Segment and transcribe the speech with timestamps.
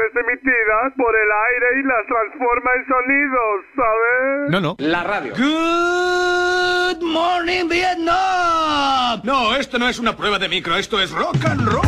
[0.00, 4.50] señales emitidas por el aire y las transforma en sonidos, ¿sabes?
[4.50, 4.76] No, no.
[4.78, 5.32] La radio.
[5.36, 9.20] Good morning, Vietnam.
[9.24, 11.86] No, esto no es una prueba de micro, esto es rock and roll.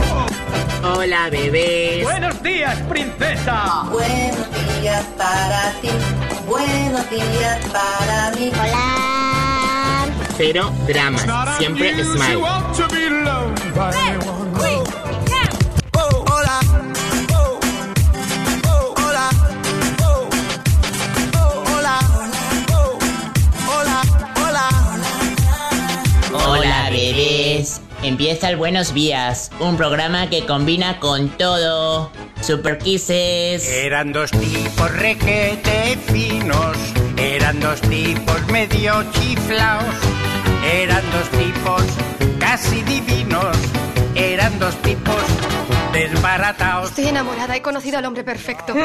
[0.84, 2.02] Hola, bebés.
[2.04, 3.84] Buenos días, princesa.
[3.90, 5.90] Buenos días para ti,
[6.46, 8.50] buenos días para mí.
[8.52, 10.08] Hola.
[10.36, 11.24] Cero dramas,
[11.58, 12.42] siempre smile.
[28.02, 32.10] Empieza el Buenos Días, un programa que combina con todo.
[32.40, 33.68] Super Kisses.
[33.68, 36.76] Eran dos tipos requete finos,
[37.16, 39.94] eran dos tipos medio chiflaos,
[40.74, 41.82] eran dos tipos
[42.40, 43.56] casi divinos,
[44.16, 45.22] eran dos tipos
[45.92, 46.88] desbarataos.
[46.90, 48.74] Estoy enamorada, he conocido al hombre perfecto.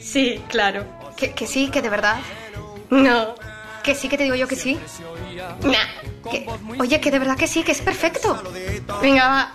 [0.00, 0.84] Sí, claro.
[1.16, 2.16] Que, que sí, que de verdad.
[2.90, 3.34] No.
[3.82, 4.78] Que sí, que te digo yo que sí.
[5.62, 6.30] Nah.
[6.30, 6.46] Que-
[6.80, 8.42] oye, que de verdad que sí, que es perfecto.
[9.02, 9.52] Venga, va.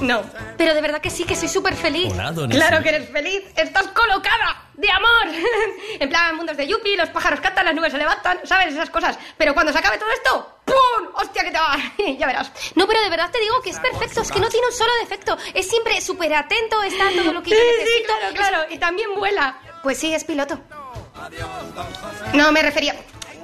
[0.00, 0.22] No.
[0.56, 2.12] Pero de verdad que sí, que soy súper feliz.
[2.12, 3.42] Claro que eres feliz.
[3.56, 5.10] Estás colocada de amor.
[6.00, 8.72] En plan, mundos de Yuppie, los pájaros cantan, las nubes se levantan, ¿sabes?
[8.72, 9.18] Esas cosas.
[9.36, 11.08] Pero cuando se acabe todo esto, ¡pum!
[11.14, 11.76] ¡Hostia, que te va!
[12.18, 12.50] ya verás.
[12.76, 14.90] No, pero de verdad te digo que es perfecto, es que no tiene un solo
[15.00, 15.36] defecto.
[15.52, 18.12] Es siempre súper atento, está todo lo que yo Sí, sí, necesito.
[18.18, 18.64] claro, claro.
[18.74, 19.58] Y también vuela.
[19.82, 20.58] Pues sí, es piloto.
[22.34, 22.94] No, me refería...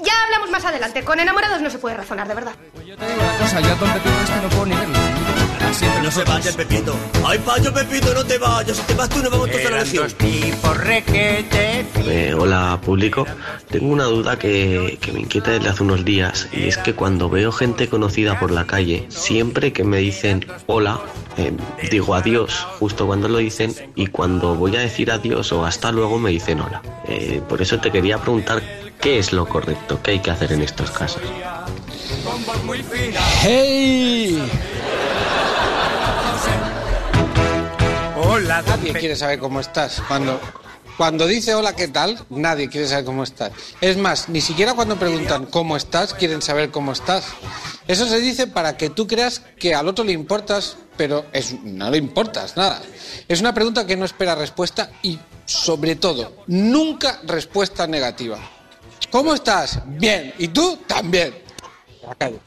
[0.03, 1.03] Ya hablamos más adelante.
[1.03, 2.53] Con enamorados no se puede razonar, de verdad.
[2.85, 4.99] yo este no puedo ni verlo.
[6.03, 6.95] No se vaya, Pepito.
[7.25, 8.77] Ay, payo, Pepito, no te vayas.
[8.77, 10.05] Si te vas tú, nos vamos todos a la Eran lección.
[10.05, 12.09] dos tipos requete finos.
[12.09, 13.27] Eh, hola público,
[13.69, 17.29] tengo una duda que, que me inquieta desde hace unos días y es que cuando
[17.29, 21.01] veo gente conocida por la calle, siempre que me dicen hola,
[21.37, 21.53] eh,
[21.91, 26.19] digo adiós justo cuando lo dicen y cuando voy a decir adiós o hasta luego
[26.19, 26.81] me dicen hola.
[27.09, 28.63] Eh, por eso te quería preguntar
[29.07, 31.23] qué es lo correcto, qué hay que hacer en estos casos.
[33.41, 34.43] ¡Hey!
[38.17, 40.03] Hola, Nadie quiere saber cómo estás.
[40.09, 40.41] Cuando,
[40.97, 42.19] cuando dice hola, ¿qué tal?
[42.31, 43.53] Nadie quiere saber cómo estás.
[43.81, 47.27] Es más, ni siquiera cuando preguntan cómo estás, quieren saber cómo estás.
[47.87, 51.91] Eso se dice para que tú creas que al otro le importas, pero es, no
[51.91, 52.83] le importas nada.
[53.29, 58.56] Es una pregunta que no espera respuesta y, sobre todo, nunca respuesta negativa.
[59.11, 59.81] ¿Cómo estás?
[59.87, 60.35] Bien.
[60.39, 60.79] ¿Y tú?
[60.87, 61.35] También.
[62.07, 62.41] La calle.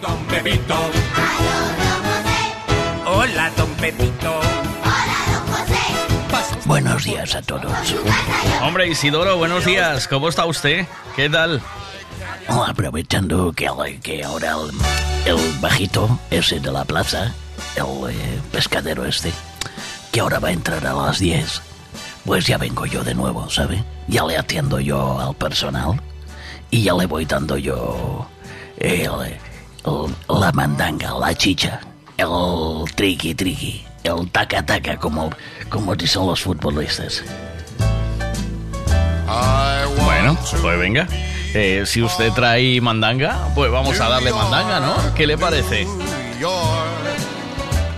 [0.00, 0.74] Don Pepito.
[3.06, 4.40] Hola, don Pepito.
[6.66, 7.72] Buenos días a todos.
[8.62, 10.08] Hombre, Isidoro, buenos días.
[10.08, 10.86] ¿Cómo está usted?
[11.14, 11.60] ¿Qué tal?
[12.48, 13.68] Oh, aprovechando que,
[14.02, 14.52] que ahora
[15.26, 17.34] el, el bajito ese de la plaza,
[17.76, 19.32] el eh, pescadero este,
[20.12, 21.62] que ahora va a entrar a las 10,
[22.24, 23.82] pues ya vengo yo de nuevo, ¿sabe?
[24.08, 26.00] Ya le atiendo yo al personal
[26.70, 28.26] y ya le voy dando yo
[28.78, 31.80] el- el- la mandanga, la chicha,
[32.16, 32.26] el
[32.94, 35.30] triqui triqui, el taca taca, como,
[35.68, 37.22] como dicen los futbolistas.
[40.04, 41.06] Bueno, pues venga.
[41.54, 44.94] Eh, si usted trae mandanga, pues vamos a darle mandanga, ¿no?
[45.14, 45.86] ¿Qué le parece?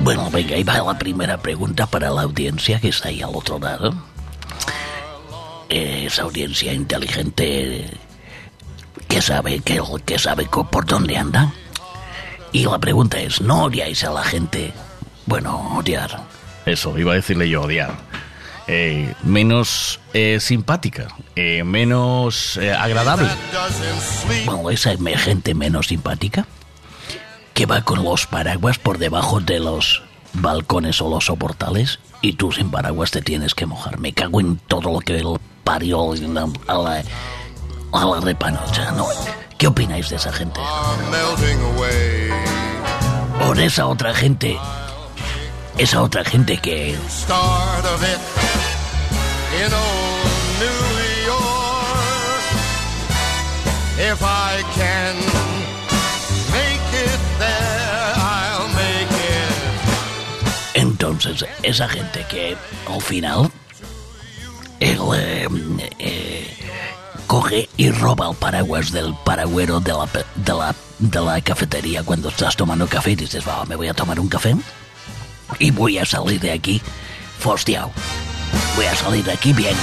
[0.00, 3.58] Bueno, venga, ahí va la primera pregunta para la audiencia que está ahí al otro
[3.58, 3.94] lado.
[5.68, 7.90] Esa audiencia inteligente
[9.08, 11.52] que sabe, que, que sabe por dónde anda.
[12.52, 14.72] Y la pregunta es, ¿no odiáis a la gente?
[15.26, 16.22] Bueno, odiar.
[16.64, 17.94] Eso, iba a decirle yo, odiar.
[18.68, 21.06] Eh, menos eh, simpática,
[21.36, 23.28] eh, menos agradable.
[24.44, 26.46] Bueno, esa gente menos simpática
[27.54, 30.02] que va con los paraguas por debajo de los
[30.40, 33.98] balcones o los soportales y tú sin paraguas te tienes que mojar.
[33.98, 37.02] Me cago en todo lo que el parió a la,
[37.92, 39.06] a la repanocha, ¿no?
[39.58, 40.60] ¿Qué opináis de esa gente?
[43.48, 44.58] O de esa otra gente.
[45.78, 46.96] Esa otra gente que.
[61.16, 62.56] Entonces, esa gente que
[62.88, 63.50] al final.
[64.78, 65.48] Él eh,
[65.98, 66.56] eh,
[67.26, 73.16] coge y roba el paraguas del paragüero de la, cafetería cuando estás tomando café y
[73.16, 74.54] dices, me voy a tomar un café
[75.58, 76.82] y voy a salir de aquí
[77.38, 77.90] fostiao.
[78.76, 79.76] Voy a salir de aquí bien.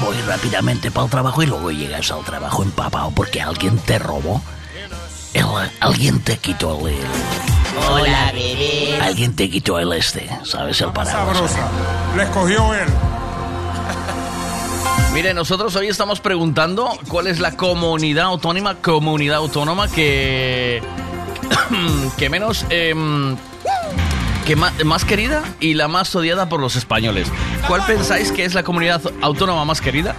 [0.00, 4.42] Voy rápidamente para el trabajo y luego llegas al trabajo empapado porque alguien te robó.
[5.36, 7.00] El- alguien te quitó el, el-
[7.90, 8.98] Hola, bebé.
[9.02, 10.80] Alguien te quitó el este, ¿sabes?
[10.80, 11.36] El paraguas.
[11.36, 11.68] Sabrosa.
[12.16, 12.88] La escogió él.
[15.12, 20.82] Mire, nosotros hoy estamos preguntando cuál es la comunidad autónoma, comunidad autónoma que
[22.18, 23.36] que menos em,
[24.46, 27.28] que ma- más, querida y la más odiada por los españoles.
[27.68, 30.14] ¿Cuál pensáis que es la comunidad autónoma más querida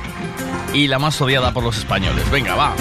[0.74, 2.30] y la más odiada por los españoles?
[2.30, 2.74] Venga, va.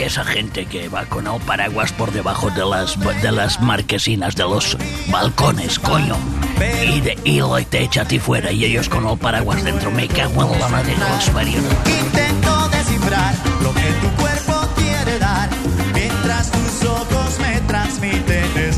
[0.00, 4.34] Y esa gente que va con el paraguas por debajo de las, de las marquesinas
[4.34, 6.16] de los balcones, coño.
[6.86, 9.90] Y, de, y lo te echa a ti fuera y ellos con el paraguas dentro.
[9.90, 11.64] Me cago en la madre de los paridos.
[11.84, 15.50] Intento descifrar lo que tu cuerpo quiere dar,
[15.92, 18.69] mientras tus ojos me transmiten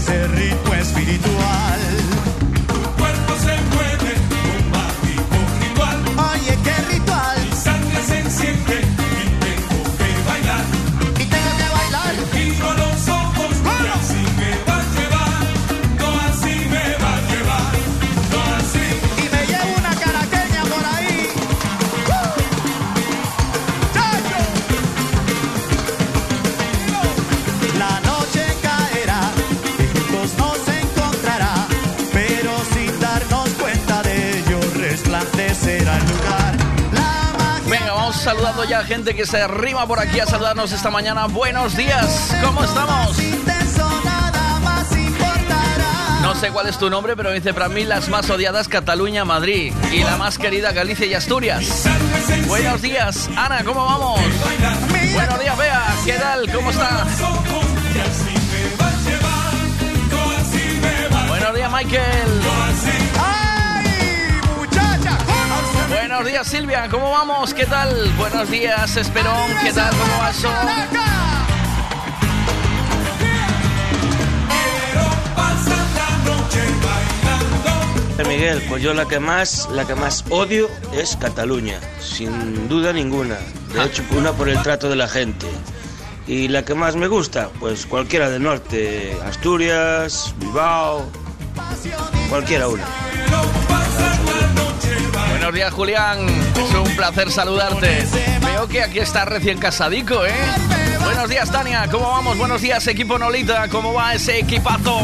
[38.22, 41.26] saludando ya a gente que se arrima por aquí a saludarnos esta mañana.
[41.26, 43.16] Buenos días, ¿cómo estamos?
[46.22, 49.72] No sé cuál es tu nombre, pero dice para mí las más odiadas Cataluña, Madrid
[49.92, 51.84] y la más querida Galicia y Asturias.
[52.46, 54.20] Buenos días, Ana, ¿cómo vamos?
[55.14, 56.52] Buenos días, Bea, ¿qué tal?
[56.52, 57.04] ¿Cómo está?
[61.28, 63.51] Buenos días, Michael.
[65.92, 67.52] Buenos días, Silvia, ¿cómo vamos?
[67.52, 68.10] ¿Qué tal?
[68.16, 69.90] Buenos días, Esperón, ¿qué tal?
[69.90, 70.48] ¿Cómo va eso?
[78.26, 83.36] Miguel, pues yo la que más, la que más odio es Cataluña, sin duda ninguna.
[83.74, 85.46] De hecho, una por el trato de la gente.
[86.26, 91.04] Y la que más me gusta, pues cualquiera del norte, Asturias, Bilbao,
[92.30, 92.86] cualquiera una.
[95.52, 96.26] Buenos días, Julián.
[96.56, 98.06] Es un placer saludarte.
[98.42, 100.32] Veo que aquí está recién casadico, ¿eh?
[101.04, 101.86] Buenos días, Tania.
[101.90, 102.38] ¿Cómo vamos?
[102.38, 103.68] Buenos días, equipo Nolita.
[103.68, 104.98] ¿Cómo va ese equipazo?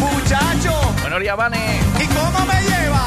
[0.00, 0.92] Muchacho.
[1.00, 1.78] Buenos días, Vane.
[2.02, 3.03] ¿Y cómo me lleva?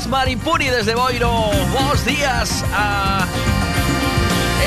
[0.00, 1.50] Días, Maripuri desde Boiro.
[1.72, 3.26] Buenos días a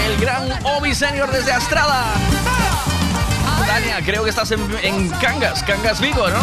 [0.05, 2.05] el gran Obi Senior desde Astrada.
[3.65, 6.39] Tania, creo que estás en, en Cangas, Cangas Vigo, ¿no?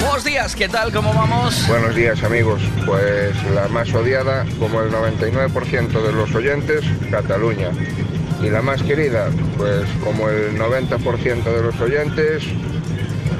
[0.00, 0.92] Buenos días, ¿qué tal?
[0.92, 1.66] ¿Cómo vamos?
[1.68, 7.70] Buenos días amigos, pues la más odiada, como el 99% de los oyentes, Cataluña.
[8.42, 12.44] Y la más querida, pues como el 90% de los oyentes,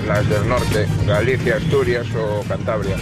[0.07, 2.97] las del norte, Galicia, Asturias o Cantabria.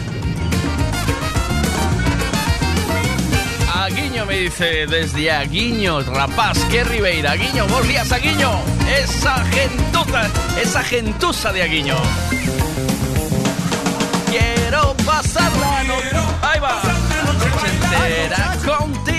[4.22, 7.32] Me dice desde Aguiño, rapaz, que Ribeira.
[7.32, 8.52] Aguiño, buenos días, Aguiño.
[8.88, 10.30] Esa gentuza,
[10.62, 11.96] esa gentuza de Aguiño.
[14.30, 16.10] Quiero pasar la noche.
[16.42, 16.80] Ahí va.
[17.10, 19.13] La noche entera contigo.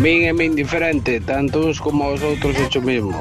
[0.00, 3.20] Mí me indiferente, tanto como os outros hecho mismo.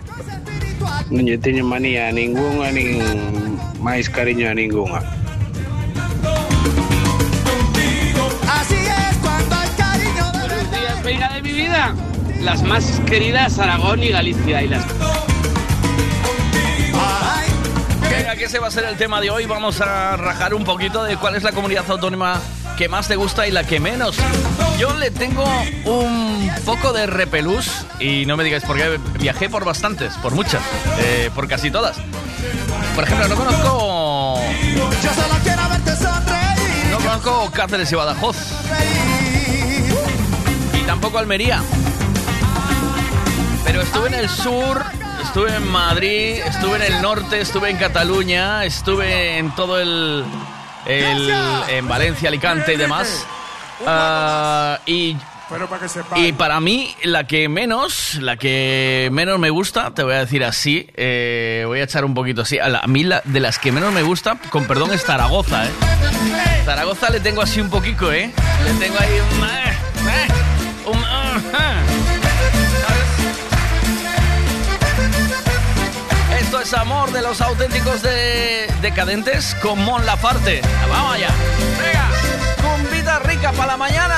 [1.11, 3.03] Non lle teño manía a ningunha, nin
[3.83, 5.03] máis cariño a ningunha.
[8.47, 11.91] Así es cuando hay cariño de Buenos días, venga de mi vida.
[12.39, 14.85] Las más queridas Aragón y Galicia y las
[18.09, 19.45] Venga, que ese va a ser el tema de hoy.
[19.45, 22.39] Vamos a rajar un poquito de cuál es la comunidad autónoma
[22.79, 24.15] que más te gusta y la que menos.
[24.79, 25.43] Yo le tengo
[25.83, 26.38] un
[26.69, 27.67] poco de repelús
[27.99, 30.61] y no me digáis por qué viajé por bastantes, por muchas,
[30.99, 31.97] eh, por casi todas.
[32.93, 34.39] Por ejemplo, no conozco.
[36.91, 38.37] No conozco Cáceres y Badajoz.
[40.79, 41.63] Y tampoco Almería.
[43.65, 44.83] Pero estuve en el sur,
[45.23, 50.23] estuve en Madrid, estuve en el norte, estuve en Cataluña, estuve en todo el.
[50.85, 51.33] el-
[51.69, 53.25] en Valencia, Alicante y demás.
[53.87, 55.17] Ah, y
[56.15, 60.43] Y para mí, la que menos, la que menos me gusta, te voy a decir
[60.43, 63.91] así, eh, voy a echar un poquito así, a, mí la, de las que menos
[63.91, 65.69] me gusta, con perdón, es Zaragoza, ¿eh?
[66.65, 68.31] Zaragoza le tengo así un poquito, ¿eh?
[68.63, 69.43] Le tengo ahí un...
[69.43, 69.77] eh,
[70.09, 70.27] eh,
[70.85, 71.81] un, ah, ah.
[76.39, 80.61] Esto es amor de los auténticos de decadentes con Mon Lafarte.
[80.89, 81.29] Vamos allá.
[81.79, 82.09] Venga,
[82.61, 84.17] cumbita rica para la mañana.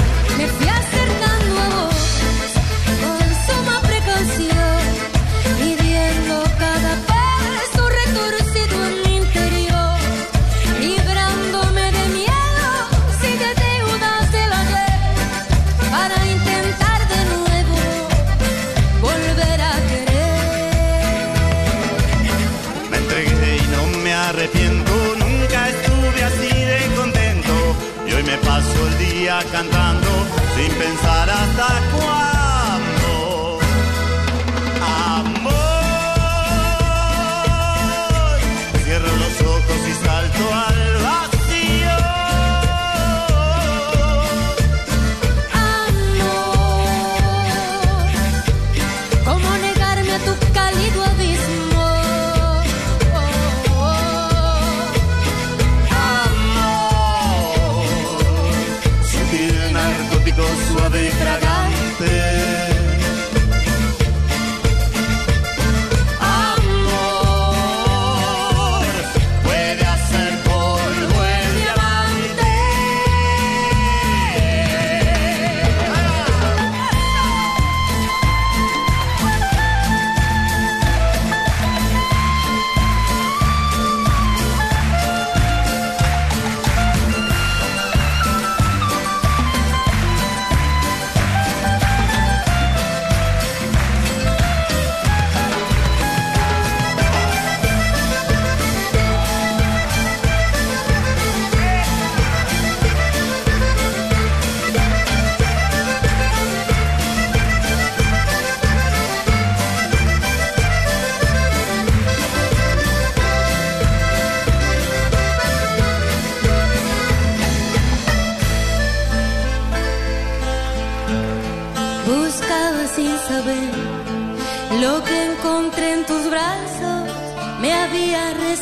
[29.45, 30.09] Cantando
[30.55, 32.30] sin pensar hasta cuándo.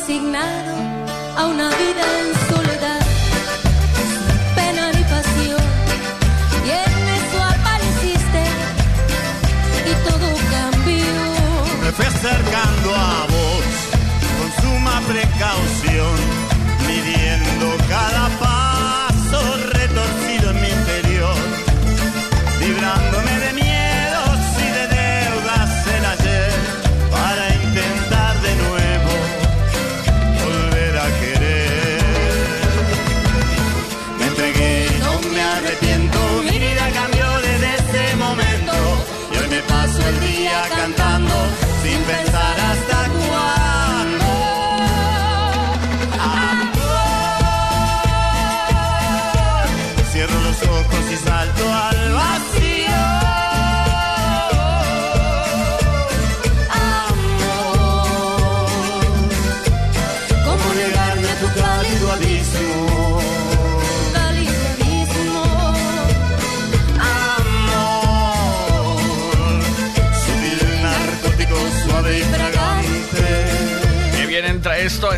[0.00, 0.74] Resignado
[1.36, 3.00] a una vida en soledad,
[3.96, 5.64] sin pena ni pasión.
[6.64, 8.42] Y en eso apareciste
[9.90, 11.14] y todo cambió.
[11.82, 13.66] Me fui acercando a vos
[14.38, 16.16] con suma precaución,
[16.86, 18.28] midiendo cada
[42.10, 42.49] pensar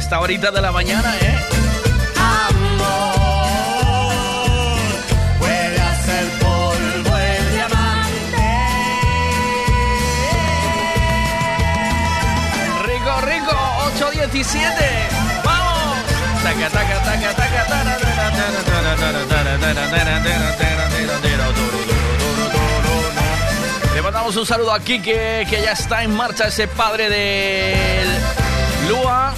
[0.03, 1.39] esta horita de la mañana, ¿eh?
[2.19, 2.83] Amor,
[5.39, 8.43] puede hacer polvo el diamante.
[12.85, 13.57] Rico, rico,
[13.95, 15.09] 817.
[15.45, 15.97] ¡Vamos!
[23.95, 28.09] Le mandamos un saludo a Quique, que ya está en marcha ese padre del
[28.89, 29.33] Lua.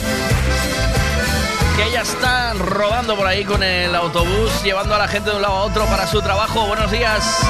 [1.76, 5.42] Que ya está rodando por ahí con el autobús, llevando a la gente de un
[5.42, 6.66] lado a otro para su trabajo.
[6.66, 7.40] Buenos días.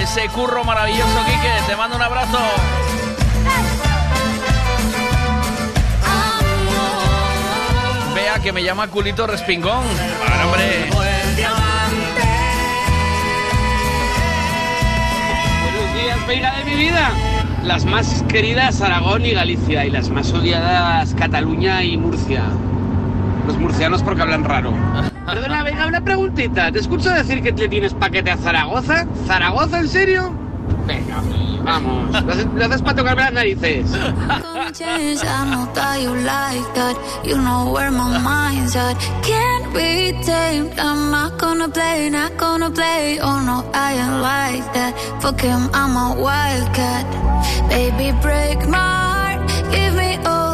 [0.00, 1.62] Ese curro maravilloso, Kike.
[1.66, 2.38] Te mando un abrazo.
[8.14, 9.84] Vea que me llama culito respingón.
[10.18, 10.88] Bueno, hombre.
[10.90, 11.36] Buenos
[16.26, 17.12] días, de mi vida.
[17.64, 22.44] Las más queridas Aragón y Galicia y las más odiadas Cataluña y Murcia.
[23.48, 24.74] Los murcianos porque hablan raro.
[25.24, 26.70] Perdona, venga, una preguntita.
[26.70, 29.06] ¿Te escucho decir que le tienes paquete a Zaragoza?
[29.26, 30.34] ¿Zaragoza, en serio?
[30.86, 31.22] Venga,
[31.64, 32.10] vamos.
[32.54, 33.90] Lo haces, para tocarme las narices.
[34.72, 36.96] Change, I know that you like that.
[37.24, 38.98] You know where my mind's at.
[39.22, 40.78] Can't be tamed.
[40.78, 43.18] I'm not gonna play, not gonna play.
[43.18, 44.94] Oh no, I ain't like that.
[45.22, 47.06] Fuck him, I'm a wildcat.
[47.70, 49.72] Baby, break my heart.
[49.72, 50.47] Give me all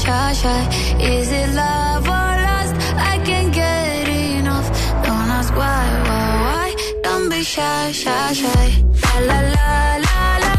[0.00, 0.60] shy, shy, shy.
[0.98, 2.74] Is it love or lust?
[2.96, 4.68] I can't get enough.
[5.04, 6.68] Don't ask why, why, why.
[7.02, 8.66] Don't be shy, shy, shy.
[9.12, 9.70] La la la
[10.06, 10.52] la la.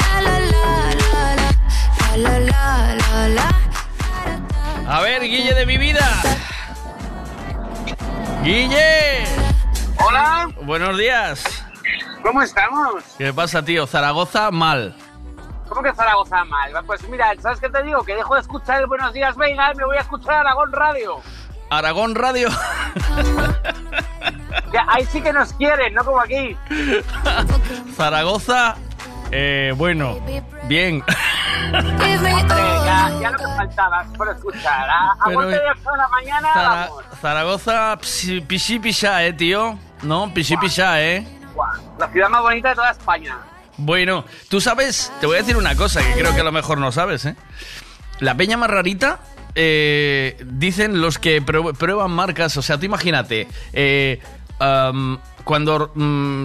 [0.00, 0.66] La la la
[1.02, 1.48] la la.
[2.16, 2.64] La la la
[3.02, 3.48] la la.
[4.88, 6.06] A ver, Guille de mi vida.
[8.44, 9.24] Guille.
[9.98, 10.48] Hola.
[10.62, 11.44] Buenos días.
[12.22, 13.04] ¿Cómo estamos?
[13.18, 13.86] ¿Qué pasa, tío?
[13.86, 14.94] Zaragoza, mal.
[15.68, 16.72] ¿Cómo que Zaragoza mal?
[16.86, 18.02] Pues mira, ¿sabes qué te digo?
[18.04, 21.20] Que dejo de escuchar el Buenos Días, venga, me voy a escuchar Aragón Radio.
[21.70, 22.48] Aragón Radio.
[24.88, 26.56] Ahí sí que nos quieren, no como aquí.
[27.96, 28.76] Zaragoza,
[29.30, 30.18] eh, bueno,
[30.64, 31.02] bien.
[31.72, 34.88] Ya, ya lo que faltaba por escuchar.
[34.88, 35.56] A, a Pero, de
[35.96, 37.04] la mañana, Zara- vamos.
[37.20, 37.98] Zaragoza,
[39.26, 39.76] eh, tío.
[40.02, 41.26] No, pichi pisha, eh.
[41.98, 43.36] La ciudad más bonita de toda España.
[43.78, 46.78] Bueno, tú sabes, te voy a decir una cosa que creo que a lo mejor
[46.78, 47.36] no sabes, ¿eh?
[48.20, 49.20] La peña más rarita,
[49.54, 54.20] eh, dicen los que prue- prueban marcas, o sea, tú imagínate, eh,
[55.44, 55.92] cuando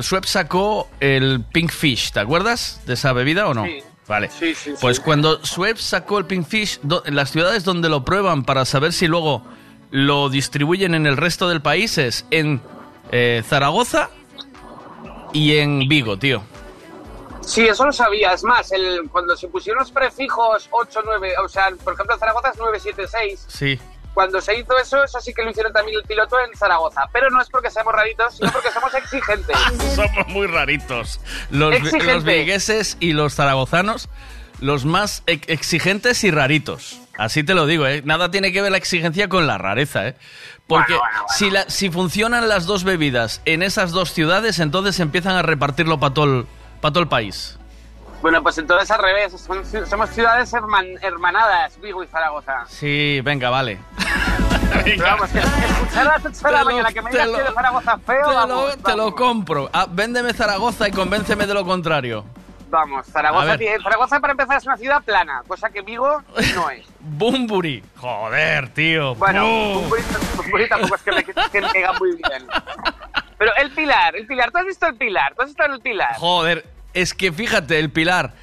[0.01, 3.65] Schweppes sacó el Pink Fish, ¿te acuerdas de esa bebida o no?
[3.65, 3.79] Sí.
[4.07, 4.29] Vale.
[4.37, 8.43] Sí, sí, Pues cuando Schweppes sacó el Pink Fish, en las ciudades donde lo prueban
[8.43, 9.43] para saber si luego
[9.91, 12.61] lo distribuyen en el resto del país es en
[13.11, 14.09] eh, Zaragoza
[15.33, 16.43] y en Vigo, tío.
[17.41, 18.33] Sí, eso lo sabía.
[18.33, 22.49] Es más, el, cuando se pusieron los prefijos 8, 9, o sea, por ejemplo, Zaragoza
[22.49, 23.45] es 976.
[23.47, 23.79] Sí.
[24.13, 27.03] Cuando se hizo eso, eso sí que lo hicieron también el piloto en Zaragoza.
[27.13, 29.57] Pero no es porque seamos raritos, sino porque somos exigentes.
[29.95, 31.19] Somos muy raritos.
[31.49, 31.73] Los,
[32.23, 34.09] vigueses y los zaragozanos,
[34.59, 36.99] los más ex- exigentes y raritos.
[37.17, 38.01] Así te lo digo, ¿eh?
[38.03, 40.15] Nada tiene que ver la exigencia con la rareza, ¿eh?
[40.67, 41.37] Porque Bueno, bueno, bueno.
[41.37, 45.99] Si, la- si funcionan las dos bebidas en esas dos ciudades, entonces empiezan a repartirlo
[46.01, 46.45] para todo,
[46.81, 47.57] el- pa' todo el país.
[48.21, 49.31] Bueno, pues entonces al revés.
[49.41, 52.65] son somos ciudades herman- hermanadas, Vigo y Zaragoza.
[52.67, 53.79] Sí, venga, vale.
[54.99, 57.97] Vamos, que escuchar a las 8 de la mañana que me digas que de Zaragoza
[57.97, 59.69] feo, Te lo, vamos, te lo compro.
[59.73, 62.23] Ah, véndeme Zaragoza y convénceme de lo contrario.
[62.69, 63.05] vamos.
[63.07, 66.21] Zaragoza, Zaragoza para empezar es una ciudad plana, cosa que Vigo
[66.55, 66.85] no es.
[67.01, 67.83] Bumburi.
[67.97, 69.13] Joder, tío.
[69.15, 69.43] Bueno.
[69.45, 70.01] Bumburi,
[70.37, 71.67] Bumburi tampoco es que me, que me
[71.99, 72.47] muy bien.
[73.41, 75.33] Pero el Pilar, el Pilar, ¿tú has visto el Pilar?
[75.35, 76.13] ¿Tú has visto el Pilar?
[76.17, 78.33] Joder, es que fíjate, el Pilar,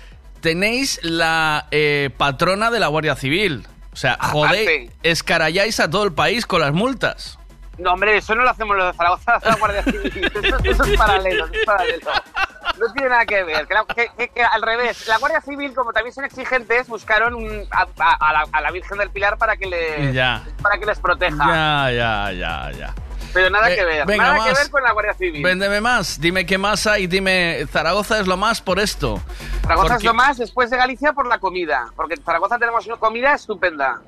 [0.40, 3.64] tenéis la eh, patrona de la Guardia Civil.
[3.92, 7.38] O sea, jodéis, escaralláis a todo el país con las multas.
[7.78, 10.32] No, hombre, eso no lo hacemos los de Zaragoza, la Guardia Civil.
[10.42, 12.10] Eso, eso es paralelo, eso es paralelo.
[12.80, 13.68] No tiene nada que ver.
[13.68, 17.34] Que, la- que- que- que al revés, la Guardia Civil, como también son exigentes, buscaron
[17.36, 20.42] un- a, a- a la, a la Virgen del Pilar para que, le, Ya.
[20.60, 21.36] para que les proteja.
[21.46, 22.94] Ya, ya, ya, ya.
[23.34, 25.42] Pero nada que ver, venga, nada que ver con la Guardia Civil.
[25.42, 29.20] Véndeme más, dime qué más hay, dime, Zaragoza es lo más por esto.
[29.62, 32.96] Zaragoza es lo más después de Galicia por la comida, porque en Zaragoza tenemos una
[32.96, 34.00] comida estupenda.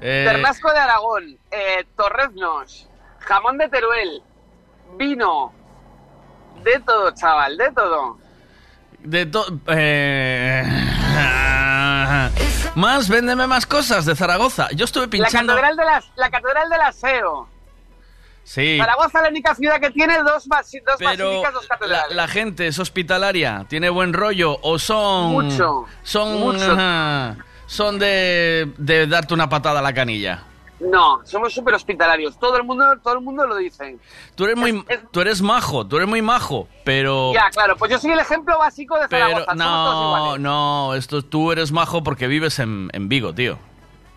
[0.00, 2.88] eh, Ternasco de Aragón, eh, torreznos,
[3.20, 4.22] jamón de Teruel,
[4.98, 5.52] vino,
[6.64, 8.18] de todo, chaval, de todo.
[8.98, 10.64] de to- eh,
[12.74, 14.68] más, véndeme más cosas de Zaragoza.
[14.74, 15.52] Yo estuve La pinchando.
[15.54, 17.48] catedral, de las, la catedral del Aseo.
[18.48, 22.14] Sí, Zaragoza es la única ciudad que tiene dos, dos pero basílicas, dos catedrales.
[22.16, 25.32] la gente es hospitalaria, tiene buen rollo o son.
[25.32, 26.38] Mucho, Son.
[26.38, 26.70] mucho.
[26.70, 30.44] ajá, son de, de darte una patada a la canilla.
[30.78, 32.38] No, somos súper hospitalarios.
[32.38, 33.98] Todo el mundo, todo el mundo lo dice.
[34.36, 37.32] Tú eres muy, tú eres majo, tú eres muy majo, pero.
[37.34, 39.46] Ya, claro, pues yo soy el ejemplo básico de Pero Zaragoza.
[39.56, 43.58] somos todos no, no, esto tú eres majo porque vives en, en Vigo, tío.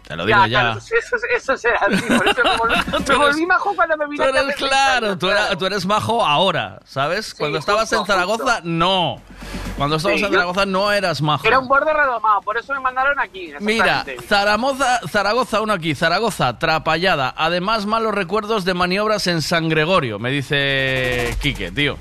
[0.10, 0.60] Te lo digo Ya, ya.
[0.62, 2.02] claro, eso, eso será así.
[2.02, 2.76] Por eso me volví,
[3.08, 6.80] me volví majo cuando me vine Tú eres claro, tú, era- tú eres majo ahora,
[6.84, 7.36] ¿sabes?
[7.36, 9.22] Cuando estabas en Zaragoza, no.
[9.78, 11.46] Cuando estabas Sí, en Zaragoza no eras majo.
[11.48, 13.54] Era un borde redomado, por eso me mandaron aquí.
[13.60, 14.04] Mira.
[14.28, 17.32] Zaragoza, Zaragoza, uno aquí, Zaragoza, trapallada.
[17.38, 21.98] Además, malos recuerdos de maniobras en San Gregorio, me dice Quique, tío.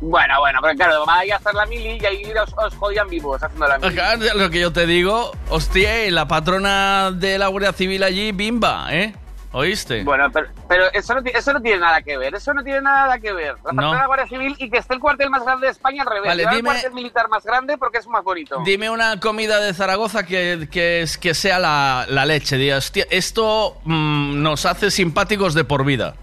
[0.00, 3.42] Bueno, bueno, pero claro, vais a hacer la mili y ahí os, os jodían vivos
[3.42, 3.98] haciendo la mili.
[3.98, 8.32] Acá, Lo que yo te digo, hostia, y la patrona de la Guardia Civil allí,
[8.32, 9.14] bimba, ¿eh?
[9.52, 10.02] ¿Oíste?
[10.02, 13.20] Bueno, pero, pero eso, no, eso no tiene nada que ver, eso no tiene nada
[13.20, 13.54] que ver.
[13.64, 13.76] La No.
[13.76, 16.08] patrona de la Guardia Civil y que esté el cuartel más grande de España al
[16.08, 16.26] revés.
[16.26, 18.60] Vale, dime- el cuartel militar más grande porque es más bonito.
[18.64, 22.56] Dime una comida de Zaragoza que, que, es- que sea la, la leche.
[22.56, 26.16] Diga, hostia, esto mm, nos hace simpáticos de por vida.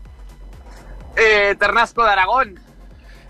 [1.15, 2.59] Eh, Ternasco de Aragón.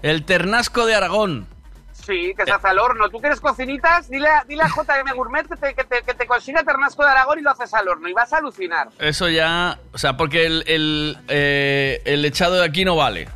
[0.02, 1.48] El ternasco de Aragón.
[1.94, 3.10] Sí, que se hace al horno.
[3.10, 4.10] ¿Tú quieres cocinitas?
[4.10, 7.12] Dile a, dile a JM Gourmet que te, que, te, que te consiga Ternasco de
[7.12, 8.90] Aragón y lo haces al horno y vas a alucinar.
[8.98, 9.78] Eso ya...
[9.94, 13.30] O sea, porque el, el, eh, el echado de aquí no vale.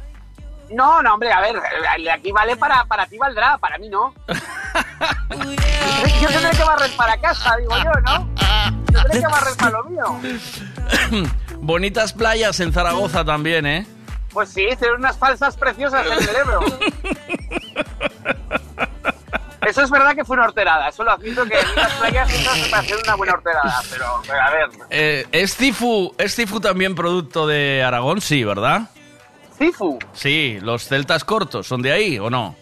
[0.71, 1.62] No, no, hombre, a ver,
[1.95, 4.15] el de aquí vale para, para ti valdrá, para mí no.
[4.28, 8.28] yo tendré que barrer para casa, digo yo, ¿no?
[8.91, 11.30] Yo tendré que barrer para lo mío.
[11.60, 13.86] Bonitas playas en Zaragoza también, ¿eh?
[14.35, 16.59] Pues sí, tienen unas falsas preciosas en el Ebro.
[19.65, 22.55] Eso es verdad que fue una horterada, eso lo admito que en las playas esas
[22.59, 24.69] me parecen una buena horterada, pero, pero a ver.
[24.91, 28.21] Eh, ¿es, Cifu, ¿Es Cifu también producto de Aragón?
[28.21, 28.83] Sí, ¿verdad?
[29.57, 29.97] ¿Cifu?
[30.13, 32.55] Sí, los celtas cortos, ¿son de ahí o no?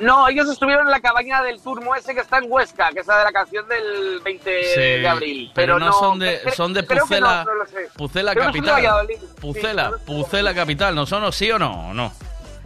[0.00, 3.06] No, ellos estuvieron en la cabaña del turmo ese que está en Huesca, que es
[3.06, 5.52] la de la canción del 20 Sí, de abril.
[5.54, 7.64] pero Pero, no son de- cre- son de Pucela- no, no.
[7.96, 9.08] Pucela capital.
[9.40, 11.90] Pucela, Pucela capital, ¿no son o sí o no?
[11.90, 12.12] ¿O no?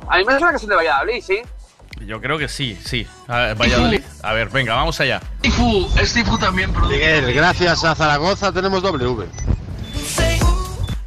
[0.09, 1.41] A mí me suena que son de Valladolid, sí.
[2.07, 3.07] Yo creo que sí, sí.
[3.29, 4.03] A ver, Valladolid.
[4.23, 5.21] A ver, venga, vamos allá.
[5.43, 6.73] Cifu, es Cifu también.
[6.89, 9.27] Miguel, gracias a Zaragoza tenemos W.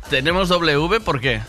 [0.09, 0.99] ¿Tenemos W?
[1.01, 1.41] ¿Por qué?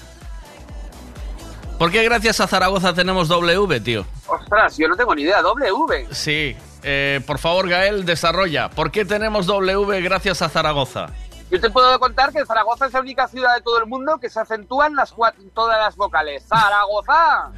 [1.79, 4.05] ¿Por qué gracias a Zaragoza tenemos W, tío?
[4.27, 5.41] Ostras, yo no tengo ni idea.
[5.43, 6.09] W.
[6.11, 6.57] Sí.
[6.83, 8.69] Eh, por favor, Gael, desarrolla.
[8.69, 11.07] ¿Por qué tenemos W gracias a Zaragoza?
[11.51, 14.29] Yo te puedo contar que Zaragoza es la única ciudad de todo el mundo que
[14.29, 15.15] se acentúan las
[15.55, 16.43] todas las vocales.
[16.49, 17.53] ¡Zaragoza!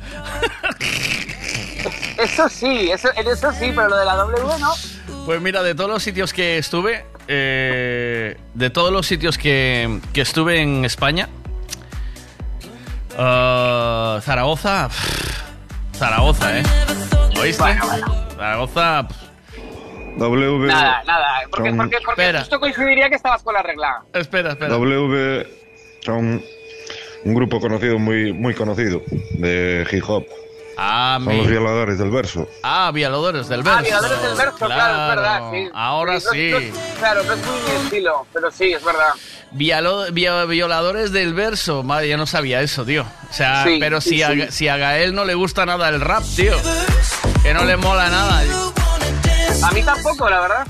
[2.19, 4.73] eso sí, eso, en eso sí, pero lo de la W no.
[5.25, 10.21] Pues mira, de todos los sitios que estuve, eh, de todos los sitios que, que
[10.21, 11.29] estuve en España,
[13.19, 16.63] ah, Zaragoza, pff, Zaragoza, ¿eh?
[17.41, 17.79] ¿Oíste?
[18.37, 19.31] Zaragoza, pff,
[20.19, 20.67] W.
[20.67, 21.27] Nada, nada.
[21.51, 24.03] Porque, porque, porque justo coincidiría que estabas con la regla.
[24.13, 24.75] espera, espera.
[24.75, 25.47] W
[26.05, 26.43] son
[27.25, 29.03] un grupo conocido, muy, muy conocido,
[29.39, 30.27] de hip hop.
[30.79, 32.49] Ah, Son mi- los violadores del verso.
[32.63, 33.79] Ah, violadores del verso.
[33.79, 35.69] Ah, violadores del verso, claro, es verdad, sí.
[35.75, 39.11] Ahora Sí, no claro, no es muy mi estilo, pero sí, es verdad.
[39.53, 41.83] Vialo- violadores del verso.
[41.83, 43.05] Madre, yo no sabía eso, tío.
[43.31, 44.47] O sea, Sí, pero sí, si, a, sí.
[44.51, 46.57] si a Gael no le gusta nada el rap, tío.
[47.43, 48.43] Que no le mola nada.
[49.65, 50.67] A mí tampoco, la verdad.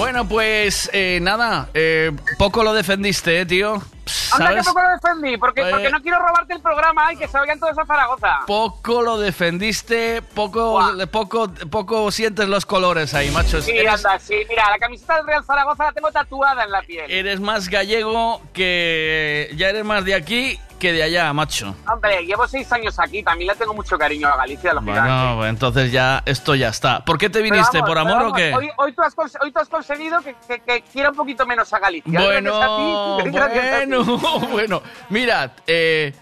[0.00, 3.82] Bueno, pues eh, nada, eh, poco lo defendiste, eh, tío.
[4.32, 4.66] Anda, que ¿Sabes?
[4.68, 7.78] poco lo defendí, porque, porque no quiero robarte el programa y que se oigan todos
[7.78, 8.40] a Zaragoza.
[8.46, 13.60] Poco lo defendiste, poco, poco, poco sientes los colores ahí, macho.
[13.62, 14.36] Sí, eres, anda, sí.
[14.48, 17.10] Mira, la camiseta del Real Zaragoza la tengo tatuada en la piel.
[17.10, 19.50] eres más gallego que...
[19.56, 21.74] Ya eres más de aquí que de allá, macho.
[21.92, 24.72] Hombre, llevo seis años aquí, también le tengo mucho cariño a Galicia.
[24.80, 27.04] Bueno, pues entonces ya esto ya está.
[27.04, 27.80] ¿Por qué te viniste?
[27.82, 28.54] vamos, ¿Por amor o qué?
[28.54, 31.44] Hoy, hoy tú has cons- hoy tú has conseguido que, que- que quiera un poquito
[31.44, 32.18] menos a Galicia.
[32.18, 33.86] Bueno, Gracias a ti, gracias a ti.
[34.50, 34.82] bueno.
[35.08, 36.12] Mira, eh,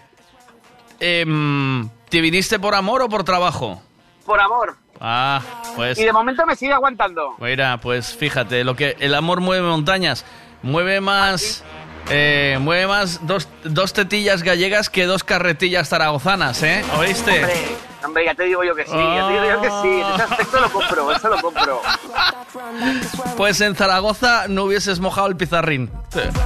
[0.99, 3.81] em, ¿te viniste por amor o por trabajo?
[4.25, 4.77] Por amor.
[4.99, 5.41] Ah,
[5.75, 5.97] pues...
[5.97, 7.35] Y de momento me sigue aguantando.
[7.39, 10.25] Mira, pues fíjate, lo que el amor mueve montañas,
[10.61, 11.63] mueve más,
[12.09, 16.83] eh, mueve más dos, dos tetillas gallegas que dos carretillas zaragozanas, ¿eh?
[16.97, 17.31] ¿Oíste?
[17.43, 17.67] Hombre,
[18.05, 20.01] hombre, ya te digo yo que sí, ya te digo yo que sí.
[20.01, 21.81] En ese aspecto lo compro, eso lo compro.
[23.37, 25.91] Pues en Zaragoza no hubieses mojado el pizarrín.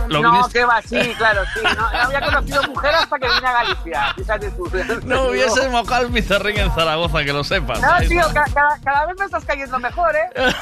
[0.10, 1.62] Lo no, viniste- que va, sí, claro, sí.
[1.64, 4.14] No, no había conocido mujer hasta que vine a Galicia.
[4.18, 4.70] Fíjate tú.
[5.06, 7.80] No hubieses mojado el pizarrín en Zaragoza, que lo sepas.
[7.82, 10.30] No, tío, ca- cada, cada vez me estás cayendo mejor, ¿eh?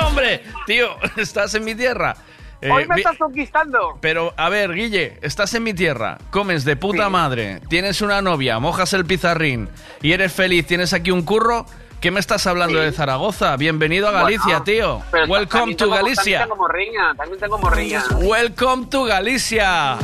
[0.00, 2.16] Hombre, tío, estás en mi tierra.
[2.64, 3.98] Eh, Hoy me estás conquistando.
[4.00, 8.58] Pero, a ver, Guille, estás en mi tierra, comes de puta madre, tienes una novia,
[8.58, 9.68] mojas el pizarrín
[10.00, 11.66] y eres feliz, tienes aquí un curro.
[12.00, 13.56] ¿Qué me estás hablando de Zaragoza?
[13.56, 15.02] Bienvenido a Galicia, Bueno, tío.
[15.26, 16.38] Welcome to tengo- Galicia.
[16.40, 18.04] También tengo morriña, también tengo morriña.
[18.18, 19.96] Welcome to Galicia.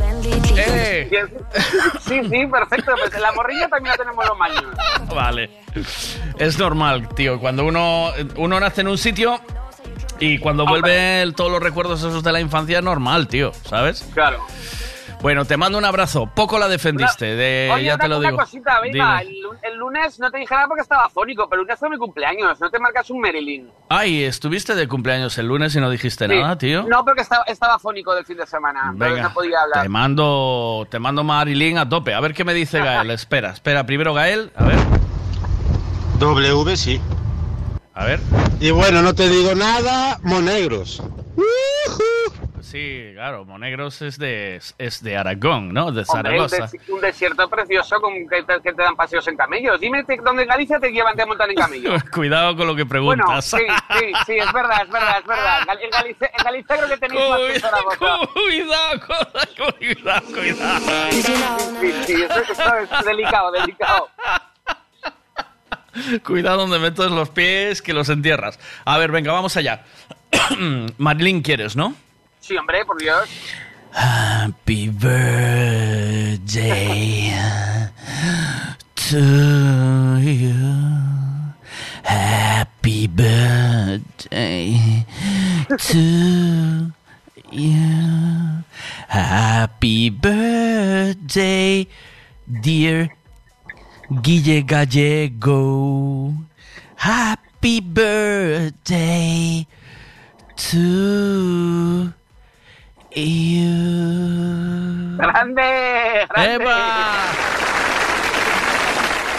[0.56, 1.10] Eh,
[2.00, 2.92] Sí, sí, perfecto.
[2.98, 4.64] Pues la morriña también la tenemos los maños.
[5.14, 5.50] vale.
[6.38, 7.38] Es normal, tío.
[7.38, 9.38] Cuando uno, uno nace en un sitio
[10.20, 13.52] y cuando vuelve el- todos los recuerdos esos de la infancia es normal, tío.
[13.64, 14.08] ¿Sabes?
[14.14, 14.38] Claro.
[15.22, 16.30] Bueno, te mando un abrazo.
[16.34, 18.40] Poco la defendiste, de, Oye, ya una, te lo una digo.
[18.40, 19.30] cosita, venga, Dime.
[19.36, 21.90] el, lu- el lunes no te dije nada porque estaba fónico, pero el lunes fue
[21.90, 23.68] mi cumpleaños, no te marcas un Marilyn.
[23.90, 26.34] Ay, estuviste de cumpleaños el lunes y no dijiste Sí.
[26.34, 26.84] nada, tío.
[26.84, 29.82] No, porque estaba, estaba fónico del fin de semana, Venga, no podía hablar.
[29.82, 32.14] te mando, te mando Marilyn a tope.
[32.14, 33.10] A ver qué me dice Gael.
[33.10, 33.84] espera, espera.
[33.84, 34.78] Primero Gael, a ver.
[36.18, 36.98] W sí.
[37.94, 38.20] A ver.
[38.60, 41.02] Y bueno, no te digo nada, monegros.
[42.60, 45.86] Sí, claro, Monegros es de, es de Aragón, ¿no?
[45.90, 46.56] De Hombre, Zaragoza.
[46.70, 49.80] desi- un desierto precioso con que te, que te dan paseos en camellos.
[49.80, 51.90] Dime te- dónde en Galicia te llevan te montan en camello.
[52.14, 53.46] Cuidado con lo que Bueno, preguntas.
[53.46, 53.56] sí,
[53.98, 55.58] sí, sí, es verdad, es verdad, es verdad.
[55.82, 57.98] En Galicia, en Galicia creo que tenéis más que Zaragoza.
[58.34, 59.00] Cuidado,
[59.80, 60.80] cuidado, cuidado.
[61.10, 61.22] Sí,
[61.80, 64.08] sí, sí, esto, esto es delicado, delicado.
[66.24, 68.58] Cuidado donde metes los pies, que los entierras.
[68.84, 69.84] A ver, venga, vamos allá.
[70.98, 71.94] Marilyn, ¿quieres, no?
[72.40, 73.28] Sí, hombre, por Dios.
[73.92, 76.38] Happy birthday
[78.94, 80.54] to you.
[82.04, 84.74] Happy birthday
[85.76, 86.92] to
[87.50, 88.64] you.
[89.08, 91.88] Happy birthday,
[92.46, 93.10] dear
[94.10, 96.34] Guille Gallego.
[96.96, 99.66] Happy birthday
[100.56, 102.12] to
[103.14, 105.16] you.
[105.16, 106.26] ¡Grande!
[106.28, 106.64] grande.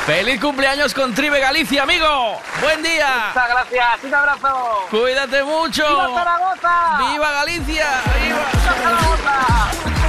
[0.05, 2.39] ¡Feliz cumpleaños con Tribe Galicia, amigo!
[2.61, 3.27] ¡Buen día!
[3.27, 4.87] Muchas gracias, un abrazo.
[4.89, 5.85] ¡Cuídate mucho!
[5.87, 6.97] ¡Viva Zaragoza!
[7.11, 7.87] ¡Viva Galicia!
[8.23, 8.45] ¡Viva!
[8.63, 10.00] Zaragoza!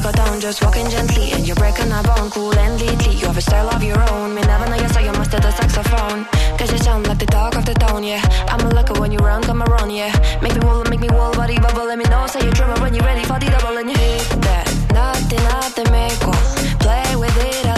[0.00, 3.26] Need go down, just walking gently And you're breaking a bone, cool and neatly You
[3.26, 6.24] have a style of your own, me never know you so you master the saxophone.
[6.58, 8.22] Cause you sound like the dog of the town, yeah.
[8.48, 10.12] I'm a lucky when you run, come around, yeah.
[10.42, 12.94] Make me wobble, make me wobble, body bubble Let me know, say you're dribble when
[12.94, 16.20] you're ready for the double And you hit that, nothing, nothing, make
[16.80, 17.69] Play with it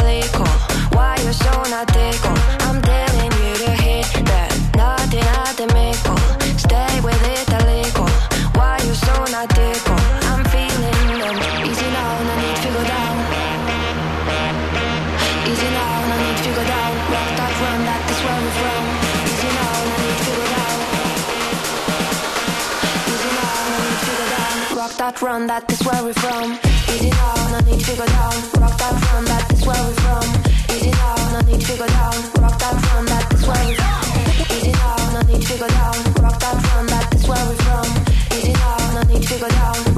[25.22, 26.58] run, that is where we're from.
[26.92, 28.34] Easy now, no need to go down.
[28.58, 30.26] Rock that run, that is where we're from.
[30.74, 32.14] Easy now, no need to go down.
[32.42, 34.56] Rock that run, that is where we're from.
[34.56, 35.96] Easy now, no need to go down.
[36.22, 37.88] Rock that run, that is where we're from.
[38.36, 39.91] Easy now, no need to go down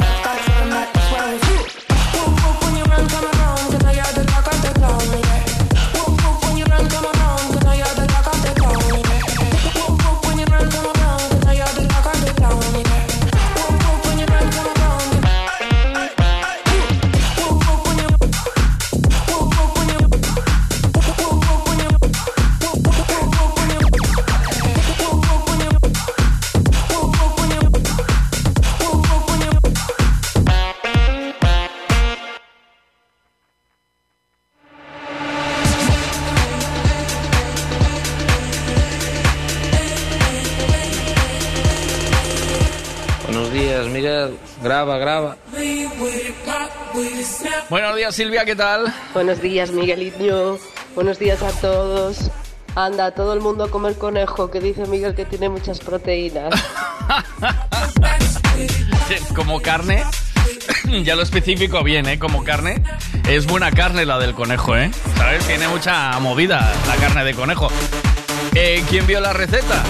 [44.65, 45.37] Graba, graba.
[47.69, 48.95] Buenos días, Silvia, ¿qué tal?
[49.13, 50.59] Buenos días, Miguelito.
[50.95, 52.31] Buenos días a todos.
[52.75, 56.55] Anda, todo el mundo a comer conejo, que dice Miguel que tiene muchas proteínas.
[59.37, 60.03] Como carne,
[61.05, 62.19] ya lo especifico bien, ¿eh?
[62.19, 62.83] Como carne,
[63.29, 64.91] es buena carne la del conejo, ¿eh?
[65.19, 65.47] ¿Sabes?
[65.47, 67.69] Tiene mucha movida la carne de conejo.
[68.55, 69.85] Eh, ¿Quién vio la receta?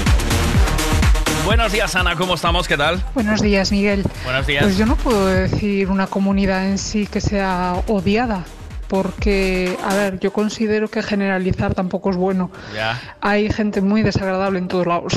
[1.45, 2.67] Buenos días, Ana, ¿cómo estamos?
[2.67, 3.03] ¿Qué tal?
[3.15, 4.03] Buenos días, Miguel.
[4.25, 4.65] Buenos días.
[4.65, 8.45] Pues yo no puedo decir una comunidad en sí que sea odiada,
[8.89, 12.51] porque, a ver, yo considero que generalizar tampoco es bueno.
[12.75, 13.01] Ya.
[13.21, 15.13] Hay gente muy desagradable en todos lados.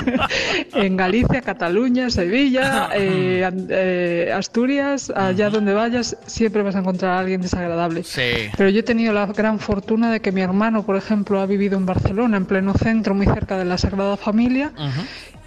[0.74, 7.18] en Galicia, Cataluña, Sevilla, eh, eh, Asturias, allá donde vayas, siempre vas a encontrar a
[7.18, 8.04] alguien desagradable.
[8.04, 8.50] Sí.
[8.56, 11.76] Pero yo he tenido la gran fortuna de que mi hermano, por ejemplo, ha vivido
[11.76, 14.72] en Barcelona, en pleno centro, muy cerca de la Sagrada Familia,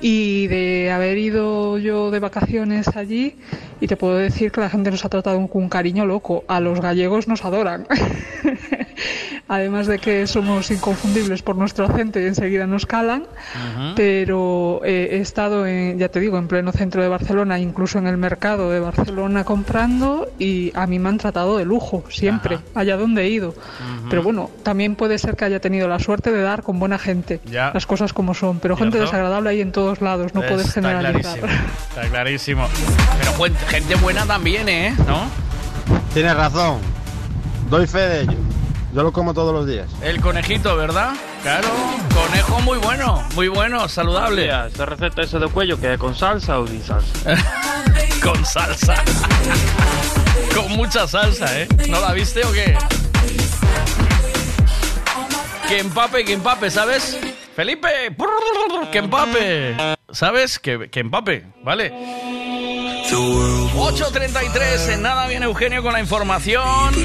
[0.08, 3.34] y de haber ido yo de vacaciones allí,
[3.82, 6.44] y te puedo decir que la gente nos ha tratado con un cariño loco.
[6.48, 7.88] A los gallegos nos adoran.
[9.47, 13.27] Además de que somos inconfundibles por nuestro acento y enseguida nos calan,
[13.95, 18.08] pero eh, he estado, en, ya te digo, en pleno centro de Barcelona, incluso en
[18.08, 22.97] el mercado de Barcelona comprando y a mí me han tratado de lujo, siempre, allá
[22.97, 23.53] donde he ido.
[24.10, 27.39] Pero bueno, también puede ser que haya tenido la suerte de dar con buena gente,
[27.45, 27.71] Ya.
[27.73, 31.39] las cosas como son, pero gente desagradable hay en todos lados, no puedes Está generalizar.
[31.39, 31.65] clarísimo.
[31.89, 32.67] Está clarísimo.
[33.19, 34.95] Pero gente buena también, ¿eh?
[35.08, 35.25] ¿No?
[36.13, 36.79] Tienes razón.
[37.69, 38.38] Doy fe de ello.
[38.95, 39.89] Yo lo como todos los días.
[40.01, 41.15] El conejito, ¿verdad?
[41.43, 41.67] Claro,
[42.13, 44.49] conejo muy bueno, muy bueno, saludable.
[44.67, 47.36] ¿Esta receta esa de cuello que con salsa o sin salsa?
[48.23, 48.95] Con salsa.
[50.55, 51.67] Con mucha salsa, ¿eh?
[51.89, 52.77] ¿No la viste o qué?
[55.67, 57.19] Que empape, que empape, ¿sabes?
[57.53, 57.89] Felipe,
[58.93, 59.75] que empape.
[60.10, 60.58] ¿Sabes?
[60.58, 61.91] Que, que empape, ¿vale?
[63.12, 66.95] 8.33, en nada viene Eugenio con la información.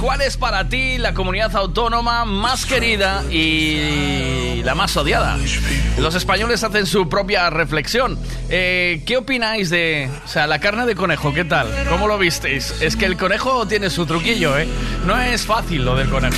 [0.00, 5.38] ¿Cuál es para ti la comunidad autónoma más querida y la más odiada?
[5.98, 8.18] Los españoles hacen su propia reflexión.
[8.48, 11.32] Eh, ¿Qué opináis de, o sea, la carne de conejo?
[11.32, 11.68] ¿Qué tal?
[11.88, 12.74] ¿Cómo lo visteis?
[12.82, 14.68] Es que el conejo tiene su truquillo, ¿eh?
[15.06, 16.36] No es fácil lo del conejo.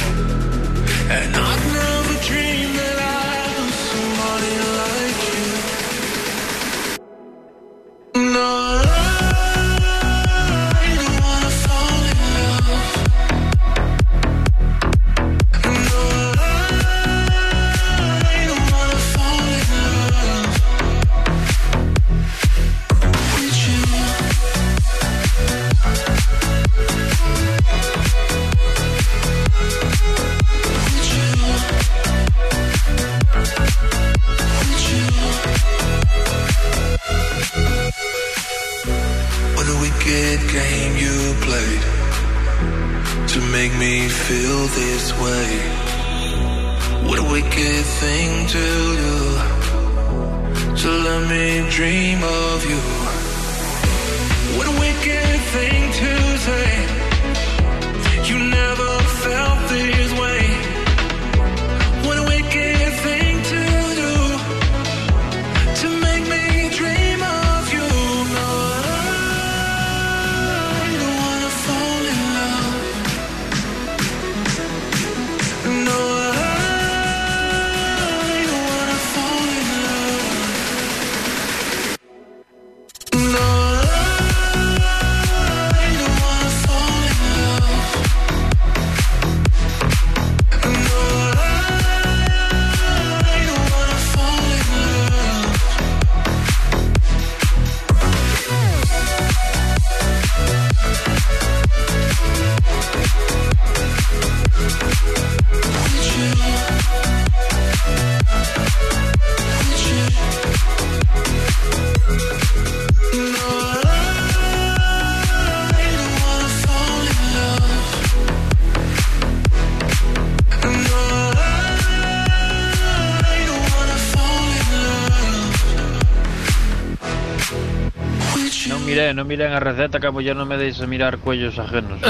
[129.18, 131.58] No miré, no miré en la receta, que ya no me deis a mirar cuellos
[131.58, 132.00] ajenos.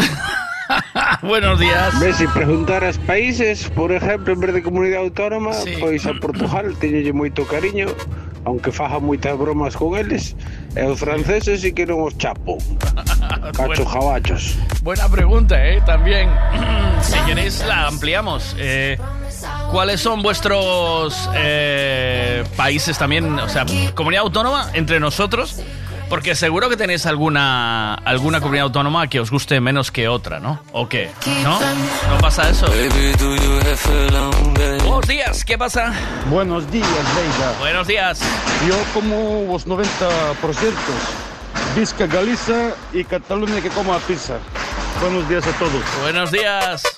[1.23, 1.99] Buenos días.
[2.01, 7.15] Ves, si preguntaras países, por exemplo, en vez de comunidade autónoma, pois a Portugal teñolle
[7.15, 7.87] moito cariño,
[8.45, 10.37] aunque faja moitas bromas con eles,
[10.77, 12.61] e os franceses sí que non os chapo.
[13.57, 14.61] Cacho jabachos.
[14.85, 15.81] Buena pregunta, ¿eh?
[15.89, 16.29] También,
[17.01, 18.53] si queréis, la ampliamos.
[18.61, 19.01] Eh,
[19.71, 25.57] ¿Cuáles son vuestros eh, países también, o sea, comunidad autónoma entre nosotros?
[26.09, 30.61] Porque seguro que tenéis alguna alguna comunidad autónoma que os guste menos que otra, ¿no?
[30.73, 31.11] ¿O qué?
[31.43, 31.61] ¿No?
[31.61, 32.67] ¿No pasa eso?
[34.83, 35.93] Buenos días, ¿qué pasa?
[36.31, 37.53] Buenos días, Veiga.
[37.61, 38.21] Buenos días.
[38.67, 39.83] Yo como los 90%,
[41.77, 44.39] Vizca, Galiza y Cataluña que coma pizza.
[45.01, 45.83] Buenos días a todos.
[46.03, 46.98] Buenos días.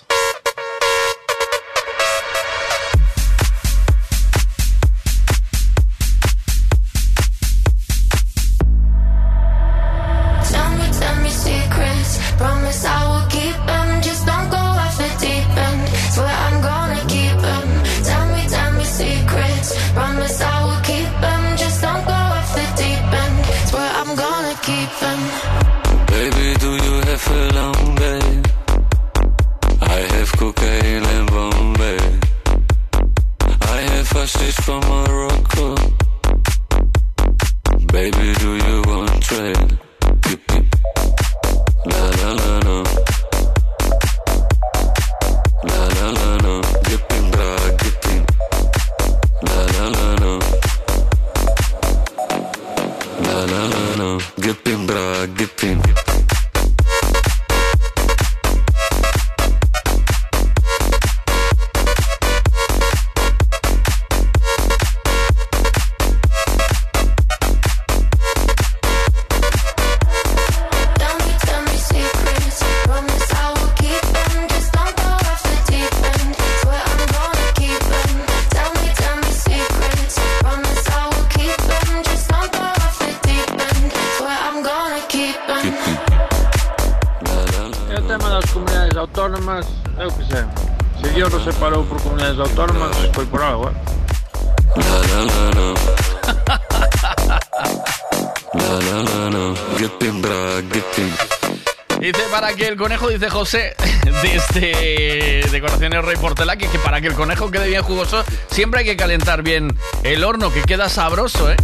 [107.78, 108.24] jugoso.
[108.50, 111.56] Siempre hay que calentar bien el horno, que queda sabroso, ¿eh?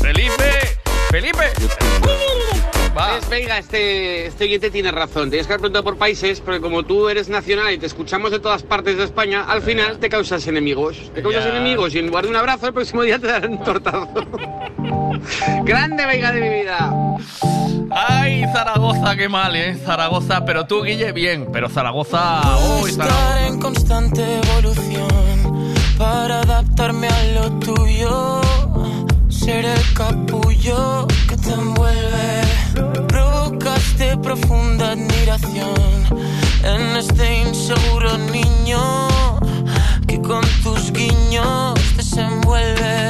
[0.00, 0.78] ¡Felipe!
[1.10, 1.52] ¡Felipe!
[2.94, 5.30] Pues venga, este, este oyente tiene razón.
[5.30, 8.40] Tienes que haber preguntado por países, porque como tú eres nacional y te escuchamos de
[8.40, 11.10] todas partes de España, al final te causas enemigos.
[11.14, 14.08] Te causas enemigos y en lugar un abrazo, el próximo día te darán un tortazo.
[15.64, 16.40] Grande, venga, de
[19.18, 19.76] que mal, ¿eh?
[19.84, 21.48] Zaragoza, pero tú, Guille, bien.
[21.52, 23.46] Pero Zaragoza, hoy oh, Zaragoza.
[23.48, 28.40] en constante evolución para adaptarme a lo tuyo.
[29.28, 33.06] Ser el capullo que te envuelve.
[33.08, 35.74] Provocaste profunda admiración
[36.62, 39.08] en este inseguro niño
[40.06, 43.08] que con tus guiños desenvuelve.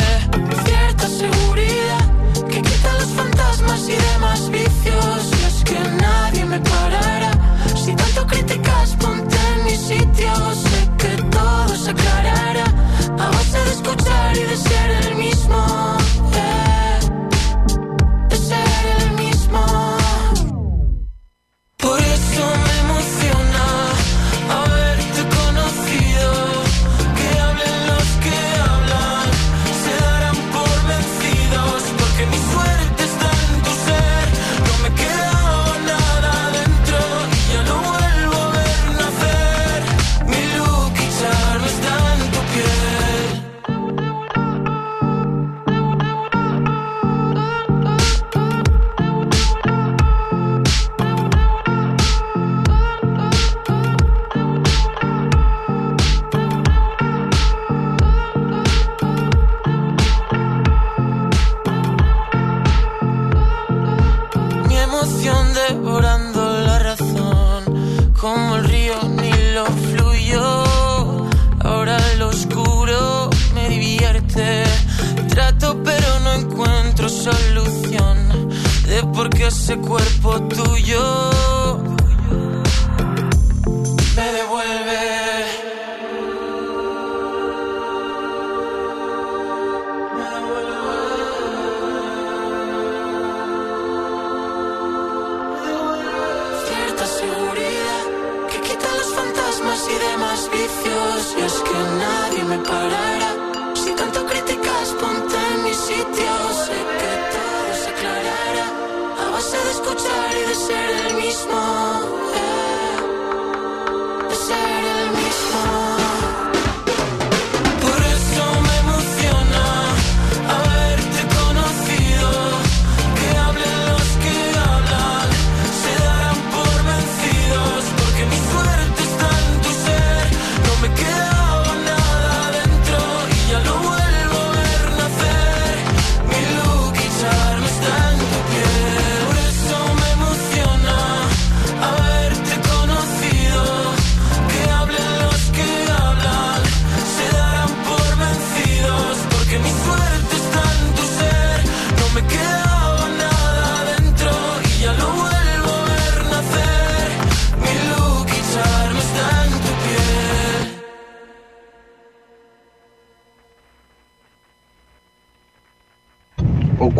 [0.64, 4.87] Cierta seguridad que quita los fantasmas y demás vicios
[14.46, 15.17] the shadow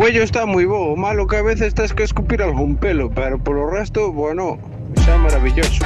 [0.09, 3.57] cabello está muy bo, malo que a veces tens que escupir algún pelo, pero por
[3.57, 4.59] lo resto, bueno,
[5.05, 5.85] xa maravilloso.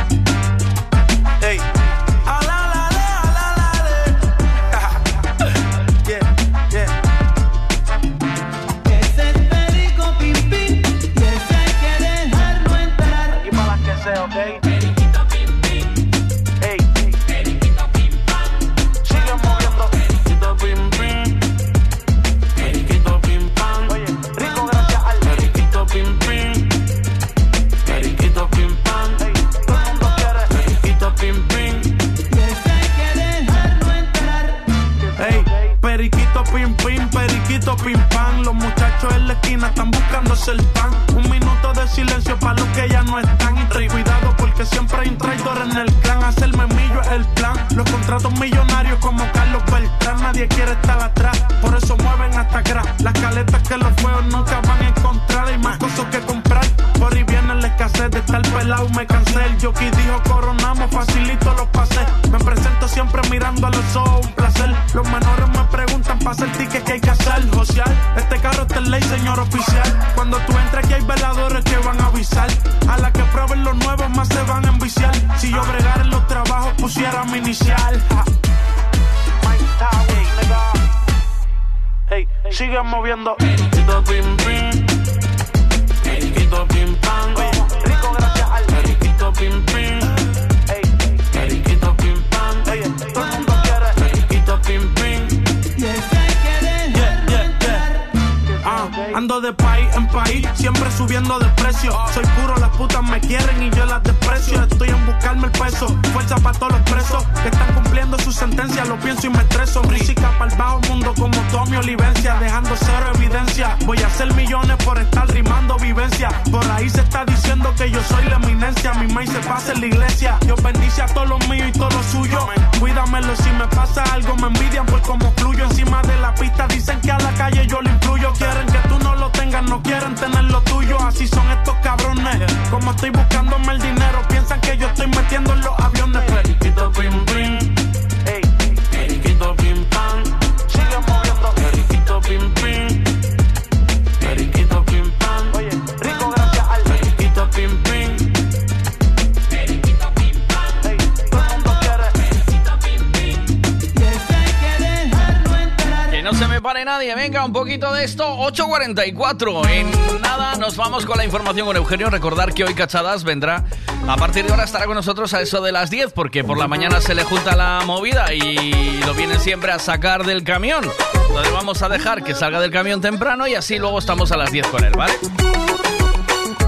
[158.83, 159.69] 44.
[159.69, 162.11] En nada, nos vamos con la información con Eugenio.
[162.11, 163.65] Recordar que hoy Cachadas vendrá
[164.09, 166.67] a partir de ahora, estará con nosotros a eso de las 10, porque por la
[166.67, 170.85] mañana se le junta la movida y lo vienen siempre a sacar del camión.
[171.29, 174.51] Entonces vamos a dejar que salga del camión temprano y así luego estamos a las
[174.51, 175.15] 10 con él, ¿vale?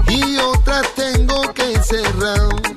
[0.07, 2.74] Y otra tengo que cerrar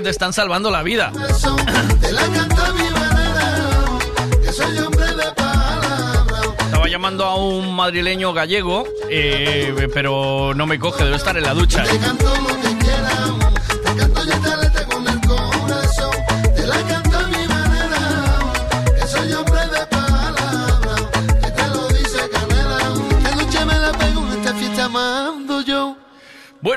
[0.00, 1.12] te están salvando la vida.
[6.64, 11.54] Estaba llamando a un madrileño gallego, eh, pero no me coge, debe estar en la
[11.54, 11.84] ducha.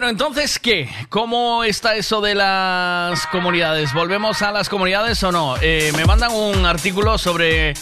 [0.03, 0.89] Bueno, entonces, ¿qué?
[1.07, 3.93] ¿Cómo está eso de las comunidades?
[3.93, 5.55] ¿Volvemos a las comunidades o no?
[5.61, 7.73] Eh, me mandan un artículo sobre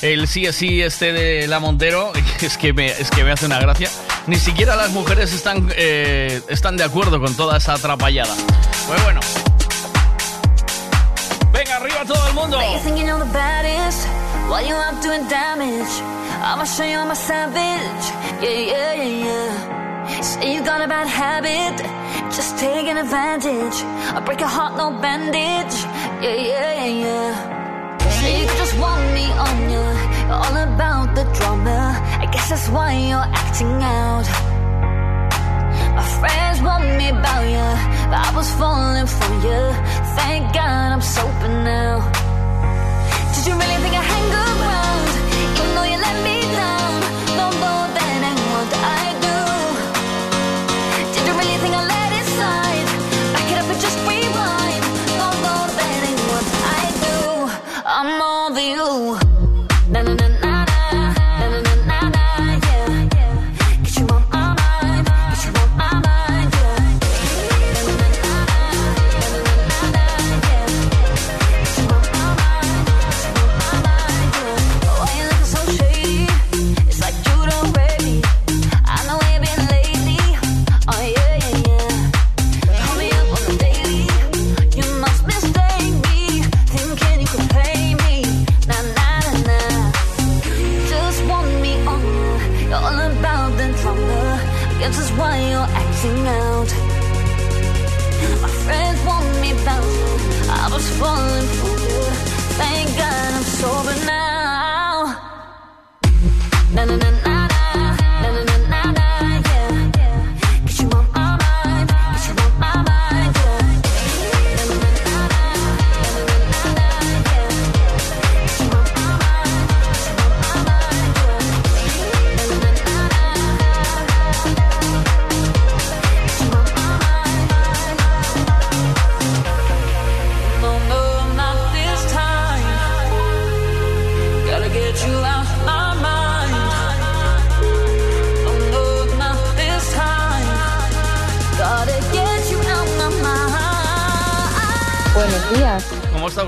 [0.00, 3.46] el sí es sí este de la Montero, es que me, es que me hace
[3.46, 3.90] una gracia.
[4.28, 8.36] Ni siquiera las mujeres están, eh, están de acuerdo con toda esa atrapallada.
[8.86, 9.18] Pues bueno.
[11.52, 12.60] Venga, arriba todo el mundo.
[20.44, 21.76] You got a bad habit,
[22.36, 23.76] just taking advantage.
[24.16, 25.76] I break your heart, no bandage.
[26.22, 28.08] Yeah, yeah, yeah, yeah.
[28.20, 29.84] Say you just want me on you.
[30.28, 31.96] You're all about the drama.
[32.20, 34.28] I guess that's why you're acting out.
[35.96, 37.70] My friends want me about you,
[38.10, 39.62] but I was falling for you.
[40.18, 42.23] Thank God I'm sober now.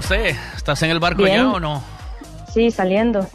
[0.08, 0.36] ¿Cómo está usted?
[0.56, 1.36] ¿Estás en el barco Bien.
[1.36, 1.82] ya o no?
[2.52, 3.26] Sí, saliendo.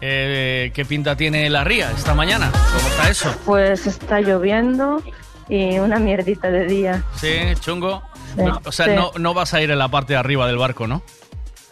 [0.00, 2.50] Eh, ¿Qué pinta tiene la ría esta mañana?
[2.52, 3.34] ¿Cómo está eso?
[3.44, 5.02] Pues está lloviendo
[5.48, 7.04] y una mierdita de día.
[7.20, 8.02] Sí, chungo.
[8.36, 8.92] Sí, o sea, sí.
[8.94, 11.02] no, no vas a ir en la parte de arriba del barco, ¿no?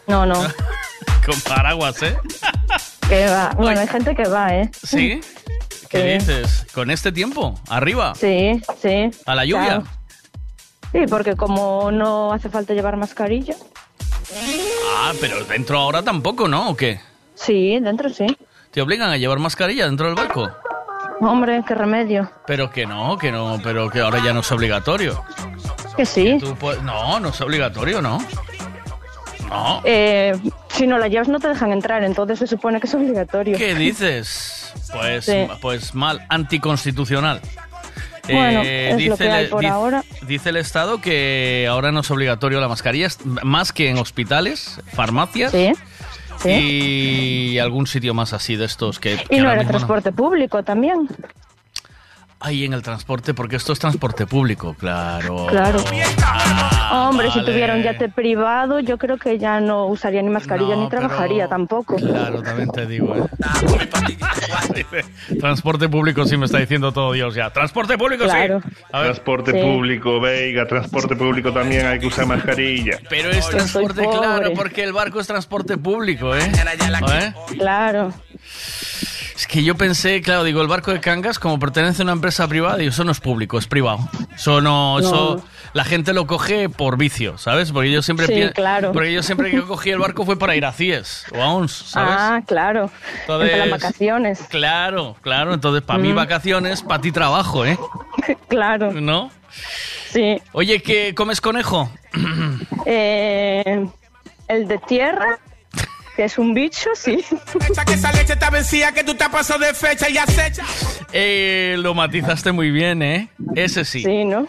[0.07, 0.35] No, no,
[1.25, 2.17] Con paraguas, ¿eh?
[3.09, 3.51] que va.
[3.57, 4.69] Bueno, hay gente que va, ¿eh?
[4.83, 5.21] ¿Sí?
[5.89, 6.25] ¿Qué Sí.
[6.25, 6.67] dices?
[6.73, 7.59] ¿Con este tiempo?
[7.69, 8.13] ¿Arriba?
[8.15, 9.11] Sí, sí.
[9.25, 9.65] ¿A la lluvia?
[9.81, 9.83] Claro.
[10.93, 13.55] Sí, porque como no hace falta llevar mascarilla.
[14.97, 16.69] Ah, pero dentro ahora tampoco, ¿no?
[16.69, 16.99] ¿O qué?
[17.35, 18.25] Sí, dentro sí.
[18.71, 20.49] ¿Te obligan a llevar mascarilla dentro del barco?
[21.19, 22.31] Hombre, qué remedio.
[22.47, 25.23] Pero que no, que no, pero que ahora ya no es obligatorio.
[25.97, 26.37] Que sí.
[26.59, 28.17] Puedes- no, no es obligatorio, ¿no?
[29.49, 29.81] No.
[29.83, 30.33] Eh,
[30.69, 33.57] si no la llevas no te dejan entrar, entonces se supone que es obligatorio.
[33.57, 34.73] ¿Qué dices?
[34.93, 35.47] Pues, Sí.
[35.61, 37.41] pues mal, anticonstitucional.
[38.33, 40.03] Bueno, es lo que hay por dice- ahora.
[40.27, 43.07] dice el Estado que ahora no es obligatorio la mascarilla,
[43.43, 45.53] más que en hospitales, farmacias
[46.45, 50.11] y algún sitio más así de estos que, que Y no ahora era no- transporte
[50.11, 51.07] público también.
[52.43, 55.45] Ahí en el transporte, porque esto es transporte público, claro.
[55.47, 55.79] Claro.
[56.23, 60.75] Ah, Hombre, si tuviera un yate privado, yo creo que ya no usaría ni mascarilla
[60.75, 61.97] No, ni trabajaría tampoco.
[61.97, 63.23] Claro, también te digo, ¿eh?
[65.39, 67.51] Transporte público sí me está diciendo todo Dios ya.
[67.51, 68.61] Transporte público Claro.
[68.61, 68.69] sí.
[68.91, 69.11] A ver.
[69.11, 69.61] Transporte Sí.
[69.61, 72.97] público, Veiga, transporte público también hay que usar mascarilla.
[73.09, 76.51] Pero es transporte, claro, porque el barco es transporte público, ¿eh?
[76.51, 77.33] ¿Eh?
[77.57, 78.13] Claro.
[79.41, 82.47] Es que yo pensé, claro, digo, el barco de Cangas, como pertenece a una empresa
[82.47, 83.97] privada, y eso no es público, es privado.
[84.35, 84.99] Eso no, No.
[84.99, 87.71] eso la gente lo coge por vicio, ¿sabes?
[87.71, 88.91] Porque yo siempre Sí, claro.
[88.91, 91.71] porque yo siempre que cogí el barco fue para ir a Cies o a ONS,
[91.71, 92.13] ¿sabes?
[92.15, 92.91] Ah, claro.
[93.21, 94.39] Entonces- las vacaciones.
[94.47, 96.15] Claro, claro, entonces para mí Mm.
[96.17, 97.79] vacaciones, para ti trabajo, ¿eh?
[98.47, 98.91] claro.
[98.91, 99.31] ¿No?
[100.11, 100.39] Sí.
[100.51, 101.89] Oye, ¿qué comes conejo?
[102.85, 103.87] Eh,
[104.47, 105.39] el de tierra,
[106.21, 107.17] que es un bicho, sí.
[107.59, 110.63] Fecha que esa leche está vencida, que tú te has pasado de fecha y acecha.
[111.11, 113.29] Eh, lo matizaste muy bien, ¿eh?
[113.55, 114.03] Ese sí.
[114.03, 114.45] Sí, ¿no?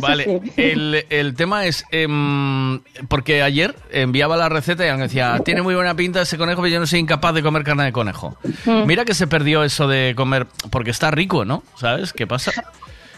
[0.00, 0.52] Vale, sí.
[0.56, 5.74] el, el tema es, em, porque ayer enviaba la receta y me decía, tiene muy
[5.74, 8.38] buena pinta ese conejo, pero yo no soy incapaz de comer carne de conejo.
[8.64, 8.86] Mm.
[8.86, 11.62] Mira que se perdió eso de comer, porque está rico, ¿no?
[11.76, 12.52] ¿Sabes qué pasa?
[12.52, 12.62] Sí,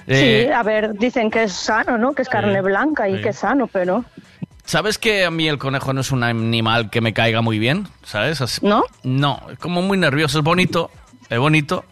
[0.09, 2.13] Eh, a ver, dicen que es sano, ¿no?
[2.13, 4.05] Que es carne blanca y que es sano, pero...
[4.65, 7.87] ¿Sabes que a mí el conejo no es un animal que me caiga muy bien?
[8.03, 8.41] ¿Sabes?
[8.41, 8.85] Así- ¿No?
[9.03, 10.91] No, es como muy nervioso, es bonito,
[11.29, 11.85] es bonito,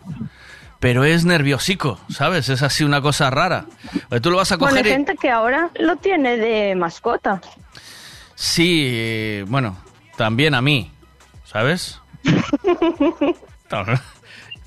[0.80, 2.48] pero es nerviosico, ¿sabes?
[2.48, 3.66] Es así una cosa rara.
[4.22, 7.40] Tú lo vas a Bueno, coger hay y- gente que ahora lo tiene de mascota.
[8.34, 9.76] Sí, eh, bueno,
[10.16, 10.90] también a mí,
[11.44, 12.00] ¿sabes?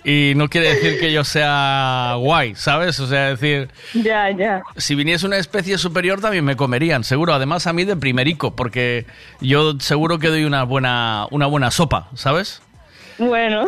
[0.06, 3.00] y no quiere decir que yo sea guay, ¿sabes?
[3.00, 4.62] O sea, decir, Ya, ya.
[4.78, 7.34] si viniese una especie superior también me comerían, seguro.
[7.34, 9.06] Además a mí de primerico, porque
[9.42, 12.62] yo seguro que doy una buena, una buena sopa, ¿sabes?
[13.18, 13.66] Bueno,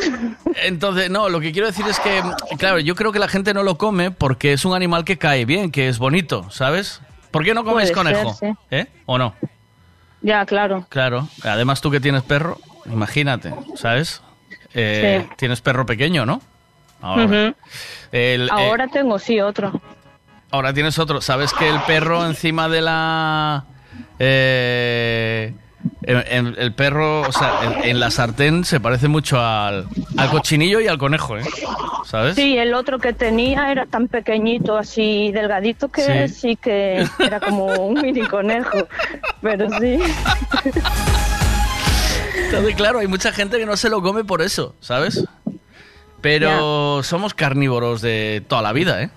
[0.63, 2.21] Entonces, no, lo que quiero decir es que,
[2.57, 5.45] claro, yo creo que la gente no lo come porque es un animal que cae
[5.45, 7.01] bien, que es bonito, ¿sabes?
[7.31, 8.33] ¿Por qué no comes Puede ser, conejo?
[8.39, 8.47] sí.
[8.71, 8.85] ¿Eh?
[9.05, 9.33] ¿O no?
[10.21, 10.85] ya, claro.
[10.89, 12.59] Claro, además tú que tienes perro,
[12.91, 14.21] imagínate, ¿sabes?
[14.79, 15.29] Eh, Sí.
[15.37, 16.39] Tienes perro pequeño, ¿no?
[17.01, 17.55] Ahora, Ujú.
[18.11, 19.71] El, eh, Ahora tengo, sí, otro.
[20.51, 21.19] ahora tienes otro.
[21.21, 23.65] ¿Sabes que el perro encima de la...
[24.19, 25.53] eh,
[26.03, 30.29] en- en- el perro, o sea, en, en la sartén se parece mucho al, al
[30.31, 31.43] cochinillo y al conejo, ¿eh?
[32.05, 32.35] ¿Sabes?
[32.35, 36.33] Sí, el otro que tenía era tan pequeñito, así delgadito, que Sí.
[36.33, 38.87] sí, que era como un mini conejo.
[39.41, 39.99] Pero sí.
[42.45, 45.23] Entonces, claro, hay mucha gente que no se lo come por eso, ¿sabes?
[46.21, 49.09] Pero somos carnívoros de toda la vida, ¿eh?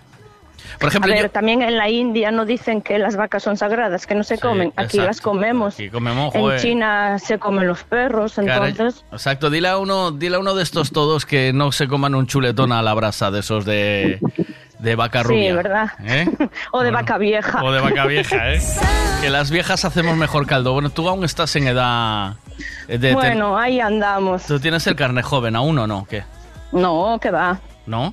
[0.78, 3.56] Por A ejemplo, ver, yo- también en la India no dicen que las vacas son
[3.56, 4.68] sagradas, que no se comen.
[4.76, 5.04] Aquí exacto.
[5.06, 5.74] las comemos.
[5.74, 6.56] Aquí comemos, En.
[6.58, 9.04] China se comen los perros, entonces.
[9.10, 12.26] exacto, dile a uno, dile a uno de estos todos que no se coman un
[12.26, 14.20] chuletón a la brasa de esos de,
[14.78, 15.50] de vaca rubia.
[15.50, 15.90] Sí, ¿verdad?
[16.04, 16.28] ¿eh?
[16.72, 17.62] O de vaca vieja.
[17.64, 18.60] O de vaca vieja, ¿eh?
[19.22, 20.72] Que las viejas hacemos mejor caldo.
[20.72, 22.36] Bueno, tú aún estás en edad
[22.88, 22.98] de...
[22.98, 24.44] ten- Bueno, ahí andamos.
[24.44, 26.06] ¿Tú tienes el carne joven aún o no?
[26.08, 26.24] ¿Qué?
[26.72, 27.58] No, que va.
[27.86, 28.12] ¿No?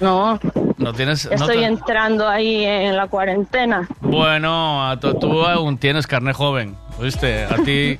[0.00, 0.38] No,
[0.76, 1.26] ¿No tienes...?
[1.26, 3.86] no estoy te- entrando ahí en la cuarentena.
[4.00, 7.44] Bueno, a tú, tú aún tienes carne joven, ¿viste?
[7.44, 7.98] A ti,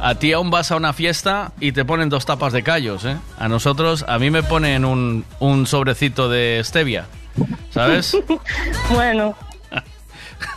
[0.00, 3.16] a ti aún vas a una fiesta y te ponen dos tapas de callos, ¿eh?
[3.38, 7.06] A nosotros, a mí me ponen un, un sobrecito de stevia,
[7.70, 8.16] ¿sabes?
[8.92, 9.34] Bueno,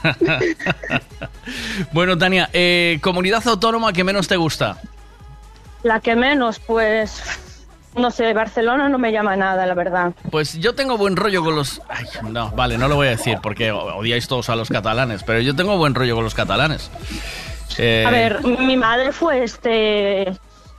[1.92, 4.78] bueno, Tania, eh, comunidad autónoma que menos te gusta.
[5.84, 7.22] la que menos, pues.
[7.96, 10.14] No sé, Barcelona no me llama nada, la verdad.
[10.32, 11.80] Pues yo tengo buen rollo con los...
[11.88, 15.42] Ay, no, vale, no lo voy a decir porque odiáis todos a los catalanes, pero
[15.42, 16.90] yo tengo buen rollo con los catalanes.
[17.78, 20.34] Eh, A ver, mi madre fue este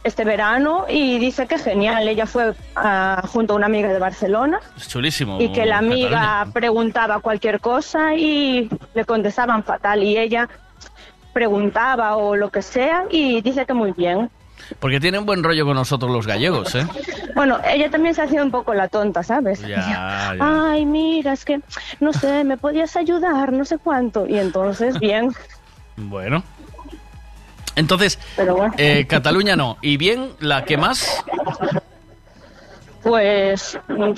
[0.04, 2.06] este verano y dice que genial.
[2.06, 5.40] Ella fue ah, junto a una amiga de Barcelona Es chulísimo.
[5.40, 6.52] y que la amiga Cataluña.
[6.52, 10.48] preguntaba cualquier cosa y le contestaban fatal y ella
[11.32, 14.30] preguntaba o lo que sea y dice que muy bien.
[14.78, 16.86] Porque tienen buen rollo con nosotros los gallegos, ¿eh?
[17.34, 19.60] Bueno, ella también se hacía un poco la tonta, ¿sabes?
[19.60, 20.70] Ya, Decía, ya.
[20.70, 21.60] Ay, mira, es que,
[22.00, 24.26] no sé, me podías ayudar, no sé cuánto.
[24.26, 25.32] Y entonces, bien,
[25.96, 26.42] Bueno.
[27.76, 28.72] Entonces, bueno.
[28.78, 29.76] eh, Cataluña no.
[29.82, 31.24] Y bien, la que más...
[33.02, 34.12] Pues, mm,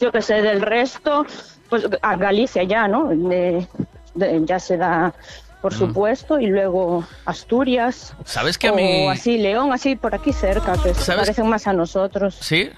[0.00, 1.24] yo qué sé, del resto,
[1.68, 3.08] pues a Galicia ya, ¿no?
[3.08, 3.66] De-
[4.14, 5.14] de- ya se da,
[5.60, 8.14] por supuesto, y luego Asturias.
[8.18, 8.22] Mm.
[8.24, 11.66] ¿Sabes que a mí- O así, León, así por aquí cerca, que se parecen más
[11.68, 12.36] a nosotros.
[12.40, 12.70] ¿Sí?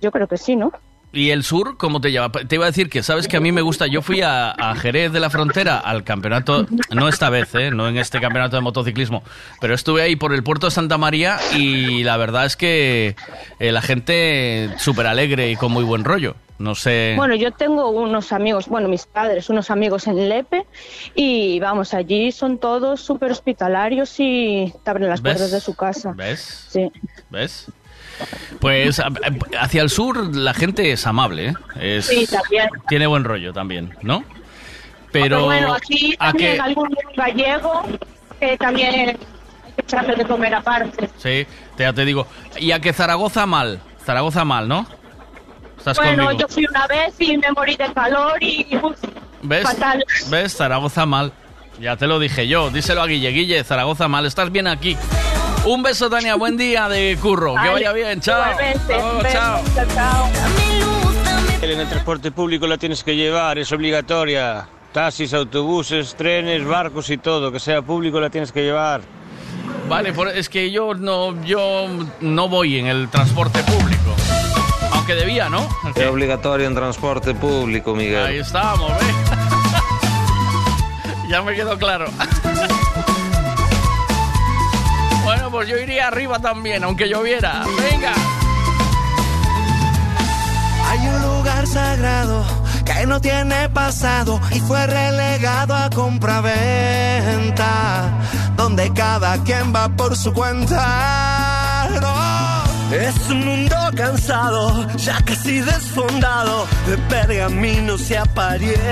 [0.00, 0.72] Yo creo que sí, ¿no?
[1.12, 2.32] ¿Y el sur cómo te lleva?
[2.32, 4.74] Te iba a decir que, sabes que a mí me gusta, yo fui a, a
[4.76, 7.70] Jerez de la Frontera al campeonato, no esta vez, ¿eh?
[7.70, 9.22] no en este campeonato de motociclismo,
[9.60, 13.14] pero estuve ahí por el puerto de Santa María y la verdad es que
[13.58, 16.34] eh, la gente súper alegre y con muy buen rollo.
[16.58, 17.14] No sé.
[17.16, 20.64] Bueno, yo tengo unos amigos, bueno, mis padres, unos amigos en Lepe
[21.14, 25.32] y vamos, allí son todos súper hospitalarios y te abren las ¿Ves?
[25.32, 26.12] puertas de su casa.
[26.16, 26.66] ¿Ves?
[26.70, 26.90] Sí.
[27.30, 27.66] ¿Ves?
[28.60, 29.08] Pues a-
[29.60, 31.54] hacia el sur la gente es amable, ¿eh?
[31.98, 32.68] Es- Sí, también.
[32.88, 34.24] Tiene buen rollo también, ¿no?
[35.10, 36.60] Pero bueno, aquí ¿a también qué?
[36.60, 37.82] algún gallego
[38.40, 41.08] que también hay de comer aparte.
[41.18, 41.46] Sí,
[41.76, 42.26] te- ya te digo.
[42.58, 44.86] Y a que Zaragoza mal, Zaragoza mal, ¿no?
[45.76, 46.40] Estás bueno, conmigo.
[46.40, 48.96] yo fui una vez y me morí de calor y uf,
[49.42, 49.64] ¿Ves?
[49.64, 50.04] fatal.
[50.30, 50.56] ¿Ves?
[50.56, 51.32] Zaragoza mal.
[51.80, 52.70] Ya te lo dije yo.
[52.70, 53.30] Díselo a Guille.
[53.30, 54.24] Guille, Zaragoza mal.
[54.26, 54.96] Estás bien aquí.
[55.64, 56.34] Un beso, Tania.
[56.34, 57.52] Buen día de curro.
[57.52, 58.20] que Vale, vaya bien.
[58.20, 58.42] Chao.
[58.88, 59.62] luego, chao.
[59.74, 60.28] Chao, chao.
[61.62, 64.66] En el transporte público la tienes que llevar, es obligatoria.
[64.92, 69.00] Taxis, autobuses, trenes, barcos y todo, que sea público la tienes que llevar.
[69.88, 71.86] Vale, por- es que yo no, yo
[72.20, 74.14] no voy en el transporte público.
[74.92, 75.66] Aunque debía, ¿no?
[75.94, 78.26] Es obligatorio en transporte público, Miguel.
[78.26, 79.14] Ahí estamos, ¿ves?
[81.30, 82.06] ya me quedó claro.
[85.64, 87.64] yo iría arriba también, aunque lloviera.
[87.90, 88.12] Venga.
[90.88, 92.44] Hay un lugar sagrado
[92.84, 96.50] que no tiene pasado y fue relegado a compraventa,
[98.56, 101.88] donde cada quien va por su cuenta.
[102.92, 108.90] Es un mundo cansado, ya casi desfondado, de pergaminos y apariencia,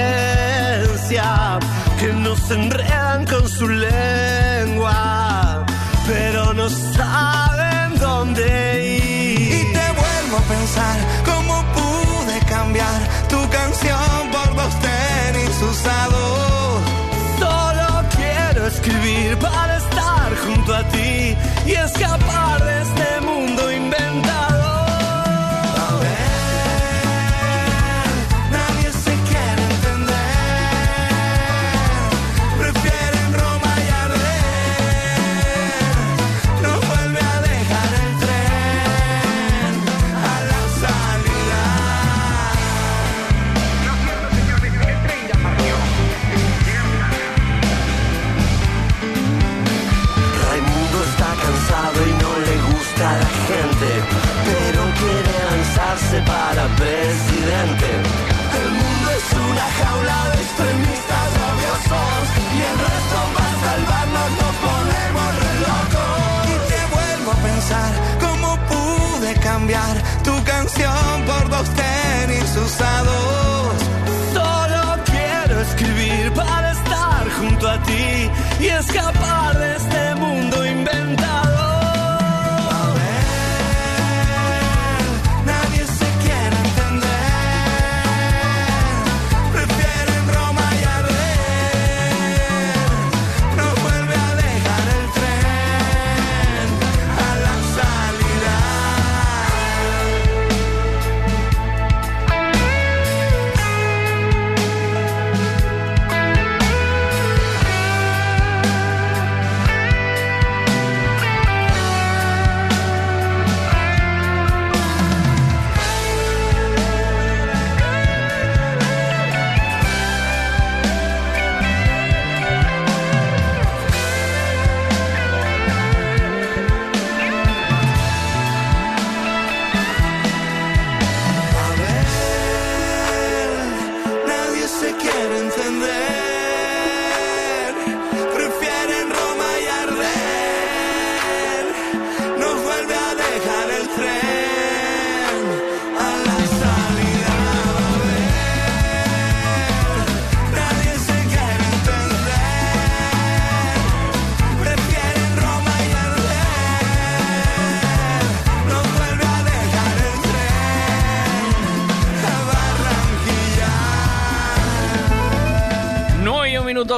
[1.99, 5.67] que nos enredan con su lengua,
[6.07, 9.53] pero no saben dónde ir.
[9.61, 16.83] Y te vuelvo a pensar cómo pude cambiar tu canción por dos tenis usados.
[17.39, 21.37] Solo quiero escribir para estar junto a ti
[21.67, 23.40] y escapar de este mundo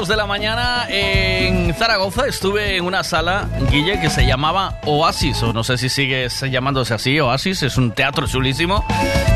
[0.08, 5.52] de la mañana en Zaragoza estuve en una sala, Guille, que se llamaba Oasis, o
[5.52, 8.84] no sé si sigue llamándose así, Oasis, es un teatro chulísimo.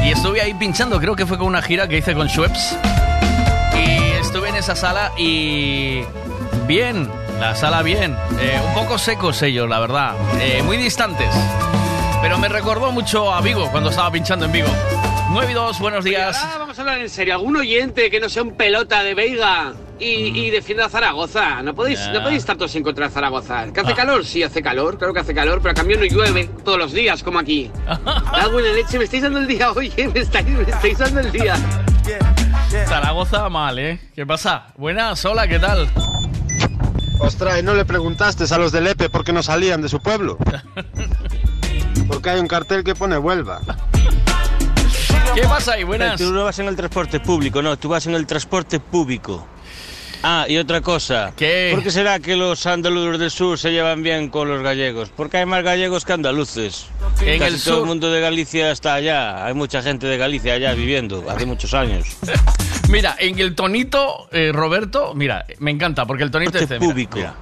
[0.04, 2.76] Y estuve ahí pinchando, creo que fue con una gira que hice con Schweppes.
[3.76, 6.02] Y estuve en esa sala y...
[6.66, 7.08] Bien,
[7.38, 8.16] la sala bien.
[8.40, 10.14] Eh, un poco secos ellos, la verdad.
[10.40, 11.30] Eh, muy distantes.
[12.22, 14.68] Pero me recordó mucho a Vigo cuando estaba pinchando en Vigo.
[15.30, 16.44] 9 y 2, buenos días.
[16.58, 17.34] Vamos a hablar en serio.
[17.34, 20.04] ¿Algún oyente que no sea un pelota de Veiga y,
[20.46, 21.62] y defienda a Zaragoza?
[21.62, 22.12] No podéis, Ya.
[22.12, 23.72] no podéis estar todos en contra de Zaragoza.
[23.72, 23.96] ¿Que hace Ah.
[23.96, 24.24] calor?
[24.24, 24.98] Sí, hace calor.
[24.98, 27.70] Claro que hace calor, pero a cambio no llueve todos los días, como aquí.
[27.86, 31.56] La leche, me estáis dando el día, oye, me estáis, me estáis dando el día.
[32.86, 34.00] Zaragoza mal, ¿eh?
[34.14, 34.66] ¿Qué pasa?
[34.76, 35.88] Buenas, hola, ¿qué tal?
[37.18, 40.00] Ostras, ¿y no le preguntaste a los del EPE por qué no salían de su
[40.00, 40.36] pueblo?
[42.08, 43.60] Porque hay un cartel que pone Huelva.
[45.34, 45.84] ¿Qué pasa ahí?
[45.84, 46.18] Buenas.
[46.20, 49.46] Tú no vas en el transporte público, no, tú vas en el transporte público.
[50.28, 51.32] Ah, y otra cosa.
[51.36, 51.70] ¿Qué?
[51.72, 55.08] ¿Por qué será que los andaluces del sur se llevan bien con los gallegos?
[55.16, 56.86] Porque hay más gallegos que andaluces.
[57.20, 57.82] En Casi el todo sur.
[57.82, 59.46] el mundo de Galicia está allá.
[59.46, 62.08] Hay mucha gente de Galicia allá viviendo, hace muchos años.
[62.88, 67.18] Mira, en el tonito, eh, Roberto, mira, me encanta porque el tonito dice, mira, público.
[67.18, 67.34] mira.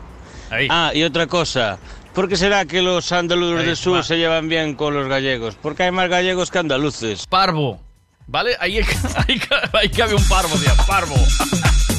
[0.71, 1.79] Ah, y otra cosa.
[2.15, 4.03] ¿Por qué será que los andaluces Ahí, del sur va.
[4.03, 5.57] se llevan bien con los gallegos?
[5.61, 7.27] Porque hay más gallegos que andaluces.
[7.27, 7.81] Parvo.
[8.27, 8.57] ¿Vale?
[8.61, 8.79] Ahí,
[9.29, 9.41] ahí,
[9.73, 10.71] ahí cabe un parvo, tío.
[10.87, 11.15] Parvo.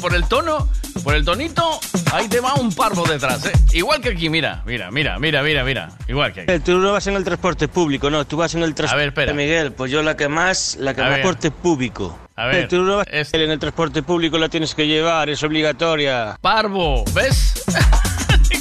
[0.00, 0.68] Por el tono,
[1.04, 1.78] por el tonito,
[2.12, 3.52] ahí te va un parvo detrás, ¿eh?
[3.72, 5.90] Igual que aquí, mira, mira, mira, mira, mira, mira.
[6.08, 6.58] Igual que aquí.
[6.64, 8.94] Tú no vas en el transporte público, no, tú vas en el transporte.
[8.94, 9.32] A ver, espera.
[9.32, 11.20] Miguel, pues yo la que más, la que A más ver.
[11.22, 12.18] transporte público.
[12.34, 16.36] A ver, Tú no vas en el transporte público, la tienes que llevar, es obligatoria.
[16.40, 17.62] Parvo, ¿ves?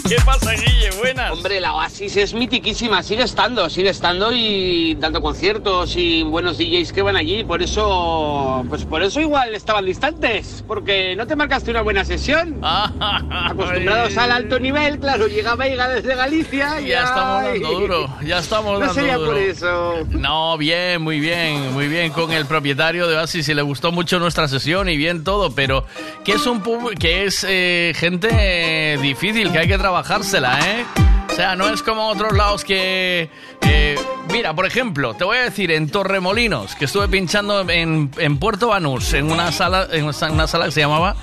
[0.08, 0.90] ¿Qué pasa, Guille?
[0.98, 1.32] Buenas.
[1.32, 6.92] Hombre, la Oasis es mitiquísima, sigue estando, sigue estando y dando conciertos y buenos DJs
[6.92, 11.72] que van allí, por eso, pues por eso igual estaban distantes, porque no te marcaste
[11.72, 12.60] una buena sesión.
[12.64, 18.40] Acostumbrados al alto nivel, claro, llega Veiga desde Galicia y Ya estamos dando duro, ya
[18.40, 19.32] estamos No dando sería duro.
[19.32, 19.94] por eso.
[20.10, 24.20] No, bien, muy bien, muy bien con el propietario de Oasis y le gustó mucho
[24.20, 25.86] nuestra sesión y bien todo, pero
[26.26, 26.62] que es un
[27.00, 30.86] que es eh, gente difícil, que hay que trabajársela, ¿eh?
[31.30, 33.30] O sea, no es como otros lados que...
[33.62, 33.96] eh,
[34.32, 38.70] mira, por ejemplo, te voy a decir, en Torremolinos, que estuve pinchando en, en Puerto
[38.70, 41.16] Banús, en una sala, en una sala que se llamaba...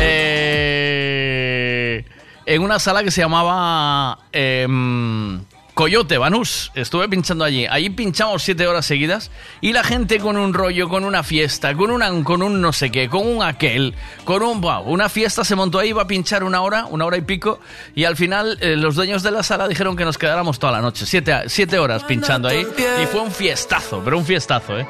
[0.00, 2.04] eh,
[2.46, 5.42] en una sala que se llamaba em,
[5.76, 6.72] Coyote Banús.
[6.74, 7.66] Estuve pinchando allí.
[7.66, 11.90] Allí pinchamos siete horas seguidas y la gente con un rollo, con una fiesta, con,
[11.90, 14.62] una, con un no sé qué, con un aquel, con un...
[14.62, 17.60] wow, una fiesta se montó ahí, iba a pinchar una hora, una hora y pico
[17.94, 20.80] y al final eh, los dueños de la sala dijeron que nos quedáramos toda la
[20.80, 22.66] noche, siete, siete horas pinchando ahí
[23.02, 24.88] y fue un fiestazo, pero un fiestazo, ¿eh?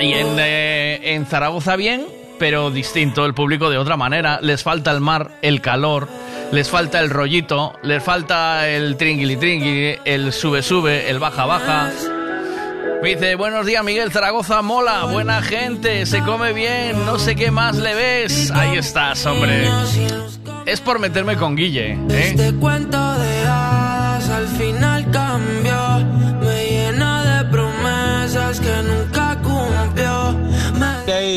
[0.00, 2.06] Y en, eh, en Zaragoza bien,
[2.38, 4.38] pero distinto, el público de otra manera.
[4.42, 6.08] Les falta el mar, el calor,
[6.52, 11.90] les falta el rollito, les falta el tringuili tringuili, el sube sube, el baja baja.
[13.02, 17.76] Dice, buenos días Miguel Zaragoza, mola, buena gente, se come bien, no sé qué más
[17.76, 18.50] le ves.
[18.50, 19.68] Ahí estás, hombre.
[20.66, 21.98] Es por meterme con Guille, ¿eh?
[22.10, 25.87] Este cuento de hadas al final cambió.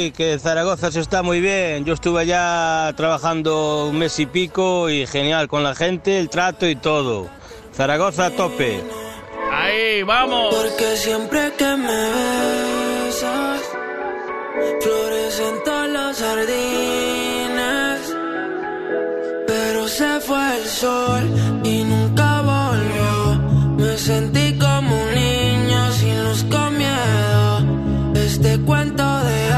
[0.09, 1.85] Que Zaragoza se está muy bien.
[1.85, 6.67] Yo estuve allá trabajando un mes y pico y genial con la gente, el trato
[6.67, 7.29] y todo.
[7.71, 8.81] Zaragoza a tope.
[9.51, 10.55] Ahí, vamos.
[10.55, 12.01] Porque siempre que me
[13.05, 13.61] besas,
[14.81, 17.99] florecen todos los jardines.
[19.45, 21.23] Pero se fue el sol
[21.63, 23.75] y nunca volvió.
[23.77, 28.15] Me sentí como un niño sin luz con miedo.
[28.15, 29.50] Este cuento de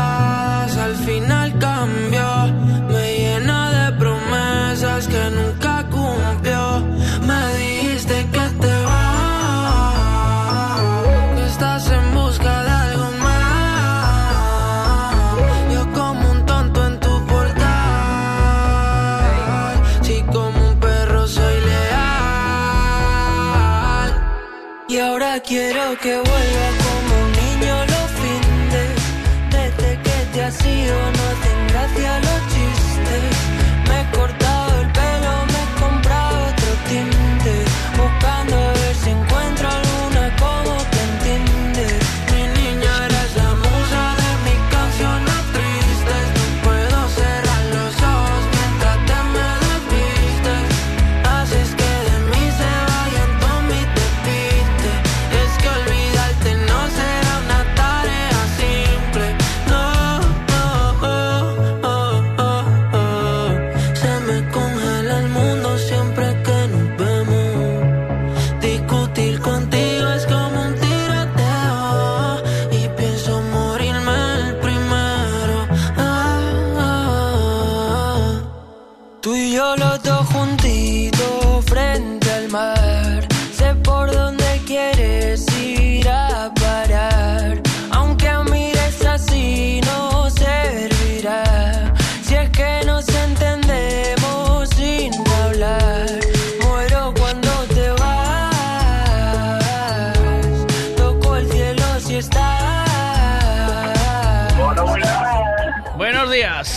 [25.98, 26.53] que vuelva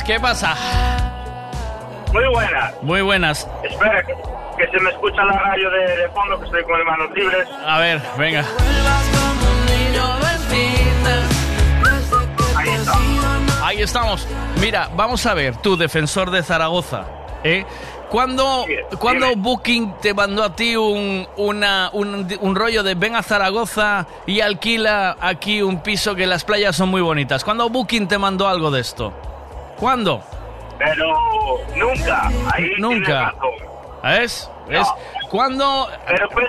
[0.07, 0.54] ¿qué pasa?
[2.12, 2.74] Muy buenas.
[2.82, 3.48] Muy buenas.
[3.62, 4.14] Espera, que,
[4.59, 7.48] que se me escucha la radio de, de fondo, que estoy con las manos libres.
[7.66, 8.44] A ver, venga.
[13.62, 14.26] Ahí estamos.
[14.61, 17.04] Mira, vamos a ver, tú, defensor de Zaragoza,
[17.45, 17.64] ¿eh?
[18.08, 18.64] ¿Cuándo,
[19.00, 24.07] ¿cuándo Booking te mandó a ti un, una- un, un rollo de ven a Zaragoza
[24.26, 27.42] y alquila aquí un piso que las playas son muy bonitas?
[27.42, 29.12] ¿Cuándo Booking te mandó algo de esto?
[29.76, 30.22] ¿Cuándo?
[30.78, 31.14] Pero
[31.74, 32.30] nunca.
[32.53, 33.34] Ahí Nunca.
[34.03, 34.50] ¿Ves?
[35.30, 36.46] ¿Cuándo, Pero pues,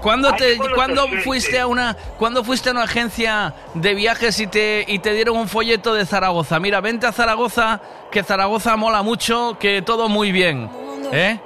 [0.00, 4.84] ¿cuándo, te, ¿cuándo fuiste a una cuándo fuiste a una agencia de viajes y te,
[4.86, 6.60] y te dieron un folleto de Zaragoza?
[6.60, 7.80] Mira, vente a Zaragoza,
[8.10, 10.70] que Zaragoza mola mucho, que todo muy bien.
[11.12, 11.38] ¿Eh?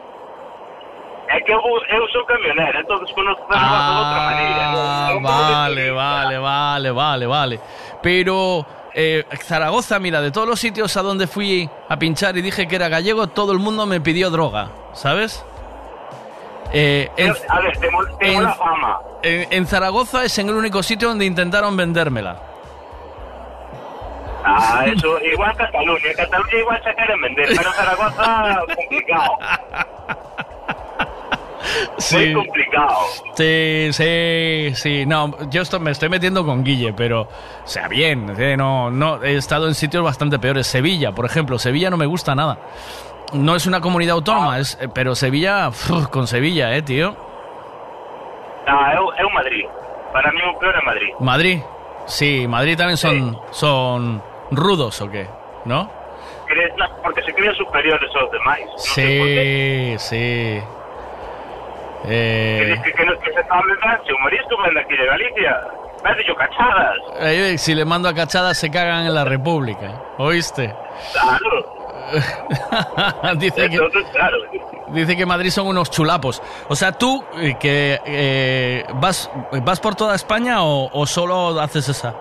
[1.34, 4.64] Es que eu sou camionero, entonces conozco Zaragoza de outra maneira.
[4.68, 7.60] Ah, non vale, vale, vale, vale, vale.
[8.02, 12.66] Pero eh, Zaragoza, mira, de todos los sitios a donde fui a pinchar y dije
[12.69, 15.44] que era gallego, todo el mundo me pidió droga, ¿sabes?
[16.73, 18.98] Eh, en, A ver, tengo, tengo en- la fama.
[19.23, 22.40] en- en Zaragoza es en el único sitio donde intentaron vendérmela.
[24.44, 26.09] Ah, eso, igual Cataluña.
[26.10, 29.39] En Cataluña igual se quieren vender, pero en Zaragoza complicado.
[32.12, 32.97] Muy complicado.
[33.34, 35.06] Sí, sí, sí.
[35.06, 38.34] No, yo esto, me estoy metiendo con Guille, pero, o sea, bien.
[38.39, 40.66] eh, no, no, he estado en sitios bastante peores.
[40.66, 41.59] Sevilla, por ejemplo.
[41.59, 42.59] Sevilla no me gusta nada.
[43.32, 47.16] No es una comunidad autónoma, es, eh, pero Sevilla, uf, con Sevilla, eh, tío.
[48.66, 49.64] Ah, eu, eu Madrid.
[50.12, 51.14] Para mí o peor é Madrid.
[51.20, 51.60] Madrid.
[52.06, 55.26] Sí, Madrid también son, son rudos, ¿o qué?
[55.64, 55.90] ¿No?
[56.76, 58.66] No, porque se creen superiores aos demais.
[58.76, 60.16] Sí, sí.
[60.16, 60.62] Que,
[62.08, 65.60] que se está vendendo, se o marisco vende aquí de Galicia.
[66.04, 66.96] Vende yo cachadas.
[67.20, 70.02] eh, si le mando a cachadas se cagan en la República.
[70.18, 70.74] ¿Oíste?
[71.12, 71.82] Claro.
[73.36, 73.78] dice, que,
[74.88, 76.42] dice que Madrid son unos chulapos.
[76.68, 79.30] O sea, tú eh, que eh, vas,
[79.62, 82.14] vas por toda España o, o solo haces esa,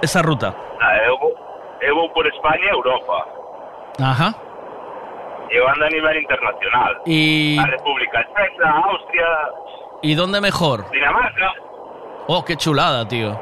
[0.00, 0.54] esa ruta.
[0.80, 1.16] Ah, eu,
[1.88, 3.26] eu vou por España Europa.
[4.00, 4.34] Ajá.
[5.52, 6.96] Eu ando a nivel internacional.
[7.04, 9.26] Y, A República Checa, Austria,
[10.02, 10.90] ¿Y dónde mejor?
[10.90, 11.52] Dinamarca.
[12.26, 13.38] Oh, qué chulada, tío.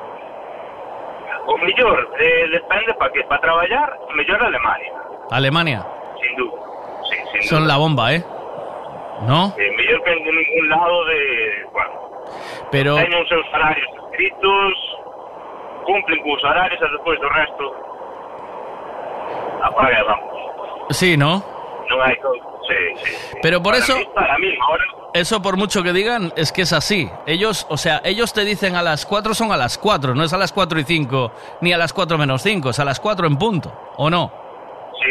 [1.46, 4.92] O mellor, eh, depende para que para traballar, mellor Alemania,
[5.30, 5.86] Alemania.
[6.20, 6.60] sin duda.
[7.08, 7.72] Sí, sin Son duda.
[7.72, 8.24] la bomba, ¿eh?
[9.26, 9.54] ¿No?
[9.56, 11.92] Eh, mellor que en ningún lado de, bueno,
[12.70, 14.72] Pero, teñen os seus salarios escritos,
[15.86, 17.64] cumplen cos salarios e despois do resto
[19.62, 20.30] apaga e vamos.
[20.90, 21.42] sí, ¿no?
[21.90, 22.30] Non hai co...
[22.70, 23.10] Sí, sí.
[23.10, 23.36] sí.
[23.42, 24.84] Pero por Para eso- mí- para mí, ahora...
[25.12, 27.10] Eso por mucho que digan, es que es así.
[27.26, 30.32] Ellos, o sea, ellos te dicen a las 4 son a las 4, no es
[30.32, 33.26] a las 4 y 5, ni a las 4 menos 5, es a las 4
[33.26, 34.30] en punto, ¿o no?
[35.02, 35.10] Sí,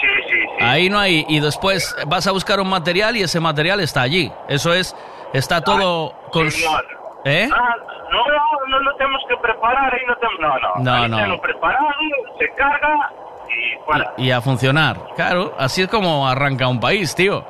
[0.00, 0.38] sí, sí.
[0.38, 0.64] sí.
[0.64, 4.30] Ahí no hay, y después vas a buscar un material y ese material está allí.
[4.46, 4.94] Eso es,
[5.34, 6.48] está todo con...
[6.48, 6.86] Señor.
[7.24, 7.48] ¿Eh?
[7.52, 7.74] Ah,
[8.12, 10.40] no, no, no lo tenemos que preparar, ahí no tenemos...
[10.40, 10.84] No, no.
[11.10, 11.40] No, ahí no.
[11.40, 11.90] preparado,
[12.38, 13.10] se carga
[13.50, 14.14] y fuera.
[14.16, 14.98] Y a funcionar.
[15.16, 17.44] Claro, así es como arranca un país, tío.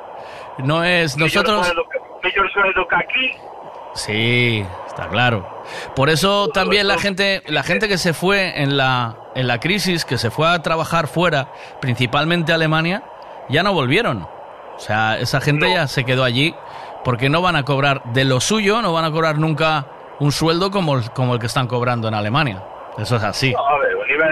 [0.59, 1.61] No es nosotros...
[2.23, 3.31] Mellor sueldo que- aquí.
[3.93, 5.63] Sí, está claro.
[5.95, 10.05] Por eso también la gente, la gente que se fue en la, en la crisis,
[10.05, 11.49] que se fue a trabajar fuera,
[11.81, 13.03] principalmente a Alemania,
[13.49, 14.27] ya no volvieron.
[14.75, 16.55] O sea, esa gente ya se quedó allí
[17.03, 19.87] porque no van a cobrar de lo suyo, no van a cobrar nunca
[20.19, 22.63] un sueldo como el, como el que están cobrando en Alemania.
[22.97, 23.53] Eso es así.
[23.53, 24.30] A ver, nivel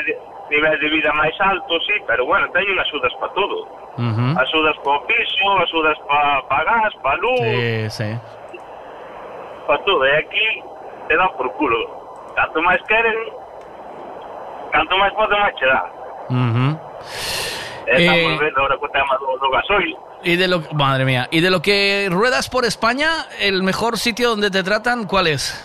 [0.50, 3.58] nivel de vida máis alto, sí, pero bueno, teñen axudas para todo.
[4.00, 4.26] Ujú.
[4.40, 8.10] Axudas para o piso, axudas para pa gas, para luz, Sí, sí.
[9.68, 10.06] para todo.
[10.06, 10.46] E aquí
[11.08, 11.78] te dan por culo.
[12.36, 13.18] Canto máis queren,
[14.72, 15.82] canto máis poden máis che dá.
[16.30, 16.66] Ujú.
[17.90, 19.94] E Estamos Eh, ahora co tema do, do gasoil.
[20.22, 24.30] Y de lo, madre mía, y de lo que ruedas por España, el mejor sitio
[24.30, 25.56] donde te tratan, ¿cuál es?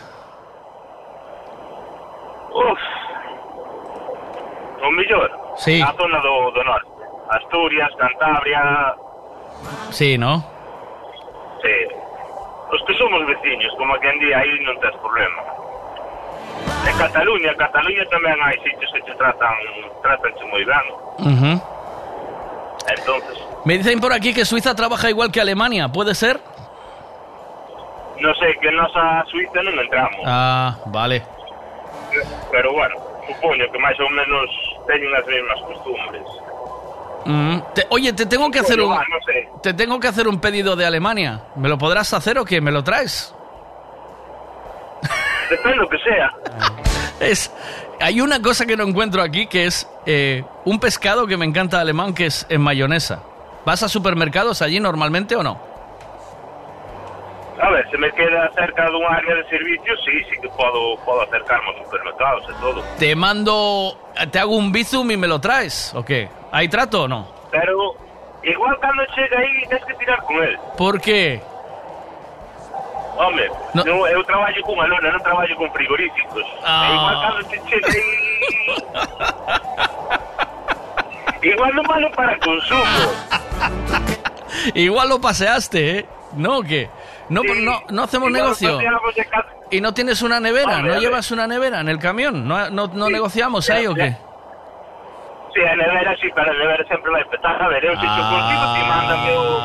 [2.54, 2.78] Uf.
[4.84, 5.80] O mellor, Sí.
[5.80, 6.88] a zona do, do norte.
[7.30, 8.94] Asturias, Cantabria,
[9.90, 10.44] Sí, ¿no?
[11.64, 11.76] sí.
[12.70, 15.40] Os que somos veciños, como que en día aí non tes problema.
[16.84, 19.54] E Cataluña, Cataluña tamén hai sitios que te tratan,
[20.04, 20.86] tratanche moi ben.
[22.88, 26.36] Entonces, Me dicen por aquí que Suiza trabaja igual que Alemania, ¿puede ser?
[28.20, 30.20] non sei que nos a Suiza non entramos.
[30.24, 31.20] Ah, vale.
[32.52, 32.94] Pero bueno,
[33.26, 34.48] supoño que máis ou menos
[34.86, 36.22] teñen as mesmas costumbres.
[37.26, 39.48] Mm, te- oye, te tengo que hacer un, no sé.
[39.62, 41.40] te tengo que hacer un pedido de Alemania.
[41.56, 42.60] ¿Me lo podrás hacer o qué?
[42.60, 43.34] ¿Me lo traes?
[45.50, 46.32] Depende do que sea.
[47.20, 47.50] Es,
[48.00, 51.80] hay una cosa que no encuentro aquí que es eh, un pescado que me encanta
[51.80, 53.20] alemán que es en mayonesa.
[53.64, 55.58] ¿Vas a supermercados allí normalmente o no?
[57.60, 60.96] A ver, se me queda cerca de un área de servicio, sí, sí que puedo,
[61.04, 62.82] puedo acercarme a supermercados y todo.
[62.98, 63.96] Te mando,
[64.30, 66.28] te hago un bizum y me lo traes, ¿o qué?
[66.50, 67.28] ¿Hay trato o no?
[67.50, 67.94] Pero
[68.42, 70.58] igual cuando llega aí tens que tirar con él.
[70.76, 71.40] ¿Por qué?
[73.16, 74.06] Home, no.
[74.08, 76.42] eu traballo con alona, non traballo con frigoríficos.
[76.64, 76.90] Ah.
[76.90, 78.02] E igual cando te chega aí...
[81.54, 82.82] igual non vale para consumo.
[84.74, 86.06] Igual lo paseaste, ¿eh?
[86.36, 86.88] ¿No o qué?
[87.28, 87.48] No, Sí.
[87.62, 88.78] no, no hacemos negocio.
[89.70, 90.82] ¿Y no tienes una nevera?
[90.82, 92.46] ¿No llevas una nevera en el camión?
[92.46, 94.16] ¿No, no, no negociamos ahí o qué?
[95.54, 97.62] Sí, a nevera sí, pero a nevera sempre vai petar.
[97.62, 98.30] A ver, eu se ah.
[98.32, 99.62] consigo, ti mándame o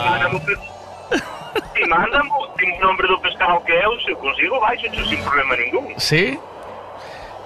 [2.56, 5.94] ti o nombre do pescado que eu, se eu consigo, vai, xo, sin problema ningún.
[5.98, 6.40] ¿Sí?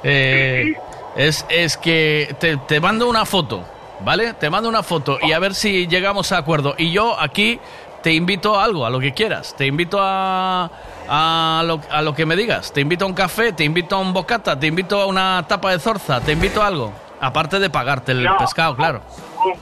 [0.04, 0.76] Eh,
[1.16, 3.64] es, es que te, te mando una foto,
[4.02, 4.34] ¿vale?
[4.34, 6.76] Te mando una foto y a ver si llegamos a acuerdo.
[6.78, 7.60] Y yo aquí
[8.04, 9.56] te invito a algo, a lo que quieras.
[9.56, 10.70] Te invito a,
[11.10, 12.72] a, lo, a lo que me digas.
[12.72, 15.72] Te invito a un café, te invito a un bocata, te invito a una tapa
[15.72, 16.94] de zorza, te invito a algo.
[17.20, 18.38] Aparte de pagarte el No.
[18.38, 19.02] pescado, claro.
[19.42, 19.54] Con,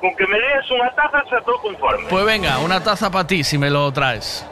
[0.00, 2.08] con que me des unha taza, xa estou conforme.
[2.08, 4.42] Pues venga, una taza para ti si me lo traes.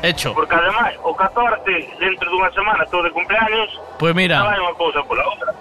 [0.00, 0.32] Hecho.
[0.32, 1.60] Porque además, o 14,
[2.00, 4.40] dentro dunha semana, estou de cumpleaños, Pues mira.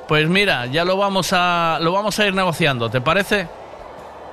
[0.08, 3.50] Pues mira, ya lo vamos a lo vamos a ir negociando, ¿te parece?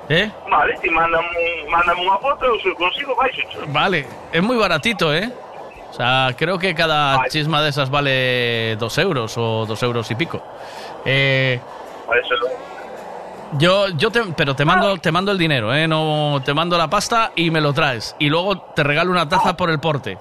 [0.09, 0.31] ¿Eh?
[0.51, 3.65] Vale, ti mándame, mándame unha foto, eu consigo, vai, xo.
[3.73, 5.33] Vale, es muy baratito, ¿eh?
[5.89, 10.15] O sea, creo que cada chisma de esas vale dos euros o dos euros y
[10.15, 10.43] pico.
[11.05, 11.61] Eh,
[12.13, 12.35] eso
[13.59, 15.87] yo, yo te, pero te mando, te mando el dinero, ¿eh?
[15.87, 18.17] No, te mando la pasta y me lo traes.
[18.19, 20.19] Y luego te regalo una taza por el porte.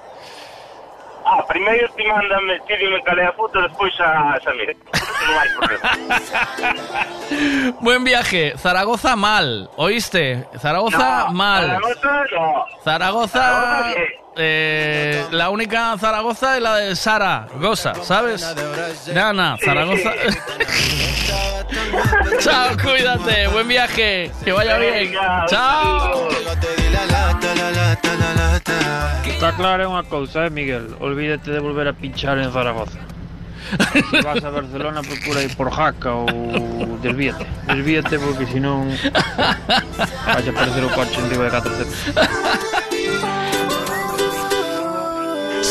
[1.34, 4.76] Ah, primeiro te mandam, tirem-me calé a puta, depois a Samir.
[5.58, 5.90] Problema.
[7.82, 8.54] Buen viaje.
[8.58, 10.46] Zaragoza mal, ¿oíste?
[10.58, 11.66] Zaragoza mal.
[11.68, 12.66] Zaragoza no.
[12.84, 13.40] Zaragoza...
[13.40, 18.46] Zaragoza eh, la única Zaragoza es la de Sara Goza, ¿sabes?
[19.14, 20.14] Nana, Zaragoza.
[22.40, 25.14] Chao, cuídate, buen viaje, que vaya bien.
[25.48, 26.30] Chao.
[29.26, 30.96] Está clara unha cousa, eh, Miguel.
[31.04, 33.00] Olvídate de volver a pinchar en Zaragoza.
[34.12, 37.46] Se vas a Barcelona, procura ir por Jaca ou desvíate.
[37.68, 38.88] Desvíate porque si non
[40.26, 42.00] vai a aparecer o coche en de 4 cepas.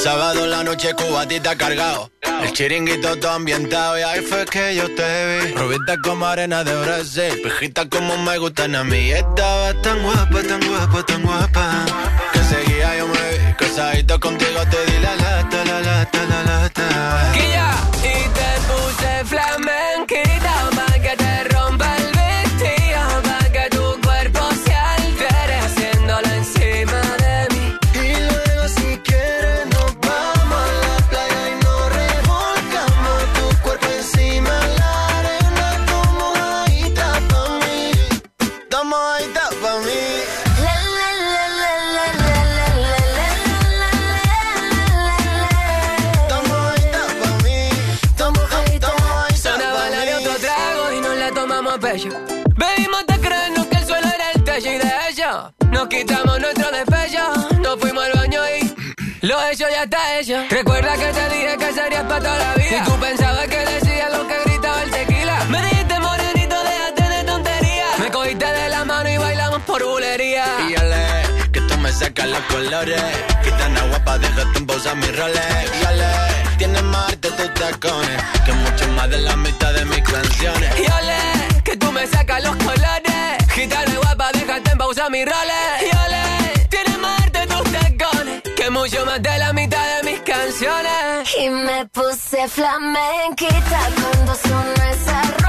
[0.02, 2.10] Sábado en la noche cubatita cargado.
[2.42, 5.52] El chiringuito todo ambientado y ahí fue que yo te vi.
[5.54, 9.12] Rubita como arena de Brasil, pejita como me gustan a mí.
[9.12, 11.86] Estaba tan guapa, tan guapa, tan guapa.
[12.32, 17.32] Que seguía yo me vi, casadito contigo te di la lata, la lata, la lata.
[17.34, 17.70] Guía,
[18.00, 20.52] y te puse flamenquita
[59.23, 60.44] lo hecho ya está hecho.
[60.51, 62.78] Recuerda que te dije que serías para toda la vida.
[62.78, 65.44] Y tú pensabas que decía lo que gritaba el tequila.
[65.49, 67.99] Me dijiste morenito, déjate de tonterías.
[67.99, 70.44] Me cogiste de la mano y bailamos por bulería.
[70.69, 71.07] Y ale,
[71.53, 73.03] que tú me sacas los colores.
[73.44, 75.70] Gitana guapa, déjate en pausa mis roles.
[75.81, 76.12] Y ale,
[76.59, 78.23] tienes más arte tus tacones.
[78.44, 80.70] Que mucho más de la mitad de mis canciones.
[80.78, 83.53] Y ole, que tú me sacas los colores.
[83.55, 85.93] Gitana guapa, déjate en pausa mis roles.
[85.93, 86.01] Y
[88.82, 91.36] mucho más de la mitad de mis canciones.
[91.38, 95.41] Y me puse flamenquita cuando sonó esa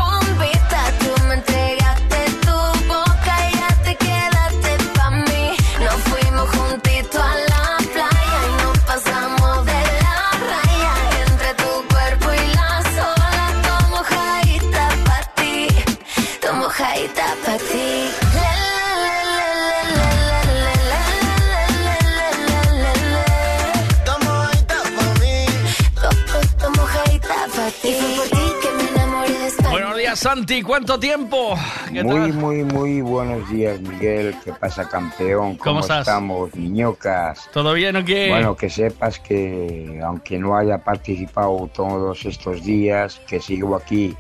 [30.24, 30.64] Santi.
[30.64, 31.54] ¿Cuánto tiempo?
[31.92, 32.34] ¿Qué Muy, tal?
[32.36, 34.34] muy, muy buenos días, Miguel.
[34.46, 35.58] ¿Qué pasa, campeón?
[35.58, 36.08] ¿Cómo estás?
[36.08, 37.50] estamos, niñocas?
[37.52, 38.30] ¿Todo bien o qué?
[38.30, 44.16] Bueno, que sepas que aunque no haya participado todos estos días, que sigo aquí,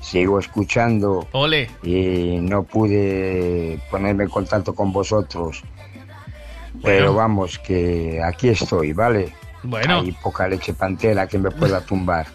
[0.00, 1.68] sigo escuchando Ole.
[1.82, 5.62] y no pude ponerme en contacto con vosotros.
[6.82, 9.30] Pero vamos, que aquí estoy, ¿vale?
[9.62, 10.00] Bueno.
[10.00, 12.28] Hay poca leche pantera que me pueda tumbar.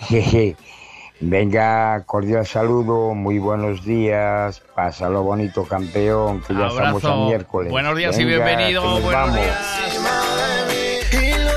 [0.00, 0.56] Jeje.
[1.20, 7.70] Venga, cordial saludo, muy buenos días, pásalo bonito campeón, que ya estamos a miércoles.
[7.70, 8.80] Buenos días y bienvenido.
[8.82, 9.36] Buenos vamos.
[9.36, 9.58] días.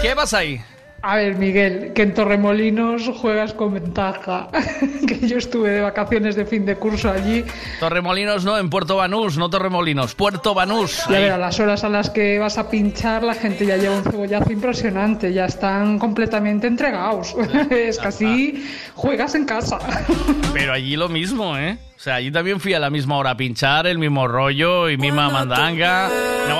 [0.02, 0.62] ¿Qué pasa ahí?
[1.06, 4.48] A ver, Miguel, que en Torremolinos juegas con ventaja.
[5.06, 7.44] que yo estuve de vacaciones de fin de curso allí.
[7.82, 11.04] Torremolinos no, en Puerto Banús, no Torremolinos, Puerto Banús.
[11.10, 13.76] Y a ver, a las horas a las que vas a pinchar, la gente ya
[13.76, 15.34] lleva un cebollazo impresionante.
[15.34, 17.36] Ya están completamente entregados.
[17.70, 18.66] es que así
[18.96, 19.80] juegas en casa.
[20.54, 21.80] Pero allí lo mismo, ¿eh?
[21.98, 24.98] O sea, allí también fui a la misma hora a pinchar, el mismo rollo y
[24.98, 26.10] misma mandanga.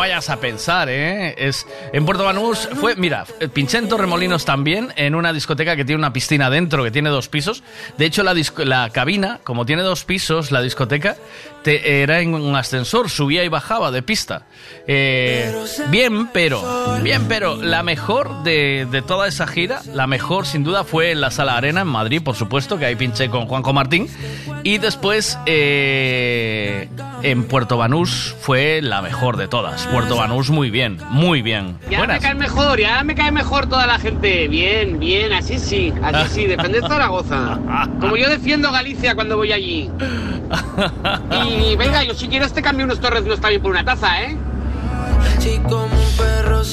[0.04, 1.34] Vayas a pensar, ¿eh?
[1.38, 6.00] Es, en Puerto Banús fue, mira, pinché en Torremolinos también, en una discoteca que tiene
[6.00, 7.64] una piscina dentro, que tiene dos pisos.
[7.98, 8.36] De hecho, la,
[8.66, 11.16] la cabina, como tiene dos pisos, la discoteca,
[11.64, 14.46] te- era en un ascensor, subía y bajaba de pista.
[14.88, 15.54] Eh,
[15.90, 16.62] bien, pero,
[17.02, 21.22] bien, pero la mejor de, de toda esa gira, la mejor sin duda fue en
[21.22, 24.08] la Sala Arena en Madrid, por supuesto, que ahí pinché con Juanjo Martín.
[24.66, 26.88] Y después eh,
[27.22, 29.86] en Puerto Banús fue la mejor de todas.
[29.88, 31.78] Puerto Banús muy bien, muy bien.
[31.90, 32.22] Ya Buenas.
[32.22, 34.48] me cae mejor, ya me cae mejor toda la gente.
[34.48, 37.60] Bien, bien, así sí, así sí, defender Zaragoza.
[38.00, 39.90] Como yo defiendo Galicia cuando voy allí.
[41.48, 44.22] Y venga, yo si quieres te cambio unos torres no está bien por una taza,
[44.24, 44.38] ¿eh?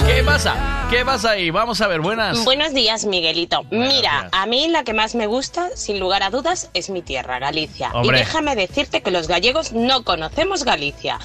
[0.07, 0.87] ¿Qué pasa?
[0.91, 1.51] ¿Qué pasa ahí?
[1.51, 2.45] Vamos a ver, buenas.
[2.45, 3.65] Buenos días, Miguelito.
[3.71, 7.39] Mira, a mí la que más me gusta, sin lugar a dudas, es mi tierra,
[7.39, 7.91] Galicia.
[7.93, 8.19] Hombre.
[8.19, 11.19] Y déjame decirte que los gallegos no conocemos Galicia.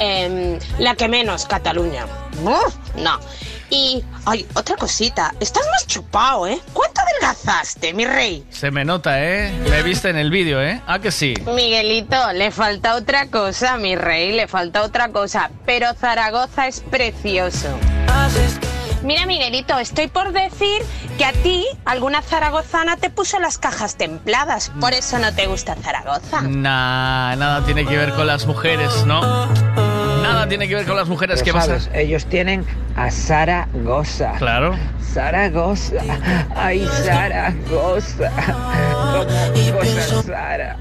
[0.00, 2.06] Em, la que menos, Cataluña.
[2.96, 3.20] No.
[3.70, 5.32] Y, ay, otra cosita.
[5.40, 6.60] Estás más chupado, ¿eh?
[6.72, 8.44] ¿Cuánto adelgazaste, mi rey?
[8.50, 9.52] Se me nota, ¿eh?
[9.70, 10.80] Me viste en el vídeo, ¿eh?
[10.86, 11.34] Ah, que sí.
[11.54, 15.50] Miguelito, le falta otra cosa, mi rey, le falta otra cosa.
[15.64, 17.68] Pero Zaragoza es precioso.
[19.02, 20.82] Mira, Miguelito, estoy por decir
[21.16, 24.72] que a ti alguna zaragozana te puso las cajas templadas.
[24.80, 26.42] Por eso no te gusta Zaragoza.
[26.42, 29.48] Nah, nada tiene que ver con las mujeres, ¿no?
[30.32, 31.42] Nada tiene que ver con las mujeres.
[31.42, 31.80] ¿Qué Pero, pasa?
[31.80, 31.90] ¿sabes?
[31.94, 32.64] Ellos tienen
[32.96, 34.32] a Zaragoza.
[34.38, 34.76] Claro.
[35.02, 35.96] Zaragoza.
[36.54, 38.30] Ay, Zaragoza.
[38.92, 40.76] Como cosa Zara.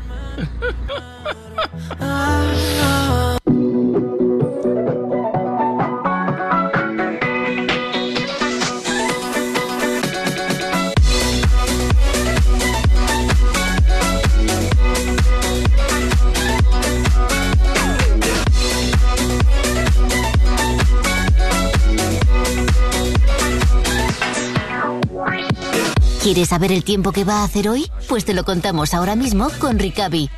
[26.21, 27.89] ¿Quieres saber el tiempo que va a hacer hoy?
[28.09, 30.29] Pues te lo contamos ahora mismo con Ricavi.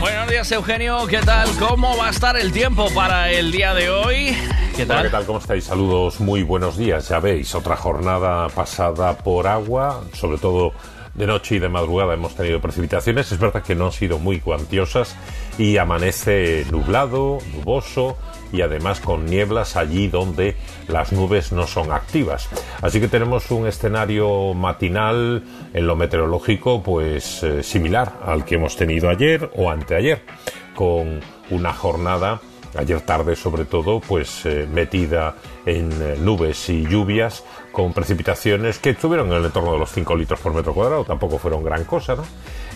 [0.00, 1.06] Buenos días, Eugenio.
[1.06, 1.48] ¿Qué tal?
[1.60, 4.36] ¿Cómo va a estar el tiempo para el día de hoy?
[4.74, 5.02] ¿Qué Hola, tal?
[5.04, 5.26] ¿qué tal?
[5.26, 5.64] ¿Cómo estáis?
[5.64, 7.08] Saludos, muy buenos días.
[7.08, 10.72] Ya veis, otra jornada pasada por agua, sobre todo
[11.14, 13.30] de noche y de madrugada hemos tenido precipitaciones.
[13.30, 15.14] Es verdad que no han sido muy cuantiosas
[15.56, 18.16] y amanece nublado, nuboso
[18.52, 20.56] y además con nieblas allí donde
[20.88, 22.48] las nubes no son activas.
[22.82, 25.42] Así que tenemos un escenario matinal
[25.72, 30.22] en lo meteorológico pues eh, similar al que hemos tenido ayer o anteayer,
[30.74, 31.20] con
[31.50, 32.40] una jornada
[32.76, 38.90] ayer tarde sobre todo, pues eh, metida en eh, nubes y lluvias con precipitaciones que
[38.90, 42.14] estuvieron en el entorno de los 5 litros por metro cuadrado, tampoco fueron gran cosa,
[42.14, 42.24] ¿no?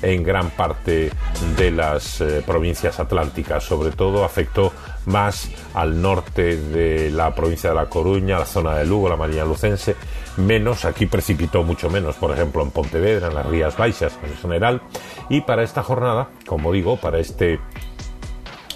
[0.03, 1.11] En gran parte
[1.57, 4.73] de las eh, provincias atlánticas, sobre todo afectó
[5.07, 9.45] más al norte de la provincia de La Coruña, la zona de Lugo, la Marina
[9.45, 9.95] Lucense,
[10.37, 14.83] menos, aquí precipitó mucho menos, por ejemplo en Pontevedra, en las Rías Baixas en general,
[15.29, 17.61] y para esta jornada, como digo, para este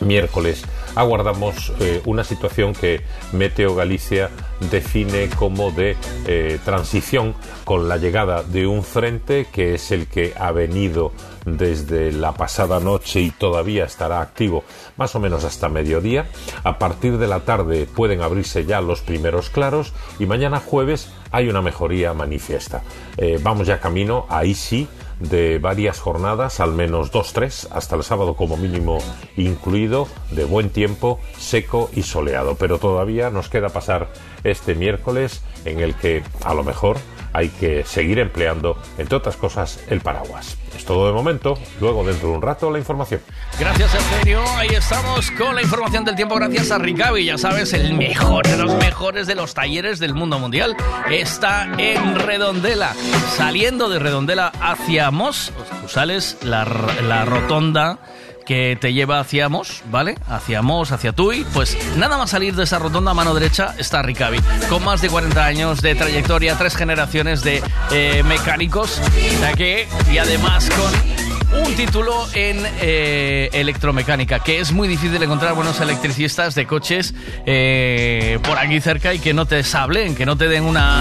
[0.00, 0.64] miércoles
[0.94, 3.02] aguardamos eh, una situación que
[3.32, 4.30] Meteo Galicia
[4.70, 5.96] define como de
[6.26, 11.12] eh, transición con la llegada de un frente que es el que ha venido
[11.44, 14.64] desde la pasada noche y todavía estará activo
[14.96, 16.26] más o menos hasta mediodía.
[16.64, 21.48] A partir de la tarde pueden abrirse ya los primeros claros y mañana jueves hay
[21.48, 22.82] una mejoría manifiesta.
[23.16, 24.88] Eh, vamos ya camino, ahí sí,
[25.20, 28.98] de varias jornadas, al menos dos, tres, hasta el sábado como mínimo
[29.36, 32.56] incluido, de buen tiempo, seco y soleado.
[32.56, 34.08] Pero todavía nos queda pasar
[34.42, 36.96] este miércoles en el que a lo mejor
[37.32, 40.56] hay que seguir empleando, entre otras cosas, el paraguas.
[40.76, 43.20] Es todo de momento, luego dentro de un rato la información.
[43.58, 44.42] Gracias, Eugenio.
[44.56, 47.24] Ahí estamos con la información del tiempo gracias a Ricavi.
[47.24, 50.76] Ya sabes, el mejor de los mejores de los talleres del mundo mundial
[51.10, 52.94] está en Redondela.
[53.36, 55.52] Saliendo de Redondela hacia Mos,
[55.82, 56.64] tú sales la,
[57.06, 57.98] la rotonda
[58.44, 60.16] que te lleva hacia Mos, ¿vale?
[60.28, 61.46] Hacia Mos, hacia Tui.
[61.54, 64.38] Pues nada más salir de esa rotonda mano derecha está Ricavi.
[64.68, 69.00] Con más de 40 años de trayectoria, tres generaciones de eh, mecánicos
[69.40, 75.54] de aquí y además con un título en eh, electromecánica, que es muy difícil encontrar
[75.54, 77.14] buenos electricistas de coches
[77.46, 81.00] eh, por aquí cerca y que no te sablen, que no te den una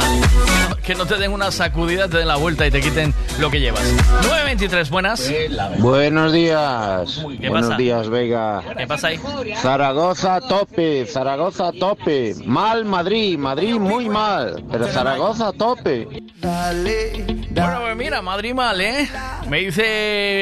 [0.84, 3.59] que no te den una sacudida, te den la vuelta y te quiten lo que
[3.59, 3.84] llevas.
[4.23, 5.31] 923, buenas.
[5.77, 7.23] Buenos días.
[7.39, 7.77] ¿Qué Buenos pasa?
[7.77, 8.63] días, Vega.
[8.76, 9.19] ¿Qué pasa ahí?
[9.61, 12.34] Zaragoza tope, Zaragoza tope.
[12.43, 16.07] Mal Madrid, Madrid muy mal, pero Zaragoza tope.
[16.41, 19.07] Bueno, pues mira, Madrid mal, ¿eh?
[19.47, 20.39] Me dice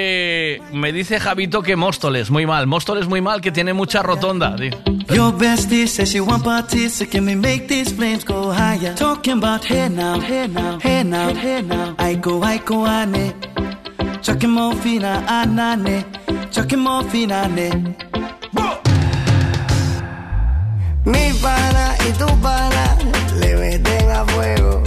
[0.72, 2.68] me dice Javito que Móstoles muy mal.
[2.68, 4.56] Móstoles muy mal, que tiene mucha rotonda.
[5.10, 8.94] Your bestie says she want parties, so can we make these flames go higher?
[8.96, 11.96] Talking about hey now, hey now, hey now, hey now.
[11.98, 13.34] I go, I go, ane.
[14.22, 16.04] Chucking more fina, anane.
[16.52, 17.96] Chucking more fina, ane.
[21.06, 22.98] Mi pana y tu pana
[23.40, 24.87] le meten a fuego.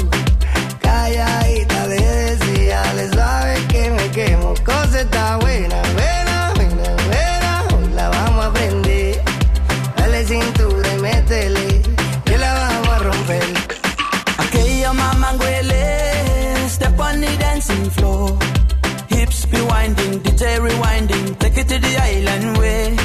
[19.61, 22.97] Hips be winding, DJ rewinding, take it to the island way.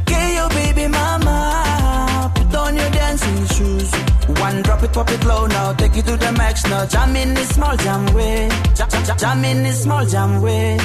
[0.00, 3.90] Okay, your baby mama, put on your dancing shoes.
[4.40, 6.86] One drop it, pop it low now, take it to the max now.
[6.86, 10.78] Jam in this small jam way, jam, jam, jam in this small jam way.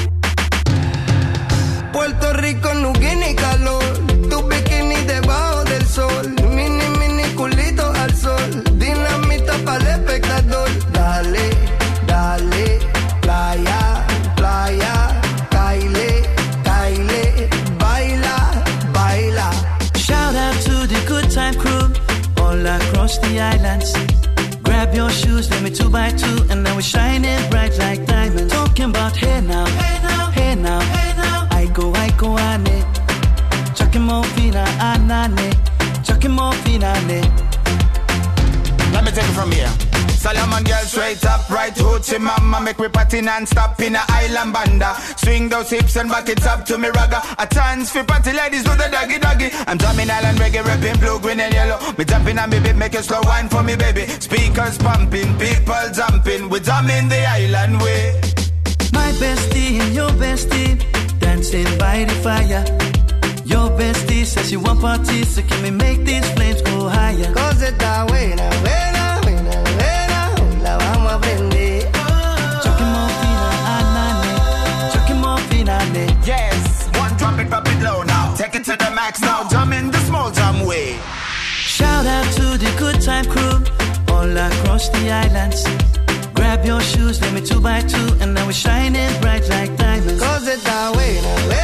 [1.92, 3.84] Puerto Rico no tiene calor,
[4.30, 6.83] tu bikini debajo del sol, mini
[23.14, 23.92] across the islands.
[24.62, 28.06] Grab your shoes, let me two by two, and then we shine it bright like
[28.06, 28.52] diamonds.
[28.52, 31.48] Talking about hey now, hey now, hey now, hey now.
[31.50, 32.84] I go, I go, ane.
[33.94, 35.54] More fina, anane.
[36.04, 37.22] Chucking more fina, ane.
[38.92, 39.93] Let me take it from here.
[40.18, 44.94] Solomon girl straight up, right hoochie mama Make me party non-stop in a island banda.
[45.16, 47.20] Swing those hips and back it up to me ragga.
[47.38, 49.48] A chance for party ladies do the doggy doggy.
[49.66, 51.78] I'm drumming island reggae, rapping blue, green and yellow.
[51.98, 54.06] Me jumping on me beat, make a slow wine for me baby.
[54.06, 56.48] Speakers pumping, people jumping.
[56.48, 58.20] We drumming the island way.
[58.92, 60.80] My bestie and your bestie
[61.20, 62.64] dancing by the fire.
[63.44, 67.32] Your bestie says she want parties, so can we make these flames go higher?
[67.34, 68.93] Cosa está buena, buena, buena,
[78.68, 80.98] it to the max now, jump in the small jam way
[81.76, 83.56] Shout out to the good time crew
[84.14, 85.64] all across the islands.
[86.34, 90.20] Grab your shoes, let me two by two, and now we're shining bright like diamonds.
[90.22, 91.63] Cause está buena, way, buena,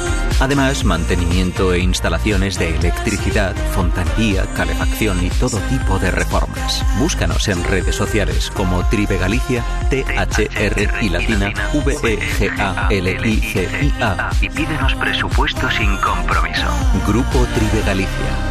[0.41, 6.83] Además, mantenimiento e instalaciones de electricidad, fontanería, calefacción y todo tipo de reformas.
[6.97, 11.53] Búscanos en redes sociales como Tribe Galicia, T-H-R y latina,
[11.85, 12.81] V-E-G-A-L-I-C-I-A
[14.41, 16.65] y pídenos presupuesto sin compromiso.
[17.05, 18.50] Grupo Tribe Galicia.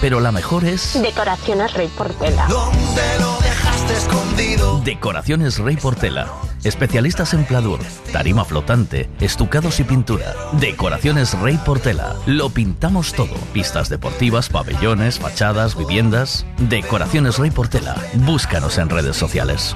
[0.00, 2.46] pero la mejor es Decoraciones Rey Portela.
[2.48, 3.76] ¿Dónde lo dejas?
[3.76, 4.80] esté escondido.
[4.84, 6.28] Decoraciones Rey Portela.
[6.64, 7.80] Especialistas en pladur,
[8.12, 10.34] tarima flotante, estucados y pintura.
[10.52, 12.16] Decoraciones Rey Portela.
[12.26, 13.34] Lo pintamos todo.
[13.52, 16.44] Pistas deportivas, pabellones, fachadas, viviendas.
[16.58, 17.96] Decoraciones Rey Portela.
[18.14, 19.74] Búscanos en redes sociales.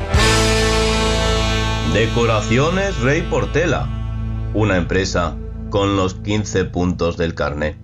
[1.94, 3.88] Decoraciones Rey Portela.
[4.52, 5.36] Una empresa
[5.70, 7.83] con los 15 puntos del carnet.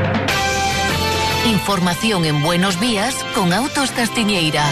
[1.61, 4.63] Información en Buenos Días con Autos Castiñeira.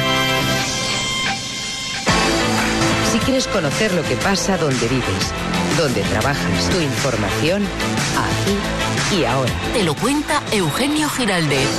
[3.11, 5.31] Si quieres conocer lo que pasa donde vives,
[5.77, 7.61] donde trabajas, tu información,
[8.17, 9.51] aquí y ahora.
[9.71, 11.69] Te lo cuenta Eugenio Giraldez.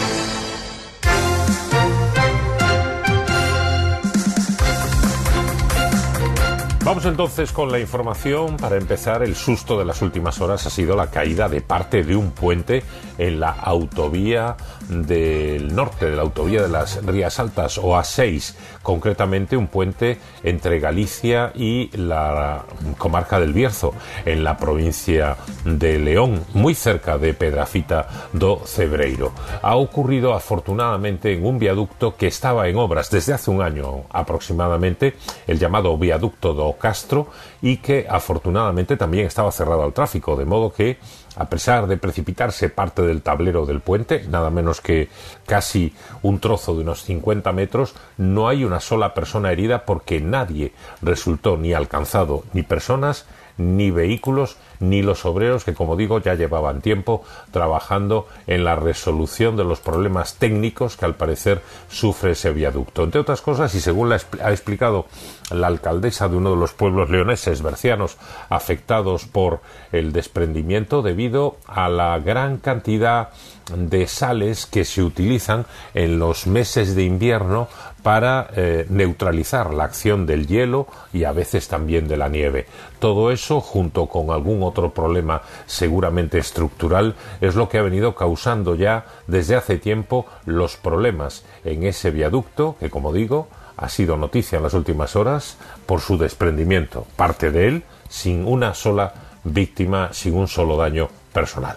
[6.85, 8.57] Vamos entonces con la información.
[8.57, 12.17] Para empezar, el susto de las últimas horas ha sido la caída de parte de
[12.17, 12.83] un puente
[13.19, 14.57] en la autovía
[14.91, 20.81] del norte, de la autovía de las Rías Altas o A6, concretamente un puente entre
[20.81, 22.65] Galicia y la
[22.99, 23.95] comarca del Bierzo,
[24.25, 29.33] en la provincia de León, muy cerca de Pedrafita do Cebreiro.
[29.63, 35.15] Ha ocurrido afortunadamente en un viaducto que estaba en obras desde hace un año aproximadamente,
[35.47, 37.29] el llamado viaducto do Castro,
[37.63, 40.99] y que afortunadamente también estaba cerrado al tráfico, de modo que
[41.37, 45.09] a pesar de precipitarse parte del tablero del puente, nada menos que
[45.47, 50.73] casi un trozo de unos 50 metros, no hay una sola persona herida porque nadie
[51.03, 53.27] resultó ni alcanzado, ni personas,
[53.61, 59.57] ni vehículos, ni los obreros que, como digo, ya llevaban tiempo trabajando en la resolución
[59.57, 63.05] de los problemas técnicos que al parecer sufre ese viaducto.
[63.05, 65.07] Entre otras cosas, y según ha explicado
[65.51, 68.17] la alcaldesa de uno de los pueblos leoneses bercianos
[68.49, 69.61] afectados por
[69.93, 73.31] el desprendimiento debido a la gran cantidad
[73.75, 77.69] de sales que se utilizan en los meses de invierno
[78.03, 82.67] para eh, neutralizar la acción del hielo y a veces también de la nieve.
[82.99, 88.75] Todo eso, junto con algún otro problema seguramente estructural, es lo que ha venido causando
[88.75, 94.59] ya desde hace tiempo los problemas en ese viaducto que, como digo, ha sido noticia
[94.59, 95.57] en las últimas horas
[95.87, 99.15] por su desprendimiento, parte de él sin una sola
[99.45, 101.77] víctima, sin un solo daño personal.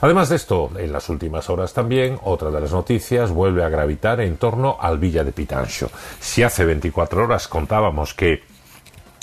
[0.00, 4.20] Además de esto, en las últimas horas también, otra de las noticias vuelve a gravitar
[4.20, 5.90] en torno al Villa de Pitancho.
[6.20, 8.42] Si hace 24 horas contábamos que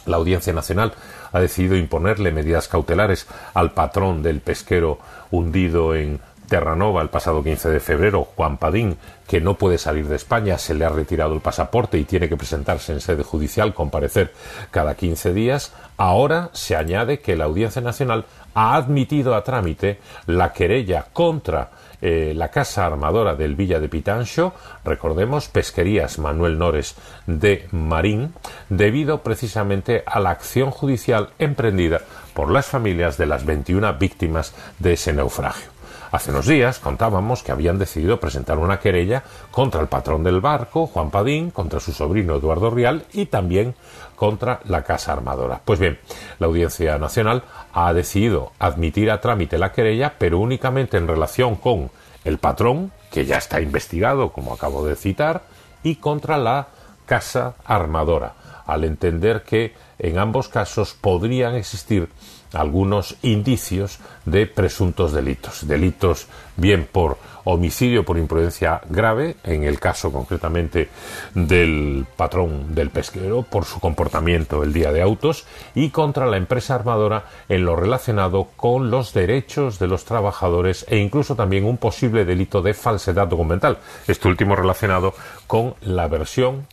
[0.06, 0.94] la Audiencia Nacional
[1.32, 5.00] ha decidido imponerle medidas cautelares al patrón del pesquero
[5.32, 8.98] hundido en Terranova el pasado 15 de febrero, Juan Padín,
[9.28, 12.36] que no puede salir de España, se le ha retirado el pasaporte y tiene que
[12.36, 14.34] presentarse en sede judicial, comparecer
[14.72, 20.52] cada 15 días, ahora se añade que la Audiencia Nacional ha admitido a trámite la
[20.52, 21.70] querella contra
[22.02, 24.54] eh, la casa armadora del Villa de Pitancho,
[24.84, 26.96] recordemos, Pesquerías Manuel Nores
[27.28, 28.34] de Marín,
[28.70, 32.02] debido precisamente a la acción judicial emprendida
[32.34, 35.79] por las familias de las 21 víctimas de ese naufragio.
[36.12, 40.88] Hace unos días contábamos que habían decidido presentar una querella contra el patrón del barco,
[40.88, 43.76] Juan Padín, contra su sobrino Eduardo Rial y también
[44.16, 45.62] contra la Casa Armadora.
[45.64, 46.00] Pues bien,
[46.40, 51.92] la Audiencia Nacional ha decidido admitir a trámite la querella, pero únicamente en relación con
[52.26, 55.44] el patrón, que ya está investigado, como acabo de citar,
[55.84, 56.70] y contra la
[57.06, 58.34] Casa Armadora,
[58.66, 62.10] al entender que en ambos casos podrían existir
[62.54, 65.68] algunos indicios de presuntos delitos.
[65.68, 70.90] Delitos bien por homicidio por imprudencia grave, en el caso concretamente
[71.34, 76.76] del patrón del pesquero, por su comportamiento el día de autos, y contra la empresa
[76.76, 82.26] armadora en lo relacionado con los derechos de los trabajadores e incluso también un posible
[82.26, 83.80] delito de falsedad documental.
[84.08, 85.14] Este último relacionado
[85.48, 86.68] con la versión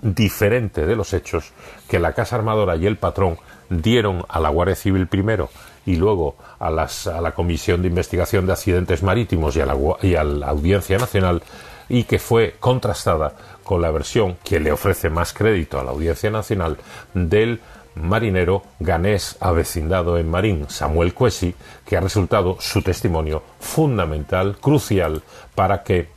[0.00, 1.52] diferente de los hechos
[1.88, 3.38] que la Casa Armadora y el patrón
[3.68, 5.48] dieron a la Guardia Civil primero
[5.84, 10.24] y luego a, la Comisión de Investigación de Accidentes Marítimos y a, la, y a
[10.24, 11.42] la Audiencia Nacional
[11.88, 16.30] y que fue contrastada con la versión que le ofrece más crédito a la Audiencia
[16.30, 16.76] Nacional
[17.14, 17.60] del
[17.94, 21.54] marinero ganés avecindado en Marín, Samuel Cuesi,
[21.86, 25.22] que ha resultado su testimonio fundamental, crucial,
[25.54, 26.08] para que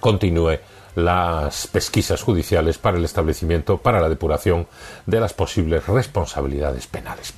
[0.00, 0.58] continúe
[0.94, 4.66] las pesquisas judiciales para el establecimiento, para la depuración
[5.06, 7.34] de las posibles responsabilidades penales.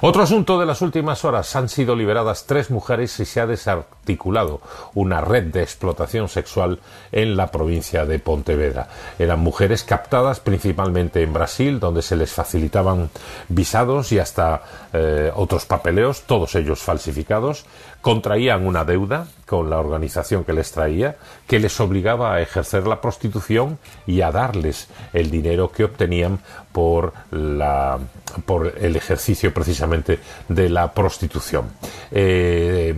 [0.00, 4.60] Otro asunto de las últimas horas han sido liberadas tres mujeres y se ha desarticulado
[4.94, 6.80] una red de explotación sexual
[7.12, 8.88] en la provincia de Pontevedra.
[9.20, 13.10] Eran mujeres captadas principalmente en Brasil, donde se les facilitaban
[13.48, 14.62] visados y hasta
[14.92, 17.64] eh, otros papeleos, todos ellos falsificados,
[18.02, 21.16] contraían una deuda con la organización que les traía,
[21.46, 26.40] que les obligaba a ejercer la prostitución y a darles el dinero que obtenían
[26.72, 27.98] por, la,
[28.44, 30.18] por el ejercicio precisamente
[30.48, 31.70] de la prostitución.
[32.10, 32.92] Eh,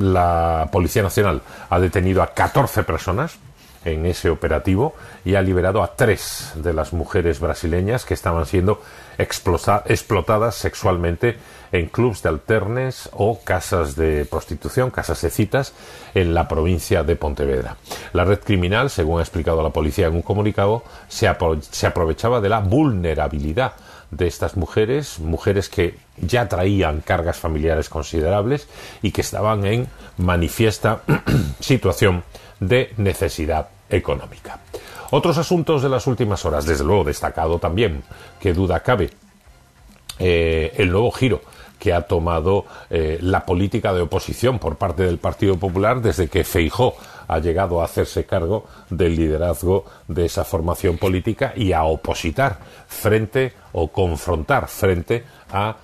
[0.00, 1.40] la Policía Nacional
[1.70, 3.38] ha detenido a 14 personas
[3.84, 4.94] en ese operativo
[5.24, 8.82] y ha liberado a tres de las mujeres brasileñas que estaban siendo
[9.18, 11.36] explotadas sexualmente
[11.74, 15.72] en clubs de alternes o casas de prostitución, casas de citas,
[16.14, 17.76] en la provincia de Pontevedra.
[18.12, 22.60] La red criminal, según ha explicado la policía en un comunicado, se, aprovechaba de la
[22.60, 23.72] vulnerabilidad
[24.12, 28.68] de estas mujeres, mujeres que ya traían cargas familiares considerables
[29.02, 31.02] y que estaban en manifiesta
[31.58, 32.22] situación
[32.60, 34.60] de necesidad económica.
[35.10, 38.04] Otros asuntos de las últimas horas, desde luego destacado también,
[38.38, 39.10] que duda cabe,
[40.20, 41.42] eh, el nuevo giro
[41.78, 46.44] que ha tomado eh, la política de oposición por parte del Partido Popular desde que
[46.44, 46.94] Feijó
[47.28, 53.52] ha llegado a hacerse cargo del liderazgo de esa formación política y a opositar frente
[53.72, 55.76] o confrontar frente a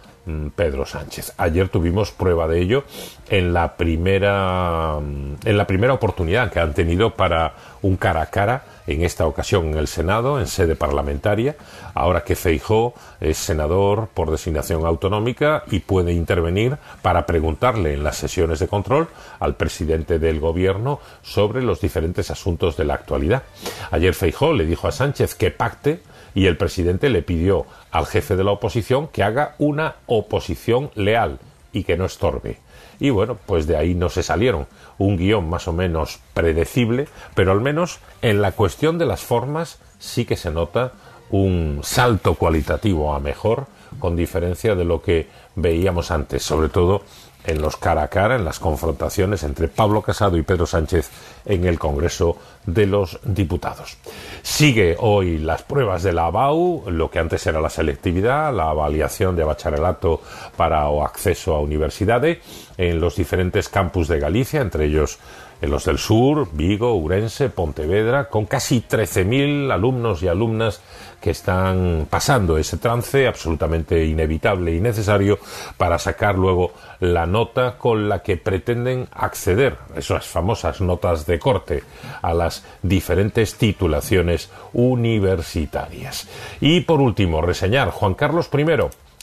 [0.55, 1.35] Pedro Sánchez.
[1.36, 2.85] Ayer tuvimos prueba de ello
[3.28, 8.27] en la primera mm, en la primera oportunidad que han tenido para un cara a
[8.27, 11.57] cara en esta ocasión en el Senado, en sede parlamentaria,
[11.94, 18.16] ahora que Feijó es senador por designación autonómica y puede intervenir para preguntarle en las
[18.16, 19.09] sesiones de control
[19.39, 23.44] al presidente del Gobierno sobre los diferentes asuntos de la actualidad.
[23.90, 26.02] Ayer Feijó le dijo a Sánchez que pacte
[26.35, 31.39] y el presidente le pidió al jefe de la oposición que haga una oposición leal
[31.73, 32.59] y que no estorbe.
[32.98, 34.66] Y bueno, pues de ahí no se salieron
[34.98, 39.81] un guion más o menos predecible, pero al menos en la cuestión de las formas
[39.98, 40.93] sí que se nota
[41.31, 43.66] un salto cualitativo a mejor,
[43.98, 47.02] con diferencia de lo que veíamos antes, sobre todo
[47.44, 51.10] en los cara a cara, en las confrontaciones entre Pablo Casado y Pedro Sánchez
[51.44, 52.36] en el Congreso
[52.66, 53.96] de los Diputados.
[54.42, 59.36] Sigue hoy las pruebas de la ABAU, lo que antes era la selectividad, la avaliación
[59.36, 60.20] de bachillerato
[60.56, 62.38] para o acceso a universidades
[62.76, 65.18] en los diferentes campus de Galicia, entre ellos
[65.60, 70.80] en los del sur, Vigo, Urense, Pontevedra, con casi 13.000 alumnos y alumnas
[71.20, 75.38] que están pasando ese trance absolutamente inevitable y necesario
[75.76, 81.82] para sacar luego la nota con la que pretenden acceder, esas famosas notas de corte,
[82.22, 86.28] a las diferentes titulaciones universitarias.
[86.60, 88.64] Y por último, reseñar Juan Carlos I.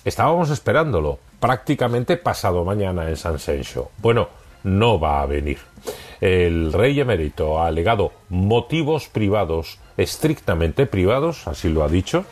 [0.05, 3.91] Estábamos esperándolo prácticamente pasado mañana en San Sencho.
[3.97, 4.29] Bueno,
[4.63, 5.59] no va a venir.
[6.19, 12.25] El rey emérito ha alegado motivos privados, estrictamente privados, así lo ha dicho,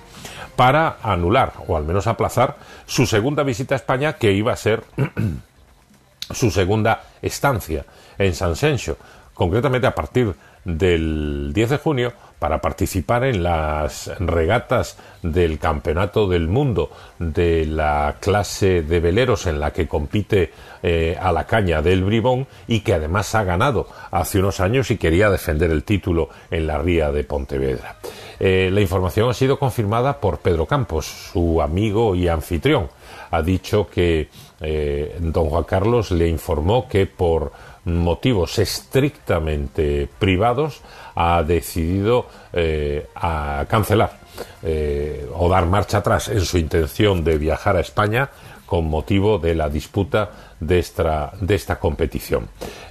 [0.56, 4.84] para anular o al menos aplazar su segunda visita a España, que iba a ser
[6.32, 7.86] su segunda estancia
[8.18, 8.98] en San Sencho,
[9.34, 14.98] concretamente a partir del 10 de junio para participar en las regatas
[15.32, 16.90] del Campeonato del Mundo
[17.20, 20.52] de la clase de veleros en la que compite
[20.84, 24.98] eh, a la caña del Bribón y que además ha ganado hace unos años y
[24.98, 27.96] quería defender el título en la ría de Pontevedra.
[28.40, 32.90] Eh, la información ha sido confirmada por Pedro Campos, su amigo y anfitrión.
[33.32, 34.30] Ha dicho que
[34.62, 37.52] eh, don Juan Carlos le informó que por
[37.86, 40.82] motivos estrictamente privados
[41.16, 44.25] ha decidido eh, a cancelar
[44.64, 48.30] eh, o dar marcha atrás en su intención de viajar a España
[48.66, 52.48] con motivo de la disputa de esta, competición.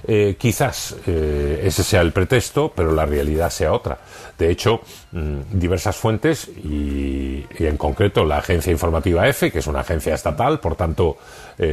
[0.07, 3.97] Eh, quizás ese sea el pretexto, pero la realidad sea otra.
[4.37, 4.79] De hecho,
[5.11, 10.13] mm, diversas fuentes y, y, en concreto la agencia informativa EFE, que es una agencia
[10.13, 11.17] estatal, por tanto,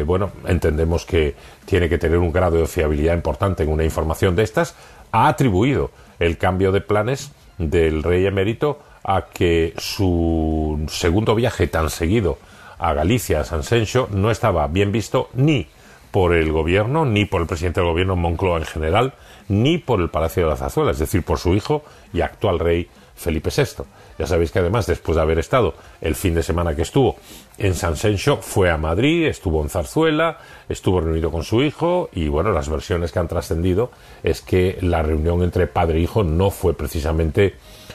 [0.05, 1.35] bueno, entendemos que
[1.65, 4.74] tiene que tener un grado de fiabilidad importante en una información de estas,
[5.12, 11.91] ha atribuido el cambio de planes del rey emérito a que su segundo viaje tan
[11.91, 12.39] seguido
[12.79, 15.66] a Galicia, a San Sencho, no estaba bien visto ni
[16.11, 19.15] por el gobierno, ni por el presidente del gobierno Moncloa en general,
[19.49, 22.89] ni por el Palacio de la Zazuela, es decir, por su hijo y actual rey
[23.15, 23.85] Felipe VI.
[24.19, 27.16] Ya sabéis que además, después de haber estado el fin de semana que estuvo
[27.57, 30.39] en San Sencho, fue a Madrid, estuvo en Zarzuela,
[30.69, 33.91] estuvo reunido con su hijo y bueno, las versiones que han trascendido
[34.23, 37.55] es que la reunión entre padre e hijo no fue precisamente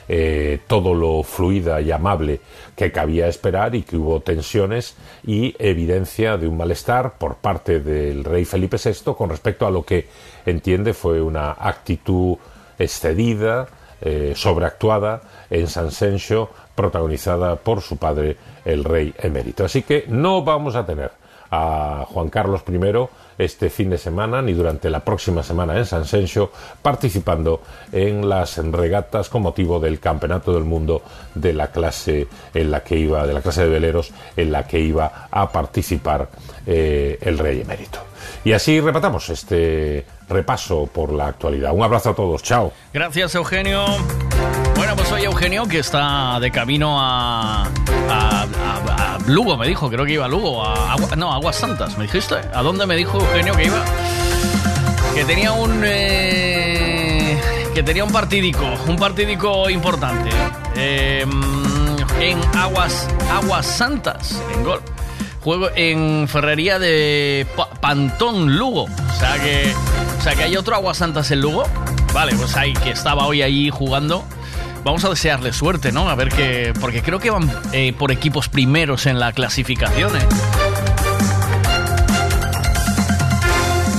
[0.09, 2.39] eh, todo lo fluida y amable
[2.75, 8.23] que cabía esperar y que hubo tensiones y evidencia de un malestar por parte del
[8.23, 10.07] rey Felipe VI con respecto a lo que
[10.45, 12.37] entiende fue una actitud
[12.79, 13.67] excedida,
[14.01, 19.65] eh, sobreactuada en San Sencho, protagonizada por su padre, el rey emérito.
[19.65, 21.11] Así que no vamos a tener
[21.49, 22.77] a Juan Carlos I
[23.37, 26.51] este fin de semana ni durante la próxima semana en San Sencho
[26.81, 27.61] participando
[27.91, 31.01] en las regatas con motivo del Campeonato del Mundo
[31.35, 34.79] de la clase en la que iba de la clase de veleros en la que
[34.79, 36.29] iba a participar
[36.65, 37.99] eh, el rey emérito.
[38.43, 41.73] Y así repatamos este repaso por la actualidad.
[41.73, 42.71] Un abrazo a todos, chao.
[42.93, 43.85] Gracias, Eugenio.
[45.25, 47.67] Eugenio que está de camino a,
[49.27, 52.35] Lugo, me dijo, creo que iba a Lugo, a no, Aguas Santas, ¿me dijiste?
[52.53, 53.83] ¿A dónde me dijo Eugenio que iba?
[55.13, 55.81] Que tenía un...
[55.85, 57.37] Eh,
[57.73, 60.29] que tenía un partidico, un partidico importante.
[60.75, 61.29] Em,
[62.19, 64.81] en Aguas, Aguas Santas, en gol
[65.47, 67.47] juego en Ferrería de
[67.79, 68.83] Pantón, Lugo.
[68.83, 69.73] O sea que,
[70.19, 71.63] o sea que hay otro Aguasantas en Lugo.
[72.13, 74.25] Vale, pues ahí que estaba hoy ahí jugando.
[74.87, 76.09] Vamos a desearle suerte, ¿no?
[76.09, 76.71] A ver qué.
[76.79, 80.21] Porque creo que van eh, por equipos primeros en la clasificación, ¿eh?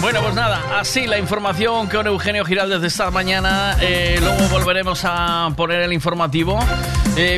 [0.01, 3.77] Bueno, pues nada, así la información con Eugenio Giral desde esta mañana.
[3.82, 6.59] Eh, luego volveremos a poner el informativo.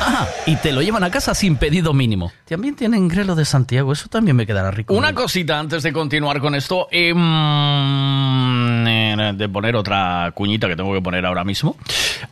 [0.00, 2.32] Ah, y te lo llevan a casa sin pedido mínimo.
[2.48, 4.94] También tienen grelo de Santiago, eso también me quedará rico.
[4.94, 7.18] Una cosita antes de continuar con esto, em,
[8.86, 11.76] eh, de poner otra cuñita que tengo que poner ahora mismo.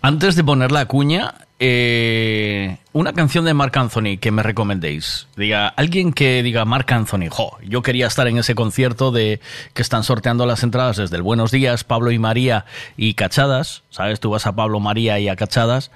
[0.01, 5.27] Antes de poner la cuña, eh, una canción de Marc Anthony que me recomendéis.
[5.37, 9.41] Diga, alguien que diga Marc Anthony, jo, yo quería estar en ese concierto de
[9.75, 12.65] que están sorteando las entradas desde el Buenos Días, Pablo y María
[12.97, 14.21] y Cachadas, ¿sabes?
[14.21, 15.91] Tú vas a Pablo, María y a Cachadas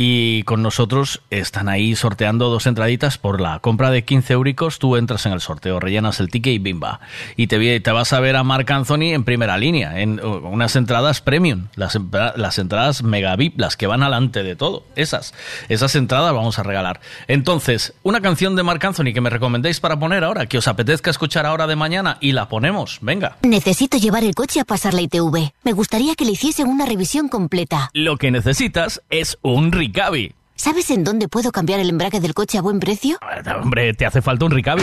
[0.00, 4.78] y con nosotros están ahí sorteando dos entraditas por la compra de 15 euricos.
[4.78, 7.00] Tú entras en el sorteo, rellenas el ticket y bimba.
[7.34, 11.20] Y te, te vas a ver a Marc Anthony en primera línea, en unas entradas
[11.20, 11.98] premium, las,
[12.36, 14.84] las entradas mega VIP, las que van alante de todo.
[14.94, 15.34] Esas,
[15.68, 17.00] esas entradas vamos a regalar.
[17.26, 21.10] Entonces, una canción de Marc Anthony que me recomendéis para poner ahora, que os apetezca
[21.10, 22.98] escuchar ahora de mañana y la ponemos.
[23.00, 23.38] Venga.
[23.42, 25.50] Necesito llevar el coche a pasar la ITV.
[25.64, 27.90] Me gustaría que le hiciesen una revisión completa.
[27.94, 29.72] Lo que necesitas es un
[30.54, 33.18] ¿Sabes en dónde puedo cambiar el embrague del coche a buen precio?
[33.62, 34.82] Hombre, te hace falta un Ricavi.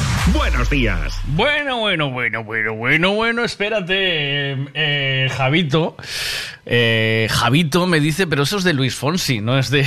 [0.33, 1.19] Buenos días.
[1.27, 5.97] Bueno, bueno, bueno, bueno, bueno, bueno, espérate, eh, Javito.
[6.65, 9.85] Eh, Javito me dice, pero eso es de Luis Fonsi, no es de...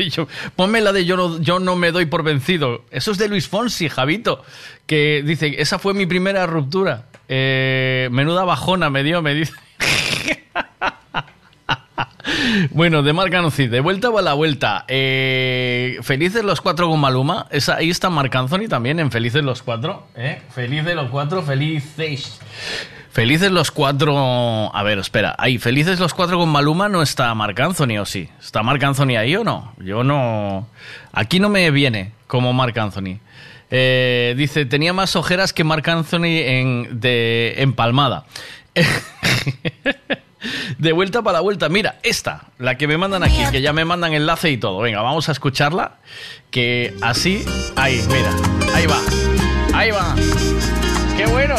[0.56, 2.84] ponme la de yo no, yo no me doy por vencido.
[2.90, 4.44] Eso es de Luis Fonsi, Javito,
[4.86, 7.06] que dice, esa fue mi primera ruptura.
[7.28, 9.52] Eh, menuda bajona me dio, me dice.
[12.70, 14.84] Bueno, de Marc Anthony, de vuelta o a la vuelta.
[14.88, 17.46] Eh, Felices los cuatro con Maluma.
[17.50, 20.06] Esa, ahí está Marc Anthony también en Felices los cuatro.
[20.16, 20.42] ¿eh?
[20.50, 22.40] Felices los cuatro, felices.
[23.10, 24.74] Felices los cuatro.
[24.74, 25.34] A ver, espera.
[25.38, 28.28] Ahí, Felices los cuatro con Maluma no está Marc Anthony, ¿o sí?
[28.40, 29.72] ¿Está Marc Anthony ahí o no?
[29.78, 30.68] Yo no.
[31.12, 33.20] Aquí no me viene como Marc Anthony.
[33.70, 38.26] Eh, dice, tenía más ojeras que Marc Anthony en, de Empalmada.
[40.78, 41.68] De vuelta para la vuelta.
[41.68, 44.80] Mira, esta, la que me mandan aquí, que ya me mandan enlace y todo.
[44.80, 45.96] Venga, vamos a escucharla.
[46.50, 47.44] Que así.
[47.76, 48.30] Ahí, mira.
[48.74, 49.00] Ahí va.
[49.74, 50.14] Ahí va.
[51.16, 51.56] ¡Qué bueno!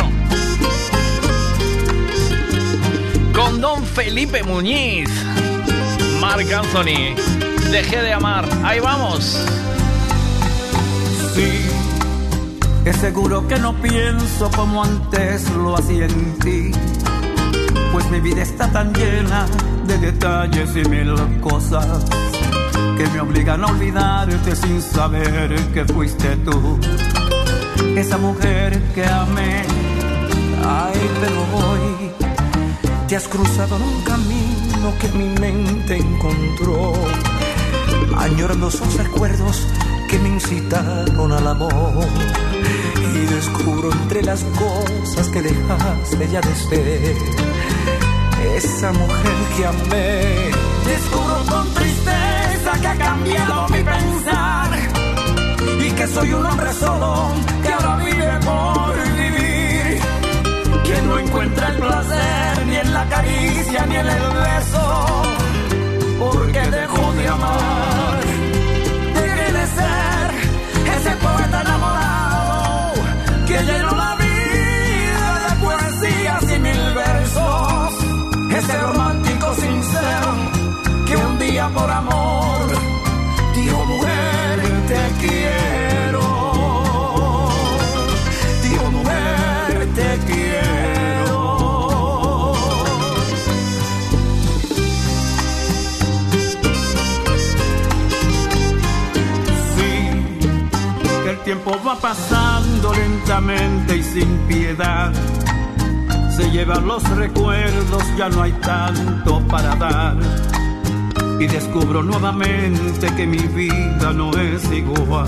[3.33, 5.09] Con don Felipe Muñiz.
[6.19, 7.15] Marc Anthony.
[7.71, 8.45] Dejé de amar.
[8.63, 9.45] Ahí vamos.
[11.33, 11.61] Sí.
[12.85, 16.71] Es seguro que no pienso como antes lo hacía en ti
[17.91, 19.45] pues mi vida está tan llena
[19.85, 22.05] de detalles y mil cosas
[22.97, 26.79] que me obligan a olvidarte sin saber que fuiste tú,
[27.95, 29.63] esa mujer que amé.
[30.65, 32.11] Ay, pero hoy
[33.07, 36.93] te has cruzado en un camino que mi mente encontró,
[38.17, 39.67] añorando esos recuerdos
[40.07, 42.07] que me incitaron al amor.
[43.13, 47.15] Y descubro entre las cosas que dejaste ya de ser
[48.55, 50.51] esa mujer que amé.
[50.85, 54.69] Descubro con tristeza que ha cambiado mi pensar
[55.79, 57.31] y que soy un hombre solo
[57.61, 60.01] que ahora vive por vivir.
[60.83, 65.05] Que no encuentra el placer ni en la caricia ni en el beso,
[66.19, 67.86] porque dejó de amar.
[81.73, 82.59] Por amor
[83.55, 86.21] dijo mujer te quiero,
[88.63, 91.41] dijo mujer te quiero.
[99.75, 100.39] Sí,
[101.23, 105.11] que el tiempo va pasando lentamente y sin piedad
[106.35, 110.15] se llevan los recuerdos, ya no hay tanto para dar.
[111.39, 115.27] Y descubro nuevamente que mi vida no es igual,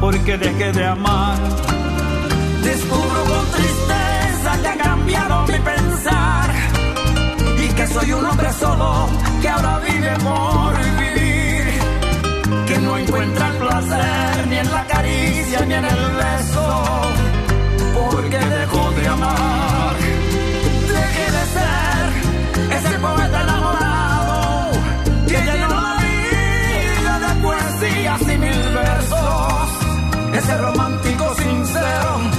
[0.00, 1.36] porque dejé de amar.
[2.62, 6.50] Descubro con tristeza que ha cambiado mi pensar.
[7.58, 9.08] Y que soy un hombre solo
[9.42, 11.64] que ahora vive por vivir,
[12.68, 16.84] que no encuentra el placer ni en la caricia ni en el beso,
[17.94, 19.96] porque dejó de amar.
[20.88, 24.03] Dejé de ser ese poeta enamorado
[28.22, 29.68] y mil versos,
[30.34, 32.33] ese romántico sincero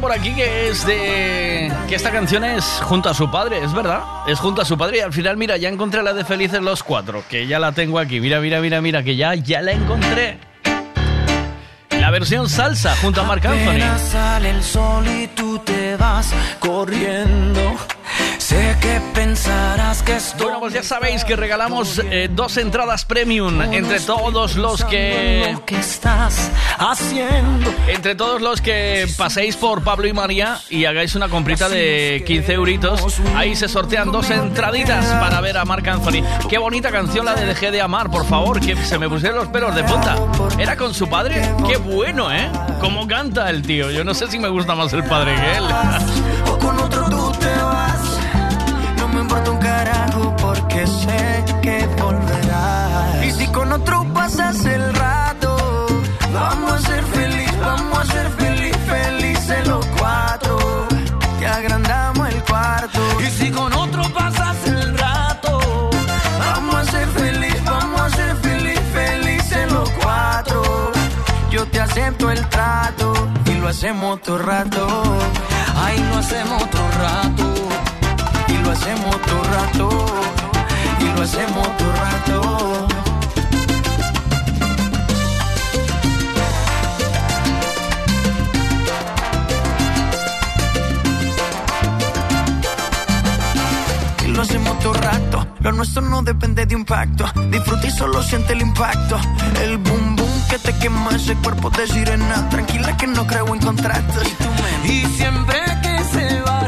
[0.00, 1.72] Por aquí que es de.
[1.88, 4.02] que esta canción es junto a su padre, es verdad.
[4.28, 6.84] Es junto a su padre y al final, mira, ya encontré la de Felices los
[6.84, 8.20] Cuatro, que ya la tengo aquí.
[8.20, 10.38] Mira, mira, mira, mira, que ya, ya la encontré.
[11.90, 13.80] La versión salsa junto a Marc Anthony.
[18.48, 20.44] Sé que pensarás que estoy.
[20.44, 25.50] Bueno, pues ya sabéis que regalamos eh, dos entradas premium entre todos los que.
[25.52, 27.70] Lo que estás haciendo.
[27.88, 32.54] Entre todos los que paséis por Pablo y María y hagáis una comprita de 15
[32.54, 36.24] euritos, ahí se sortean dos entraditas para ver a Marc Anthony.
[36.48, 39.48] Qué bonita canción la de Dejé de amar, por favor, que se me pusieron los
[39.48, 40.16] pelos de punta.
[40.58, 41.42] ¿Era con su padre?
[41.68, 42.50] Qué bueno, ¿eh?
[42.80, 43.90] Cómo canta el tío.
[43.90, 45.64] Yo no sé si me gusta más el padre que él.
[73.68, 75.02] Lo hacemos todo rato.
[75.76, 77.54] Ay, lo hacemos otro rato.
[78.48, 80.06] Y lo hacemos todo rato.
[81.00, 82.97] Y lo hacemos todo rato.
[94.38, 95.46] Lo hacemos todo rato.
[95.58, 97.24] Lo nuestro no depende de un pacto.
[97.50, 99.18] Disfruta y solo siente el impacto.
[99.60, 102.48] El boom boom que te quema ese cuerpo de sirena.
[102.48, 104.22] Tranquila que no creo en contratos.
[104.84, 106.60] Y siempre que se va,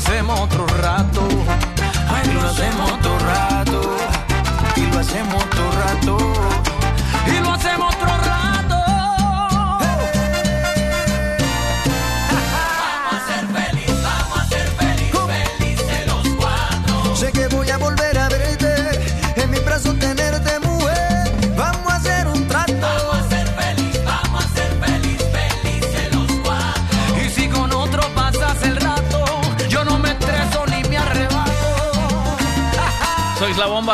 [0.00, 1.28] hacemos otro rato.
[2.08, 3.96] Ay, lo hacemos otro rato.
[4.76, 6.18] Y lo hacemos otro rato.
[7.26, 8.19] Y lo hacemos otro rato.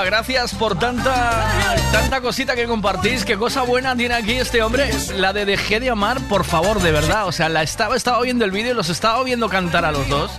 [0.05, 1.47] Gracias por tanta
[1.93, 3.25] tanta cosita que compartís.
[3.25, 4.91] Qué cosa buena tiene aquí este hombre.
[5.17, 7.27] La de Dejé de amar, por favor, de verdad.
[7.27, 10.09] O sea, la estaba, estaba viendo el vídeo y los estaba viendo cantar a los
[10.09, 10.31] dos.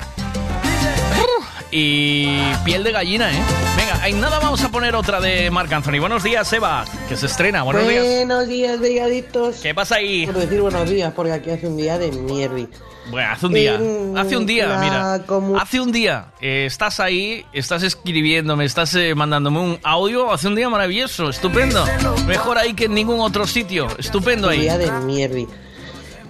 [1.69, 3.41] Y piel de gallina, ¿eh?
[3.75, 5.99] Venga, en nada vamos a poner otra de Marc Anthony.
[5.99, 7.63] Buenos días, Eva, que se estrena.
[7.63, 8.05] Buenos días.
[8.05, 9.57] Buenos días, brigaditos.
[9.57, 10.25] ¿Qué pasa ahí?
[10.25, 12.65] Por decir buenos días, porque aquí hace un día de mierda.
[13.11, 13.79] Bueno, hace un día.
[14.17, 15.13] Hace un día, la mira.
[15.61, 16.27] Hace un día.
[16.41, 20.31] eh, estás ahí, estás escribiéndome, estás eh, mandándome un audio.
[20.31, 21.85] Hace un día maravilloso, estupendo.
[22.27, 23.87] Mejor ahí que en ningún otro sitio.
[23.97, 24.59] Estupendo Un ahí.
[24.61, 25.39] día de mierda.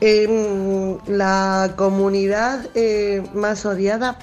[0.01, 4.19] Em, la comunidad eh, más odiada,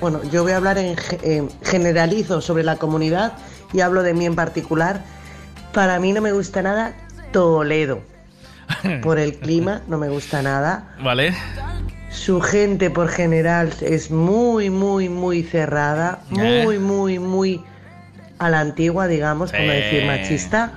[0.00, 3.32] bueno, yo voy a hablar en ge- generalizo sobre la comunidad
[3.72, 5.02] y hablo de mí en particular.
[5.72, 6.94] Para mí no me gusta nada
[7.32, 8.00] Toledo.
[9.02, 10.94] Por el clima no me gusta nada.
[11.02, 11.34] ¿Vale?
[12.10, 16.62] Su gente por general es muy, muy, muy cerrada, Eh.
[16.64, 17.62] muy, muy, muy
[18.38, 20.72] a la antigua, digamos, no decir machista.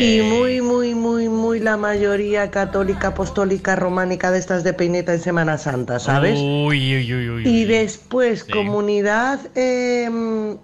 [0.00, 5.20] Y muy, muy, muy, muy la mayoría católica, apostólica, románica de estas de peineta en
[5.20, 6.38] Semana Santa, ¿sabes?
[6.38, 7.48] Uy, uy, uy, uy.
[7.48, 10.08] Y después, comunidad eh,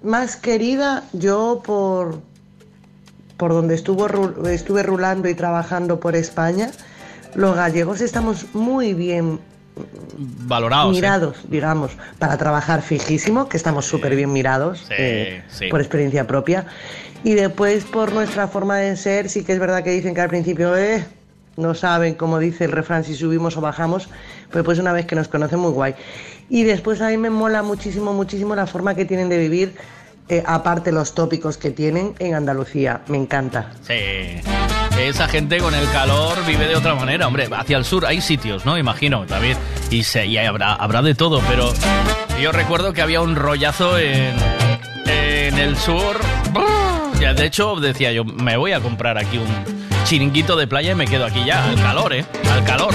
[0.03, 2.21] más querida, yo por,
[3.37, 4.07] por donde estuvo,
[4.49, 6.71] estuve rulando y trabajando por España,
[7.35, 9.41] los gallegos estamos muy bien
[10.17, 10.93] Valorados.
[10.93, 11.01] ¿eh?
[11.01, 15.69] mirados, digamos, para trabajar fijísimo, que estamos súper bien mirados Sí, eh, sí.
[15.69, 16.67] por experiencia propia.
[17.25, 20.29] Y después por nuestra forma de ser, sí que es verdad que dicen que al
[20.29, 21.05] principio eh,
[21.57, 24.09] no saben, como dice el refrán, si subimos o bajamos,
[24.51, 25.95] pues pues una vez que nos conocen muy guay.
[26.49, 29.75] Y después a mí me mola muchísimo, muchísimo la forma que tienen de vivir,
[30.29, 33.71] eh, aparte los tópicos que tienen en Andalucía, me encanta.
[33.87, 34.41] Sí.
[35.01, 37.49] Esa gente con el calor vive de otra manera, hombre.
[37.51, 38.79] Hacia el sur hay sitios, ¿no?
[38.79, 39.57] Imagino, también.
[39.91, 41.73] Y, se, y habrá, habrá de todo, pero
[42.41, 44.35] yo recuerdo que había un rollazo en,
[45.07, 46.21] en el sur.
[47.19, 49.49] Ya, de hecho, decía yo, me voy a comprar aquí un
[50.05, 52.25] chiringuito de playa y me quedo aquí ya, al calor, ¿eh?
[52.53, 52.95] Al calor.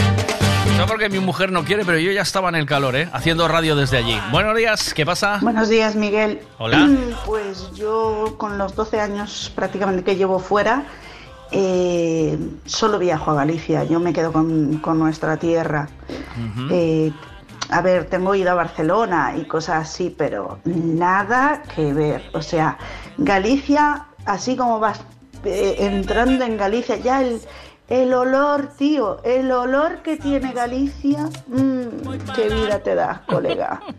[0.77, 3.09] No porque mi mujer no quiere, pero yo ya estaba en el calor, ¿eh?
[3.13, 4.17] Haciendo radio desde allí.
[4.31, 5.39] Buenos días, ¿qué pasa?
[5.41, 6.41] Buenos días, Miguel.
[6.59, 6.87] Hola.
[7.25, 10.85] Pues yo con los 12 años prácticamente que llevo fuera
[11.51, 15.87] eh, solo viajo a Galicia, yo me quedo con, con nuestra tierra.
[16.69, 17.11] Eh,
[17.69, 22.23] a ver, tengo ido a Barcelona y cosas así, pero nada que ver.
[22.33, 22.77] O sea,
[23.17, 25.01] Galicia, así como vas
[25.43, 27.41] eh, entrando en Galicia, ya el,
[27.87, 33.81] el olor, tío, el olor que tiene Galicia, mm, qué vida te das, colega.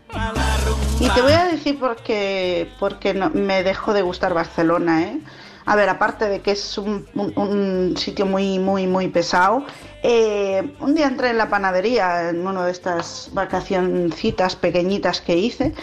[0.99, 5.21] Y te voy a decir por qué, porque no, me dejó de gustar Barcelona, ¿eh?
[5.67, 9.65] A ver, aparte de que es un, sitio muy, muy, muy pesado,
[10.01, 15.73] eh, un día entré en la panadería en una de estas vacacioncitas pequeñitas que hice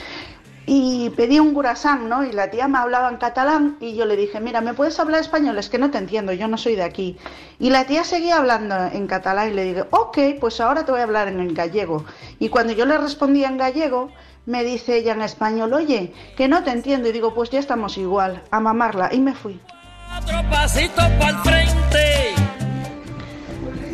[0.65, 2.25] y pedí un curasán, ¿no?
[2.25, 5.21] Y la tía me hablaba en catalán y yo le dije, mira, ¿me puedes hablar
[5.21, 5.59] español?
[5.59, 7.19] Es que no te entiendo, yo no soy de aquí.
[7.59, 11.03] Y la tía seguía hablando en catalán y le dije, ok, pues ahora te voy
[11.03, 12.07] a hablar en gallego.
[12.39, 14.09] Y cuando yo le respondía en gallego,
[14.47, 17.11] me dice ella en español, oye, que no te entiendo.
[17.11, 19.11] Y digo, pues ya estamos igual, a mamarla.
[19.13, 19.61] Y me fui.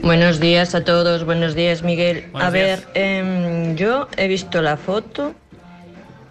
[0.02, 2.26] Buenos días a todos, buenos días Miguel.
[2.32, 2.80] Buenos a días.
[2.80, 5.34] ver, em, yo he visto la foto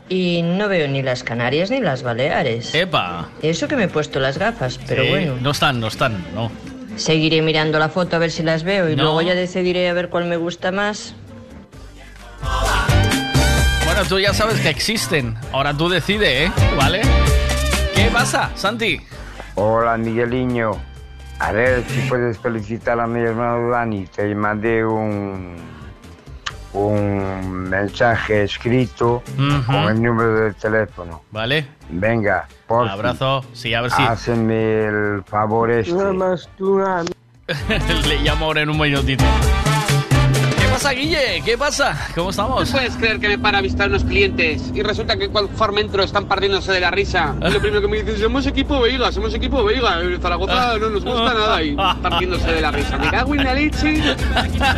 [0.09, 2.73] y no veo ni las Canarias ni las Baleares.
[2.73, 3.29] ¡Epa!
[3.41, 5.35] Eso que me he puesto las gafas, pero Sí, bueno.
[5.41, 6.51] No están, no están, no.
[6.97, 9.03] Seguiré mirando la foto a ver si las veo y No.
[9.03, 11.13] luego ya decidiré a ver cuál me gusta más.
[13.85, 15.35] Bueno, tú ya sabes que existen.
[15.53, 16.51] Ahora tú decide, ¿eh?
[16.75, 17.01] ¿Vale?
[17.95, 18.99] ¿Qué pasa, Santi?
[19.61, 20.71] Hola Migueliño,
[21.39, 24.05] a ver si puedes felicitar a mi hermano Dani.
[24.05, 25.57] Te mandé un,
[26.71, 29.21] un mensaje escrito
[29.65, 31.23] con el número de teléfono.
[31.31, 31.67] ¿Vale?
[31.89, 33.43] Venga, por Un abrazo.
[33.51, 34.01] Sí, a ver si.
[34.01, 35.91] Hácenme el favor este.
[38.07, 39.25] Le llamo ahora en un minutito.
[40.79, 41.41] ¿Qué pasa, Guille?
[41.43, 42.07] ¿Qué pasa?
[42.15, 42.65] ¿Cómo estamos?
[42.65, 46.01] ¿No puedes creer que me para a visitar unos clientes y resulta que conforme entro
[46.05, 47.35] están partiéndose de la risa?
[47.41, 49.99] Y lo primero que me dicen es, somos equipo Veiga, somos equipo Veiga.
[49.99, 52.97] En Zaragoza no nos gusta nada y partiéndose de la risa.
[52.97, 54.01] Me cago en la leche.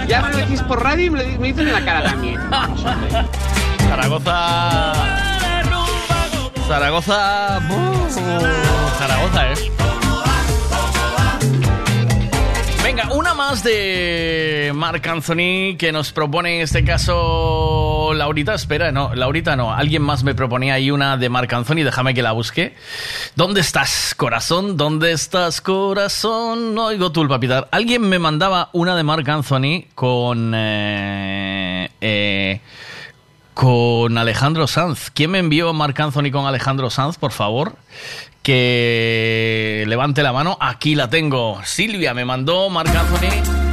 [0.07, 2.39] Ya me decís por radio y me lo dicen en la cara también.
[2.49, 2.81] Vamos.
[3.87, 4.93] Zaragoza.
[6.67, 7.59] Zaragoza.
[7.69, 8.09] ¡buh!
[8.97, 10.00] Zaragoza, ¿eh?
[12.93, 18.53] Venga, una más de Marc Anthony que nos propone en este caso Laurita.
[18.53, 19.73] Espera, no, Laurita no.
[19.73, 21.85] Alguien más me proponía ahí una de Marc Anthony.
[21.85, 22.75] Déjame que la busque.
[23.37, 24.75] ¿Dónde estás, corazón?
[24.75, 26.75] ¿Dónde estás, corazón?
[26.75, 27.69] No oigo tú el papitar.
[27.71, 30.51] Alguien me mandaba una de Marc Anthony con.
[30.53, 32.59] eh, eh,
[33.53, 35.11] con Alejandro Sanz.
[35.11, 37.77] ¿Quién me envió a Marc Anthony con Alejandro Sanz, por favor?
[38.43, 40.57] Que levante la mano.
[40.59, 41.61] Aquí la tengo.
[41.63, 43.71] Silvia me mandó Marc Anthony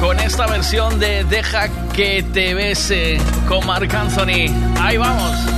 [0.00, 3.18] con esta versión de Deja que te bese
[3.48, 4.46] con Marc Anthony.
[4.80, 5.57] Ahí vamos.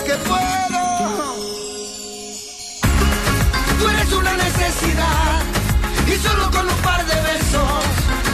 [0.00, 1.34] que puedo.
[3.78, 5.42] Tú eres una necesidad
[6.06, 7.84] y solo con un par de besos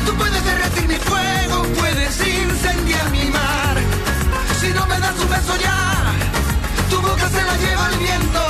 [0.06, 3.76] tú puedes derretir mi fuego, puedes incendiar mi mar.
[4.60, 6.12] Si no me das un beso ya,
[6.90, 8.42] tu boca se la lleva el viento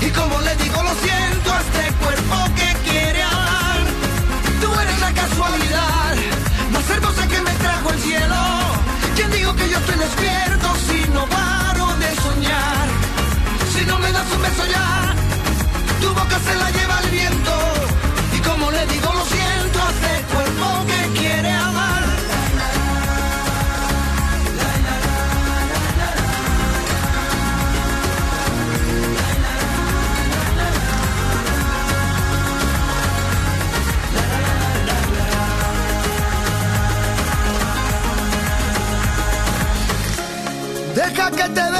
[0.00, 2.19] y como le digo lo siento a este cuerpo
[14.66, 15.14] ya,
[16.00, 17.52] tu boca se la lleva el viento
[18.36, 22.02] y como le digo lo siento este cuerpo que quiere amar.
[40.94, 41.79] Deja que te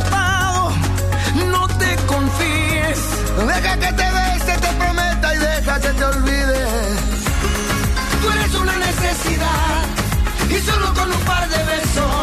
[6.01, 6.65] te olvide.
[8.21, 9.85] Tú eres una necesidad
[10.49, 12.20] y solo con un par de besos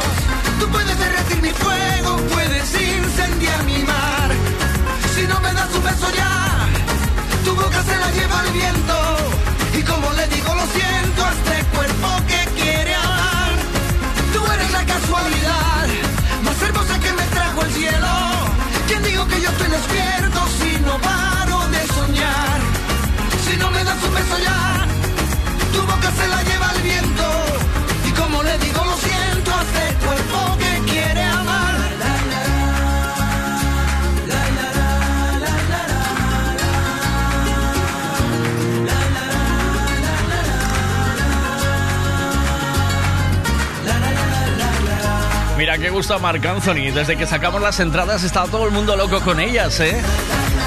[45.79, 46.91] Mira qué gusto a Marc Anthony.
[46.93, 50.03] Desde que sacamos las entradas está todo el mundo loco con ellas, ¿eh?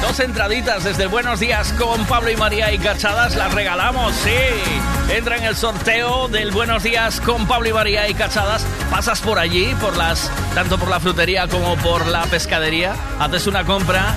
[0.01, 5.13] Dos entraditas desde Buenos Días con Pablo y María y Cachadas las regalamos, sí.
[5.13, 8.65] Entra en el sorteo del Buenos Días con Pablo y María y Cachadas.
[8.89, 12.95] Pasas por allí, por las, tanto por la frutería como por la pescadería.
[13.19, 14.15] Haces una compra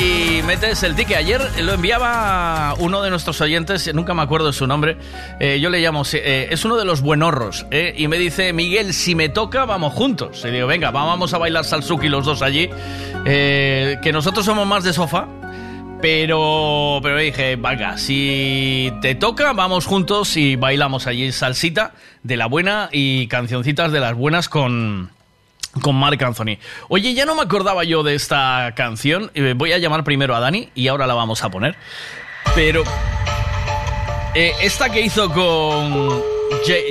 [0.00, 1.16] y metes el ticket.
[1.16, 4.96] Ayer lo enviaba uno de nuestros oyentes, nunca me acuerdo su nombre.
[5.40, 7.66] eh, yo le llamo, eh, es uno de los buenorros.
[7.70, 10.44] eh, y me dice, Miguel, si me toca, vamos juntos.
[10.44, 12.68] Y digo, venga, vamos a bailar salsuki los dos allí.
[13.24, 15.28] eh, que nosotros somos más de sofá.
[16.00, 21.92] Pero, pero dije, venga, si te toca, vamos juntos y bailamos allí salsita
[22.22, 25.10] de la buena y cancioncitas de las buenas con,
[25.80, 26.58] con Marc Anthony.
[26.88, 29.30] Oye, ya no me acordaba yo de esta canción.
[29.34, 31.76] Eh, Voy a llamar primero a Dani y ahora la vamos a poner.
[32.54, 32.84] Pero
[34.34, 36.22] eh, esta que hizo con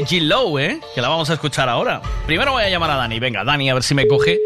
[0.08, 0.80] Jill Lowe, ¿eh?
[0.96, 2.02] Que la vamos a escuchar ahora.
[2.26, 3.20] Primero voy a llamar a Dani.
[3.20, 4.40] Venga, Dani, a ver si me coge.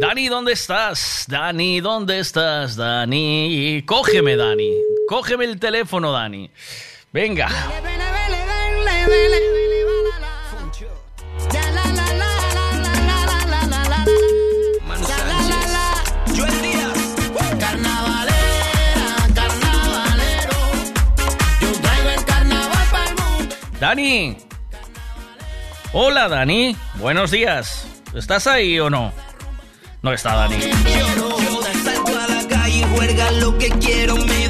[0.00, 1.24] Dani, ¿dónde estás?
[1.28, 2.76] Dani, ¿dónde estás?
[2.76, 4.72] Dani, cógeme, Dani.
[5.08, 6.50] Cógeme el teléfono, Dani.
[7.12, 7.48] Venga.
[23.80, 24.36] Dani.
[25.92, 26.76] Hola, Dani.
[26.96, 27.86] Buenos días.
[28.14, 29.12] ¿Estás ahí o no?
[30.02, 30.56] No está Dani.
[30.60, 34.16] Yo salgo a la calle y juerga lo que quiero.
[34.16, 34.47] Me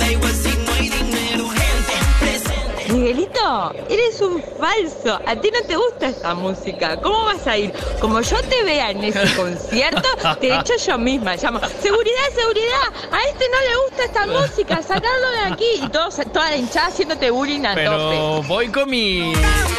[3.88, 5.20] Eres un falso.
[5.26, 7.00] A ti no te gusta esta música.
[7.00, 7.72] ¿Cómo vas a ir?
[8.00, 10.08] Como yo te vea en ese concierto,
[10.40, 11.36] te echo yo misma.
[11.36, 13.08] Llamo, seguridad, seguridad.
[13.12, 14.82] A este no le gusta esta música.
[14.82, 15.66] Sacarlo de aquí.
[15.84, 17.82] Y todos, toda la hinchada haciéndote bullying a tope.
[17.84, 19.32] Pero voy con mi.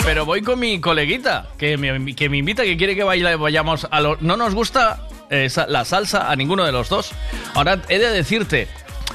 [0.04, 3.88] Pero voy con mi coleguita, que me, que me invita, que quiere que baile- vayamos
[3.92, 4.18] a lo.
[4.22, 7.12] No nos gusta eh, la salsa a ninguno de los dos.
[7.54, 8.68] Ahora he de decirte,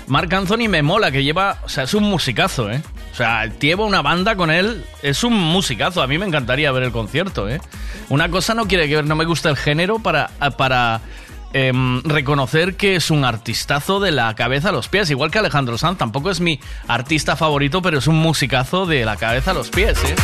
[0.07, 1.59] Marc Anthony me mola, que lleva.
[1.65, 2.83] O sea, es un musicazo, ¿eh?
[3.15, 6.03] O sea, lleva una banda con él, es un musicazo.
[6.03, 7.61] A mí me encantaría ver el concierto, ¿eh?
[8.09, 10.31] Una cosa no quiere que ver, no me gusta el género para.
[10.59, 11.01] para
[11.53, 15.79] em, reconocer que es un artistazo de la cabeza a los pies, igual que Alejandro
[15.79, 16.59] Sanz, tampoco es mi
[16.89, 20.17] artista favorito, pero es un musicazo de la cabeza a los pies, ¿eh?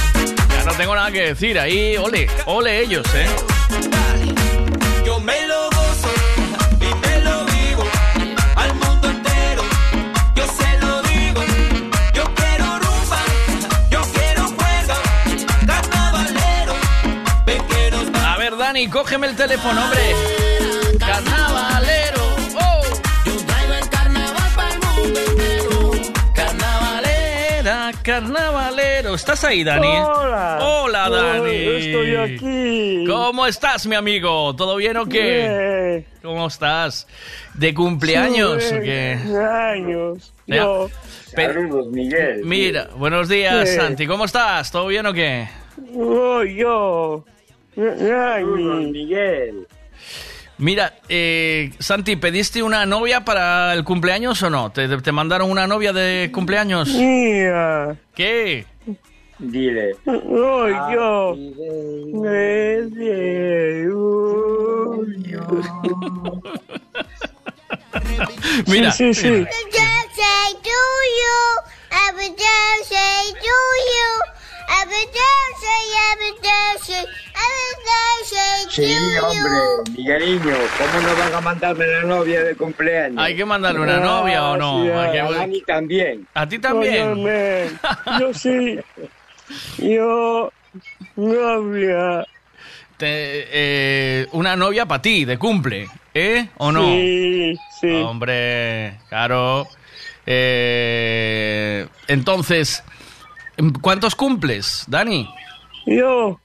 [0.48, 3.28] Ya no tengo nada que decir, ahí, ole, ole ellos, ¿eh?
[5.06, 5.69] Yo me lo
[18.72, 20.00] Dani, cógeme el teléfono, hombre.
[20.96, 22.22] Carnavalero,
[22.54, 22.82] oh.
[23.24, 25.90] Yo traigo el carnaval para el mundo entero.
[26.32, 29.14] Carnavalera, carnavalero.
[29.16, 29.88] ¿Estás ahí, Dani?
[29.88, 30.58] Hola.
[30.62, 31.66] Hola, Dani.
[31.66, 33.04] Hola, estoy aquí.
[33.08, 34.54] ¿Cómo estás, mi amigo?
[34.54, 36.04] ¿Todo bien o qué?
[36.22, 37.08] ¿Cómo estás?
[37.54, 39.18] ¿De cumpleaños Sí, o qué?
[39.74, 40.32] Años.
[40.46, 40.56] Ya.
[40.58, 40.88] Yo.
[41.34, 42.42] Saludos, Miguel.
[42.44, 43.74] Mira, buenos días, Sí.
[43.74, 44.06] Santi.
[44.06, 44.70] ¿Cómo estás?
[44.70, 45.48] ¿Todo bien o qué?
[45.96, 47.24] Oh, yo.
[47.74, 49.66] Saludos, Miguel.
[50.58, 54.70] Mira, eh, Santi, ¿pediste una novia para el cumpleaños o no?
[54.70, 56.88] ¿Te, te mandaron una novia de cumpleaños?
[56.88, 57.96] Mira.
[58.14, 58.66] ¿Qué?
[59.38, 59.92] Dile.
[60.04, 61.34] Oh, yo.
[68.66, 69.30] Mira, Sí, sí, sí.
[69.30, 69.50] mira.
[69.70, 70.80] birthday to
[71.20, 71.40] you.
[71.90, 73.56] Happy birthday to
[73.90, 74.10] you.
[78.70, 83.18] Sí, hombre, Migueliño, ¿cómo no van a mandarme la novia de cumpleaños?
[83.18, 84.84] ¿Hay que mandarle una novia o no?
[84.84, 86.26] Sí, Hay que- a Dani también.
[86.34, 87.08] ¿A ti también?
[87.12, 87.70] Óyeme,
[88.20, 88.78] yo sí.
[89.78, 90.52] Yo.
[91.16, 92.24] Novia.
[92.96, 96.48] Te- eh, una novia para ti, de cumple, ¿eh?
[96.58, 96.84] ¿O no?
[96.84, 97.90] Sí, sí.
[98.02, 99.66] Hombre, claro.
[100.26, 102.84] Eh, entonces,
[103.80, 105.28] ¿cuántos cumples, Dani?
[105.86, 106.38] Yo.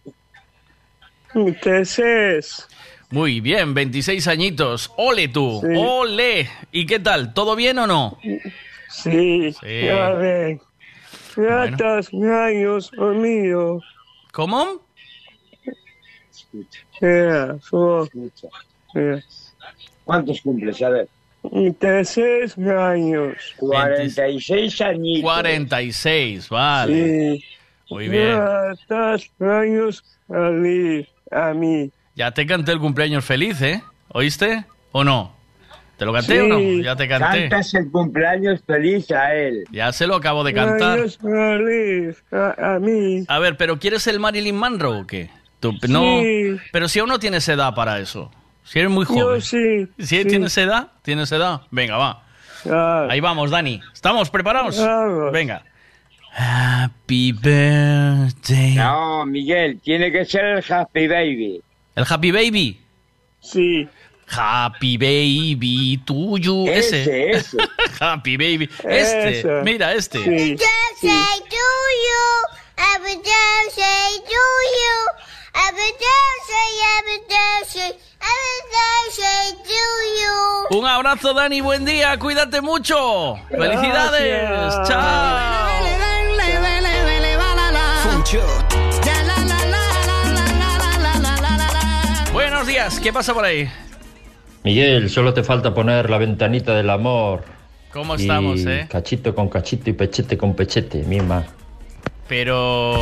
[1.33, 2.67] Entonces.
[3.11, 4.91] Muy bien, 26 añitos.
[4.97, 5.67] Ole tú, Sí.
[5.77, 6.49] ole.
[6.71, 7.33] ¿Y qué tal?
[7.33, 8.17] ¿Todo bien o no?
[8.89, 9.51] Sí.
[9.53, 9.81] Sí.
[9.85, 10.61] Ya ven.
[11.35, 13.79] Ratas, años, mío.
[14.31, 14.81] ¿Cómo?
[17.01, 18.07] Mira, so-
[18.93, 19.21] mira.
[20.05, 20.81] ¿Cuántos cumples?
[20.81, 21.09] A ver.
[21.51, 23.33] 26 años.
[23.57, 25.23] 46 añitos.
[25.23, 27.37] 46, vale.
[27.37, 27.43] Sí.
[27.89, 28.39] Muy bien.
[29.39, 31.07] Años, a mí.
[31.31, 31.91] A mí.
[32.15, 33.81] Ya te canté el cumpleaños feliz, ¿eh?
[34.09, 34.65] ¿Oíste?
[34.91, 35.35] ¿O no?
[35.97, 36.59] ¿Te lo canté o no?
[36.83, 37.41] Ya te canté.
[37.49, 39.63] Cantas el cumpleaños feliz a él.
[39.71, 40.99] Ya se lo acabo de cantar.
[41.09, 43.23] Feliz a, a mí.
[43.27, 45.29] A ver, ¿pero quieres el Marilyn Monroe o qué?
[45.59, 46.57] Tú- no, Sí.
[46.71, 48.29] pero si aún no tienes edad para eso.
[48.65, 49.21] Si eres muy joven.
[49.21, 49.87] Yo sí.
[49.99, 50.25] ¿Sí?
[50.25, 50.87] ¿Tienes edad?
[51.03, 51.61] ¿Tienes edad?
[51.71, 52.23] Venga, va.
[52.69, 53.79] Ah, Ahí vamos, Dani.
[53.93, 54.77] ¿Estamos preparados?
[54.79, 55.31] Vamos.
[55.31, 55.63] Venga.
[56.33, 58.75] Happy birthday.
[58.75, 61.61] No, Miguel, tiene que ser el Happy Baby.
[61.95, 62.81] ¿El Happy Baby?
[63.39, 63.87] Sí.
[64.27, 66.65] Happy Baby tuyo.
[66.65, 67.03] Ese.
[67.03, 67.57] Ese, ese.
[67.99, 68.69] Happy Baby.
[68.83, 69.39] Este.
[69.39, 69.61] Ese.
[69.63, 70.17] Mira, este.
[70.17, 70.29] Sí.
[70.29, 71.65] birthday to
[72.05, 72.25] you.
[72.77, 74.43] Happy birthday to
[74.81, 75.25] you.
[75.53, 77.99] Happy birthday, happy birthday,
[80.71, 81.61] Un abrazo, Dani.
[81.61, 82.17] Buen día.
[82.17, 83.35] Cuídate mucho.
[83.49, 84.73] Felicidades.
[84.87, 85.85] Chao.
[92.33, 92.99] Buenos días.
[92.99, 93.69] ¿Qué pasa por ahí?
[94.63, 97.43] Miguel, solo te falta poner la ventanita del amor.
[97.91, 98.87] ¿Cómo Y estamos, eh?
[98.89, 101.45] Cachito con cachito y pechete con pechete, misma.
[102.27, 102.99] Pero...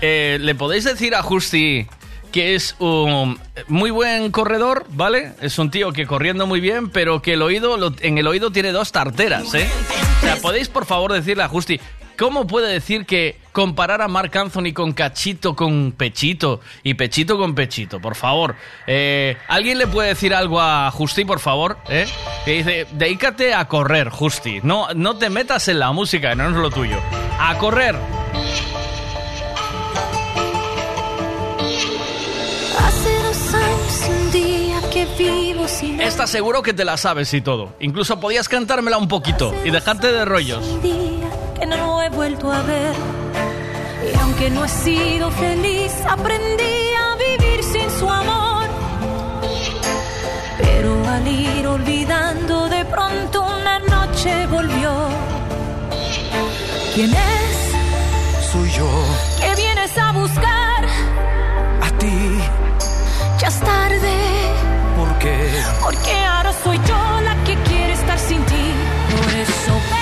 [0.00, 1.86] eh, ¿Le podéis decir a Justi
[2.34, 3.38] que es un
[3.68, 5.34] muy buen corredor, ¿vale?
[5.40, 8.72] Es un tío que corriendo muy bien, pero que el oído, en el oído tiene
[8.72, 9.70] dos tarteras, ¿eh?
[10.18, 11.78] O sea, ¿podéis por favor decirle a Justi
[12.18, 17.54] cómo puede decir que comparar a Marc Anthony con Cachito con Pechito y Pechito con
[17.54, 18.00] Pechito?
[18.00, 18.56] Por favor.
[18.88, 21.78] Eh, ¿Alguien le puede decir algo a Justi, por favor?
[21.88, 22.04] ¿Eh?
[22.44, 24.58] Que dice, dedícate a correr, Justi.
[24.64, 26.96] No, no te metas en la música, no es lo tuyo.
[27.38, 27.94] A correr.
[36.24, 37.74] Sin Esta seguro que te la sabes y todo.
[37.80, 40.64] Incluso podías cantármela un poquito y dejarte de rollos.
[40.66, 41.28] un día
[41.58, 42.94] que no lo he vuelto a ver.
[44.10, 48.66] Y aunque no he sido feliz, aprendí a vivir sin su amor.
[50.58, 54.92] Pero al ir olvidando, de pronto una noche volvió.
[56.94, 58.50] ¿Quién es?
[58.50, 58.88] Soy yo,
[59.40, 60.84] ¿Qué vienes a buscar?
[61.82, 62.38] a ti,
[63.40, 64.53] Ya es tarde.
[65.80, 68.72] Porque ahora soy yo la que quiere estar sin ti.
[69.10, 69.93] Por eso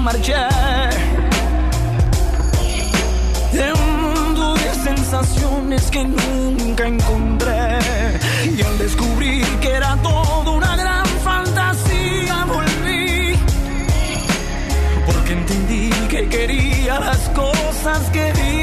[0.00, 0.34] día marché.
[3.52, 7.78] De un mundo de sensaciones que nunca encontré.
[8.56, 13.34] Y al descubrir que era todo una gran fantasía, volví.
[15.06, 18.59] Porque entendí que quería las cosas que viven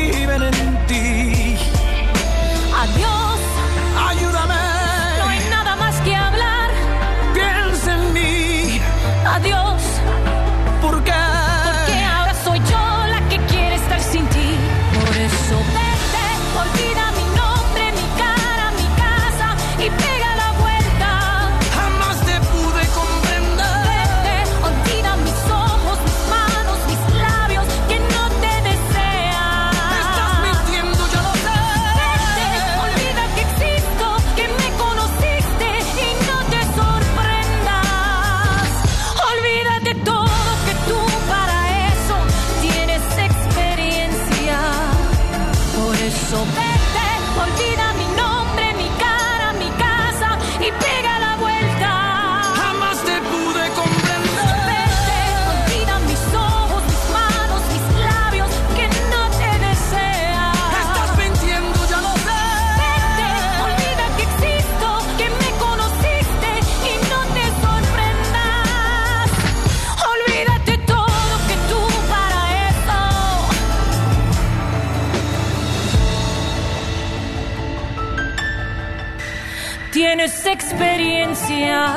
[80.27, 81.93] experiencia.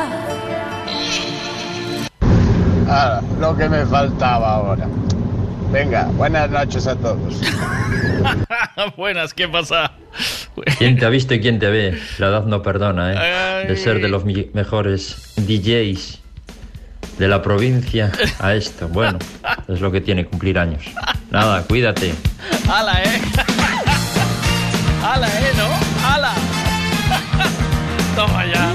[2.89, 4.89] Ah, lo que me faltaba ahora.
[5.73, 7.41] Venga, buenas noches a todos.
[8.97, 9.93] Buenas, ¿qué pasa?
[10.79, 11.99] ¿Quién te ha visto y quién te ve?
[12.19, 13.13] La edad no perdona,
[13.63, 13.67] ¿eh?
[13.67, 16.21] De ser de los mejores DJs
[17.19, 18.89] de la provincia a esto.
[18.89, 19.19] Bueno,
[19.69, 20.83] es lo que tiene cumplir años.
[21.31, 22.15] Nada, cuídate.
[22.69, 23.21] ¡Hala, eh!
[25.03, 25.80] ¡Hala, eh, no!
[28.11, 28.17] ¡Hala!
[28.17, 28.70] Toma ya,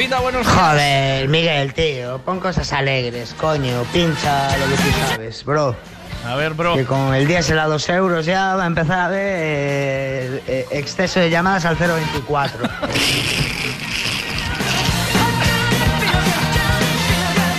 [0.00, 0.20] Rafita?
[0.20, 0.56] Buenos días.
[0.58, 5.76] Joder, Miguel, tío, pon cosas alegres, coño, pincha lo que tú sabes, bro.
[6.26, 6.74] A ver, bro.
[6.74, 10.66] Que con el diésel a dos euros ya va a empezar a haber eh, eh,
[10.70, 12.60] exceso de llamadas al 024.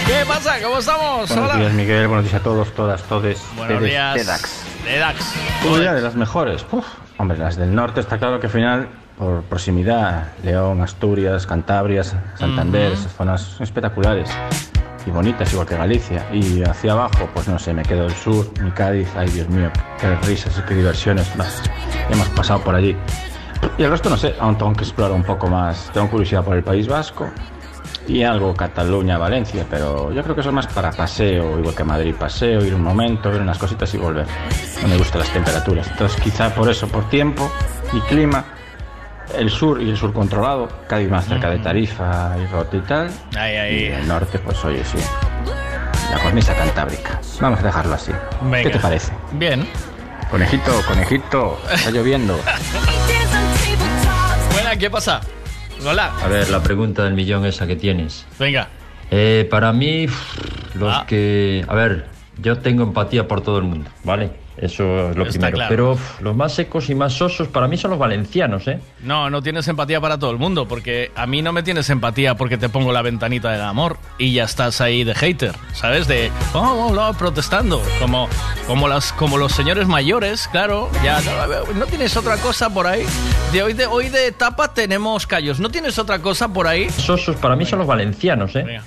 [0.08, 0.60] ¿Qué pasa?
[0.64, 1.30] ¿Cómo estamos?
[1.30, 1.60] Buenos Hola.
[1.60, 2.08] días, Miguel.
[2.08, 3.40] Buenos días a todos, todas, todes.
[3.56, 4.16] Buenos Tedes, días.
[4.16, 4.64] Tedax.
[4.84, 5.34] Tedax.
[5.72, 6.66] Una de las mejores.
[6.72, 6.88] Uf,
[7.20, 8.88] hombre, las del norte está claro que al final,
[9.18, 12.04] por proximidad, León, Asturias, Cantabria,
[12.42, 14.28] Santander, esas zonas espectaculares
[15.06, 16.26] y bonitas, igual que Galicia.
[16.34, 19.70] Y hacia abajo, pues no sé, me quedo el sur, mi Cádiz, ay Dios mío,
[20.00, 21.32] qué risas y qué diversiones.
[21.38, 21.46] Bah,
[22.10, 22.98] hemos pasado por allí.
[23.78, 25.92] Y el resto no sé, aún tengo que explorar un poco más.
[25.94, 27.30] Tengo curiosidad por el País Vasco
[28.08, 31.84] y algo Cataluña, Valencia, pero yo creo que eso es más para paseo, igual que
[31.84, 34.26] Madrid, paseo, ir un momento, ver unas cositas y volver.
[34.82, 35.88] No me gustan las temperaturas.
[35.92, 37.52] Entonces, quizá por eso, por tiempo
[37.94, 38.44] y clima,
[39.38, 43.10] el sur y el sur controlado, Cádiz más cerca de Tarifa y Rote y tal.
[43.38, 43.86] Ahí, Y ahí.
[43.88, 44.98] el norte, pues oye, sí.
[46.12, 47.20] La cornisa cantábrica.
[47.40, 48.12] Vamos a dejarlo así.
[48.42, 48.64] Venga.
[48.64, 49.12] ¿Qué te parece?
[49.34, 49.66] Bien.
[50.30, 52.38] Conejito, conejito, está lloviendo.
[54.54, 55.22] Buena, ¿qué pasa?
[55.86, 56.12] Hola.
[56.24, 58.26] A ver, la pregunta del millón esa que tienes.
[58.40, 58.68] Venga.
[59.10, 60.08] Eh, para mí,
[60.76, 61.66] los que...
[61.68, 64.32] A ver, yo tengo empatía por todo el mundo, ¿vale?
[64.58, 65.56] Eso es lo Está primero.
[65.56, 65.70] claro.
[65.70, 68.80] Pero uf, los más secos y más sosos para mí son los valencianos, ¿eh?
[69.02, 72.36] No, no tienes empatía para todo el mundo, porque a mí no me tienes empatía
[72.36, 76.08] porque te pongo la ventanita del amor y ya estás ahí de hater, ¿sabes?
[76.08, 78.28] De, oh, oh, no, protestando, como,
[78.68, 83.06] como, las, como los señores mayores, claro, ya no, no tienes otra cosa por ahí.
[83.54, 86.90] De hoy de hoy de etapa tenemos callos, ¿no tienes otra cosa por ahí?
[86.90, 88.82] Sosos para mí son los valencianos, ¿eh?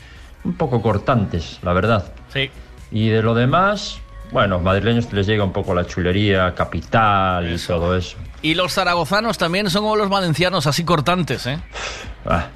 [0.45, 2.12] Un poco cortantes, la verdad.
[2.32, 2.51] Sí.
[2.93, 3.99] Y de lo demás,
[4.33, 8.17] bueno, madrileños les llega un poco la chulería, capital y todo eso.
[8.43, 11.59] Y los zaragozanos también son como los valencianos, así cortantes, ¿eh?
[12.27, 12.47] Ah.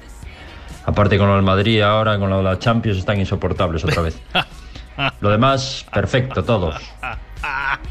[0.85, 4.19] Aparte con del Madrid ahora, con la Champions, están insoportables otra vez.
[5.21, 6.75] Lo demás, perfecto, todos.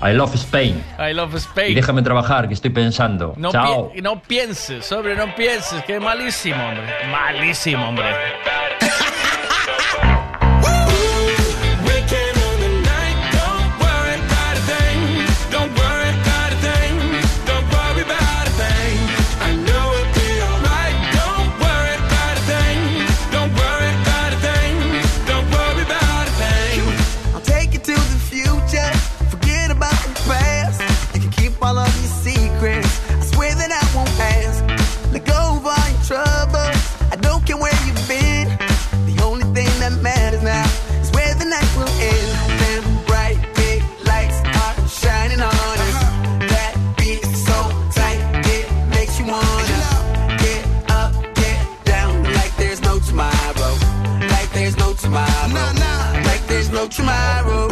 [0.03, 0.83] I love Spain.
[0.99, 1.75] I love Y Spain.
[1.75, 3.33] déjame trabajar, que estoy pensando.
[3.39, 3.91] No, Chao.
[3.93, 6.87] pi- no pienses, sobre, no pienses, que malísimo, hombre.
[7.11, 8.05] Malísimo, hombre.
[56.89, 57.68] tomorrow.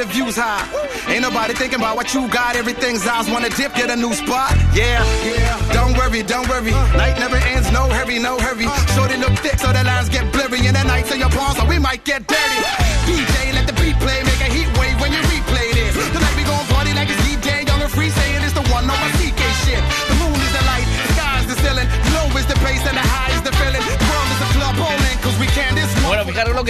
[0.00, 0.64] The views high.
[1.12, 2.56] Ain't nobody thinking about what you got.
[2.56, 4.56] Everything's eyes wanna dip, get a new spot.
[4.72, 5.72] Yeah, yeah.
[5.72, 6.72] Don't worry, don't worry.
[6.96, 8.66] Night never ends, no hurry, no hurry.
[8.94, 10.66] Shorty look thick, so the lines get blurry.
[10.66, 12.60] And the nights in your palms, so we might get dirty.
[13.04, 13.49] DJ,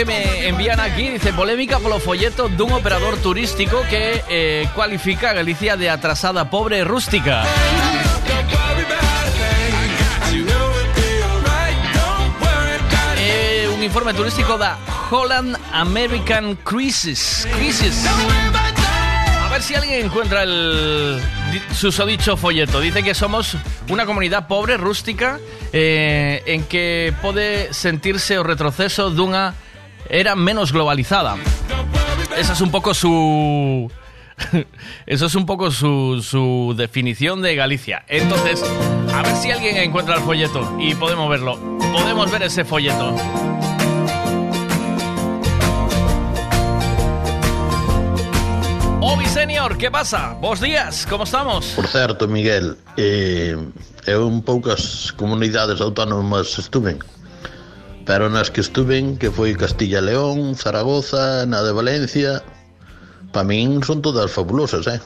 [0.00, 1.10] que me envían aquí.
[1.10, 6.84] Dice, polémica polo folleto dun operador turístico que eh, cualifica a Galicia de atrasada, pobre
[6.84, 7.44] rústica.
[13.18, 14.78] Eh, un informe turístico da
[15.10, 17.46] Holland American Cruises.
[17.52, 18.06] Cruises.
[18.06, 21.20] A ver si alguien encuentra el
[21.52, 22.80] di- susodicho folleto.
[22.80, 23.56] Dice que somos
[23.88, 25.38] una comunidad pobre, rústica,
[25.72, 29.54] eh, en que pode sentirse o retroceso dunha
[30.10, 31.36] era menos globalizada.
[32.36, 33.90] Esa es un poco su...
[35.06, 38.04] Eso es un poco su, su definición de Galicia.
[38.08, 38.62] Entonces,
[39.14, 41.58] a ver si alguien encuentra el folleto y podemos verlo.
[41.92, 43.14] Podemos ver ese folleto.
[49.02, 50.36] Obi Senior, ¿qué pasa?
[50.40, 51.66] Bos días, ¿cómo estamos?
[51.76, 53.56] Por certo, Miguel, eh,
[54.06, 56.98] en poucas comunidades autónomas estuven,
[58.06, 62.42] pero nas que estuven, que foi Castilla León, Zaragoza, na de Valencia,
[63.30, 65.00] pa min son todas fabulosas, eh?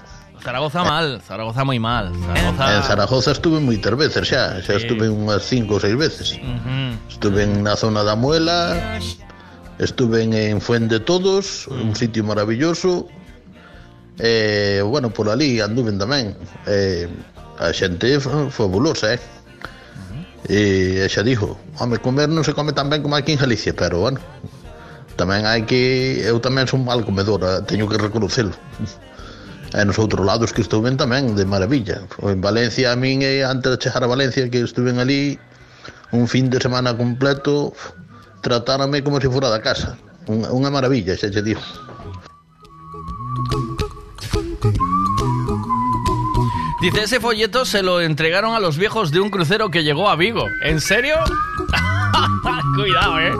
[0.44, 2.12] Zaragoza mal, Zaragoza muy mal.
[2.20, 2.62] Zaragoza...
[2.76, 4.84] En Zaragoza estuve moitas veces xa, xa Sí.
[4.84, 6.36] estuve unhas cinco ou seis veces.
[6.36, 6.76] Ujú.
[7.08, 9.00] Estuve en na zona da Muela,
[9.80, 13.08] estuve en, en Fuente Todos, un sitio maravilloso.
[14.18, 16.36] Eh, bueno, por ali anduve tamén.
[16.68, 17.08] Eh,
[17.58, 19.20] a xente fa- fabulosa, eh?
[20.44, 24.04] E xa dixo, home, comer non se come tan ben como aquí en Galicia, pero
[24.04, 24.20] bueno,
[25.16, 26.20] tamén hai que...
[26.20, 28.52] Eu tamén son mal comedora, eh, teño que reconocelo.
[29.72, 32.04] E nos outros lados que estuve tamén, de maravilla.
[32.20, 35.40] En Valencia, a min, eh, antes de chegar a Valencia, que estuven ali
[36.12, 37.72] un fin de semana completo,
[38.44, 39.96] tratárame como se fora da casa.
[40.28, 41.64] Unha maravilla, xa che digo.
[46.84, 50.16] Dice, ese folleto se lo entregaron a los viejos de un crucero que llegó a
[50.16, 50.44] Vigo.
[50.60, 51.16] ¿En serio?
[52.76, 53.32] Cuidado, eh.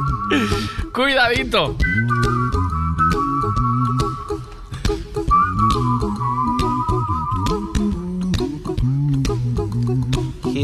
[0.95, 1.77] Cuidadito.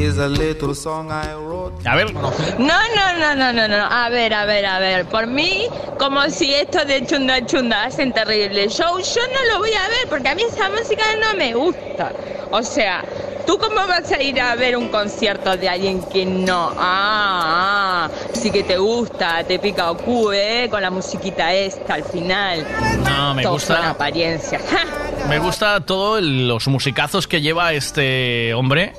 [0.09, 1.87] A little song I wrote.
[1.87, 3.85] A ver, No, no, no, no, no, no.
[3.91, 5.05] A ver, a ver, a ver.
[5.07, 5.67] Por mí,
[5.99, 10.09] como si esto de chunda chunda hacen terrible show, yo no lo voy a ver
[10.09, 12.13] porque a mí esa música no me gusta.
[12.51, 13.05] O sea,
[13.47, 16.73] ¿tú cómo vas a ir a ver un concierto de alguien que no?
[16.77, 20.69] Ah, ah, sí que te gusta, te pica o ¿eh?
[20.71, 22.67] Con la musiquita esta al final.
[23.05, 23.97] No, me Todo gusta.
[23.99, 24.87] ¡Ja!
[25.29, 28.95] Me gusta todos los musicazos que lleva este hombre.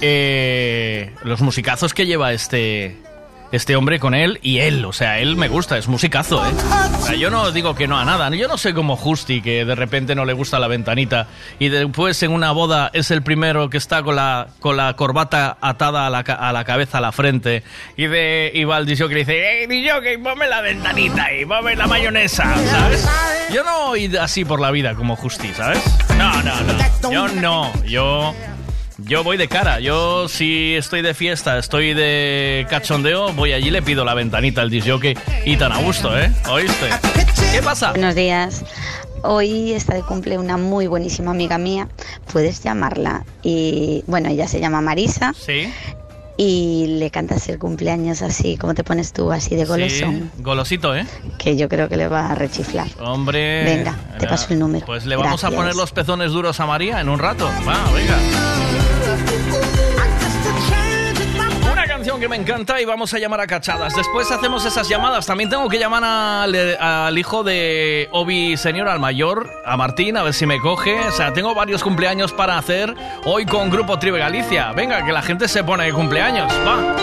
[0.00, 2.96] Eh, los musicazos que lleva este
[3.52, 7.18] este hombre con él y él, o sea, él me gusta, es musicazo, ¿eh?
[7.18, 10.14] Yo no digo que no a nada, yo no sé como Justi, que de repente
[10.14, 14.02] no le gusta la ventanita y después en una boda es el primero que está
[14.02, 17.62] con la, con la corbata atada a la, a la cabeza, a la frente
[17.96, 21.86] y, de, y va que le dice, ¡Ey, DJ, ponme la ventanita y ponme la
[21.86, 22.54] mayonesa!
[23.52, 25.82] Yo no voy así por la vida como Justi, ¿sabes?
[26.18, 28.34] No, no, no, yo no, yo...
[28.98, 33.70] Yo voy de cara, yo si estoy de fiesta, estoy de cachondeo, voy allí y
[33.70, 36.32] le pido la ventanita al disjockey y tan a gusto, ¿eh?
[36.48, 36.88] ¿Oíste?
[37.52, 37.90] ¿Qué pasa?
[37.90, 38.64] Buenos días.
[39.22, 41.88] Hoy está de cumple una muy buenísima amiga mía.
[42.32, 43.26] Puedes llamarla.
[43.42, 45.34] Y bueno, ella se llama Marisa.
[45.34, 45.70] Sí.
[46.38, 50.30] Y le cantas el cumpleaños así, como te pones tú, así de golosón.
[50.36, 51.06] Sí, golosito, ¿eh?
[51.38, 52.88] Que yo creo que le va a rechiflar.
[53.00, 53.64] Hombre.
[53.64, 54.84] Venga, te paso el número.
[54.84, 57.48] Pues le vamos a poner los pezones duros a María en un rato.
[57.66, 58.95] Va, venga.
[62.18, 63.94] Que me encanta y vamos a llamar a cachadas.
[63.94, 65.26] Después hacemos esas llamadas.
[65.26, 70.22] También tengo que llamar al, al hijo de Obi Señor, al mayor, a Martín, a
[70.22, 70.98] ver si me coge.
[71.00, 74.72] O sea, tengo varios cumpleaños para hacer hoy con Grupo Tribe Galicia.
[74.72, 76.52] Venga, que la gente se pone de cumpleaños.
[76.66, 76.96] Va.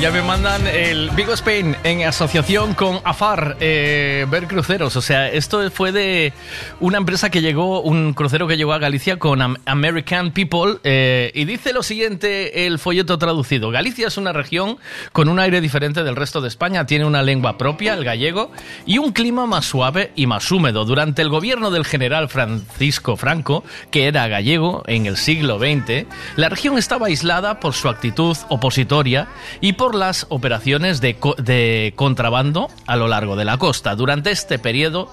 [0.00, 4.94] Ya me mandan el Vigo Spain en asociación con AFAR, eh, ver cruceros.
[4.94, 6.32] O sea, esto fue de
[6.78, 10.76] una empresa que llegó, un crucero que llegó a Galicia con Am- American People.
[10.84, 13.70] eh, y dice lo siguiente el folleto traducido.
[13.72, 14.78] Galicia es una región
[15.12, 16.86] con un aire diferente del resto de España.
[16.86, 18.52] Tiene una lengua propia, el gallego,
[18.86, 20.84] y un clima más suave y más húmedo.
[20.84, 26.48] Durante el gobierno del general Francisco Franco, que era gallego en el siglo XX, la
[26.48, 29.26] región estaba aislada por su actitud opositoria
[29.60, 33.94] y por las operaciones de, co- de contrabando a lo largo de la costa.
[33.94, 35.10] Durante este periodo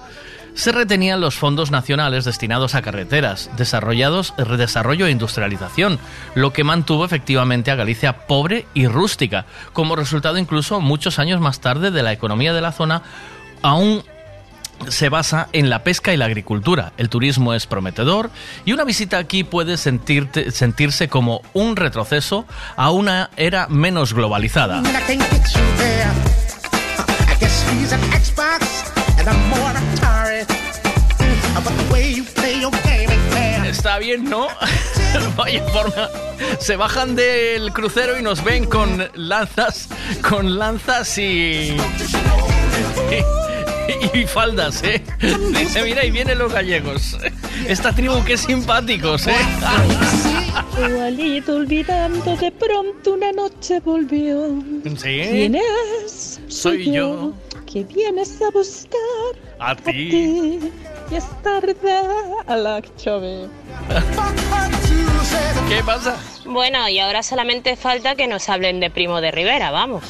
[0.54, 5.98] se retenían los fondos nacionales destinados a carreteras, desarrollados, desarrollo e industrialización,
[6.34, 11.60] lo que mantuvo efectivamente a Galicia pobre y rústica, como resultado incluso muchos años más
[11.60, 13.02] tarde de la economía de la zona
[13.60, 14.02] aún
[14.88, 16.92] se basa en la pesca y la agricultura.
[16.96, 18.30] El turismo es prometedor
[18.64, 22.46] y una visita aquí puede sentirte- sentirse como un retroceso
[22.76, 24.82] a una era menos globalizada.
[33.68, 34.48] Está bien, ¿no?
[35.36, 36.08] Vaya forma.
[36.60, 39.88] Se bajan del crucero y nos ven con lanzas,
[40.28, 41.76] con lanzas y...
[44.14, 45.02] y, faldas, ¿eh?
[45.20, 47.16] Dice, mira, y vienen los gallegos.
[47.68, 49.36] Esta tribu que simpáticos, ¿eh?
[50.88, 54.62] Igualito olvidando, de pronto una noche volvió.
[54.96, 55.20] Sí.
[55.30, 56.40] ¿Quién es?
[56.48, 57.32] Soy yo.
[57.70, 59.00] Que vienes a buscar
[59.58, 60.60] A a ti.
[61.10, 61.76] Y es tarde
[62.46, 63.48] a la que chove.
[65.68, 66.16] ¿Qué pasa?
[66.44, 70.04] Bueno, y ahora solamente falta que nos hablen de Primo de Rivera, vamos.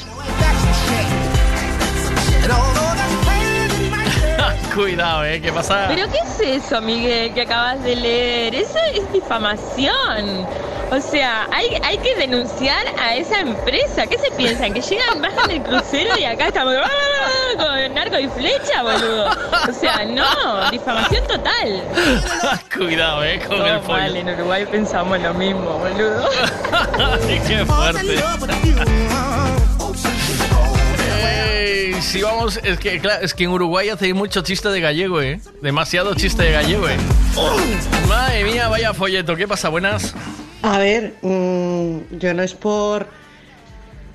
[4.75, 5.41] Cuidado, ¿eh?
[5.41, 5.85] ¿Qué pasa?
[5.87, 8.55] ¿Pero qué es eso, Miguel, que acabas de leer?
[8.55, 10.47] Eso es difamación.
[10.89, 14.07] O sea, hay, hay que denunciar a esa empresa.
[14.07, 14.73] ¿Qué se piensan?
[14.73, 17.57] ¿Que llegan, bajan del crucero y acá estamos ¡ah!
[17.57, 19.29] con narco y flecha, boludo?
[19.67, 21.83] O sea, no, difamación total.
[22.73, 23.41] Cuidado, ¿eh?
[23.45, 23.97] Con el pollo.
[23.97, 26.29] mal, en Uruguay pensamos lo mismo, boludo.
[27.47, 28.23] Qué fuerte.
[32.07, 35.41] Si vamos, es que, es que en Uruguay hacéis mucho chiste de gallego, ¿eh?
[35.61, 36.95] Demasiado chiste de gallego, ¿eh?
[38.07, 39.35] Madre mía, vaya folleto.
[39.35, 39.67] ¿Qué pasa?
[39.67, 40.15] Buenas.
[40.61, 43.07] A ver, mm, yo no es por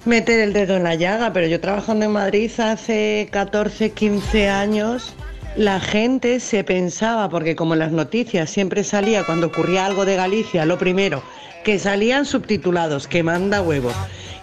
[0.06, 5.12] meter el dedo en la llaga, pero yo trabajando en Madrid hace 14, 15 años,
[5.56, 10.64] la gente se pensaba, porque como las noticias siempre salía cuando ocurría algo de Galicia,
[10.64, 11.22] lo primero,
[11.64, 13.94] que salían subtitulados, que manda huevos.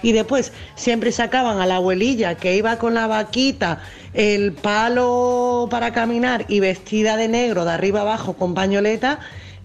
[0.01, 3.81] Y después siempre sacaban a la abuelilla que iba con la vaquita,
[4.13, 9.19] el palo para caminar y vestida de negro de arriba abajo con pañoleta.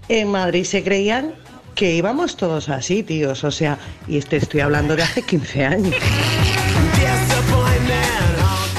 [0.08, 1.34] En Madrid se creían
[1.74, 3.44] que íbamos todos así, tíos.
[3.44, 5.94] O sea, y este estoy hablando de hace 15 años.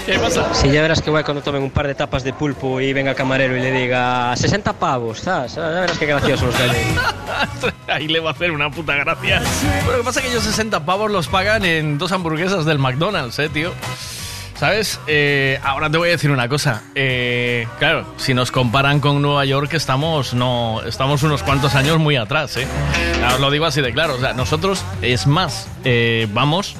[0.06, 0.54] ¿Qué pasa?
[0.54, 3.12] Si ya verás que guay cuando tomen un par de tapas de pulpo y venga
[3.12, 5.56] el camarero y le diga 60 pavos, ¿sabes?
[5.56, 7.74] Ya verás qué graciosos los.
[7.88, 9.42] Ahí le va a hacer una puta gracia.
[9.80, 12.78] Pero lo que pasa es que ellos 60 pavos los pagan en dos hamburguesas del
[12.78, 13.72] McDonald's, ¿eh, tío?
[14.60, 15.00] ¿Sabes?
[15.08, 16.84] Eh, ahora te voy a decir una cosa.
[16.94, 22.16] Eh, claro, si nos comparan con Nueva York, estamos, no, estamos unos cuantos años muy
[22.16, 22.68] atrás, ¿eh?
[23.34, 24.16] Os lo digo así de claro.
[24.16, 26.76] O sea, nosotros, es más, eh, vamos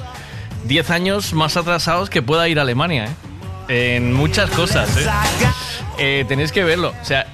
[0.66, 3.10] 10 años más atrasados que pueda ir a Alemania, ¿eh?
[3.68, 5.06] En muchas cosas, ¿eh?
[5.98, 6.94] Eh, tenéis que verlo.
[7.02, 7.26] O sea,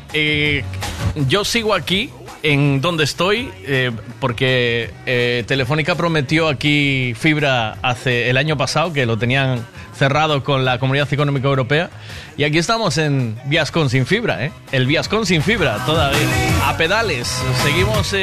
[1.29, 2.11] yo sigo aquí
[2.43, 3.51] en donde estoy
[4.19, 10.79] porque Telefónica prometió aquí fibra hace el año pasado que lo tenían cerrado con la
[10.79, 11.91] Comunidad Económica Europea
[12.37, 14.53] y aquí estamos en Viascon sin fibra, ¿eh?
[14.73, 16.19] El Viascon sin fibra todavía.
[16.67, 17.29] A pedales.
[17.63, 18.15] Seguimos.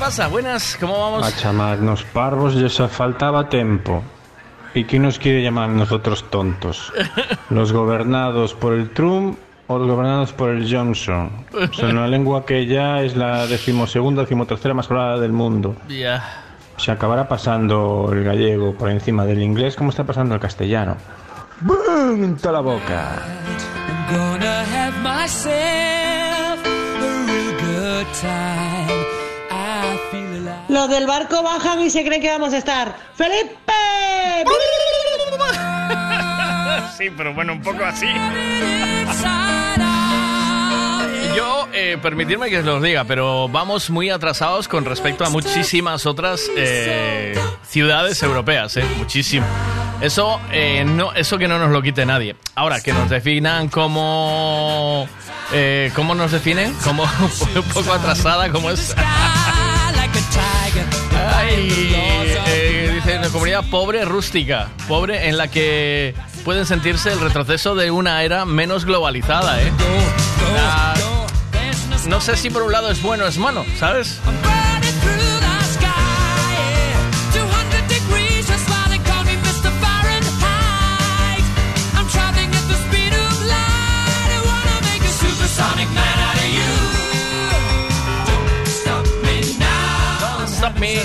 [0.00, 0.28] Pasa?
[0.28, 1.26] Buenas, ¿cómo vamos?
[1.26, 4.02] A chamarnos parvos ya se faltaba tiempo.
[4.72, 6.90] ¿Y quién nos quiere llamar a nosotros tontos?
[7.50, 11.44] ¿Los gobernados por el Trump o los gobernados por el Johnson?
[11.72, 15.76] Son una lengua que ya es la decimosegunda, decimotercera más hablada del mundo.
[15.88, 16.44] Ya.
[16.78, 20.96] Se acabará pasando el gallego por encima del inglés como está pasando el castellano.
[21.60, 22.24] ¡Bum!
[22.24, 23.22] En toda la boca.
[24.10, 28.69] Gonna have myself a real good time.
[30.70, 32.96] Los del barco bajan y se creen que vamos a estar.
[33.16, 33.72] ¡Felipe!
[36.96, 38.06] Sí, pero bueno, un poco así.
[41.36, 46.04] Yo, eh, permitidme que os lo diga, pero vamos muy atrasados con respecto a muchísimas
[46.04, 48.84] otras eh, ciudades europeas, ¿eh?
[48.98, 49.46] Muchísimo.
[50.00, 52.36] Eso, eh, no, eso que no nos lo quite nadie.
[52.54, 55.08] Ahora, que nos definan como...
[55.52, 56.74] Eh, ¿Cómo nos definen?
[56.84, 57.02] Como
[57.54, 58.94] un poco atrasada, como es...
[63.32, 66.14] comunidad pobre, rústica, pobre, en la que
[66.44, 69.72] pueden sentirse el retroceso de una era menos globalizada, ¿eh?
[70.54, 70.94] La-
[72.06, 74.18] no sé si por un lado es bueno o es malo, ¿sabes?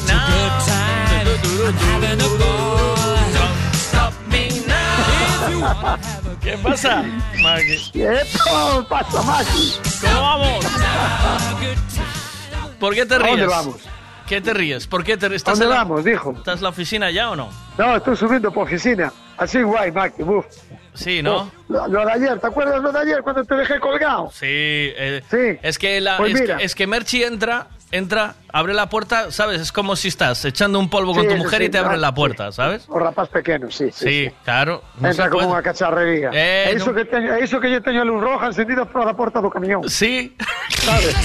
[0.07, 0.15] Don't
[1.72, 2.38] stop me now.
[3.34, 5.98] Don't stop me now.
[6.42, 7.03] ¿Qué pasa,
[7.42, 7.80] Maggie?
[7.94, 8.19] ¿Qué
[8.90, 9.74] pasa, Maggie?
[10.02, 10.66] ¿Cómo vamos?
[12.80, 13.30] ¿Por qué te ¿A ríes?
[13.32, 13.76] dónde vamos?
[14.27, 14.88] ¿Qué te ríes?
[14.88, 15.42] ¿Por qué te ríes?
[15.42, 16.32] ¿Estás ¿Dónde la- vamos, dijo?
[16.38, 17.50] ¿Estás en la oficina ya o no?
[17.77, 19.11] No, estoy subiendo por oficina.
[19.38, 20.24] Así guay, Maggie.
[20.24, 20.45] Uf.
[20.94, 21.44] Sí, ¿no?
[21.44, 24.30] Uf, Lo, lo de ayer, ¿te acuerdas lo de ayer cuando te dejé colgado?
[24.32, 25.60] Sí, eh, Sí.
[25.61, 26.58] Es que, la, Pues es, mira.
[26.58, 29.61] que, es que Merchi entra, entra, abre la puerta, ¿sabes?
[29.61, 32.01] Es como si estás echando un polvo con tu mujer sí, y te abre no,
[32.01, 32.85] la puerta, ¿sabes?
[32.90, 33.90] O rapaz pequeño, sí.
[33.91, 34.83] Sí, claro.
[34.99, 36.30] no Entra como unha cacharrería.
[36.33, 39.49] Eh, no- que teño, iso que yo teño luz roja encendida por la porta do
[39.49, 39.88] camión.
[39.90, 40.35] Sí.
[40.83, 41.15] Sabes?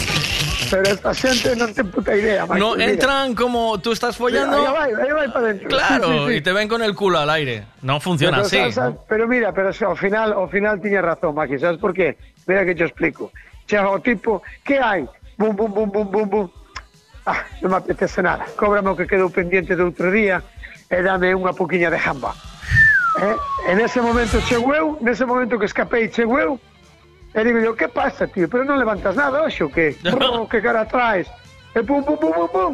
[0.70, 2.60] Pero esta xente non ten puta idea, Mike.
[2.62, 2.94] No, Mira.
[2.94, 4.54] entran como tú estás follando.
[4.54, 5.66] Ahí vai, ahí vai para dentro.
[5.66, 7.66] Claro, y te ven con el culo al aire.
[7.82, 8.56] No funciona Pero, así.
[8.56, 11.90] sabes, sabes, pero mira, pero si ao final, ao final tiña razón, Maki, sabes por
[11.90, 12.14] qué?
[12.46, 13.32] Mira que te explico.
[13.66, 15.02] Chega o tipo, que hai?
[15.34, 16.46] Bum, bum, bum, bum, bum, bum.
[17.30, 18.42] Ah, non me apetece nada.
[18.58, 20.42] Cóbrame o que quedou pendiente de outro día
[20.90, 22.34] e dame unha poquinha de jamba.
[23.22, 23.36] Eh?
[23.70, 26.58] En ese momento chego eu, nese momento que escapei chego eu,
[27.30, 28.50] e digo yo, que pasa, tío?
[28.50, 29.94] Pero non levantas nada, oxo, que?
[30.02, 31.30] Brr, que cara traes?
[31.70, 32.72] E pum, pum, pum, pum, pum.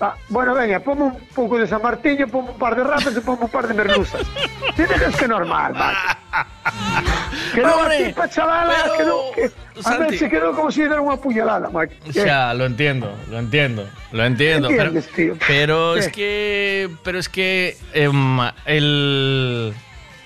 [0.00, 3.20] Ah, bueno, venga, ponme un pouco de San Martiño, ponme un par de ratas e
[3.20, 4.24] ponme un par de merluzas.
[4.72, 6.27] Ti dejas que normal, Maki.
[7.54, 9.98] Quedou Hombre, a tipa chavala, pero, quedou, que, a Santi.
[9.98, 12.12] ver, se quedou como si diera unha puñalada, Maki.
[12.12, 14.68] Ya, lo entiendo, lo entiendo, lo entiendo.
[15.46, 19.74] Pero, es que, pero es que em, el,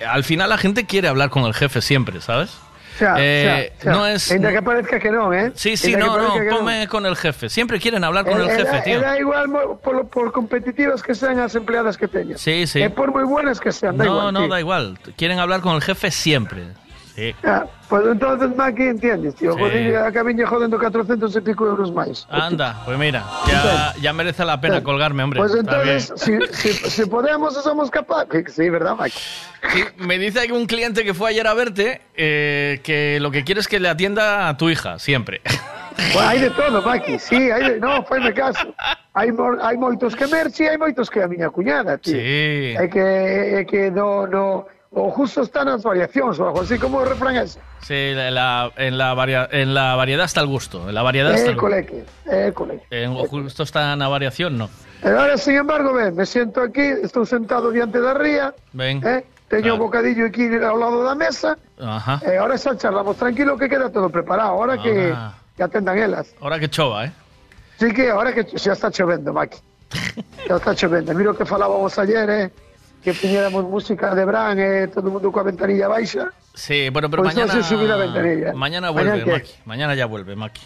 [0.06, 2.58] al final la gente quiere hablar con el jefe siempre, ¿sabes?
[3.02, 5.50] Xa, Eh, no es- Ainda que parezca que non, eh?
[5.54, 7.48] Sí, sí, no, no, ponme con el jefe.
[7.50, 8.98] Siempre quieren hablar con Eh, el eh, jefe, tío.
[8.98, 9.50] eh, Da igual
[9.82, 12.40] por, por competitivas que sean as empleadas que teñas.
[12.40, 12.78] Sí, sí.
[12.80, 14.32] E por moi buenas que sean, da No, igual.
[14.32, 14.48] no, tío.
[14.48, 14.84] da igual.
[15.18, 16.78] Quieren hablar con el jefe siempre.
[17.14, 17.34] Sí.
[17.44, 19.52] Ah, pues entonces, Maki, entiendes, tío.
[19.52, 19.58] Sí.
[19.58, 22.26] Joder, a Cabiña jodendo 400 e pico euros máis.
[22.30, 25.38] Anda, pues mira, ya, ya merece la pena colgarme, hombre.
[25.40, 28.54] Pues entonces, si, si, si podemos, somos capaces.
[28.54, 29.18] Sí, ¿verdad, Maki?
[29.72, 33.44] Sí, me dice que un cliente que fue ayer a verte eh, que lo que
[33.44, 35.42] quiere es que le atienda a tu hija, siempre.
[35.94, 37.18] Pues hai de todo, Maki.
[37.18, 37.80] Sí, hai de...
[37.80, 38.74] No, faime caso.
[39.12, 39.52] Hai, mo...
[39.60, 42.16] hai moitos que Merchi, hai moitos que a miña cuñada, tío.
[42.16, 42.74] Sí.
[42.78, 44.64] É que, é que no, no...
[44.94, 47.56] O justo está nas variacións, o algo así como o refrán es.
[47.80, 50.86] Sí, en la, en, la varia- en la variedad está el gusto.
[50.88, 52.84] En la variedad está el coleque, é coleque.
[52.92, 54.68] En justo está en la variación, no.
[55.02, 59.00] E ahora, sin embargo, ven, me siento aquí, estou sentado diante da ría, Ven.
[59.02, 59.24] eh?
[59.48, 62.20] teño o bocadillo aquí ao lado da mesa, Ajá.
[62.28, 65.12] e ahora xa charlamos tranquilo que queda todo preparado, ahora que,
[65.56, 66.36] que atendan elas.
[66.40, 67.12] Ahora que chova, ¿eh?
[67.80, 69.56] Sí que ahora que xa está chovendo, Maki.
[70.46, 71.12] Xa está chovendo.
[71.16, 72.44] Miro que falábamos ayer, eh?
[73.02, 74.88] Que puñéramos música de Bran, eh?
[74.88, 76.30] todo o mundo coa ventanilla baixa.
[76.54, 77.62] Sí, bueno, pero Pues mañana.
[77.62, 78.52] subí la ventanilla.
[78.54, 79.32] Mañana ¿Mañana vuelve, qué?
[79.32, 79.52] Maki.
[79.64, 80.62] Mañana ya vuelve, Maki.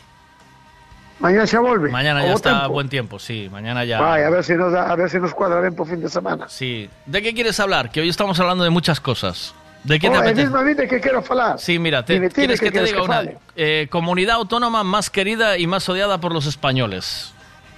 [1.19, 1.91] Mañana xa volve.
[1.91, 3.49] Mañana ya está buen tiempo, sí.
[3.51, 4.01] Mañana ya.
[4.01, 6.11] Vai, a ver si nos da- a ver si nos cuadra ben po fin de
[6.11, 6.45] semana.
[6.49, 6.91] Sí.
[7.07, 7.91] ¿De qué quieres hablar?
[7.91, 9.55] Que hoy estamos hablando de muchas cosas.
[9.85, 10.75] ¿De qué te oh, e apetece?
[10.75, 11.59] de que quero falar.
[11.59, 13.23] Sí, mira, te- Dime, dime, ¿quieres que ¿qué te diga que una
[13.57, 17.33] eh, comunidad autónoma más querida y más odiada por los españoles?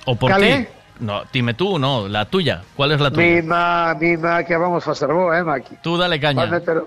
[0.04, 0.66] ¿O por ¿Cal ti?
[1.00, 2.62] No, dime tú, no, la tuya.
[2.74, 3.26] ¿Cuál es la tuya?
[3.26, 5.76] Mima, mima, que vamos a facer bo, eh, Maki.
[5.82, 6.46] Tú dale caña.
[6.46, 6.82] Meter,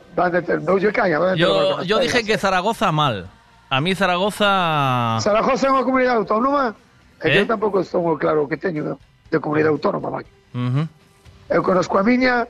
[0.61, 3.29] doulle caña, Yo, yo dije que Zaragoza mal.
[3.69, 5.17] A mí Zaragoza...
[5.21, 6.75] Zaragoza é unha comunidade autónoma?
[7.23, 7.39] Eh?
[7.39, 8.99] eu tampouco estou moi claro que teño
[9.31, 10.31] de comunidade autónoma, Maki.
[10.51, 10.83] Ujú.
[11.47, 12.43] Eu conozco a miña,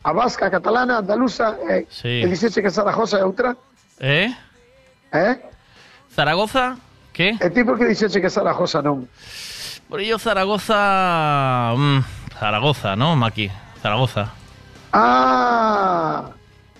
[0.00, 2.24] a vasca, a catalana, a andaluza, e, Sí.
[2.24, 3.52] e dixeche que Zaragoza é outra,
[4.00, 4.32] ¿Eh?
[5.12, 5.36] eh?
[6.08, 6.80] ¿Zaragoza?
[7.12, 7.36] ¿Qué?
[7.36, 9.04] E ti por que dixeche que Zaragoza non?
[9.92, 11.74] Por ello Zaragoza...
[11.76, 11.98] mm,
[12.40, 13.50] Zaragoza, ¿no, Maki?
[13.82, 14.32] Zaragoza.
[14.90, 16.30] Ah,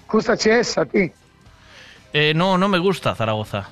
[0.07, 1.12] justa che esa, ti.
[2.15, 3.68] Eh, no, no me gusta Zaragoza.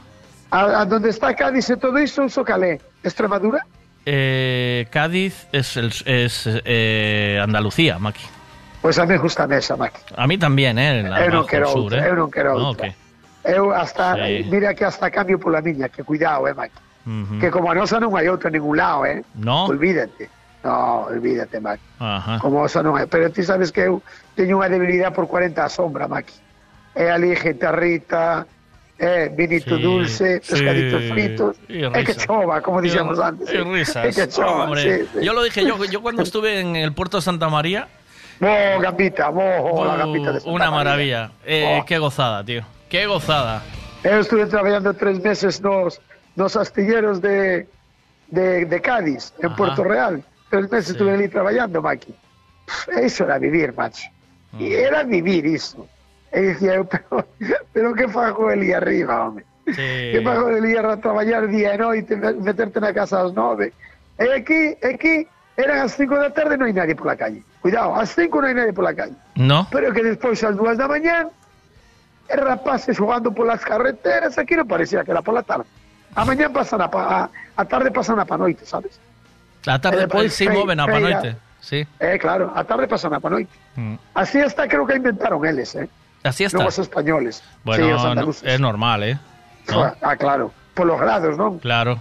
[0.51, 2.83] A, a donde está Cádiz e todo iso, uso calé.
[3.03, 3.65] Extremadura?
[4.05, 8.21] Eh, Cádiz es, el- es eh, Andalucía, Maki.
[8.83, 10.03] Pois a mí gusta esa, Maki.
[10.19, 11.03] A mí también, ¿eh?
[11.03, 12.13] La Eu non bajo quero sur, outra, ¿eh?
[12.13, 13.65] eu.
[13.69, 14.45] Eu hasta, Sí.
[14.53, 16.77] mira que hasta cambio pola miña, que cuidado, eh, Maki.
[17.07, 17.39] Ujú.
[17.41, 19.25] Que como a nosa non hai outra en ningún lado, eh.
[19.35, 19.67] No.
[19.67, 20.29] Olvídate.
[20.63, 21.81] No, olvídate, Maki.
[21.99, 22.37] Ajá.
[22.39, 22.93] Como osa non.
[23.09, 24.05] Pero ti sabes que eu
[24.37, 26.37] teño unha debilidade por 40 a sombra, Maki.
[26.93, 28.45] É ali guitarrita,
[29.01, 31.57] é vinito Sí, dulce, pescaditos sí, fritos.
[31.69, 33.47] É que chova, como dixemos Y- antes.
[33.49, 34.05] y risas.
[34.05, 35.25] É que chova, Hombre, sí, sí.
[35.25, 37.89] Yo lo dije, yo, yo cuando estuve en el puerto de Santa María,
[38.41, 38.49] Bo,
[38.81, 40.77] gambita, bo, la gambita de Santa Una María.
[40.77, 41.31] maravilla.
[41.45, 41.85] Eh, Oh.
[41.87, 42.63] Qué gozada, tío.
[42.89, 43.63] Qué gozada.
[44.03, 46.01] Eu estuve traballando tres meses nos,
[46.41, 47.69] nos astilleros de,
[48.29, 49.57] de, de Cádiz, en Ajá.
[49.57, 50.25] Puerto Real.
[50.49, 52.15] Tres meses estuve ali traballando, Maki.
[52.97, 54.09] Eso era vivir, macho.
[54.59, 55.87] E era vivir iso.
[56.33, 57.27] E dicía eu, pero,
[57.73, 59.45] pero que fago ali arriba, home?
[59.67, 60.11] Sí.
[60.17, 63.71] Que fago ali a traballar día e noite, me- meterte na casa ás nove.
[64.19, 65.27] E aquí, aquí,
[65.61, 67.43] eran as cinco da tarde e non hai nadie pola calle.
[67.61, 69.15] Cuidado, ás cinco non hai nadie pola calle.
[69.37, 69.67] ¿No?
[69.71, 71.29] Pero que despois ás dúas da mañán
[72.31, 75.67] e rapaces jugando polas carreteras, aquí non parecía que era pola tarde.
[76.15, 78.99] A mañán pasan a, pa, a, a tarde pasan a pa noite, sabes?
[79.65, 81.21] La tarde E despois sí fei- moven a feira.
[81.21, 81.37] panoite.
[81.61, 81.87] Sí.
[82.01, 83.53] Eh, claro, a tarde pasan a pa noite.
[83.77, 83.95] Mm.
[84.15, 85.89] Así hasta creo que inventaron eles, eh?
[86.25, 86.59] Así está.
[86.59, 87.41] Non os españoles.
[87.65, 89.15] Bueno, no- es normal, ¿eh?
[89.71, 89.87] ¿No?
[90.03, 91.61] Ah, claro, por los grados, non?
[91.61, 92.01] Claro.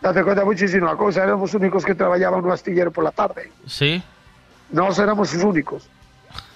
[0.00, 3.50] Date conta muchísimo a cousa, éramos os únicos que traballaban no astillero por la tarde.
[3.66, 4.00] Sí.
[4.70, 5.86] Nós éramos os únicos.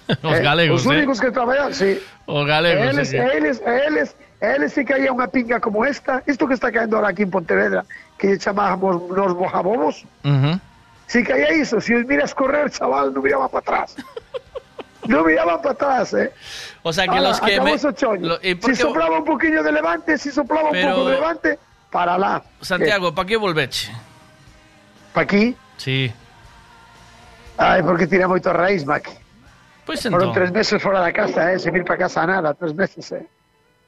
[0.23, 0.97] Os Eh, galegos, Os ¿eh?
[0.97, 1.95] únicos que traballaban, sí.
[2.25, 2.83] Os galegos.
[2.91, 3.23] eles, sí, sí.
[3.37, 7.21] eles, eles, eles se caía unha pinga como esta, isto que está caendo ahora aquí
[7.21, 7.85] en Pontevedra,
[8.17, 10.57] que lle chamábamos nos mojabobos, Ujú.
[11.05, 13.93] si caía iso, si os miras correr, chaval, non miraban para atrás.
[15.05, 16.33] non miraban para atrás, eh.
[16.81, 17.85] O sea que los que acabou me...
[17.85, 18.25] o choño.
[18.33, 21.49] lo- ¿y por Si soplaba un poquillo de levante, si soplaba un pouco de levante,
[21.93, 22.41] para lá.
[22.65, 23.93] Santiago, ¿para qué volveche?
[25.13, 25.53] ¿Para aquí?
[25.77, 26.09] Sí.
[27.61, 29.11] Ai, porque tira moito raíz, Maki.
[29.85, 30.33] Pois Foron entón.
[30.33, 33.27] tres meses fora da casa, eh, sin ir para casa nada, tres meses, eh.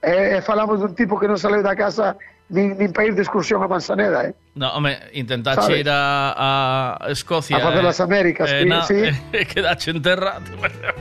[0.03, 2.19] Eh, falamos dun tipo que non saleu da casa
[2.51, 4.35] nin, nin para ir de excursión a Manzaneda, eh.
[4.59, 5.79] No, home, intentache Sabes?
[5.79, 7.55] ir a, a Escocia.
[7.57, 8.99] A facer eh, las Américas, sí, na- sí.
[9.31, 10.43] eh, quedache enterrado.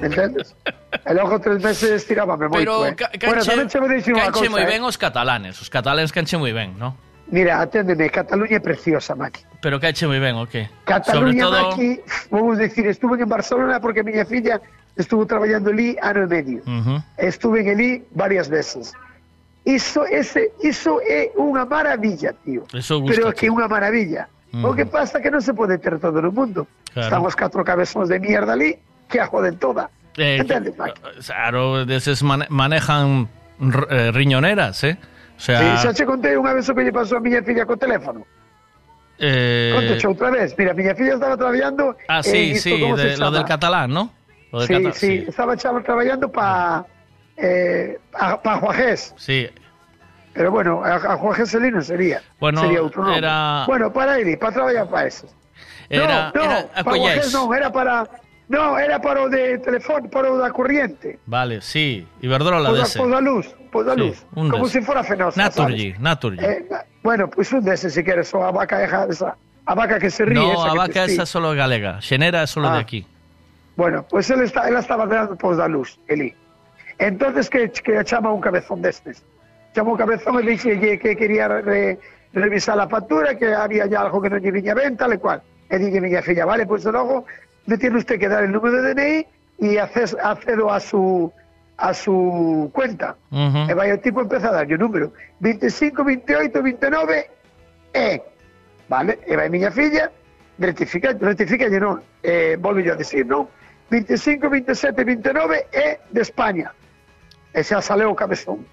[0.00, 0.54] Entendes?
[1.02, 2.94] E logo tres meses tirábame moito, Pero eh.
[2.94, 4.70] ca bueno, canche, tamén che vou dicir unha canche cousa, moi eh.
[4.70, 5.58] ben os catalanes.
[5.58, 6.94] Os catalanes canche moi ben, ¿no?
[7.32, 9.42] Mira, aténdeme, Cataluña é preciosa, Maki.
[9.58, 10.68] Pero canche moi ben, o qué?
[10.68, 11.74] Sobre Cataluña, todo...
[11.74, 11.90] Maki,
[12.30, 14.60] vamos decir, estuve en Barcelona porque miña filla
[14.96, 16.60] estuvo traballando ali ano e medio.
[16.66, 17.00] Ujú.
[17.18, 18.92] Estuve en ali varias veces.
[19.64, 22.66] Iso, ese, iso é unha maravilla, tío.
[22.74, 24.26] Eso gusta, Pero que é unha maravilla.
[24.52, 24.76] O Ujú.
[24.76, 26.66] que pasa que non se pode ter todo no mundo.
[26.92, 27.08] Claro.
[27.08, 28.76] Están os catro cabezóns de mierda ali
[29.08, 29.88] que a joden toda.
[30.18, 31.00] Eh, Entendes, Maki?
[31.24, 33.30] Claro, deses mane- manejan
[33.88, 34.98] eh, riñoneras, ¿eh?
[35.38, 37.78] O sea, Sí, xa che contei unha vez que lle pasou a miña filla co
[37.80, 38.26] teléfono.
[39.18, 40.52] eh, Conto outra vez.
[40.58, 44.10] Mira, miña filla estaba traballando ah, sí, sí, de- lo del catalán, ¿no?
[44.66, 46.84] Sí, cata- sí, estaba chava traballando para
[47.36, 49.14] eh, pa Juajés.
[49.16, 49.48] sí.
[50.34, 51.44] Pero bueno, a, a Juan
[51.82, 52.22] sería.
[52.40, 53.18] Bueno, sería outro nome.
[53.18, 55.26] era- Bueno, para ir, para traballar para eso.
[55.90, 56.96] Era, no, no, era para.
[56.96, 58.08] Juajés non, era para...
[58.48, 61.18] No, era para o de teléfono, para o da corriente.
[61.26, 62.98] Vale, sí, Iberdrola Pois da, dese.
[62.98, 64.24] pois da luz, pois da Sí, luz.
[64.34, 64.80] un Como dese.
[64.80, 66.00] se fora fenosa, Naturgy, sabes?
[66.00, 66.44] Naturgy.
[66.44, 66.64] Eh,
[67.02, 70.34] bueno, pois un dese, se queres, o a vaca esa, a vaca que se ríe.
[70.40, 72.00] no, esa a vaca te esa solo galega.
[72.00, 72.74] Xenera é solo Ah.
[72.76, 73.06] de aquí.
[73.76, 76.34] Bueno, pues él, está, él estaba dando pois da luz, Eli.
[76.98, 79.24] Entonces que, que chama un cabezón destes.
[79.74, 81.98] Chama un cabezón e dixe que, que quería re,
[82.32, 85.40] revisar a factura, que había ya algo que non lle viña ben, tal e cual.
[85.72, 87.24] E dille miña filla, vale, pois pues, logo
[87.64, 89.26] me tiene usted que dar el número de DNI
[89.64, 91.32] e acces, accedo a su
[91.78, 93.16] a su cuenta.
[93.32, 93.70] Ujú.
[93.70, 97.30] E vai o tipo empeza a darlle o número 25, 28, 29
[97.96, 98.20] e
[98.88, 100.12] vale, e vai miña filla
[100.58, 103.48] rectifica, rectifica non, eh, volvo yo a decir, non
[103.92, 106.72] 25, 27, 29 e de España
[107.52, 108.64] e xa saleu o cabezón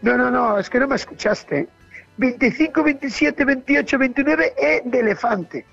[0.00, 1.68] no, no, no, es que non me escuchaste
[2.16, 5.68] 25, 27, 28, 29 e de elefante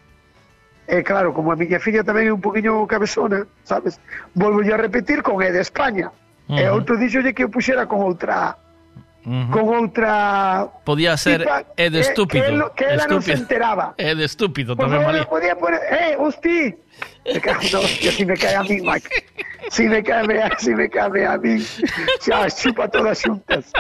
[0.86, 3.98] E claro, como a miña filla tamén é un poquinho cabezona, sabes?
[4.38, 6.14] Volvo a repetir con E de España.
[6.46, 6.78] E Ujú.
[6.78, 8.54] outro dixolle que eu puxera con outra
[9.26, 9.50] Ujú.
[9.50, 12.46] con outra Podía ser tipa é de que- estúpido.
[12.46, 13.98] que, él- que ela non se enteraba.
[13.98, 15.26] É de estúpido tamén, favor, María.
[15.26, 16.78] podía poner, eh, hosti.
[17.26, 19.04] Me cago hostia, si me cae a mí, Mac.
[19.72, 21.58] Si me cae, si me cae a mí.
[22.22, 23.72] Xa, chupa todas xuntas.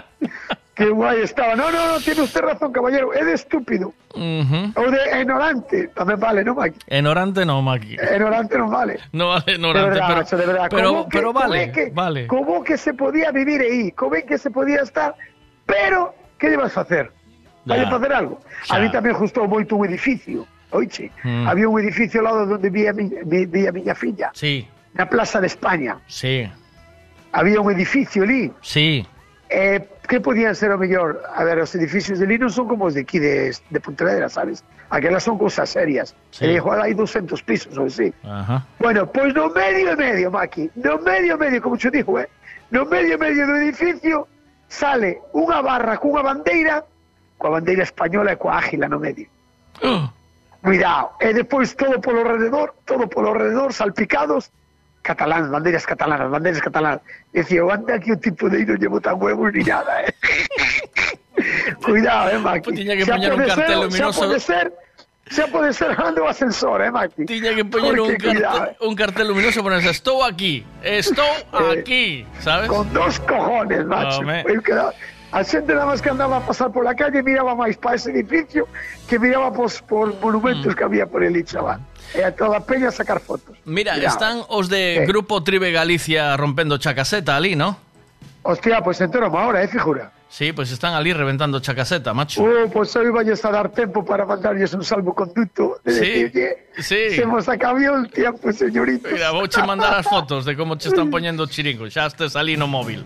[0.75, 1.56] Qué guay estaba.
[1.56, 3.14] No, no, no, tiene usted razón, caballero.
[3.14, 3.93] É de estúpido.
[4.11, 4.75] Ujú.
[4.75, 5.88] Ou de ignorante.
[5.95, 6.74] Tamén vale, ¿no, Mac?
[6.91, 7.95] Enorante no, Maki.
[7.95, 8.99] Ignorante non vale.
[9.15, 10.67] No vale De ignorante, verdad, pero, macho, de verdad.
[10.67, 12.27] pero, que- pero como vale, que, vale.
[12.27, 15.15] Como que se podía vivir aí, como é que se podía estar,
[15.64, 17.07] pero que lle vas facer?
[17.64, 17.90] Vai Ya.
[17.90, 18.41] facer algo?
[18.67, 18.80] A Xa.
[18.83, 20.43] mí tamén gustou moito un edificio,
[20.75, 21.47] oiche, Mm.
[21.47, 25.39] había un edificio ao lado onde vía mi, vi, vía miña filla, Sí, na Plaza
[25.39, 26.43] de España, sí,
[27.31, 29.05] había un edificio ali, sí.
[29.49, 31.21] eh, que podían ser o mellor?
[31.35, 34.29] A ver, os edificios de ali non son como os de aquí de, de Pontevedra,
[34.29, 34.61] sabes?
[34.93, 36.13] Aquelas son cousas serias.
[36.29, 36.45] Sí.
[36.45, 38.13] E igual hai 200 pisos ou así.
[38.21, 38.61] Ajá.
[38.77, 42.29] Bueno, pois no medio e medio, Maki, no medio e medio, como te dijo, eh?
[42.69, 44.29] No medio e medio do edificio
[44.69, 46.85] sale unha barra cunha bandeira,
[47.41, 49.25] coa bandeira española e coa ágila no medio.
[50.65, 51.13] Cuidado.
[51.21, 54.49] E despois todo polo alrededor, todo polo alrededor, salpicados,
[55.05, 57.01] catalán, bandeiras catalanas, bandeiras catalanas.
[57.31, 60.09] Decía, "O anda aquí un tipo de non llevo tan huevos ni nada, eh.
[61.85, 62.73] Cuidado, eh, Maki.
[62.73, 64.21] tiña que poñer un cartel ser, luminoso.
[64.21, 64.65] Xa pode ser,
[65.29, 67.25] xa pode ser ando o ascensor, eh, Maki.
[67.29, 71.29] Tiña que poñer un, cuidado, cartel, un cartel luminoso ponerse estou aquí, estou
[71.69, 72.65] aquí, sabes?
[72.65, 74.25] Eh, Con dos cojones, macho.
[74.49, 74.93] Eu quedaba-
[75.35, 78.07] A xente nada máis que andaba a pasar por la calle miraba máis para ese
[78.15, 78.72] edificio
[79.03, 80.77] que miraba pos, por monumentos Mm.
[80.80, 81.83] que había por el chaval.
[82.15, 83.51] E a toda a peña a sacar fotos.
[83.67, 84.07] Mira, Miraba.
[84.15, 85.05] están os de Eh.
[85.05, 87.75] Grupo Tribe Galicia rompendo chacaseta ali, ¿no?
[88.47, 90.14] Hostia, pues entero ahora, eh, figura.
[90.27, 92.43] Sí, pues están ali reventando chacaseta, macho.
[92.43, 97.15] Uh, pues hoy vayas a dar tiempo para mandarles un salvoconducto de Sí, decirle, sí.
[97.15, 99.07] se hemos acabado el tiempo, señorito.
[99.11, 101.93] Mira, vouche mandar as fotos de como che están poñendo chiringos.
[101.93, 103.05] Xa estes ali no móvil.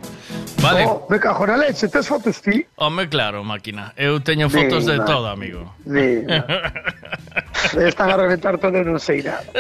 [0.62, 0.86] Vale?
[0.88, 2.66] Oh, me cajo na leche, tes fotos ti?
[2.78, 3.94] Home, claro, máquina.
[3.96, 5.76] Eu teño fotos de todo, amigo.
[5.86, 6.44] Mira.
[7.78, 9.44] Están a reventar todo non sei nada.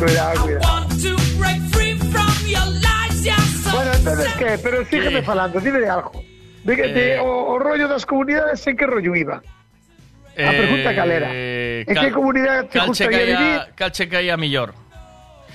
[0.00, 0.88] cuidado, cuidado.
[4.08, 6.12] sabedes que é, pero sígueme falando, dime de algo.
[6.64, 9.42] De, eh, de, o, o rollo das comunidades, en que rollo iba?
[10.38, 11.28] A pregunta calera.
[11.30, 13.58] Eh, en que comunidade te gustaría vivir?
[13.74, 14.74] Cal che caía millor?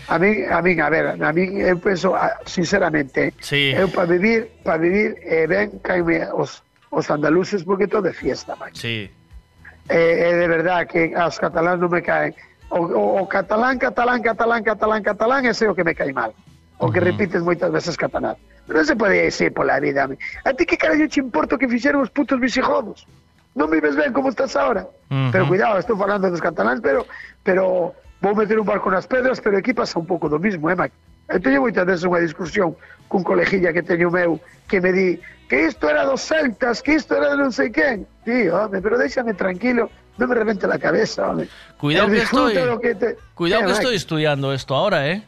[0.07, 3.72] A mí, a mí, a ver, a mí eh, eu penso ah, sinceramente, sí.
[3.72, 6.59] eu para vivir, para vivir eh, ben caime os
[6.91, 8.83] os andaluces porque todo de fiesta, macho.
[8.83, 9.09] Sí.
[9.90, 12.35] Eh, eh, de verdad que as catalán non me caen.
[12.67, 16.35] O, o, o catalán, catalán, catalán, catalán, catalán, ese é o que me cae mal.
[16.82, 18.35] O que repites moitas veces catalán.
[18.68, 20.03] Non se pode decir pola vida.
[20.03, 20.16] a mí.
[20.48, 23.03] A ti que carallo che importa que fixeron os putos visigodos?
[23.53, 24.88] Non vives ben como estás ahora?
[25.11, 25.30] Ujú.
[25.32, 27.06] Pero cuidado, estou falando dos cataláns, pero
[27.45, 27.93] pero
[28.24, 30.95] vou meter un barco nas pedras, pero aquí pasa un pouco do mismo, eh, Mike?
[31.30, 32.74] Eu teño moitas veces unha discusión
[33.11, 35.19] cun colegilla que teño meu que me di
[35.52, 38.08] que isto era dos celtas, que isto era de non sei quen.
[38.26, 41.45] Tío, home, pero déxame tranquilo, non me revente la cabeza, home.
[41.77, 42.53] Cuidado que estoy.
[42.82, 45.22] que te- Cuidado Eh, que Mike, estoy estudiando esto ahora, ¿eh?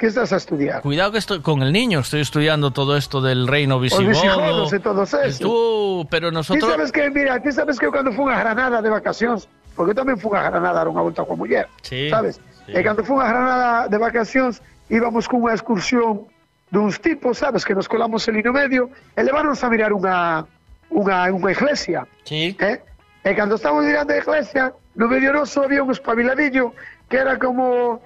[0.00, 0.80] ¿Qué estás a estudiar?
[0.80, 4.08] Cuidado que estoy con el niño, estoy estudiando todo esto del reino visigodo.
[4.08, 5.40] visigodos e todos esos.
[5.40, 8.88] Tú, pero nosotros sabes que, mira, ti sabes que eu cando fun a Granada de
[8.88, 9.44] vacacións,
[9.76, 12.40] porque eu tamén fun a Granada a dar unha volta coa muller, Sí, sabes?
[12.64, 16.24] E cando fun a Granada de vacacións, íbamos cunha excursión
[16.72, 20.48] duns tipos, sabes, que nos colamos ali no medio, e leváronos a mirar unha,
[20.88, 22.08] unha, unha iglesia.
[22.24, 22.56] Sí.
[22.56, 22.80] Eh?
[23.20, 26.72] E cando estamos mirando a iglesia, no medio noso había un espabiladillo
[27.12, 28.00] que era como,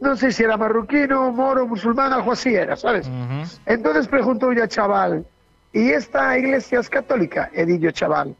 [0.00, 3.08] non sei se era marroquino, moro, musulmán, algo así era, sabes?
[3.66, 5.26] Entonces preguntó a chaval,
[5.72, 7.50] ¿y esta iglesia es católica?
[7.52, 8.34] He dicho, chaval,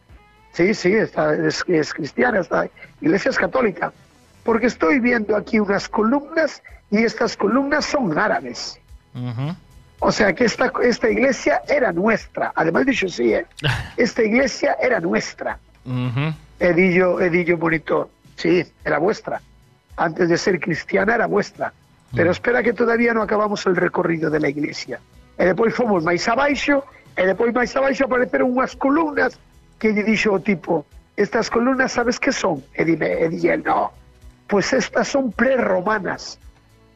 [0.52, 2.68] sí, sí, esta es, es cristiana, esta
[3.00, 3.92] iglesia es católica.
[4.42, 8.80] Porque estoy viendo aquí unas columnas y estas columnas son árabes.
[9.98, 12.52] O sea que esta, esta iglesia era nuestra.
[12.54, 13.46] Además dicho, sí, ¿eh?
[13.98, 15.58] esta iglesia era nuestra.
[16.58, 19.42] He dicho, he dicho, monitor, sí, era vuestra.
[19.96, 21.72] Antes de ser cristiana era vuestra.
[22.14, 24.98] Pero espera que todavía no acabamos el recorrido de la iglesia.
[25.38, 26.84] E depois fomos máis abaixo,
[27.16, 29.38] e depois máis abaixo apareceron unhas columnas
[29.80, 30.84] que lle dixo o tipo,
[31.16, 32.60] estas columnas sabes que son?
[32.74, 33.94] E dime, e dille, no,
[34.50, 36.36] pues estas son prerromanas,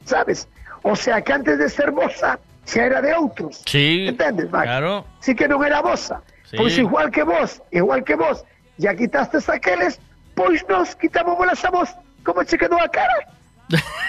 [0.05, 0.49] sabes?
[0.83, 3.63] O sea que antes de ser vosa, xa era de outros.
[3.65, 4.67] Sí, Entendes, Max?
[4.69, 5.07] claro.
[5.21, 6.21] Sí que non era vosa.
[6.45, 6.61] Sí.
[6.61, 8.45] Pois igual que vos, igual que vos,
[8.77, 9.97] ya quitastes aqueles,
[10.37, 11.89] pois nos quitámonos a vos.
[12.25, 13.29] Como che quedou a cara?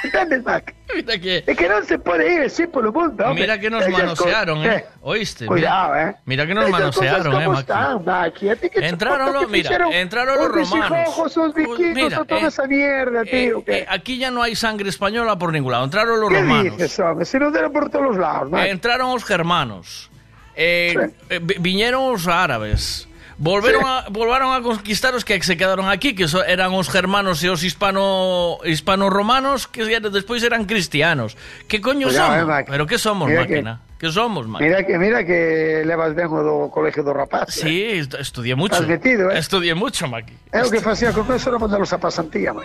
[0.04, 0.74] Entendes, Mac?
[0.96, 1.44] Mira que...
[1.48, 3.40] É que non se pode ir así polo mundo, home.
[3.42, 4.86] Mira que nos Ellas manosearon, co- ¿eh?
[5.02, 5.46] ¿Oíste?
[5.48, 6.16] Cuidado, mira, eh.
[6.26, 11.00] Mira que nos manosearon, ¿eh, te Entraron los, mira, entraron los os romanos.
[11.08, 13.64] visigodos, os vikingos, Mira, o toda eh, esa mierda, tío.
[13.66, 15.86] Eh, aquí ya no hay sangre española por ningún lado.
[15.86, 16.78] Entraron los ¿Qué romanos.
[16.78, 17.26] dices, home?
[17.26, 18.68] Se nos deron por todos los lados, Mac.
[18.68, 20.12] Eh, entraron los germanos.
[20.56, 20.96] Eh,
[21.30, 23.08] eh, vi- viñeron los árabes.
[23.38, 27.44] Volveron a, volvaron a conquistar os que se quedaron aquí, que so- eran os germanos
[27.44, 31.36] e os hispano hispano-romanos, que despois eran cristianos.
[31.68, 32.40] Que coño somos?
[32.40, 32.66] eh, Mac.
[32.72, 33.84] Pero que somos, Mira máquina?
[34.00, 34.70] Que, somos, máquina?
[34.70, 37.60] Mira que, mira que levas ben do colegio do rapaz.
[37.60, 37.68] eh.
[37.68, 38.80] Sí, est- estudié mucho.
[38.88, 39.40] Metido, eh.
[39.40, 40.32] Estudié mucho, Maki.
[40.56, 42.56] É o que facía con eso era mandalos a pasantía.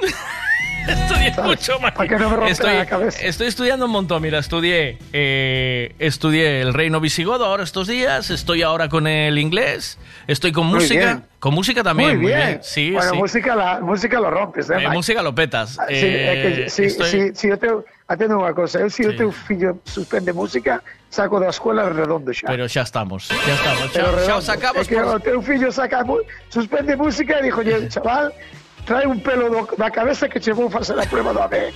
[0.89, 1.97] Estudié mucho, Maki.
[1.97, 3.19] Para que no me rompa estoy, la cabeza.
[3.23, 4.23] estoy estudiando un montón.
[4.23, 8.31] Mira, estudié, eh, estudié el reino visigodo ahora estos días.
[8.31, 9.99] Estoy ahora con el inglés.
[10.27, 11.01] Estoy con Muy música.
[11.05, 11.25] bien.
[11.39, 12.17] Con música también.
[12.21, 12.61] Muy bien.
[12.63, 13.17] Sí, bueno, sí.
[13.17, 15.79] música, la, música lo rompes, eh, Eh, música lo petas.
[15.79, 19.07] Ah, Sí, é que, Eh, si, estoy- si eu teu, atendo unha cosa, eu se
[19.09, 19.17] o Sí.
[19.17, 22.45] teu fillo suspende música, saco da escola redondo xa.
[22.47, 23.29] Pero ya estamos.
[23.29, 23.93] Ya estamos.
[23.95, 24.37] Ya redondo.
[24.37, 26.05] os sacamos É que por- o teu fillo saca
[26.53, 28.33] suspende música e dixo, chaval,
[28.85, 31.73] trae un pelo do, da cabeza que che vou facer a prueba do ADN.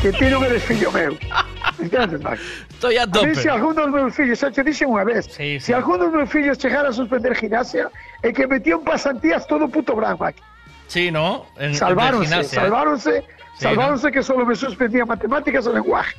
[0.00, 1.12] que ti non eres fillo meu.
[1.78, 2.38] Entendes, Mac?
[2.70, 3.34] Estoy a A mí, tope.
[3.36, 6.28] se algún dos meus fillos, xa te dixen unha vez, Sí, se algún dos meus
[6.32, 7.90] fillos chegara a suspender gimnasia,
[8.24, 10.36] é que metían pasantías todo puto branco, Mac.
[10.88, 11.44] Sí, ¿no?
[11.60, 12.60] En- en Salváronse, gimnasia, ¿eh?
[12.64, 13.14] salváronse,
[13.60, 16.16] Sí, salváronse que solo me suspendía matemáticas o lenguaje.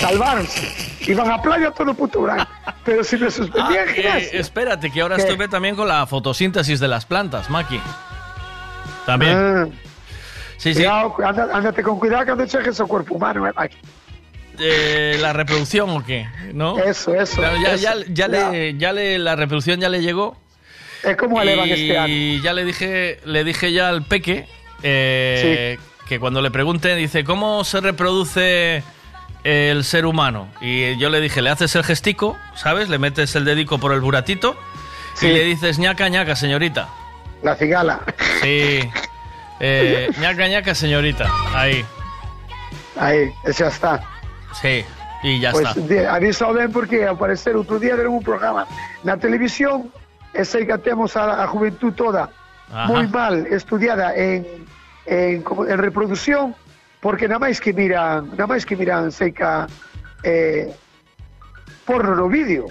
[0.00, 0.68] salváronse.
[1.06, 2.46] Iban a playa todo puto verano.
[2.84, 4.40] Pero si me suspendían Ah, eh, gimnasia.
[4.40, 5.22] espérate, que ahora ¿Qué?
[5.22, 7.80] estuve también con la fotosíntesis de las plantas, Maki.
[9.06, 9.36] También.
[9.36, 9.66] Ah.
[10.56, 10.80] Sí, sí.
[10.80, 13.52] Cuidado, anda- ándate con cuidado cuando cheques el cuerpo humano, eh.
[14.58, 16.26] Eh, ¿La reproducción o qué?
[16.52, 16.78] ¿No?
[16.78, 17.82] Eso, eso, Claro, ya, eso.
[17.82, 20.36] ya, ya le, ya le, la reproducción ya le llegó.
[21.02, 22.12] Es como elevan este año.
[22.14, 24.46] Y ya le dije, le dije ya al peque
[24.82, 25.76] eh,
[26.08, 28.82] que cuando le pregunte, dice, ¿cómo se reproduce
[29.42, 30.48] el ser humano?
[30.62, 32.88] Y yo le dije, le haces el gestico, ¿sabes?
[32.88, 34.56] Le metes el dedico por el buratito
[35.14, 35.26] Sí.
[35.26, 36.88] y le dices, ñaca, ñaca, señorita.
[37.44, 38.00] La cigala.
[38.40, 38.80] Sí.
[39.60, 41.28] Eh, ñaca, ñaca, señorita.
[41.54, 41.84] Ahí.
[42.96, 44.00] Ahí, ya está.
[44.60, 44.84] Sí.
[45.22, 45.80] Y ya pues, está.
[45.80, 48.68] de- aviso ben porque ao parecer outro día deron un programa
[49.04, 49.88] na televisión
[50.36, 52.28] e sei que temos a, a juventud toda
[52.68, 52.92] Ajá.
[52.92, 54.44] moi mal estudiada en,
[55.08, 56.52] en, en reproducción
[57.00, 59.48] porque nada máis que miran nada máis que miran sei que
[60.28, 60.68] eh,
[61.88, 62.68] porno no vídeo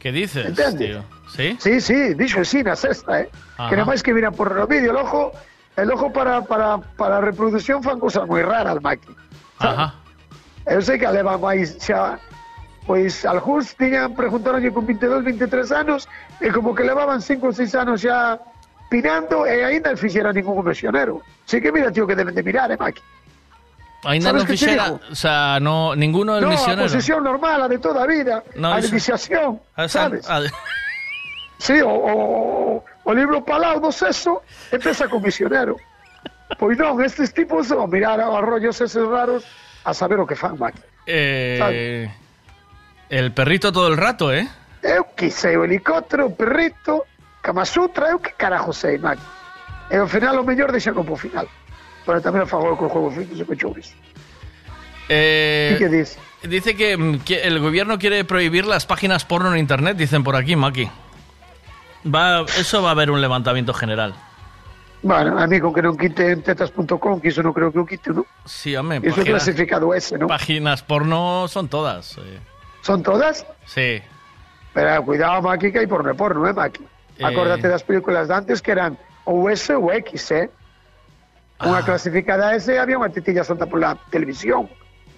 [0.00, 0.96] ¿Qué dices, Entende?
[0.96, 1.00] tío?
[1.32, 1.56] ¿Sí?
[1.60, 3.28] Sí, sí, dixo sí na sexta, eh?
[3.56, 3.68] Ajá.
[3.72, 5.32] Que nada máis que miran porno no vídeo, el ojo,
[5.80, 9.08] el ojo para, para, para a reproducción fan cosas moi raras, Maki.
[9.64, 9.96] Ajá.
[10.68, 12.20] Eu sei que levan máis xa
[12.82, 16.10] Pois algúns tiñan, preguntaronlle con 22, 23 anos
[16.42, 18.42] e como que levaban 5 ou 6 anos xa
[18.90, 21.22] pinando e aínda non fixera ningún comisionero.
[21.46, 22.98] Sí que mira, tío, que deben de mirar, eh, Maki.
[24.02, 26.90] Ainda ¿Sabes non fixera, o sea, no, ninguno del No, a misionero.
[26.90, 30.26] posición normal, a de toda a vida, No, a eso- iniciación, Ah, sabes?
[30.26, 30.42] ah,
[31.62, 34.42] Sí, o, o, o libro palado do sexo
[34.74, 35.78] empeza con misionero.
[36.58, 39.46] Pois non, estes tipos o mirar a rollos eses raros
[39.86, 40.82] a saber o que fan, Maki.
[41.06, 42.10] eh,
[43.06, 44.50] el perrito todo el rato, ¿eh?
[44.82, 47.06] Eu que sei o helicóptero, o perrito,
[47.38, 49.22] Kama Sutra, eu que carajo sei, Maki.
[49.86, 51.46] E ao final o mellor deixa como final.
[52.02, 53.94] Pero tamén o fago con juegos fritos e con chouris.
[55.06, 56.18] Eh, ¿Qué dice?
[56.42, 60.34] Dice que, mm, que el gobierno quiere prohibir las páginas porno en internet, dicen por
[60.34, 60.90] aquí, Maki.
[62.06, 64.14] Va, eso va a haber un levantamiento general.
[65.02, 68.14] Bueno, a mí con que non quiten tetas.com, que iso non creo que o quite,
[68.14, 68.22] non?
[68.46, 70.30] Sí, hombre, Iso é páginas, clasificado ese, non?
[70.30, 72.14] páginas porno son todas.
[72.22, 72.38] eh.
[72.86, 73.42] Son todas?
[73.66, 73.98] Sí.
[74.70, 76.86] Pero cuidado, Maki, que hai porno porno, eh, Maki?
[77.18, 77.26] Eh.
[77.26, 78.94] Acórdate das películas de antes que eran
[79.26, 80.46] ou S ou X, eh?
[81.62, 81.86] Unha Ah.
[81.86, 84.70] clasificada S había unha titilla solta pola televisión,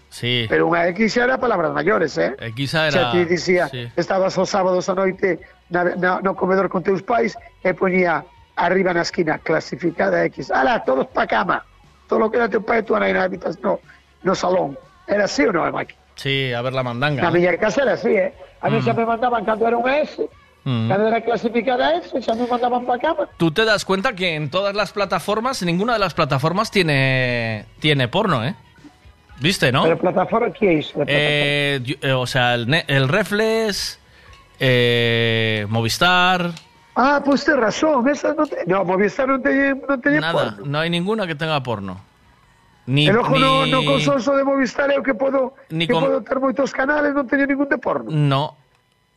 [0.09, 0.49] Sí.
[0.49, 2.33] pero unha X era palabras maiores, eh?
[2.57, 2.89] X era...
[2.89, 3.85] Xa ti dicía, sí.
[4.01, 8.25] estabas os sábados a noite na, na, no comedor con teus pais e poñía
[8.57, 10.51] arriba na esquina clasificada X.
[10.51, 11.65] Ala, todos pa cama.
[12.09, 13.73] Todo lo que era teu pai e tua nai na habitación, no,
[14.23, 14.77] no salón.
[15.09, 15.95] Era así ou non, Maki?
[16.17, 17.21] Sí, a ver la mandanga.
[17.23, 18.31] Na miña casa era así, eh?
[18.63, 18.85] A mí Mm.
[18.87, 20.23] xa me mandaban cando era unha S,
[20.65, 20.89] Mm.
[20.89, 23.29] cando era clasificada S, xa me mandaban pa cama.
[23.37, 28.07] Tú te das cuenta que en todas las plataformas, ninguna de las plataformas tiene, tiene
[28.09, 28.55] porno, ¿eh?
[29.41, 29.83] ¿Viste, no?
[29.83, 30.95] Pero plataforma, que é iso?
[31.03, 33.99] de Eh, eh, o sea, el, el Reflex,
[34.61, 36.53] eh, Movistar,
[36.97, 38.63] Ah, pues tes razón, esa non te...
[38.71, 40.63] No, Movistar teñe, non teñe nada, porno.
[40.63, 41.99] no hay ninguna que tenga porno.
[42.87, 45.93] Ni, El ojo no, ni- no consorso de Movistar é o que podo, Ni que
[45.93, 48.15] con- podo ter moitos canales, non teño ningún de porno.
[48.15, 48.55] No,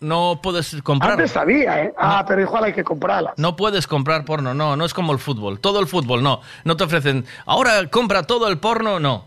[0.02, 1.22] no puedes comprar.
[1.22, 1.94] Antes sabía, ¿eh?
[2.02, 3.38] Ah, pero igual hay que comprarlas.
[3.38, 5.60] No puedes comprar porno, no, no es como el fútbol.
[5.62, 6.42] Todo el fútbol, no.
[6.66, 9.26] No te ofrecen, ahora compra todo el porno, no.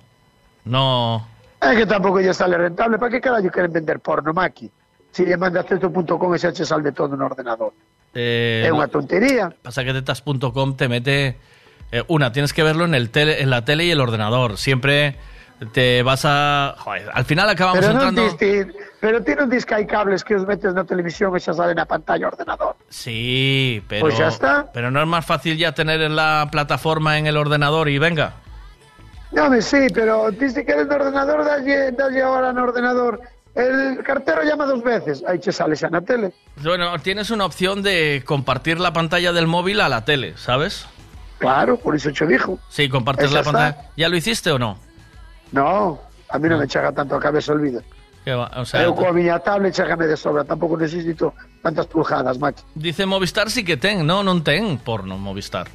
[0.66, 1.22] No.
[1.62, 2.98] Es que tampouco lle sale rentable.
[2.98, 4.66] Para que carallo queren vender porno, Maki?
[5.10, 7.72] Si lle mandas teto.com e xa che sale todo no ordenador.
[8.14, 9.50] Eh, É unha tontería.
[9.62, 11.38] Pasa que tetas.com te mete.
[11.90, 14.56] eh, una, tienes que verlo en, el tele, en la tele y el ordenador.
[14.58, 15.16] Siempre
[15.72, 16.74] te vas a.
[16.78, 18.22] Joder, al final acabamos Pero non entrando.
[18.22, 18.52] dis, ti,
[19.02, 21.74] pero ti non dis que hai cables que os metes na televisión e xa sale
[21.74, 22.78] na pantalla o ordenador.
[22.88, 24.06] Sí, pero.
[24.06, 24.70] Pues ya está.
[24.72, 28.38] Pero no es más fácil ya tener en la plataforma en el ordenador y venga.
[29.34, 33.20] No, me sí, pero ti si queres no ordenador, dalle, dalle ahora no ordenador.
[33.54, 35.22] El cartero llama dos veces.
[35.26, 36.32] Aí che sale xa na tele.
[36.62, 40.86] Bueno, tienes una opción de compartir la pantalla del móvil a la tele, ¿sabes?
[41.38, 42.58] Claro, por iso che dijo.
[42.68, 43.52] Sí, compartir Esa la está.
[43.52, 43.88] pantalla.
[43.96, 44.78] ¿Ya lo hiciste o no?
[45.52, 45.98] No,
[46.28, 47.82] a mí non me chaga tanto a cabeza, olvida.
[48.54, 52.62] O sea, Eu coa miña tablet chegame de sobra, tampouco necesito tantas pulgadas, Maki.
[52.76, 55.66] dice Movistar sí que ten, no, non ten porno Movistar.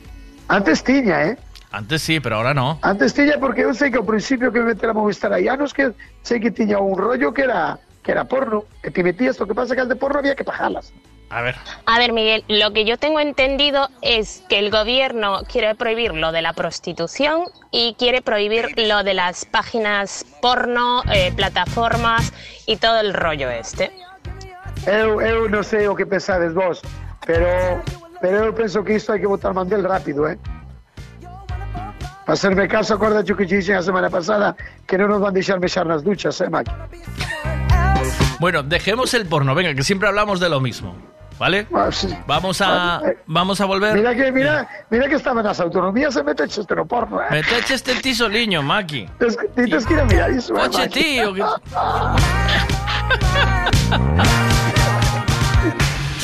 [0.48, 1.36] Antes tiña, eh?
[1.76, 2.80] Antes sí, pero ahora no.
[2.84, 5.76] Antes tiña porque eu sei que ao principio que me metera a Movistar hai anos
[5.76, 5.92] que
[6.24, 9.54] sei que tiña un rollo que era que era porno, que te metías, lo que
[9.54, 10.94] pasa que al de porno había que pajalas.
[11.30, 11.56] A ver.
[11.86, 16.32] A ver, Miguel, lo que yo tengo entendido es que el gobierno quiere prohibir lo
[16.32, 22.32] de la prostitución y quiere prohibir lo de las páginas porno, eh, plataformas
[22.68, 23.92] y todo el rollo este.
[24.88, 26.80] Eu, eu non sei o que pensades vos,
[27.28, 27.84] pero
[28.24, 30.40] pero eu penso que isto hai que botar mandel rápido, eh?
[32.26, 34.56] Para hacerme caso, acordacho que te dixen a semana pasada
[34.90, 36.74] que non nos van deixar mexar nas duchas, eh, Maki?
[38.42, 40.98] Bueno, dejemos el porno, venga, que siempre hablamos de lo mismo.
[41.38, 41.68] ¿Vale?
[42.26, 43.94] Vamos a vamos a volver.
[43.94, 47.28] Mira que, mira, mira que estaba nas autonomías e meteches este no porno, eh?
[47.30, 49.04] Mete este ti soliño, Maki.
[49.20, 51.34] Tes, ti tes que ir a mirar iso, eh, Oche, tío.
[51.36, 51.44] que-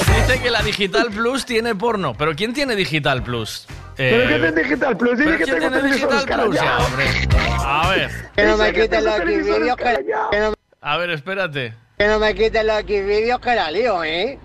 [0.07, 2.13] Dice que la Digital Plus tiene porno.
[2.17, 3.67] ¿Pero quién tiene Digital Plus?
[4.09, 5.17] ¿Pero Eh, qué tiene Digital Plus?
[5.17, 6.57] ¿pero que tengo Digital Plus?
[6.59, 8.09] A ver.
[8.35, 11.73] Que no me quiten los vídeos que, no, A ver, espérate.
[11.99, 14.39] que no me quiten los vídeos que la lío, ¿eh?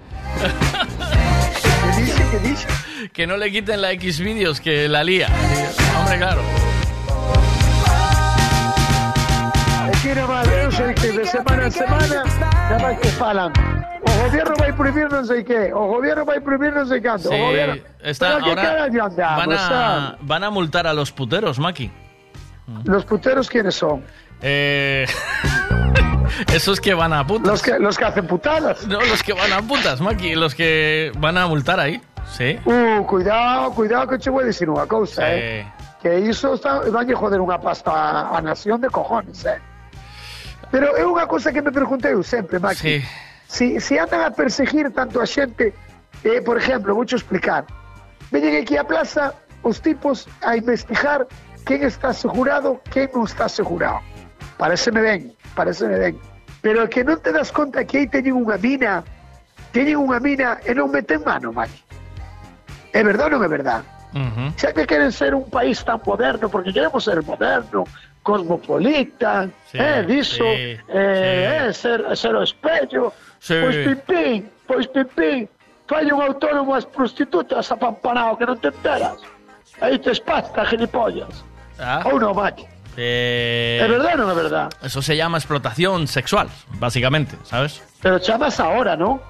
[1.97, 2.27] ¿Qué dice?
[2.31, 2.67] ¿Qué dice?
[3.15, 5.29] Que no le quiten la X vídeos que la lía.
[5.99, 6.43] Hombre, claro.
[9.89, 10.09] É que
[10.65, 12.25] eu sei que de semana en semana
[12.69, 13.53] ya vai que falan.
[14.27, 17.47] Gobierno vai prohibir non sei qué, o gobierno vai prohibir non sei canto, Sí, o
[17.47, 17.79] gobierno...
[18.03, 20.17] está, Pero que ahora carallo andamos, van, a, Sam?
[20.27, 21.91] van a multar a los puteros, Maki.
[22.85, 24.03] Los puteros, ¿quiénes son?
[24.43, 25.07] Eh,
[26.53, 27.47] esos que van a putas.
[27.47, 28.87] Los que, los que hacen putadas.
[28.87, 30.35] No, los que van a putas, Maki.
[30.35, 32.01] Los que van a multar ahí.
[32.37, 32.59] Sí.
[32.65, 35.39] Uh, cuidado, cuidado que che voy a decir unha cousa, Sí.
[35.39, 35.67] eh.
[36.03, 39.63] Que iso está, van a joder unha pasta a, a nación de cojones, eh.
[40.75, 42.83] Pero é unha cousa que me preguntei eu sempre, Maki.
[42.83, 42.97] Sí.
[43.47, 45.73] Si, si andan a perseguir tanto a xente,
[46.25, 47.67] eh, por exemplo, vou explicar.
[48.31, 51.27] Veñen aquí a plaza os tipos a investigar
[51.65, 54.03] quen está asegurado, quen non está asegurado.
[54.59, 55.21] Pareceme ben,
[55.55, 56.15] pareceme ben.
[56.63, 59.03] Pero que non te das conta que aí teñen unha mina,
[59.71, 61.83] teñen unha mina e non meten mano, Maki.
[62.95, 63.87] É verdade ou non é verdade?
[64.57, 67.85] Xa que queren ser un país tan moderno, porque queremos ser moderno,
[68.23, 73.13] cosmopolita, Sí, eh, diso, sí, eh, eh, ser, ser o espello,
[73.47, 73.55] Sí.
[73.63, 75.39] pois pim pim, pois pim pim,
[75.87, 79.23] fai un autónomo as prostitutas apampanado que non te enteras.
[79.79, 81.47] Aí te espasta, gilipollas.
[81.79, 82.03] Ah.
[82.11, 82.67] Ou non, Maki?
[82.99, 84.73] Eh, É verdade ou non é verdade?
[84.83, 86.49] Eso se llama explotación sexual,
[86.81, 87.85] básicamente, ¿sabes?
[88.03, 89.21] Pero chamas ahora, non?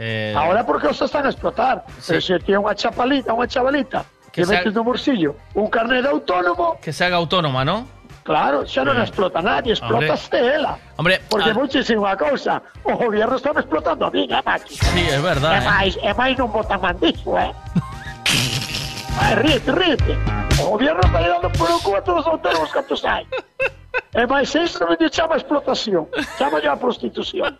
[0.00, 1.84] Eh, Ahora porque os están a explotar.
[2.08, 6.02] Pero se tiene unha chapalita, unha chavalita, que, Que se metes no bolsillo un carnet
[6.02, 7.84] de autónomo, que se haga autónoma, ¿no?
[8.30, 9.02] Claro, xa non Eh.
[9.02, 10.06] explota nadie, Hombre.
[10.06, 10.78] explotaste ela.
[10.94, 14.78] Hombre, Porque ah, unha cousa, o gobierno está me explotando a mí, eh, Maki?
[14.78, 15.50] sí, es verdad.
[15.50, 15.66] É ¿eh?
[15.66, 17.50] máis, é máis non botan mandixo, eh?
[19.34, 20.14] Ríete, ríete.
[20.62, 23.26] O gobierno está dando por o cu a todos os autónomos cantos hai.
[24.14, 26.06] É máis, isto non lle chama explotación,
[26.38, 27.58] chama a prostitución.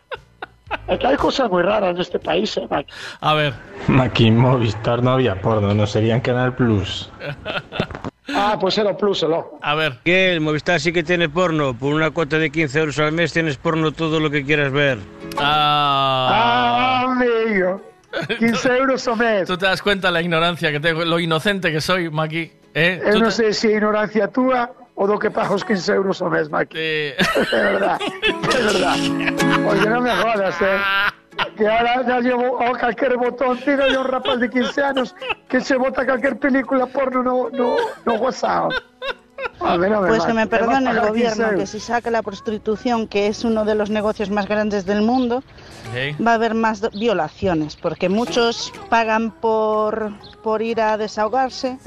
[0.86, 2.94] Que hai cosas moi raras neste país, eh, Maki?
[3.26, 3.58] A ver.
[3.90, 7.10] En Movistar no había porno, no serían Canal Plus.
[8.43, 9.59] Ah, pues era o plus, el ojo.
[9.60, 9.99] A ver.
[10.02, 11.75] Que el Movistar sí que tiene porno.
[11.77, 14.99] Por una cuota de 15 euros al mes tienes porno todo lo que quieras ver.
[15.36, 17.83] Ah, Ah, amigo.
[18.39, 19.47] 15 euros o mes.
[19.47, 22.51] Tú te das cuenta la ignorancia que tengo, lo inocente que soy, Maki.
[22.75, 23.01] ¿eh?
[23.05, 25.93] Eu Tú non te- sei se é ignorancia túa ou do que pago os 15
[25.94, 26.75] euros o mes, Maki.
[26.78, 28.97] Eh, É verdad, é verdad.
[29.69, 30.78] Oye, non me jodas, eh.
[31.57, 35.15] Que ahora ya llevo a calquer botón, tira un rapaz de 15 anos
[35.49, 38.73] que se bota calquer película porno no, no, no WhatsApp.
[39.60, 42.10] A ver, a ver, Pues que me perdone el pagar 15 gobierno, que si saca
[42.10, 45.42] la prostitución, que es uno de los negocios más grandes del mundo,
[46.26, 51.78] va a haber más violaciones, porque muchos pagan por, por ir a desahogarse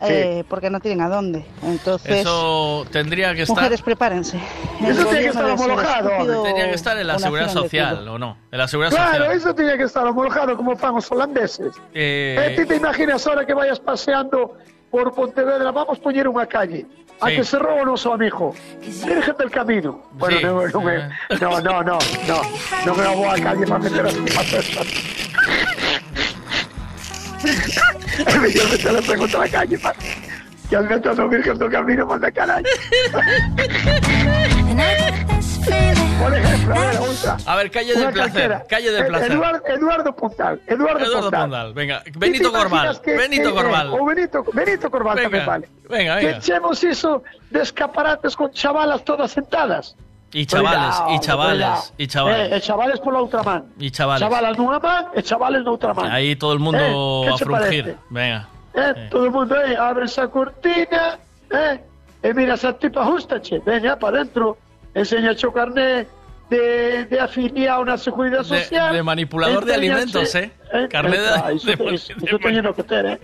[0.00, 1.44] eh, porque no tienen a dónde.
[1.62, 3.56] Entonces, Eso tendría que estar.
[3.56, 4.38] mujeres, prepárense.
[4.86, 6.42] Eso tiene que estar homologado.
[6.44, 8.06] Tendría que estar en la seguridad social.
[8.08, 8.36] ¿o no?
[8.52, 9.32] En la seguridad Claro, social.
[9.36, 11.74] eso tiene que estar homologado como fan os holandeses.
[11.94, 14.56] Eh, Eh, ti te imaginas ahora que vayas paseando
[14.90, 16.86] por Pontevedra, vamos poñer unha calle,
[17.18, 17.36] a Sí.
[17.36, 18.54] que se roba o noso amigo.
[18.78, 20.02] Virgen del camino.
[20.14, 20.44] Bueno, Sí.
[20.46, 20.94] no, no, me,
[21.42, 21.98] no, no, no,
[22.30, 22.38] no,
[22.86, 24.14] no me vou a calle para meter as
[27.44, 29.92] É mellor metelas en outra calle, pa.
[30.70, 32.68] Que al meto no Virgen del camino manda carallo.
[36.18, 37.36] Por ejemplo, a ver, outra.
[37.44, 38.62] A ver, calle del placer.
[38.68, 39.32] Calle del Eh, placer.
[39.32, 40.60] Eduardo, Eduardo Pontal.
[40.66, 41.74] Eduardo, Eduardo Pontal.
[41.74, 42.02] Venga.
[42.02, 43.00] ¿Ti te Benito Corbal.
[43.02, 43.88] que- Benito eh, eh, Corbal.
[43.92, 45.68] o Benito, Benito Corbal Venga, tamén vale.
[45.88, 46.38] venga, Que venga.
[46.38, 49.96] echemos iso de escaparates con chavalas todas sentadas.
[50.34, 52.52] Y chavales, y chavales, y chavales.
[52.52, 53.64] Eh, e chavales pola outra man.
[53.78, 54.20] Y chavales.
[54.20, 56.10] Chavalas nunha man e chavales noutra man.
[56.10, 57.96] Ahí todo el mundo Eh, a ¿qué te frungir.
[58.10, 58.48] Venga.
[58.74, 61.16] Eh, Todo o mundo aí abre esa cortina,
[61.50, 61.78] eh,
[62.22, 64.58] e mira esa tipa justache, veña para dentro,
[64.92, 66.06] enseña o carné
[66.50, 68.92] de, de afiliado na Seguridade De, Social.
[68.92, 70.50] de manipulador de alimentos, ¿eh?
[70.90, 72.38] Carnet de, ah, iso, de- iso, iso
[73.06, 73.18] eh?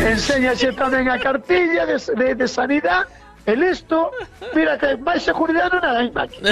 [1.12, 1.18] A
[1.84, 3.04] de, de, de sanidad,
[3.46, 4.10] e listo,
[4.54, 6.42] mira que máis seguridade non hai, Maki.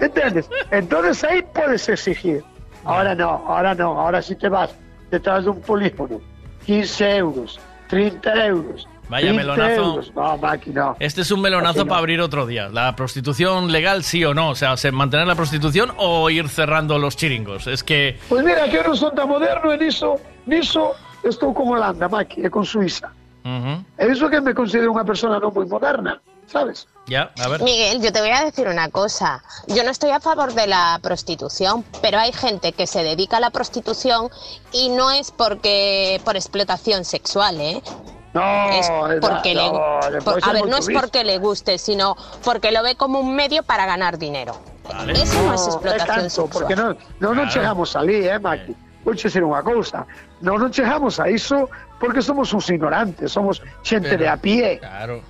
[0.00, 0.48] Entendes?
[0.70, 2.44] Entonces aí podes exigir.
[2.84, 4.70] Ahora no, ahora no, ahora si te vas
[5.10, 6.20] detrás de un polígono.
[6.66, 8.88] 15 euros, 30 euros.
[9.08, 9.82] Vaya 20 melonazo.
[9.82, 10.12] euros.
[10.14, 10.36] No,
[10.72, 10.96] no.
[10.98, 11.86] Este es un melonazo no.
[11.86, 12.68] para abrir otro día.
[12.68, 14.50] ¿La prostitución legal sí o no?
[14.50, 17.66] O sea, ¿se- ¿mantener la prostitución o ir cerrando los chiringos?
[17.66, 18.18] Es que...
[18.28, 20.16] Pues mira, que non son tan moderno en iso,
[20.48, 23.12] niso estou con Holanda, e con Suiza.
[23.44, 23.84] Ujú.
[24.00, 26.16] E iso que me considero unha persona non moi moderna,
[26.48, 26.88] sabes?
[27.04, 27.60] Ya, a ver.
[27.60, 29.44] Miguel, yo te voy a decir una cosa.
[29.68, 33.40] Yo no estoy a favor de la prostitución, pero hay gente que se dedica a
[33.44, 34.32] la prostitución
[34.72, 37.82] y no es porque por explotación sexual, ¿eh?
[38.32, 38.42] No,
[38.72, 41.36] es es- porque le, no, por- después a es ver, muy no es porque le
[41.38, 44.56] guste, sino porque lo ve como un medio para ganar dinero.
[45.12, 46.48] Eso no, es é explotación tanto, sexual.
[46.50, 47.52] porque non, non, non Claro.
[47.52, 48.72] chegamos ali, eh, Maki.
[49.04, 50.08] Vou decir unha cousa.
[50.40, 51.68] Non, non chegamos a iso
[52.00, 54.80] porque somos uns ignorantes, somos xente de a pie.
[54.80, 55.20] Claro.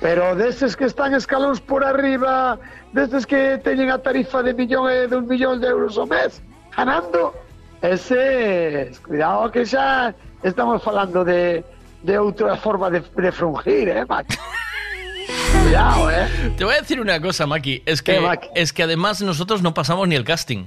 [0.00, 2.58] Pero destes que están escalóns por arriba,
[2.92, 6.42] destes que teñen a tarifa de millón e de un millón de euros ao mes,
[6.76, 7.32] ganando,
[7.80, 10.12] ese, cuidado que xa
[10.42, 11.64] estamos falando de,
[12.02, 14.36] de outra forma de, de frungir, eh, Maki.
[15.62, 16.28] Cuidado, eh.
[16.56, 17.82] Te voy a decir una cosa, Maki.
[17.86, 18.18] Es que,
[18.54, 20.66] es que además nosotros no pasamos ni el casting.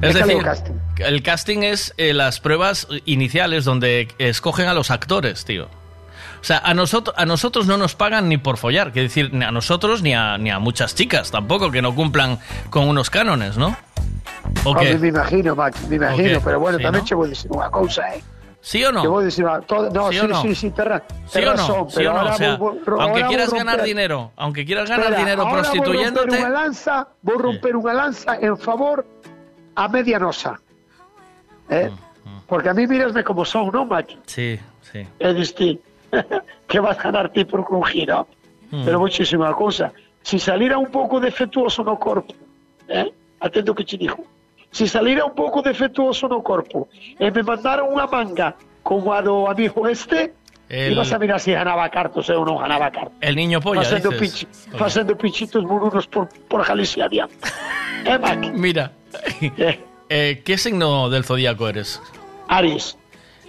[0.00, 0.72] Es decir, el casting.
[0.98, 5.66] el casting es eh, las pruebas iniciales donde escogen a los actores, tío.
[6.40, 9.44] O sea, a, nosotros a nosotros no nos pagan ni por follar, que decir, ni
[9.44, 12.38] a nosotros ni a, ni a muchas chicas tampoco que no cumplan
[12.70, 13.76] con unos cánones, ¿no?
[14.64, 14.98] ¿O Home, qué?
[14.98, 17.06] me imagino, Maki, me imagino, pero bueno, sí, tamén ¿no?
[17.06, 18.22] che vou dicir unha cousa, eh.
[18.62, 19.02] ¿Sí o no?
[19.02, 20.38] Te vou dicir unha todo, no, ¿Sí sí, no?
[20.42, 20.82] sí, sí, te,
[21.26, 21.90] ¿Sí te o razón, no?
[21.90, 22.22] ¿Sí o no?
[22.22, 25.58] O sea, vou- aunque quieras ganar romper- dinero, aunque quieras ganar Espera, dinero ahora Vou
[25.58, 29.02] romper prostituyéndote, unha lanza, vou romper unha lanza en favor
[29.78, 30.58] a media nosa.
[31.70, 31.90] Eh?
[32.50, 34.18] Porque a mí mirasme como son, non, Maki?
[34.26, 35.06] sí, sí.
[35.22, 35.78] E diste
[36.68, 38.26] que vas ganar ti por crujir, no?
[38.74, 38.84] Mm.
[38.84, 39.94] Pero unha cousa.
[40.26, 42.34] Si salira un pouco defectuoso no corpo,
[42.90, 43.06] eh?
[43.40, 44.18] atento que che dixo,
[44.74, 49.46] si salira un pouco defectuoso no corpo e me mandaron unha manga como a do
[49.48, 50.34] amigo este,
[50.68, 53.16] El- ibas a mirar si ganaba cartos ou non ganaba cartos.
[53.24, 54.68] El niño polla, facendo, dices.
[54.76, 57.36] facendo pinchitos murunos por, por Galicia adiante.
[58.08, 58.16] Eh?
[58.54, 58.92] Mira,
[60.08, 62.00] eh, ¿qué signo del zodíaco eres?
[62.48, 62.96] Aries.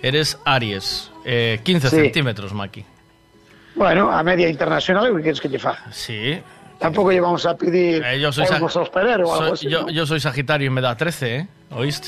[0.02, 1.10] Eres Aries.
[1.26, 1.96] Eh, 15 Sí.
[1.98, 2.86] centímetros, Maki.
[3.76, 5.86] Bueno, a media internacional, ¿qué quieres que faga?
[5.92, 6.40] Sí.
[6.80, 8.46] Tampoco llevamos a pedir Eh, yo soy,
[9.22, 9.70] o algo soy- así.
[9.70, 9.90] yo, ¿no?
[9.90, 11.48] yo soy Sagitario y me da 13, ¿eh?
[11.72, 12.08] ¿Oíste?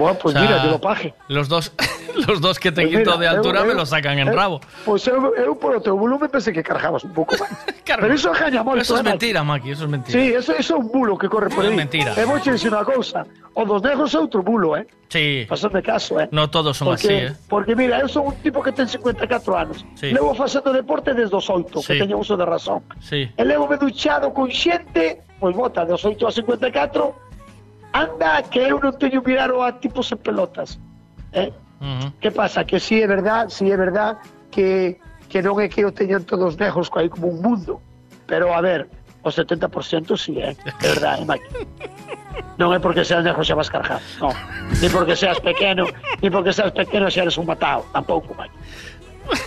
[0.00, 1.14] Bueno, pues O sea, mira, yo lo paje.
[1.28, 1.72] Los dos,
[2.26, 4.28] los dos que te Pues quito mira, de altura eu- me eu- lo sacan en
[4.28, 4.60] eu- rabo.
[4.84, 7.52] Pues eu por o teu volumen pensei que cargabas un pouco máis.
[7.90, 8.06] Pero.
[8.14, 9.02] Eso es eh, Maki?
[9.02, 10.14] mentira, Maki, eso es mentira.
[10.20, 11.76] Sí, eso, eso é un bulo que corre por Es aí.
[11.76, 12.14] mentira.
[12.16, 13.26] E vou che dicir unha cousa.
[13.52, 14.86] O dos negros é outro bulo, eh?
[15.10, 15.42] Sí.
[15.50, 16.28] Pasando caso, eh?
[16.30, 17.36] No todos son porque, así, ¿eh?
[17.50, 19.26] Porque mira, eu son un tipo que ten 54
[19.58, 19.82] anos.
[19.98, 20.14] Sí.
[20.14, 21.98] Levo facendo deporte desde os 8, Sí.
[21.98, 22.80] que teño uso de razón.
[23.02, 23.26] Sí.
[23.36, 27.29] E levo me duchado con xente, pois bota, dos 8 a 54,
[27.92, 30.78] anda que eu non teño mirado a tipos en pelotas.
[31.32, 31.50] Eh?
[32.20, 32.64] Que pasa?
[32.64, 34.18] Que si é verdad, si é verdad
[34.50, 37.80] que, que non é que eu teñan todos que hai como un mundo.
[38.28, 38.86] Pero a ver,
[39.22, 41.48] o 70% si é, é verdade, Mike.
[42.60, 44.36] Non é porque seas negro xa vas cargar, non.
[44.80, 45.88] Ni porque seas pequeno,
[46.20, 48.52] ni porque seas pequeno xa eres un matado, tampouco, Mike.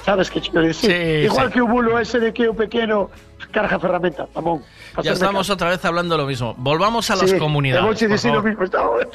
[0.06, 0.92] Sabes que quero dicir?
[0.92, 1.54] Sí, Igual sí.
[1.54, 3.10] que o bulo ese de que o pequeno
[3.52, 4.64] carga ferramenta, tamón.
[5.04, 6.56] Ya estamos otra vez hablando lo mismo.
[6.58, 8.00] Volvamos a sí, las comunidades.
[8.00, 8.36] Por favor.
[8.36, 9.10] Lo mismo,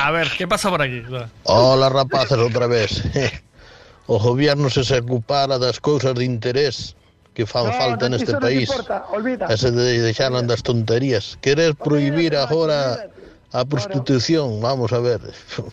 [0.00, 1.02] a ver, ¿qué pasa por aquí?
[1.44, 3.02] Hola, rapaces, outra vez.
[4.10, 6.96] O gobierno se se ocupara das cousas de interés
[7.36, 8.64] que fan no, falta no, neste país.
[8.64, 9.04] Importa,
[9.52, 11.36] e se deixaran das tonterías.
[11.44, 13.12] Querer prohibir agora
[13.52, 15.20] a prostitución, vamos a ver.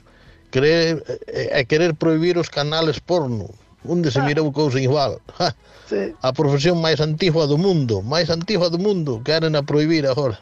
[0.51, 3.49] Querer, e eh, eh, querer prohibir os canales porno
[3.87, 5.21] onde se mirou cousa igual.
[5.85, 6.17] Sí.
[6.25, 10.41] A profesión máis antigua do mundo, máis antigua do mundo, queren a prohibir agora.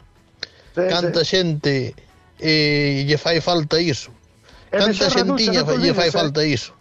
[0.72, 1.36] Sí, Canta sí.
[1.36, 1.92] xente
[2.40, 4.08] e lle fai falta iso.
[4.72, 6.16] E canta xentiña lle fai eh?
[6.16, 6.72] falta iso.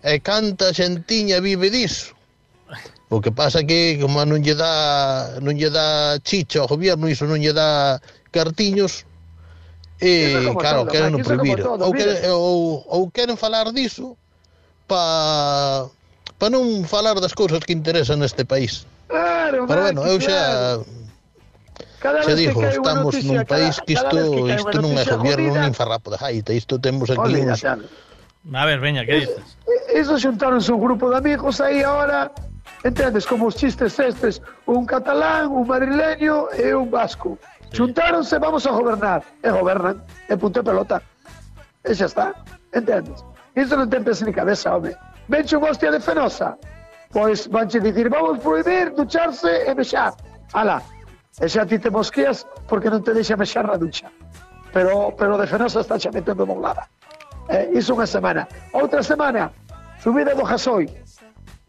[0.00, 2.16] E canta xentiña vive diso.
[3.12, 7.28] O que pasa que como non lle dá non lle dá chicha ao goberno, iso
[7.28, 8.00] non lle dá
[8.32, 9.04] cartiños,
[10.00, 11.62] e claro, queren o prohibir.
[11.62, 14.18] Ou, queren, ou, ou queren falar diso,
[14.86, 15.88] pa
[16.38, 18.84] pa non falar das cousas que interesan neste país.
[19.08, 20.80] Claro, Pero bueno, eu xa
[22.04, 25.56] Cada xa digo, estamos noticia, nun país cada, que isto, que isto non é gobierno
[25.56, 27.64] nin farrapo de jaita, isto temos aquí Olida, uns...
[28.52, 29.56] A ver, veña, que dices?
[29.88, 32.28] Eso xuntaronse un grupo de amigos aí ahora,
[32.84, 37.40] entendes, como os chistes estes, un catalán, un madrileño e un vasco.
[37.72, 37.80] Sí.
[37.80, 39.24] Xuntáronse, vamos a gobernar.
[39.40, 41.00] E gobernan, e punto e pelota.
[41.88, 42.36] E xa está,
[42.76, 43.24] entendes?
[43.54, 44.98] Iso non ten peso ni cabeza, home.
[45.30, 46.58] Venche un hostia de fenosa,
[47.14, 50.12] pois vanche dicir, vamos prohibir ducharse e mexar.
[50.52, 50.82] Ala,
[51.38, 54.10] e xa ti te mosqueas porque non te deixa mexar na ducha.
[54.74, 56.90] Pero, pero de fenosa está xa metendo molada.
[57.46, 58.42] Eh, iso unha semana.
[58.74, 59.54] Outra semana,
[60.02, 60.90] subida do gasoil.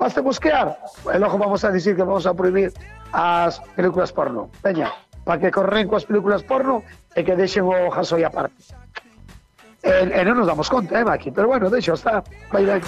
[0.02, 0.74] Vas a buscar?
[1.06, 2.74] E logo vamos a dicir que vamos a prohibir
[3.14, 4.50] as películas porno.
[4.66, 4.90] Veña,
[5.22, 6.82] para que corren coas películas porno
[7.14, 8.85] e que deixen o gasoil aparte.
[9.86, 11.30] E, e non nos damos conta, eh, Maki?
[11.30, 12.82] Pero bueno, deixo, está, vai ben.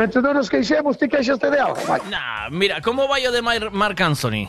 [0.00, 2.08] Mentre non nos queixemos, ti queixaste de algo, Maki?
[2.08, 4.48] Nah, mira, como vai o de Mar- Marc Anthony?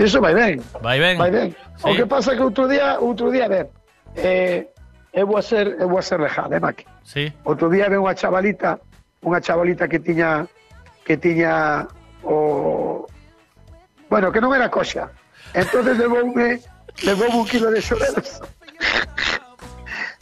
[0.00, 0.62] Iso vai ben.
[0.80, 1.18] Vai ben.
[1.20, 1.48] Vai ben.
[1.84, 1.96] O Sí.
[2.00, 3.66] que pasa que outro día, outro día, a ver,
[4.16, 4.66] eh,
[5.12, 6.84] eu vou a ser, eu vou a ser lejada, eh, Maki?
[7.04, 7.28] Sí.
[7.44, 8.80] Outro día ven unha chavalita,
[9.20, 10.48] unha chavalita que tiña
[11.04, 11.84] que tiña
[12.24, 13.04] o
[14.08, 15.12] bueno, que non era coxa.
[15.52, 16.60] Entonces levoume
[17.04, 17.80] levoume un kilo de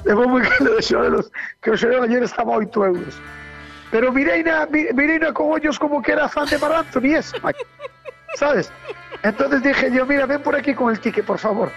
[0.06, 1.26] levoume un kilo de xorelos,
[1.60, 3.14] que o xorelo ayer estaba a 8 euros.
[3.90, 7.64] Pero mireina, mi- mireina con ollos como que era fan de Mar Anthony Maki.
[8.36, 8.70] ¿Sabes?
[9.22, 11.70] Entonces dije yo, mira, ven por aquí con el ticket, por favor.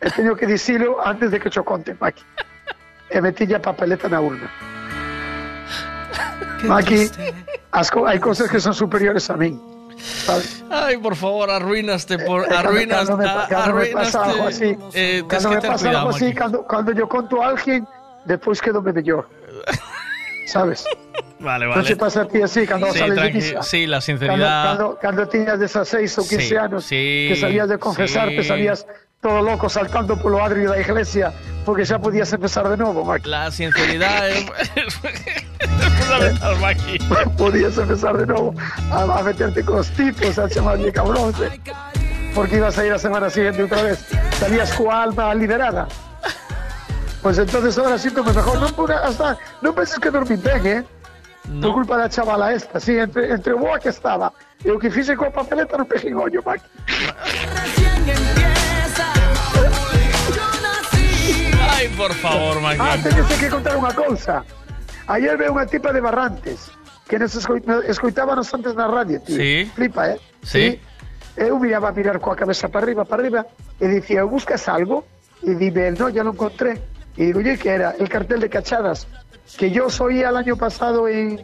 [0.00, 2.22] He tenido que decirlo antes de que yo conte, Maki.
[3.10, 4.48] E metí ya papeleta na urna.
[6.64, 7.10] Maki,
[8.06, 9.58] hai cosas que son superiores a min.
[10.70, 14.76] Ay, por favor, arruinaste por Eh, cuando- arruinaste, cuando me, cuando me pasa algo así,
[14.94, 16.36] eh, cuando me pasa algo así, Maki.
[16.36, 17.86] cuando, cuando yo conto a alguien,
[18.24, 19.28] después quedo mellor.
[20.46, 20.84] ¿Sabes?
[21.40, 21.88] Vale, vale.
[21.88, 23.62] se pasa a ti así cando Sí, sales de misa.
[23.62, 24.76] sí, la sinceridad.
[24.76, 28.48] cando, cando tiñas 16 ou 15 Sí, anos, sí, que salías de confesarte, sí.
[29.20, 31.32] Todo loco saltando polo adrio da iglesia,
[31.64, 33.28] porque xa podías empezar de novo, Maki.
[33.28, 34.94] La sinceridad es, es
[35.98, 36.98] fundamental, Maki.
[37.36, 38.54] podías empezar de novo
[38.90, 41.34] a, a meterte con los tipos, a llamarle cabrón,
[42.34, 44.06] porque ibas a ir a semana siguiente otra vez.
[44.38, 45.86] Salías con alma liberada.
[47.20, 48.58] Pues entonces ahora síntome mejor.
[48.58, 50.84] No, por- hasta, no penses que dormí ben, ¿eh?
[51.60, 54.32] Por culpa da chavala esta, sí, entre, entre boa que estaba.
[54.64, 56.64] E o que fixe coa papeleta no pejigollo, Maki.
[62.00, 62.80] por favor, Maki.
[62.80, 64.40] Ah, teño que contar unha cousa.
[65.04, 66.72] Ayer veo unha tipa de Barrantes
[67.04, 69.36] que nos escoi- nos escoitábanos antes na radio, tío.
[69.36, 69.68] Sí.
[69.76, 70.18] Flipa, eh?
[70.40, 70.80] Sí.
[71.36, 73.40] Eu miraba a mirar coa cabeza para arriba, para arriba,
[73.76, 75.04] e dicía, buscas algo?
[75.44, 76.80] E dime, no, ya lo encontré.
[77.20, 79.04] Y digo, oye, que era el cartel de Cachadas,
[79.60, 81.36] que yo soy el año pasado en,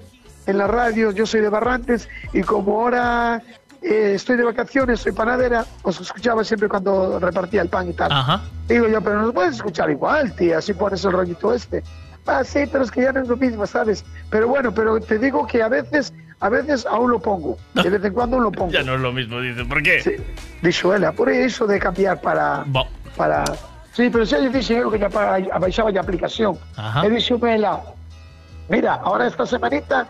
[0.47, 3.43] en la radio, yo soy de Barrantes, y como ahora
[3.87, 8.11] eh, estoy de vacaciones, soy panadera, os escuchaba siempre cuando repartía el pan y tal.
[8.13, 8.43] Ajá.
[8.69, 11.83] Digo yo, pero nos puedes escuchar igual, tía, así pones el rollito este.
[12.27, 14.05] Ah, sí, pero es que ya no es lo mismo, ¿sabes?
[14.31, 17.57] Pero bueno, pero te digo que a veces, a veces aún lo pongo.
[17.75, 18.73] De vez en cuando lo pongo.
[18.73, 19.65] Ya no es lo mismo, dice.
[19.65, 20.01] ¿Por qué?
[20.03, 20.17] Sí,
[20.61, 22.65] dixo ela, por eso de cambiar para...
[22.67, 23.45] Bo- para
[23.97, 26.59] Sí, pero lle dixen eu que ya para, abaixaba a aplicación.
[26.77, 27.01] Ajá.
[28.69, 30.07] Mira, ahora esta semanita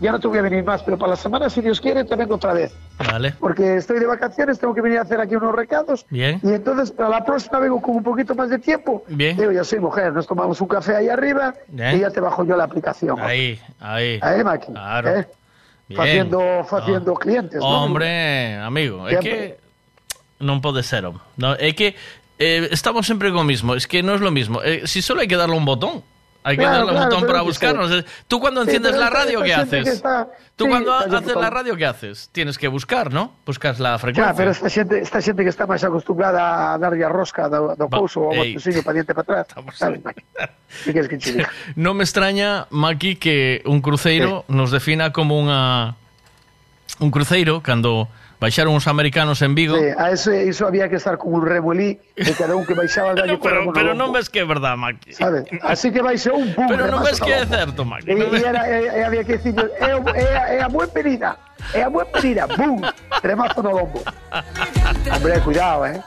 [0.00, 2.16] ya no te voy a venir más, pero para la semana, si Dios quiere, te
[2.16, 2.74] vengo otra vez.
[2.98, 3.34] Vale.
[3.38, 6.06] Porque estoy de vacaciones, tengo que venir a hacer aquí unos recados.
[6.10, 6.40] Bien.
[6.42, 9.04] Y entonces, para la próxima vengo con un poquito más de tiempo.
[9.08, 9.36] Bien.
[9.36, 11.96] Digo, ya soy mujer, nos tomamos un café ahí arriba Bien.
[11.96, 13.20] y ya te bajo yo la aplicación.
[13.20, 14.18] Ahí, ahí.
[14.22, 14.72] Ahí, Maki.
[14.72, 15.10] Claro.
[15.10, 15.28] ¿eh?
[15.98, 17.60] Haciendo, haciendo clientes.
[17.60, 17.84] ¿no?
[17.84, 19.30] Hombre, amigo, Siempre.
[19.30, 19.60] que
[20.40, 21.94] non pode ser, no, é que
[22.40, 24.62] eh, estamos sempre con o mismo, es que no es lo mismo.
[24.64, 26.02] Eh, si solo hay que darle un botón,
[26.42, 27.90] Hay que claro, darle claro, un botón para buscarnos.
[27.90, 28.04] Sí.
[28.26, 29.86] Tú cuando enciendes sí, la radio, ¿qué haces?
[29.86, 30.28] Está...
[30.56, 32.30] Tú sí, cuando haces la radio, ¿qué haces?
[32.32, 33.34] Tienes que buscar, ¿no?
[33.44, 34.22] Buscas la frecuencia.
[34.24, 37.76] Claro, pero esta xente, esta xente que está máis acostumbrada a darlle a rosca do,
[37.76, 39.46] do pouso ou ao botoncillo para diante para atrás.
[39.76, 40.00] Sabes,
[40.84, 41.44] que que che
[41.76, 44.56] No me extraña, Maki, que un cruceiro sí.
[44.56, 45.92] nos defina como unha...
[47.00, 48.08] Un cruceiro, cando
[48.40, 49.76] baixaron os americanos en Vigo.
[49.76, 53.10] Sí, a eso, eso había que estar con un remolí de cada un que baixaba
[53.12, 55.12] al gallo No, pero, no pero non ves que é verdad, Maki.
[55.12, 55.44] Sabes?
[55.60, 56.64] Así que baixou un pum.
[56.66, 58.08] Pero non ves que é no certo, Maki.
[58.08, 60.88] E, non e ves- era, e, e había que dicir, é, é, é a buen
[60.88, 61.36] venida,
[61.74, 62.80] é a buen venida, bum,
[63.22, 64.02] remazo no lombo.
[65.14, 66.00] Hombre, cuidado, eh.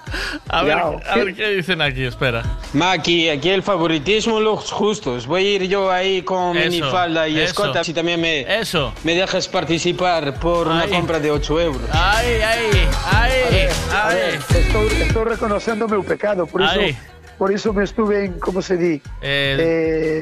[0.50, 1.00] A ver, Cuidado.
[1.10, 2.44] a ver qué dicen aquí, espera.
[2.74, 5.26] Maki, aquí el favoritismo los justos.
[5.28, 7.46] Voy a ir yo ahí con Eso, minifalda y eso.
[7.64, 8.94] escota si también me, Eso.
[9.04, 11.82] me dejas participar por una compra de 8 euros.
[11.92, 14.16] Ay, ay, ay, A ay.
[14.16, 16.96] ver, estou, estou reconocendo o meu pecado, por Aí.
[17.38, 19.58] por iso me estuve en, como se di, Eh,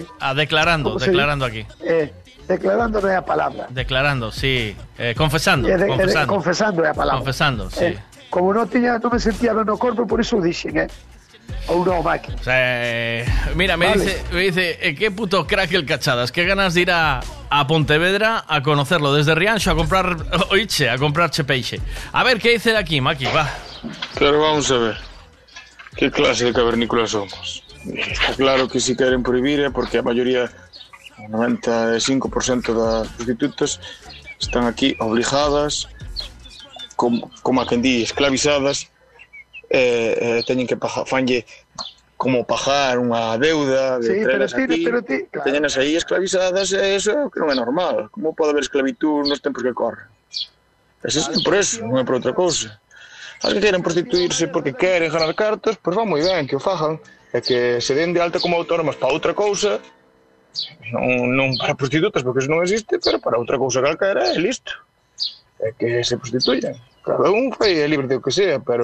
[0.02, 1.66] eh, ah, declarando, ¿cómo declarando aquí.
[1.84, 2.12] eh,
[2.52, 3.68] declarando é a palabra.
[3.72, 4.76] Declarando, sí.
[5.00, 6.28] Eh, confesando, Eh, de- de- confesando.
[6.28, 7.20] confesando é a palabra.
[7.24, 7.96] Confesando, sí.
[7.96, 8.00] Eh,
[8.30, 10.90] como non tiña, non me sentía no corpo, por iso dixen, eh.
[11.68, 12.32] Ou non, Maki.
[12.32, 14.02] O sea, eh, mira, me Vale.
[14.04, 16.32] dice, me dice eh, qué puto crack el Cachadas.
[16.32, 17.20] Qué ganas de ir a,
[17.52, 20.16] a Pontevedra a conocerlo desde Rianxo a comprar
[20.50, 21.80] oiche, a comprar peixe.
[22.14, 23.26] A ver, ¿qué dice de aquí, Maki?
[23.36, 23.46] Va.
[24.18, 24.98] Pero vamos a ver.
[25.96, 27.64] ¿Qué clase de cavernícolas somos?
[27.84, 30.48] Está claro que si queren prohibir é porque a maioría,
[31.22, 33.80] o 95% das prostitutas
[34.40, 35.88] están aquí obligadas,
[36.96, 38.90] como, como a quen di, esclavizadas,
[39.70, 41.46] eh, eh, teñen que pagar, fanlle
[42.18, 45.46] como pagar unha deuda de sí, pero ti, aquí, pero ti, claro.
[45.46, 48.14] teñenas aí esclavizadas e eso é o que non é normal.
[48.14, 50.06] Como pode haber esclavitud nos tempos que corren
[51.04, 52.78] existen por eso, non é por outra cousa.
[53.42, 56.62] As que queren prostituirse porque queren ganar cartos, pois pues va moi ben que o
[56.62, 57.02] fagan
[57.34, 59.82] e que se den de alta como autónomas para outra cousa
[60.92, 64.76] Non, non para prostitutas, porque iso non existe, pero para outra cousa calquera é listo.
[65.64, 66.76] É que se prostituyan.
[67.06, 68.84] Cada un fai é libre de o que sea, pero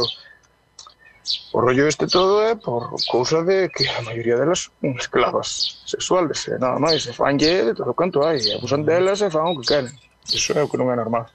[1.52, 6.48] o rollo este todo é por cousa de que a maioría delas son esclavas sexuales,
[6.48, 9.60] e nada máis, se fanlle de todo canto hai, e abusan delas e fan o
[9.60, 9.92] que queren.
[10.32, 11.28] Iso é o que non é normal.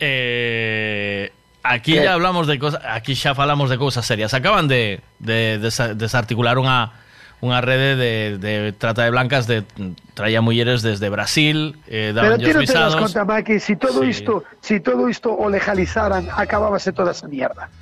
[0.00, 1.32] Eh,
[1.64, 2.04] aquí ¿Qué?
[2.04, 4.36] ya hablamos de cosas, aquí xa falamos de cousas serias.
[4.36, 6.99] Acaban de, de, de desarticular unha
[7.40, 9.64] unha rede de, de trata de blancas de
[10.12, 14.04] traía mulleres desde Brasil, eh, Pero daban ti non te das conta, Maki, si todo
[14.04, 14.12] Sí.
[14.12, 17.72] isto, si todo isto o legalizaran, acabábase toda esa mierda.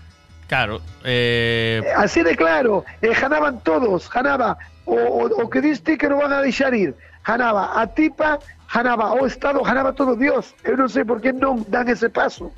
[0.46, 4.56] Claro, eh, Así de claro, eh, ganaban todos, ganaba
[4.86, 6.94] o, o, o que diste que non van a deixar ir,
[7.26, 8.38] ganaba a tipa,
[8.72, 10.54] ganaba o Estado, ganaba todo Dios.
[10.64, 12.52] Eu non sei por que non dan ese paso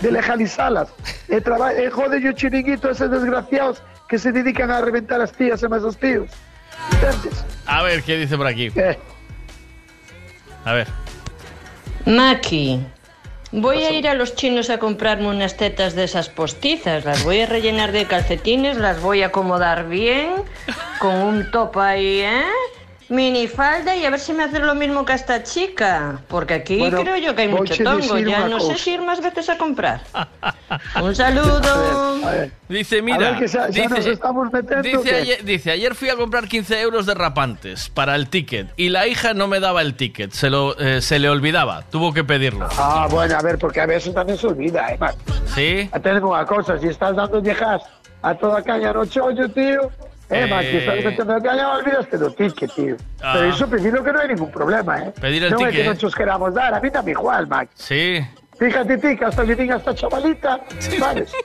[0.00, 0.88] de legalizalas.
[1.28, 5.32] E, traba, e jode o chiringuito a esos desgraciados que se dedican a reventar as
[5.32, 6.28] tías e máis os tíos.
[7.66, 8.72] A ver qué dice por aquí.
[8.76, 8.96] Eh.
[10.64, 10.88] A ver.
[12.06, 12.80] Maki,
[13.52, 17.04] voy a ir a los chinos a comprarme unas tetas de esas postizas.
[17.04, 20.30] Las voy a rellenar de calcetines, las voy a acomodar bien,
[20.98, 22.44] con un top ahí, ¿eh?
[23.12, 26.20] Minifalda y a ver si me hace lo mismo que a esta chica.
[26.28, 28.18] Porque aquí Bueno, creo yo que hay mucho a tongo.
[28.18, 30.00] Ya no sé si ir más veces a comprar.
[31.02, 32.20] Un saludo.
[32.68, 36.08] Dice, mira, ver, que ya- ya nos dice, estamos metiendo, dice, ayer, dice, ayer fui
[36.08, 39.82] a comprar 15 euros de rapantes para el ticket y la hija no me daba
[39.82, 42.68] el ticket, se, lo, eh, se le olvidaba, tuvo que pedirlo.
[42.78, 44.98] Ah, bueno, a ver, porque a veces también se olvida, eh.
[45.54, 45.90] ¿Sí?
[46.02, 47.82] Tenemos una cosa, si estás dando viejas
[48.22, 49.90] a toda caña no chollo, tío,
[50.32, 50.46] eh, Eh.
[50.48, 52.96] Maki, estás metiendo caña, olvidaste do ticket, tío.
[53.22, 53.32] Ah.
[53.34, 55.12] Pero eso pedirlo que no hay ningún problema, eh.
[55.20, 55.82] Pedir el no es ticket.
[55.82, 57.70] que nosotros queramos dar, a mí dame igual, Maki.
[57.74, 58.20] Sí.
[58.58, 60.60] Fíjate, ti, que hasta que tenga esta chavalita,
[60.98, 61.32] ¿sabes?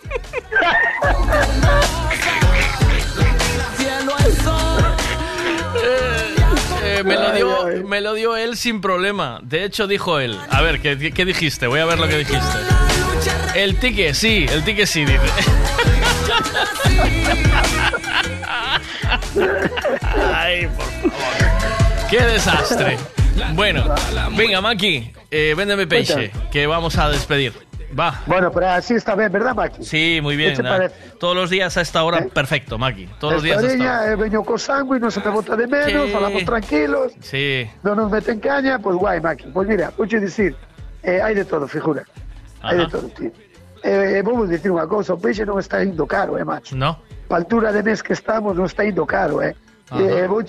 [6.83, 9.39] Eh, me, lo dio, me lo dio él sin problema.
[9.43, 10.37] De hecho, dijo él.
[10.49, 11.67] A ver, ¿qué, qué dijiste?
[11.67, 12.57] Voy a ver lo que dijiste.
[13.55, 15.19] El ticket, sí, el ticket sí, dice.
[20.33, 22.09] Ay, por favor.
[22.09, 22.97] Qué desastre.
[23.53, 23.83] Bueno,
[24.35, 27.53] venga, Maki, eh, véndeme peixe, que vamos a despedir.
[27.97, 28.21] Va.
[28.25, 29.83] Bueno, pero así está bien, ¿verdad, Maki?
[29.83, 30.57] Sí, muy bien.
[31.19, 33.07] Todos los días a esta hora, perfecto, Maki.
[33.19, 36.09] Todos los días Esta niña, eh, veño con sangue, no se te bota de menos,
[36.09, 36.13] Sí.
[36.15, 37.69] hablamos tranquilos, Sí.
[37.83, 39.45] no nos meten caña, pues guay, Maki.
[39.53, 40.55] Pues mira, a decir,
[41.03, 42.03] eh, hay de todo, figura.
[42.61, 42.91] Hay de Ajá.
[42.91, 43.31] todo, tío.
[43.83, 46.75] Eh, vamos a decir una cosa, o peixe non está indo caro, eh, macho.
[46.75, 46.99] No.
[47.27, 49.55] Pa altura de mes que estamos non está indo caro, eh.
[49.89, 50.01] Ajá.
[50.03, 50.43] Eh, vou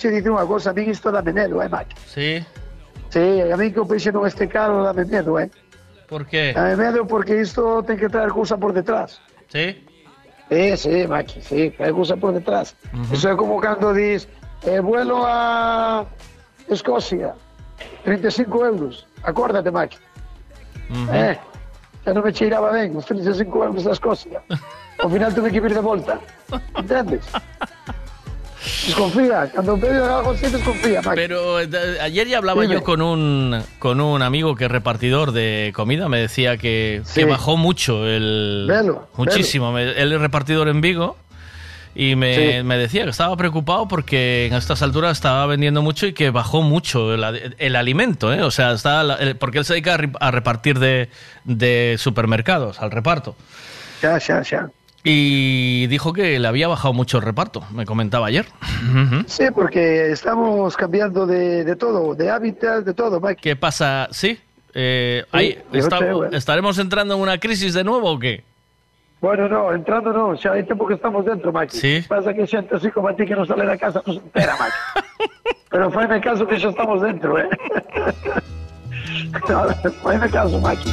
[0.47, 1.95] cosa, a mí isto dame medo, eh, macho.
[2.07, 2.43] Sí.
[3.09, 5.51] Sí, a mí que o peixe non este caro dame medo, eh.
[6.07, 6.53] ¿Por qué?
[6.55, 9.21] Dame medo porque isto ten que traer cousa por detrás.
[9.47, 9.85] Sí.
[10.49, 12.75] Sí, sí, Maki, sí, trae cousa por detrás.
[13.13, 14.27] Eso é como cando dis,
[14.65, 16.05] eh, vuelo a
[16.67, 17.35] Escocia,
[18.03, 19.05] 35 euros.
[19.21, 19.97] Acórdate, Maki.
[21.13, 21.37] Eh,
[22.01, 24.41] xa non me cheiraba ben os 35 euros da Escocia.
[25.01, 26.19] Ao final tuve que vir de volta.
[26.75, 27.21] Entendes?
[28.85, 31.15] Desconfía, cando pedo algo así desconfía, Maki.
[31.15, 31.69] Pero eh,
[32.01, 32.73] ayer ya hablaba Dime.
[32.75, 36.09] yo con un, con un amigo que es repartidor de comida.
[36.09, 37.21] Me decía que, Sí.
[37.21, 38.65] que bajó mucho el.
[38.67, 39.71] Velo, muchísimo.
[39.71, 41.15] Me- Él es repartidor en Vigo.
[41.95, 42.63] Y me, Sí.
[42.63, 46.61] me decía que estaba preocupado porque en estas alturas estaba vendiendo mucho y que bajó
[46.61, 48.43] mucho el, el alimento, ¿eh?
[48.43, 51.09] O sea, está porque él se dedica a repartir de,
[51.45, 53.35] de supermercados, al reparto.
[54.03, 54.69] Ya, ya, ya.
[55.03, 58.45] Y dijo que le había bajado mucho el reparto, me comentaba ayer.
[59.27, 63.41] Sí, porque estamos cambiando de, de todo, de hábitat, de todo, Maki.
[63.41, 64.09] ¿Qué pasa?
[64.11, 64.37] ¿Sí?
[64.73, 66.29] Eh, ahí, yo está- creo, ¿eh?
[66.33, 68.43] ¿Estaremos entrando en una crisis de nuevo o qué?
[69.21, 71.75] Bueno, no, entrando no, xa hai tempo que estamos dentro, Maki.
[71.75, 72.03] Sí.
[72.07, 74.55] Pasa que xente así como a ti que non sale da casa non se entera,
[74.55, 74.79] Maki.
[75.71, 77.47] Pero faime caso que xa estamos dentro, eh?
[79.49, 79.67] No,
[80.03, 80.89] faime caso, Maki.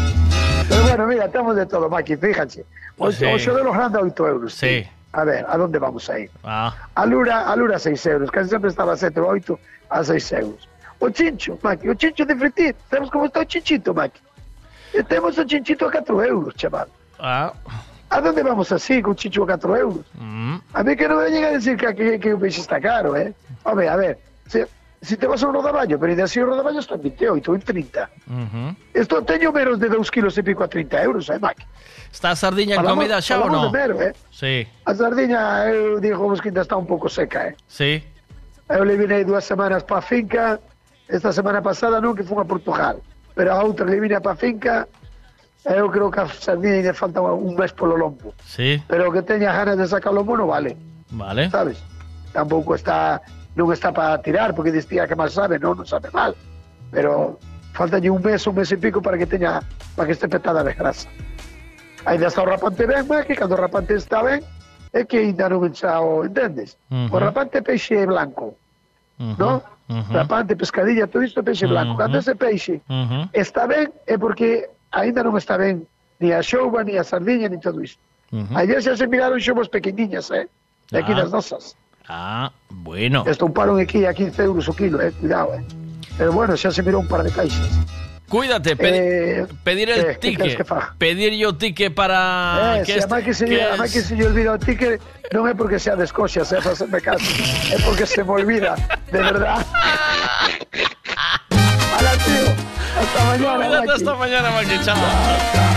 [0.68, 2.64] Pero bueno, mira, estamos de todo, Maki, fíjate.
[2.98, 3.24] O, Sí.
[3.26, 4.54] o xodelo grande a 8 euros.
[4.54, 4.82] Sí.
[4.82, 4.90] tío.
[5.12, 6.30] A ver, ¿a dónde vamos a ir?
[6.44, 9.58] Ah, A Lura, a Lura 6 euros, casi sempre estaba a 7 ou 8
[9.90, 10.68] a 6 euros.
[10.98, 12.74] O chincho, Maki, o chincho de fritir.
[12.90, 14.20] Temos como está o chinchito, Maki.
[14.94, 16.88] E temos o chinchito a 4 euros, chaval.
[17.18, 17.52] ah,
[18.08, 20.04] ¿A dónde vamos así con chincho a 4 euros?
[20.14, 22.80] mm, A mí que no me llega a decir que, que, que o peixe está
[22.80, 23.32] caro, eh?
[23.64, 24.66] Home, a ver, se,
[25.02, 28.10] si te vas a un rodaballo, pero así un rodaballo está en 28 en 30.
[28.26, 28.76] Ujú.
[28.94, 31.58] Esto teño menos de 2 kilos e pico a 30 euros, eh, Mac?
[32.12, 33.68] Está a sardiña en comida xa ou non?
[33.70, 34.12] de mero, eh?
[34.30, 37.56] Sí, A sardiña, eu digo que ainda está un pouco seca, eh?
[37.68, 38.02] sí.
[38.66, 40.58] Eu le vine dúas semanas pa finca,
[41.06, 42.98] esta semana pasada non, que fun a Portugal.
[43.36, 44.88] Pero a outra le vine pa finca,
[45.62, 48.34] eu creo que a sardiña ainda falta un mes polo lombo.
[48.42, 50.74] Sí, Pero que teña ganas de sacar o mono, vale.
[51.14, 51.46] vale.
[51.50, 51.78] sabes?
[52.32, 53.22] Tampouco está
[53.56, 56.36] non está para tirar, porque distía que mal sabe, non, non sabe mal.
[56.92, 57.40] Pero
[57.72, 59.64] falta un mes, un mes e pico para que teña
[59.96, 61.08] para que este petada de grasa.
[62.04, 64.44] Ainda está o rapante ben, mas que cando o rapante está ben,
[64.92, 66.76] é que ainda non enxa o, entendes?
[66.92, 67.16] Ujú.
[67.16, 68.54] O rapante peixe blanco,
[69.18, 69.64] Ujú, non?
[69.88, 71.96] ujú, Rapante, pescadilla, todo isto é peixe blanco.
[71.96, 72.00] Ujú.
[72.04, 75.88] Cando ese peixe ujú, está ben, é porque ainda non está ben
[76.20, 77.98] ni a xouba, ni a sardiña, ni todo isto.
[78.30, 78.52] ujú.
[78.52, 80.44] Ayer xa se miraron xovos pequeniñas, eh?
[80.92, 81.24] De aquí Ah.
[81.26, 81.74] das nosas.
[82.08, 83.24] Ah, bueno.
[83.26, 85.64] Estomparon aquí a 15 euros o kilo, eh, cuidado, eh.
[86.16, 87.68] Pero bueno, xa se mirou un par de caixas.
[88.28, 90.66] Cuídate, pedi- Eh, pedir el eh, ¿qué quieres ticket.
[90.66, 90.98] que?
[90.98, 94.16] Pedir yo ticket para eh, que si este- que se, que además que es- se
[94.16, 94.98] lle olvida o ticket,
[95.30, 97.22] non é porque sea de Escocia, se fa me caso.
[97.70, 98.74] É porque se me olvida,
[99.14, 99.62] de verdad.
[101.94, 102.50] Hala, tío.
[102.98, 104.76] Hasta mañana, Cuídate hasta mañana, Maki.
[104.82, 105.75] Chao.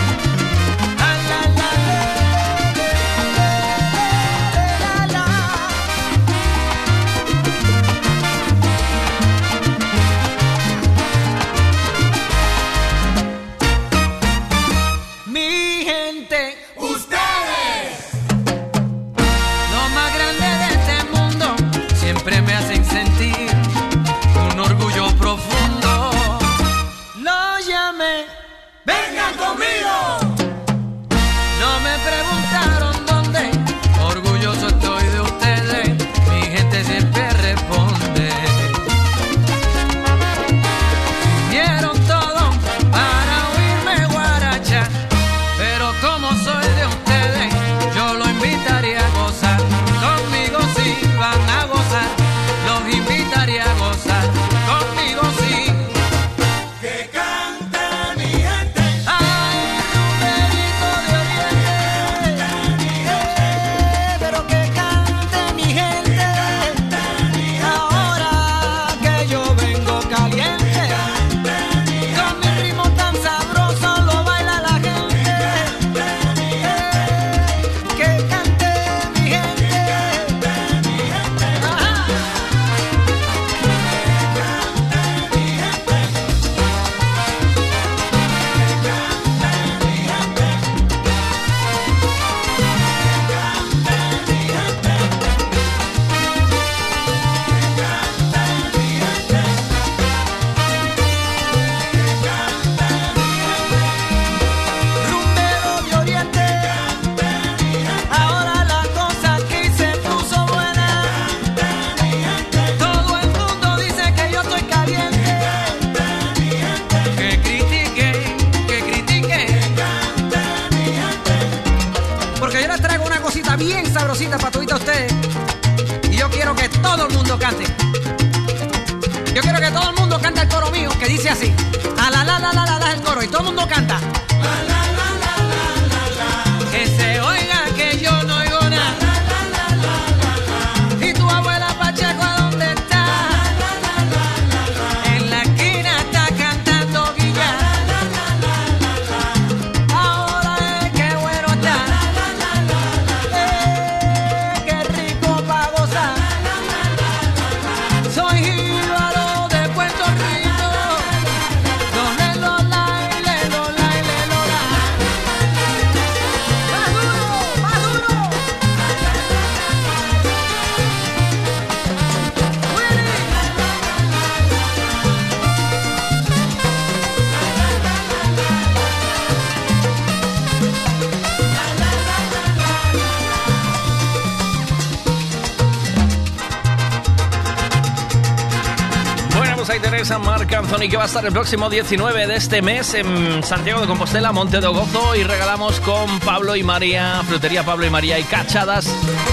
[190.50, 193.86] Marc Anthony que va a estar el próximo 19 de este mes en Santiago de
[193.86, 198.24] Compostela, Monte de Gozo y regalamos con Pablo y María, Frutería Pablo y María y
[198.24, 198.92] Cachadas,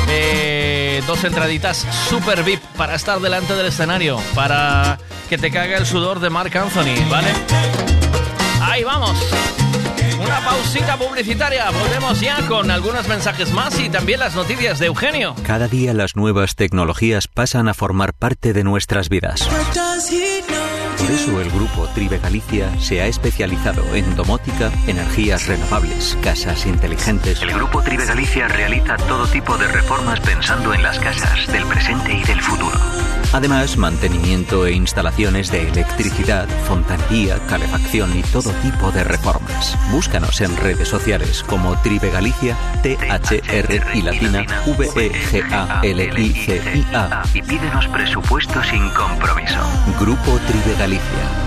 [0.10, 5.88] eh, dos entraditas super VIP para estar delante del escenario, para que te caiga el
[5.88, 7.30] sudor de Marc Anthony, ¿vale?
[8.62, 9.18] Ahí vamos.
[10.24, 11.72] Una pausita publicitaria.
[11.72, 15.36] Volvemos ya con algunos mensajes más y también las noticias de Eugenio.
[15.46, 19.48] Cada día las nuevas tecnologías pasan a formar parte de nuestras vidas.
[21.08, 27.42] Por eso el grupo Tribe Galicia se ha especializado en domótica, energías renovables, casas inteligentes.
[27.42, 32.12] El Grupo Tribe Galicia realiza todo tipo de reformas pensando en las casas del presente
[32.12, 32.78] y del futuro.
[33.34, 39.78] Además, mantenimiento e instalaciones de electricidad, fontanería, calefacción y todo tipo de reformas.
[39.92, 45.88] Búscanos en redes sociales como Tribe Galicia, T-H-R y latina V-E-G-A-L-I-C-I-A.
[47.34, 49.60] Y pídenos presupuesto sin compromiso.
[50.00, 51.47] Grupo Tribe Galicia.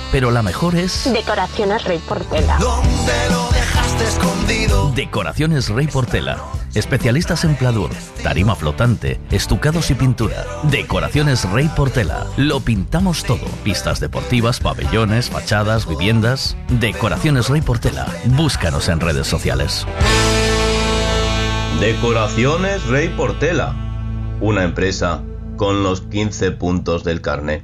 [0.11, 1.09] pero la mejor es...
[1.11, 2.57] Decoraciones Rey Portela.
[2.59, 4.91] ¿Dónde lo dejaste escondido?
[4.91, 6.37] Decoraciones Rey Portela.
[6.73, 7.89] Especialistas en pladur,
[8.23, 10.45] tarima flotante, estucados y pintura.
[10.63, 12.25] Decoraciones Rey Portela.
[12.37, 13.45] Lo pintamos todo.
[13.63, 16.55] Pistas deportivas, pabellones, fachadas, viviendas.
[16.69, 18.07] Decoraciones Rey Portela.
[18.25, 19.85] Búscanos en redes sociales.
[21.79, 23.75] Decoraciones Rey Portela.
[24.39, 25.23] Una empresa
[25.57, 27.63] con los 15 puntos del carnet.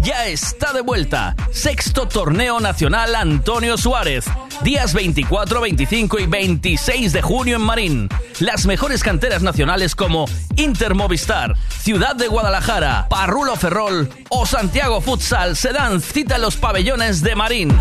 [0.00, 1.34] Ya está de vuelta.
[1.50, 4.26] Sexto Torneo Nacional Antonio Suárez.
[4.62, 8.08] Días 24, 25 y 26 de junio en Marín.
[8.40, 10.26] Las mejores canteras nacionales como
[10.56, 16.56] Inter Movistar, Ciudad de Guadalajara, Parrulo Ferrol o Santiago Futsal se dan cita en los
[16.56, 17.76] pabellones de Marín.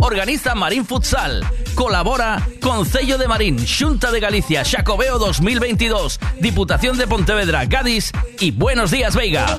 [0.00, 1.44] Organiza Marín Futsal.
[1.74, 8.90] Colabora Concello de Marín, Junta de Galicia, Xacobeo 2022, Diputación de Pontevedra, Gadis y Buenos
[8.90, 9.58] Días Veiga.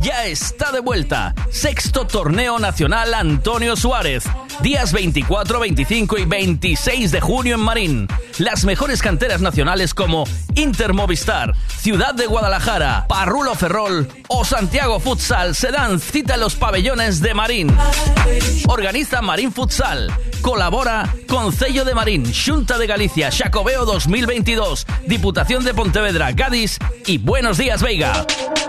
[0.00, 1.34] Ya está de vuelta.
[1.50, 4.24] Sexto Torneo Nacional Antonio Suárez.
[4.62, 8.08] Días 24, 25 y 26 de junio en Marín.
[8.38, 15.54] Las mejores canteras nacionales como Inter Movistar, Ciudad de Guadalajara, Parrulo Ferrol o Santiago Futsal
[15.54, 17.76] se dan cita en los pabellones de Marín.
[18.68, 20.12] Organiza Marín Futsal.
[20.42, 27.58] Colabora Concello de Marín, Junta de Galicia, Xacobeo 2022, Diputación de Pontevedra, Gadis y Buenos
[27.58, 28.24] Días Veiga.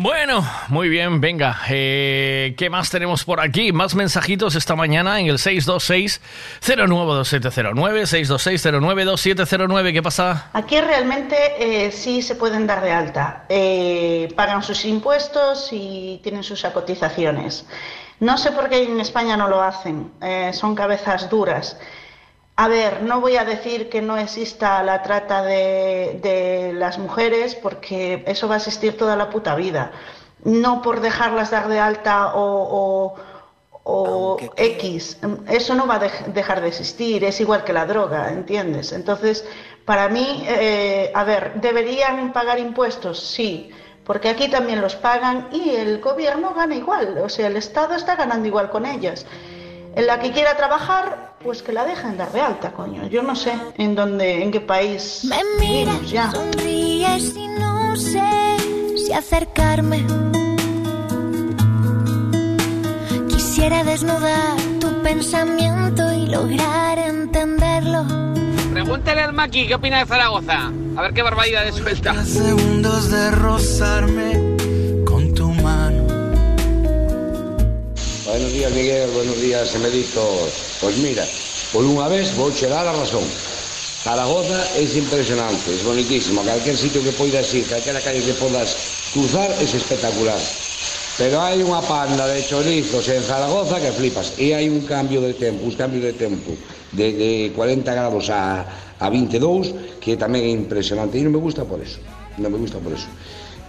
[0.00, 1.58] Bueno, muy bien, venga.
[1.68, 3.72] eh, ¿Qué más tenemos por aquí?
[3.72, 9.92] Más mensajitos esta mañana en el 626-092709, 626-092709.
[9.92, 10.50] ¿Qué pasa?
[10.52, 13.44] Aquí realmente eh, sí se pueden dar de alta.
[13.48, 17.66] Eh, pagan sus impuestos y tienen sus cotizaciones.
[18.20, 20.12] No sé por qué en España no lo hacen.
[20.52, 21.76] son cabezas duras.
[22.64, 27.54] A ver, no voy a decir que no exista la trata de, de las mujeres
[27.54, 29.92] porque eso va a existir toda la puta vida.
[30.42, 33.14] No por dejarlas dar de alta o, o-
[33.90, 38.28] o X, eso no va a dej- dejar de existir, es igual que la droga,
[38.30, 38.92] ¿entiendes?
[38.92, 39.46] Entonces,
[39.84, 43.20] para mí, eh, a ver, ¿deberían pagar impuestos?
[43.20, 43.70] Sí,
[44.04, 48.16] porque aquí también los pagan y el gobierno gana igual, o sea, el Estado está
[48.16, 49.24] ganando igual con ellas.
[49.94, 53.08] En la que quiera trabajar, pues que la dejen dar de alta, coño.
[53.08, 55.28] Yo no sé en dónde, en qué país
[55.60, 56.30] vivimos ya.
[56.30, 58.56] Sonríes y no sé
[58.96, 60.04] si acercarme.
[63.28, 68.04] Quisiera desnudar tu pensamiento y lograr entenderlo.
[68.72, 70.70] Pregúntale al Maki qué opina de Zaragoza.
[70.96, 72.24] A ver qué barbaridad de suelta.
[72.24, 74.57] segundos de rozarme
[78.28, 80.52] Buenos días, Miguel, buenos días, Emeritos.
[80.82, 81.24] Pois mira,
[81.72, 83.24] por unha vez vou che dar a razón.
[84.04, 86.44] Zaragoza é impresionante, é bonitísimo.
[86.44, 88.76] Cualquier sitio que poidas ir, calquera calle que puedas
[89.16, 90.36] cruzar, é es espectacular.
[91.16, 94.36] Pero hai unha panda de chorizos en Zaragoza que flipas.
[94.36, 96.52] E hai un cambio de tempo, un cambio de tempo
[96.92, 98.60] de, de 40 grados a,
[99.00, 101.16] a 22 que tamén é impresionante.
[101.16, 101.96] E non me gusta por eso.
[102.36, 103.08] Non me gusta por eso.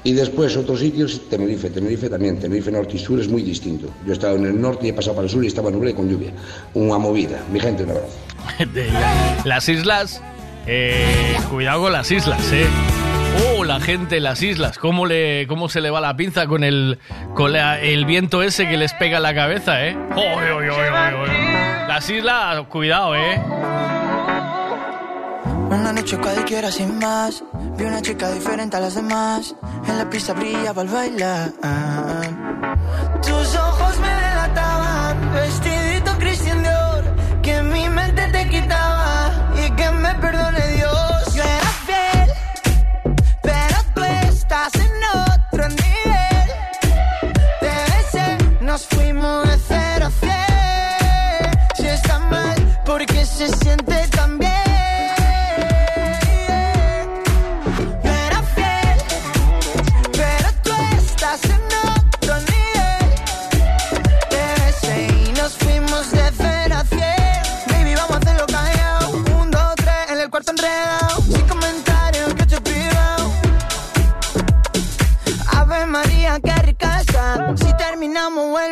[0.04, 3.88] Y después otros sitios, Tenerife, Tenerife también, Tenerife norte y sur es muy distinto.
[4.06, 5.92] Yo he estado en el norte y he pasado para el sur y estaba nublado
[5.94, 6.32] y con lluvia.
[6.74, 7.40] Una movida.
[7.52, 8.18] Mi gente, un abrazo.
[9.46, 10.22] Las islas.
[10.68, 12.66] eh, cuidado con las islas, eh.
[13.58, 14.78] Oh, la gente en las islas.
[14.78, 16.98] ¿Cómo, le, cómo se le va la pinza con el,
[17.36, 19.96] con la- el viento ese que les pega en la cabeza, eh?
[20.16, 21.30] Oy, oy, oy.
[21.88, 23.40] Las islas, cuidado, eh.
[25.70, 27.44] Una noche cualquiera sin más.
[27.78, 29.56] Vi una chica diferente a las demás.
[29.88, 31.52] En la pista brillaba al bailar.
[33.22, 35.34] Tus ojos me delataban.
[35.34, 37.04] Vestidito Christian Dior.
[37.44, 39.52] Que mi mente te quitaba.
[39.64, 41.34] Y que me perdone Dios.
[41.36, 42.30] Yo era fiel.
[43.44, 44.92] Pero tú estás en
[45.28, 46.50] otro nivel.
[47.60, 48.38] Te besé.
[48.62, 51.52] Nos fuimos de cero a cien.
[51.78, 54.19] Si está mal, porque se siente tan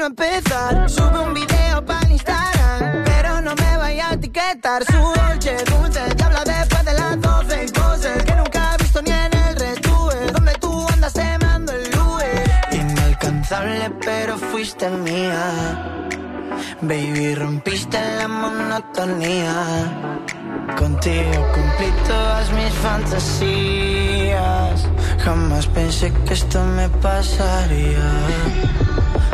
[0.08, 4.86] Sube un video para Instagram, pero no me vaya a etiquetar.
[4.86, 9.02] Su dolce, dulce, te habla después de las 12 y cosas que nunca he visto
[9.02, 10.32] ni en el retube.
[10.32, 12.42] Donde tú andas, te mando el lube.
[12.72, 15.44] Inalcanzable, pero fuiste mía.
[16.80, 19.54] Baby, rompiste la monotonía.
[20.80, 23.28] Contigo cumplí todas mis fantasías.
[25.20, 28.08] Jamás pensé que esto me pasaría.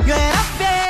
[0.05, 0.82] Yo era fiel,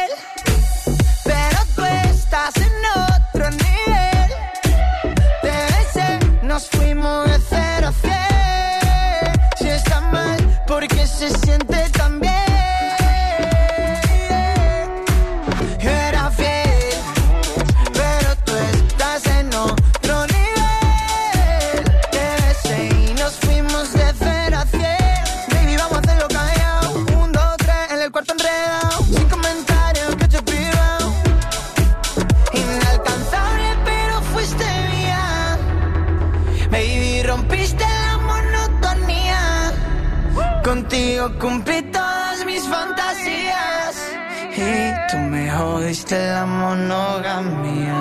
[41.24, 44.12] Contigo cumplí todas mis fantasías.
[44.58, 47.96] Y tú me jodiste la monogamia.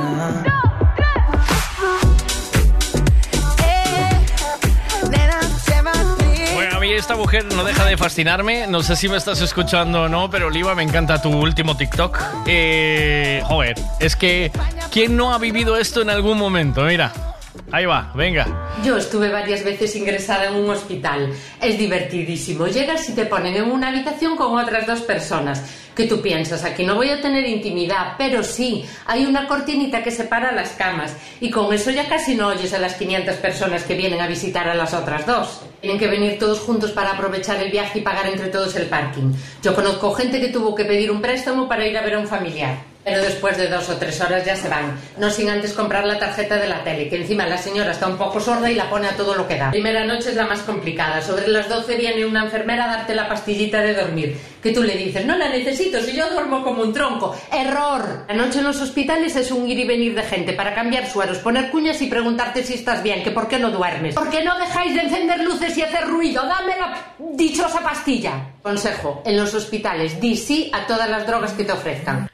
[6.55, 8.67] Bueno, a esta mujer no deja de fascinarme.
[8.67, 12.18] No sé si me estás escuchando o no, pero Oliva, me encanta tu último TikTok.
[12.47, 14.51] Eh, joder, es que
[14.91, 16.83] ¿quién no ha vivido esto en algún momento?
[16.83, 17.31] Mira.
[17.73, 18.47] Ahí va, venga.
[18.84, 21.33] Yo estuve varias veces ingresada en un hospital.
[21.59, 22.67] Es divertidísimo.
[22.67, 25.65] Llegas y te ponen en una habitación con otras dos personas.
[25.97, 30.10] Que tú piensas, aquí no voy a tener intimidad, pero sí, hay una cortinita que
[30.10, 31.17] separa las camas.
[31.41, 34.68] Y con eso ya casi no oyes a las 500 personas que vienen a visitar
[34.68, 35.62] a las otras dos.
[35.81, 39.33] Tienen que venir todos juntos para aprovechar el viaje y pagar entre todos el parking.
[39.62, 42.28] Yo conozco gente que tuvo que pedir un préstamo para ir a ver a un
[42.28, 42.91] familiar.
[43.05, 44.97] Pero después de dos o tres horas ya se van.
[45.18, 48.16] No sin antes comprar la tarjeta de la tele, que encima la señora está un
[48.16, 49.70] poco sorda y la pone a todo lo que da.
[49.70, 51.20] Primera noche es la más complicada.
[51.20, 54.39] Sobre las 12 viene una enfermera a darte la pastillita de dormir.
[54.62, 57.36] Que tú le dices, no la necesito, si yo duermo como un tronco.
[57.50, 58.24] ¡Error!
[58.28, 61.39] La noche en los hospitales es un ir y venir de gente para cambiar sueros,
[61.39, 64.14] poner cuñas y preguntarte si estás bien, que por qué no duermes.
[64.14, 66.42] ¿Por qué no dejáis de encender luces y hacer ruido?
[66.47, 68.52] ¡Dame la dichosa pastilla!
[68.62, 72.28] Consejo, en los hospitales, di sí a todas las drogas que te ofrezcan.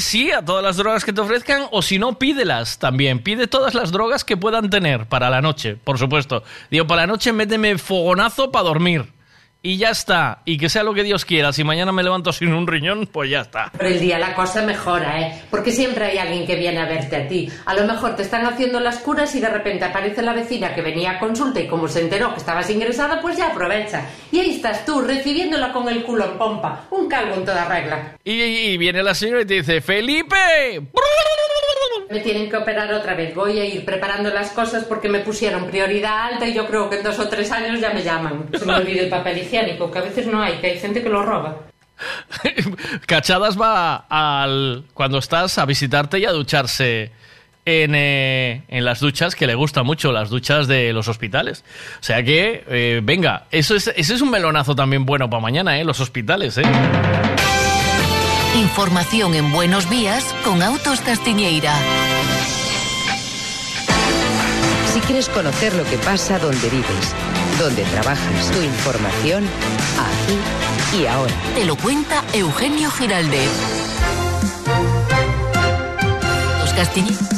[0.00, 3.18] Sí a todas las drogas que te ofrezcan o si no, pídelas también.
[3.22, 6.42] Pide todas las drogas que puedan tener para la noche, por supuesto.
[6.70, 9.19] Digo, para la noche méteme fogonazo para dormir.
[9.62, 10.40] Y ya está.
[10.46, 11.52] Y que sea lo que Dios quiera.
[11.52, 13.70] Si mañana me levanto sin un riñón, pues ya está.
[13.70, 15.42] Por el día la cosa mejora, ¿eh?
[15.50, 17.50] Porque siempre hay alguien que viene a verte a ti.
[17.66, 20.80] A lo mejor te están haciendo las curas y de repente aparece la vecina que
[20.80, 24.06] venía a consulta y como se enteró que estabas ingresada, pues ya aprovecha.
[24.32, 26.86] Y ahí estás tú, recibiéndola con el culo en pompa.
[26.90, 28.16] Un calvo en toda regla.
[28.24, 30.36] Y, y viene la señora y te dice, Felipe,
[32.10, 33.32] Me tienen que operar otra vez.
[33.36, 36.96] Voy a ir preparando las cosas porque me pusieron prioridad alta y yo creo que
[36.96, 38.48] en dos o tres años ya me llaman.
[38.52, 41.08] Se me olvide el papel higiénico, que a veces no hay, que hay gente que
[41.08, 41.58] lo roba.
[43.06, 47.12] Cachadas va al cuando estás a visitarte y a ducharse
[47.64, 51.64] en, eh, en las duchas, que le gustan mucho las duchas de los hospitales.
[52.00, 55.78] O sea que, eh, venga, eso es, ese es un melonazo también bueno para mañana,
[55.78, 55.84] ¿eh?
[55.84, 56.62] Los hospitales, ¿eh?
[58.56, 61.72] Información en Buenos Días con Autos Castiñeira.
[64.92, 67.14] Si quieres conocer lo que pasa donde vives,
[67.60, 69.44] donde trabajas, tu información,
[69.96, 71.34] aquí y ahora.
[71.54, 73.50] Te lo cuenta Eugenio Giraldez.
[76.58, 77.29] Autos Castiñeira.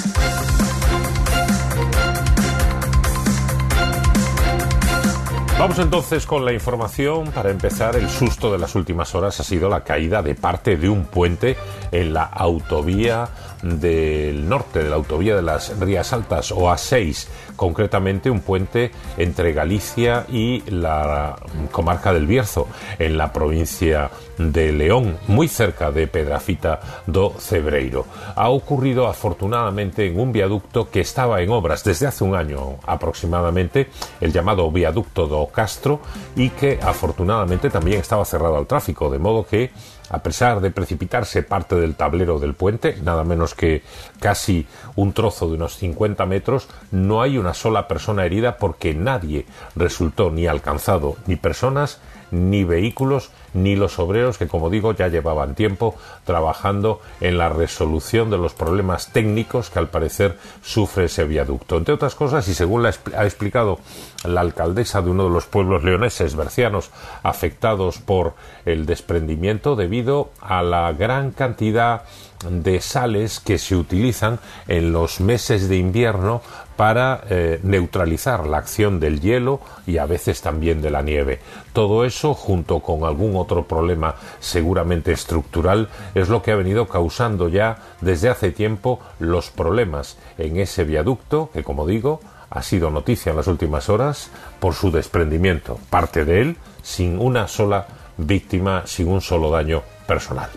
[5.63, 7.31] Vamos entonces con la información.
[7.31, 10.89] Para empezar, el susto de las últimas horas ha sido la caída de parte de
[10.89, 11.57] un puente
[11.93, 13.29] en la autovía
[13.63, 19.53] del norte, de la autovía de las Rías Altas, o A6, concretamente un puente entre
[19.53, 21.37] Galicia y la
[21.71, 22.67] comarca del Bierzo,
[22.99, 28.07] en la provincia de León, muy cerca de Pedrafita do Cebreiro.
[28.35, 33.89] Ha ocurrido afortunadamente en un viaducto que estaba en obras desde hace un año aproximadamente,
[34.21, 36.01] el llamado viaducto do Castro,
[36.35, 39.71] y que afortunadamente también estaba cerrado al tráfico, de modo que
[40.11, 43.83] a pesar de precipitarse parte del tablero del puente, nada menos que
[44.21, 44.67] casi
[44.97, 50.31] un trozo de unos 50 metros, no hay una sola persona herida porque nadie resultó
[50.31, 52.01] ni alcanzado, ni personas,
[52.33, 55.95] ni vehículos, ni los obreros que, como digo, ya llevaban tiempo
[56.25, 61.77] trabajando en la resolución de los problemas técnicos que al parecer sufre ese viaducto.
[61.77, 63.79] Entre otras cosas, y según la ha explicado
[64.25, 66.91] la alcaldesa de uno de los pueblos leoneses bercianos
[67.23, 72.03] afectados por el desprendimiento debido a la gran cantidad
[72.49, 76.43] de sales que se utilizan en los meses de invierno
[76.77, 81.41] para eh, neutralizar la acción del hielo y a veces también de la nieve.
[81.73, 87.49] Todo eso, junto con algún otro problema seguramente estructural, es lo que ha venido causando
[87.49, 92.21] ya desde hace tiempo los problemas en ese viaducto que, como digo,
[92.51, 97.49] ha sido noticia en las últimas horas por su desprendimiento, parte de él sin una
[97.49, 97.87] sola
[98.19, 100.49] víctima, sin un solo daño personal.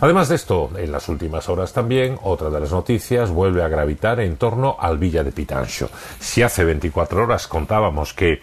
[0.00, 4.20] Además de esto, en las últimas horas también, otra de las noticias vuelve a gravitar
[4.20, 5.90] en torno al Villa de Pitancho.
[6.18, 8.42] Si hace 24 horas contábamos que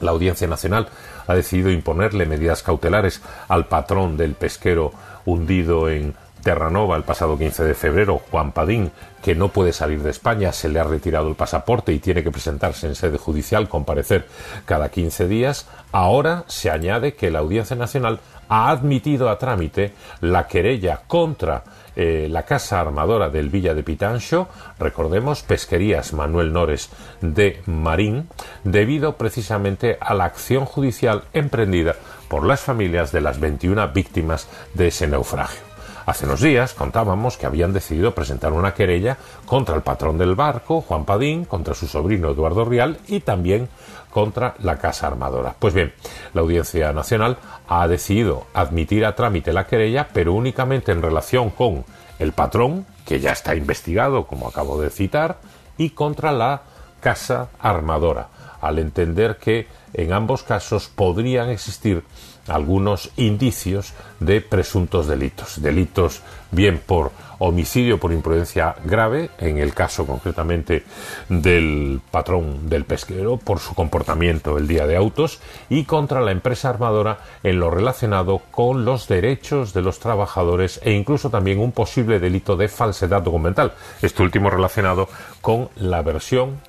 [0.00, 0.88] la Audiencia Nacional
[1.26, 4.92] ha decidido imponerle medidas cautelares al patrón del pesquero
[5.24, 8.90] hundido en Terranova el pasado 15 de febrero, Juan Padín,
[9.22, 12.32] que no puede salir de España, se le ha retirado el pasaporte y tiene que
[12.32, 14.26] presentarse en sede judicial, comparecer
[14.64, 15.68] cada 15 días.
[15.92, 18.18] Ahora se añade que la Audiencia Nacional
[18.52, 21.64] ha admitido a trámite la querella contra
[21.96, 24.46] eh, la casa armadora del Villa de Pitancho,
[24.78, 26.90] recordemos, Pesquerías Manuel Nores
[27.22, 28.28] de Marín,
[28.62, 31.96] debido precisamente a la acción judicial emprendida
[32.28, 35.72] por las familias de las 21 víctimas de ese naufragio.
[36.04, 39.16] Hace unos días contábamos que habían decidido presentar una querella
[39.46, 43.70] contra el patrón del barco, Juan Padín, contra su sobrino Eduardo Rial y también
[44.12, 45.56] contra la Casa Armadora.
[45.58, 45.92] Pues bien,
[46.34, 51.84] la Audiencia Nacional ha decidido admitir a trámite la querella, pero únicamente en relación con
[52.18, 55.38] el patrón, que ya está investigado, como acabo de citar,
[55.78, 56.62] y contra la
[57.00, 58.28] casa armadora,
[58.60, 62.04] al entender que en ambos casos podrían existir
[62.48, 65.60] algunos indicios de presuntos delitos.
[65.60, 67.12] Delitos bien por
[67.42, 70.84] homicidio por imprudencia grave, en el caso concretamente
[71.28, 76.70] del patrón del pesquero, por su comportamiento el día de autos, y contra la empresa
[76.70, 82.20] armadora en lo relacionado con los derechos de los trabajadores e incluso también un posible
[82.20, 83.72] delito de falsedad documental.
[84.00, 85.08] Este último relacionado
[85.40, 86.60] con la versión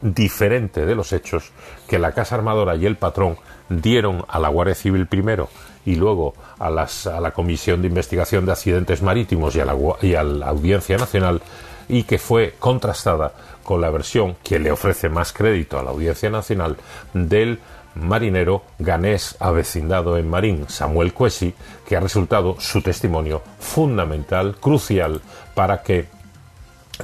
[0.00, 1.50] diferente de los hechos
[1.88, 5.48] que la Casa Armadora y el patrón dieron a la Guardia Civil primero
[5.84, 10.22] y luego a, la Comisión de Investigación de Accidentes Marítimos y a, la, y a
[10.22, 11.42] la Audiencia Nacional
[11.88, 13.32] y que fue contrastada
[13.62, 16.76] con la versión que le ofrece más crédito a la Audiencia Nacional
[17.12, 17.58] del
[17.94, 21.54] marinero ganés avecindado en Marín, Samuel Cuesi,
[21.86, 25.20] que ha resultado su testimonio fundamental, crucial,
[25.54, 26.06] para que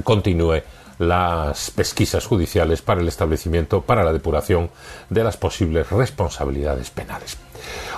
[0.05, 0.63] continúe
[0.99, 4.71] las pesquisas judiciales para el establecimiento, para la depuración
[5.09, 7.39] de las posibles responsabilidades penales.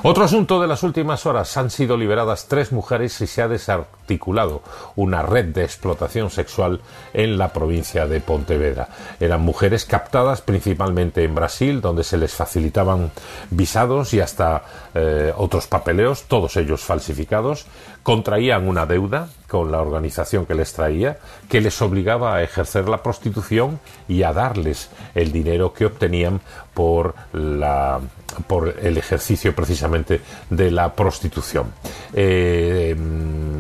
[0.04, 4.62] Otro asunto de las últimas horas han sido liberadas tres mujeres y se ha desarticulado
[4.96, 6.80] una red de explotación sexual
[7.12, 8.88] en la provincia de Pontevedra.
[9.20, 13.12] Eran mujeres captadas principalmente en Brasil, donde se les facilitaban
[13.50, 17.66] visados y hasta eh, otros papeleos, todos ellos falsificados.
[18.02, 23.02] Contraían una deuda con la organización que les traía, que les obligaba a ejercer la
[23.02, 26.40] prostitución y a darles el dinero que obtenían
[26.74, 28.00] por la
[28.46, 31.66] por el ejercicio precisamente de la prostitución.
[32.14, 32.96] Eh,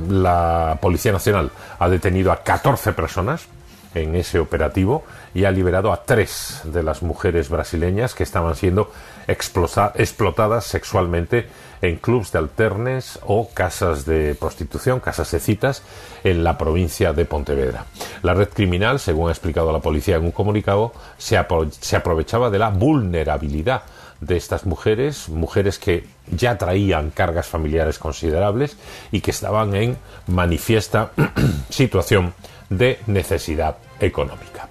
[0.08, 3.46] la Policía Nacional ha detenido a 14 personas
[3.94, 5.04] en ese operativo
[5.34, 8.90] y ha liberado a tres de las mujeres brasileñas que estaban siendo
[9.26, 11.48] explotadas sexualmente
[11.82, 15.82] en clubs de alternes o casas de prostitución, casas de citas
[16.24, 17.86] en la provincia de Pontevedra.
[18.22, 22.50] La red criminal, según ha explicado la policía en un comunicado, se, apro- se aprovechaba
[22.50, 23.82] de la vulnerabilidad
[24.20, 28.76] de estas mujeres, mujeres que ya traían cargas familiares considerables
[29.10, 29.96] y que estaban en
[30.28, 31.10] manifiesta
[31.68, 32.32] situación
[32.70, 34.68] de necesidad económica.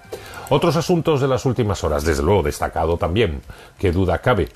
[0.50, 3.42] Otros asuntos de las últimas horas, desde luego destacado también,
[3.78, 4.48] que duda cabe,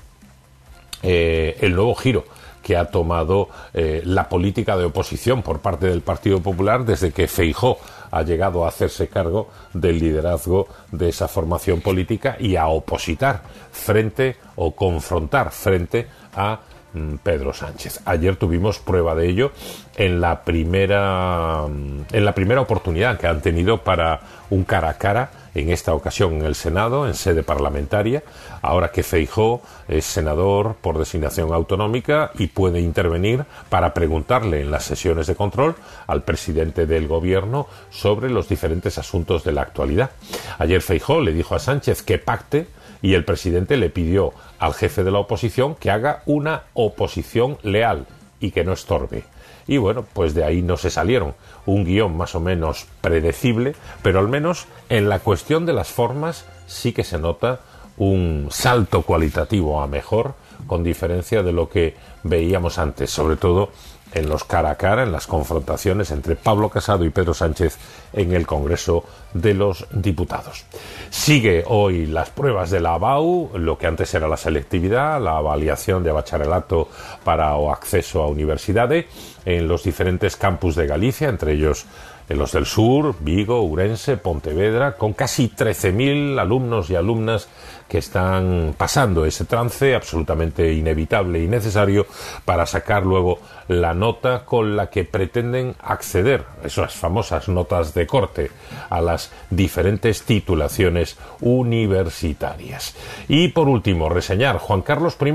[1.02, 2.24] eh, el nuevo giro
[2.66, 7.28] que ha tomado eh, la política de oposición por parte del Partido Popular desde que
[7.28, 7.78] Feijó
[8.10, 14.34] ha llegado a hacerse cargo del liderazgo de esa formación política y a opositar frente
[14.56, 16.58] o confrontar frente a
[16.92, 18.00] mm, Pedro Sánchez.
[18.04, 19.52] Ayer tuvimos prueba de ello
[19.94, 24.98] en la primera mm, en la primera oportunidad que han tenido para un cara a
[24.98, 28.22] cara en esta ocasión en el Senado, en sede parlamentaria,
[28.60, 34.84] ahora que Feijó es senador por designación autonómica y puede intervenir para preguntarle en las
[34.84, 35.74] sesiones de control
[36.06, 40.10] al presidente del gobierno sobre los diferentes asuntos de la actualidad.
[40.58, 42.66] Ayer Feijó le dijo a Sánchez que pacte
[43.00, 48.06] y el presidente le pidió al jefe de la oposición que haga una oposición leal
[48.40, 49.24] y que no estorbe.
[49.68, 51.34] Y bueno, pues de ahí no se salieron.
[51.64, 56.44] Un guion más o menos predecible, pero al menos en la cuestión de las formas
[56.66, 57.60] sí que se nota
[57.96, 60.34] un salto cualitativo a mejor,
[60.66, 63.70] con diferencia de lo que veíamos antes, sobre todo
[64.16, 67.76] en los cara a cara, en las confrontaciones entre Pablo Casado y Pedro Sánchez
[68.12, 69.04] en el Congreso
[69.34, 70.64] de los Diputados.
[71.10, 76.02] Sigue hoy las pruebas de la ABAU, lo que antes era la selectividad, la avaliación
[76.02, 76.88] de bacharelato
[77.24, 79.06] para o acceso a universidades
[79.44, 81.84] en los diferentes campus de Galicia, entre ellos
[82.28, 87.48] en los del sur, Vigo, Urense, Pontevedra, con casi 13.000 alumnos y alumnas
[87.88, 92.06] que están pasando ese trance absolutamente inevitable y necesario
[92.44, 93.38] para sacar luego
[93.68, 98.50] la nota con la que pretenden acceder, esas famosas notas de corte,
[98.90, 102.96] a las diferentes titulaciones universitarias.
[103.28, 105.32] Y por último, reseñar Juan Carlos I.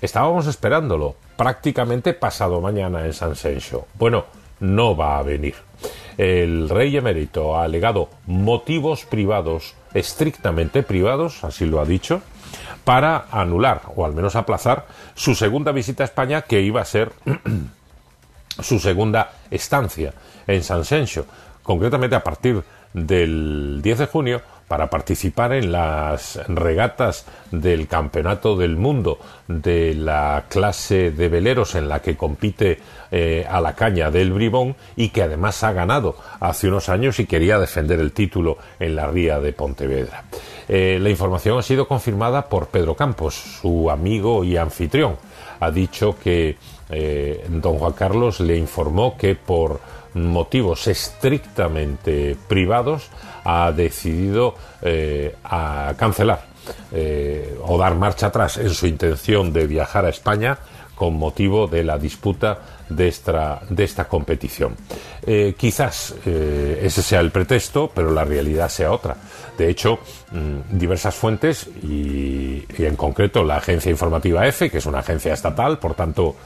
[0.00, 3.86] Estábamos esperándolo prácticamente pasado mañana en San Sencho.
[3.94, 4.24] Bueno,
[4.60, 5.54] no va a venir.
[6.18, 12.22] El rey emérito ha alegado motivos privados, estrictamente privados, así lo ha dicho,
[12.84, 17.12] para anular o al menos aplazar su segunda visita a España, que iba a ser
[18.60, 20.12] su segunda estancia
[20.46, 21.26] en San Sencho,
[21.62, 24.42] concretamente a partir del 10 de junio
[24.72, 31.90] para participar en las regatas del Campeonato del Mundo de la clase de veleros en
[31.90, 36.68] la que compite eh, a la caña del Bribón y que además ha ganado hace
[36.68, 40.24] unos años y quería defender el título en la ría de Pontevedra.
[40.66, 45.16] Eh, la información ha sido confirmada por Pedro Campos, su amigo y anfitrión.
[45.60, 46.56] Ha dicho que
[46.88, 49.80] eh, don Juan Carlos le informó que por
[50.14, 53.10] motivos estrictamente privados
[53.44, 56.44] ha decidido eh, a cancelar
[56.92, 60.58] eh, o dar marcha atrás en su intención de viajar a España
[60.94, 64.76] con motivo de la disputa de esta, de esta competición.
[65.26, 69.16] Eh, quizás ese sea el pretexto, pero la realidad sea otra.
[69.58, 69.98] De hecho,
[70.30, 75.78] mm, diversas fuentes y, en concreto la agencia informativa EFE, que es una agencia estatal,
[75.78, 76.36] por tanto,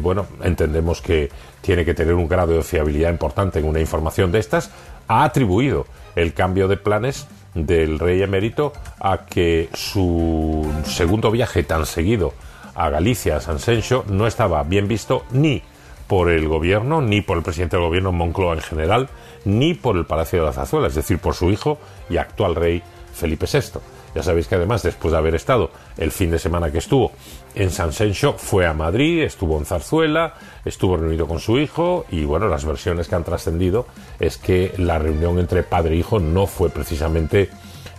[0.00, 1.28] bueno, entendemos que
[1.60, 4.70] tiene que tener un grado de fiabilidad importante en una información de estas,
[5.08, 11.86] ha atribuido el cambio de planes del rey emérito a que su segundo viaje tan
[11.86, 12.34] seguido
[12.74, 15.62] a Galicia, a San Sencho, no estaba bien visto ni
[16.06, 19.08] por el gobierno, ni por el presidente del gobierno Moncloa en general,
[19.44, 21.78] ni por el Palacio de la Zazuela, es decir, por su hijo
[22.08, 22.82] y actual rey
[23.14, 23.80] Felipe VI.
[24.16, 27.12] Ya sabéis que además, después de haber estado el fin de semana que estuvo
[27.54, 30.32] en San Sencho, fue a Madrid, estuvo en Zarzuela,
[30.64, 33.86] estuvo reunido con su hijo y bueno, las versiones que han trascendido
[34.18, 37.50] es que la reunión entre padre e hijo no fue precisamente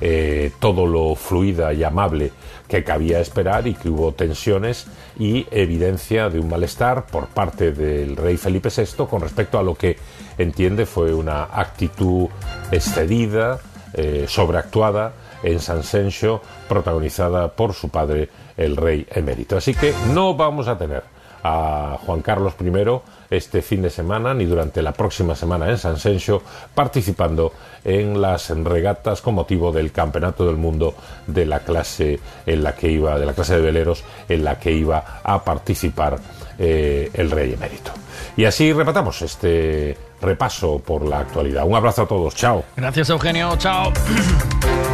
[0.02, 2.32] eh, todo lo fluida y amable
[2.68, 4.88] que cabía esperar y que hubo tensiones
[5.20, 9.76] y evidencia de un malestar por parte del rey Felipe VI con respecto a lo
[9.76, 9.98] que
[10.40, 12.28] entiende fue una actitud
[12.72, 13.60] excedida,
[13.98, 19.58] eh, sobreactuada en San Sencho, protagonizada por su padre, el rey emérito.
[19.58, 21.04] Así que no vamos a tener
[21.44, 22.72] a Juan Carlos I
[23.30, 26.42] este fin de semana ni durante la próxima semana en San Sencho
[26.74, 27.54] participando
[27.84, 30.96] en las regatas con motivo del Campeonato del Mundo
[31.26, 34.72] de la clase en la que iba de la clase de veleros en la que
[34.72, 36.20] iba a participar
[36.58, 37.92] eh, el rey emérito.
[38.36, 41.66] Y así repatamos este repaso por la actualidad.
[41.66, 42.36] Un abrazo a todos.
[42.36, 42.64] Chao.
[42.76, 43.56] Gracias, Eugenio.
[43.58, 43.92] Chao.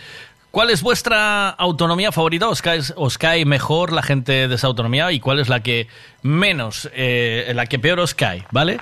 [0.51, 2.50] cuál es vuestra autonomía favorita?
[2.50, 5.11] ¿Os cae, os cae mejor la gente de esa autonomía?
[5.11, 5.88] ¿Y cuál es la que
[6.22, 8.45] menos, eh, la que peor os cae?
[8.51, 8.80] ¿Vale?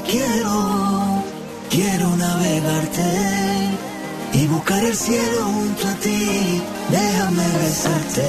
[0.00, 1.22] Quiero.
[1.70, 3.10] Quiero navegarte
[4.32, 6.62] y buscar el cielo junto a ti.
[6.90, 8.26] Déjame besarte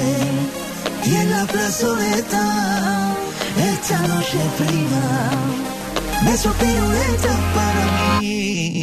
[1.04, 3.14] y en la plazoleta
[3.72, 5.30] esta noche fría.
[6.24, 8.82] Besos piruetas para mí.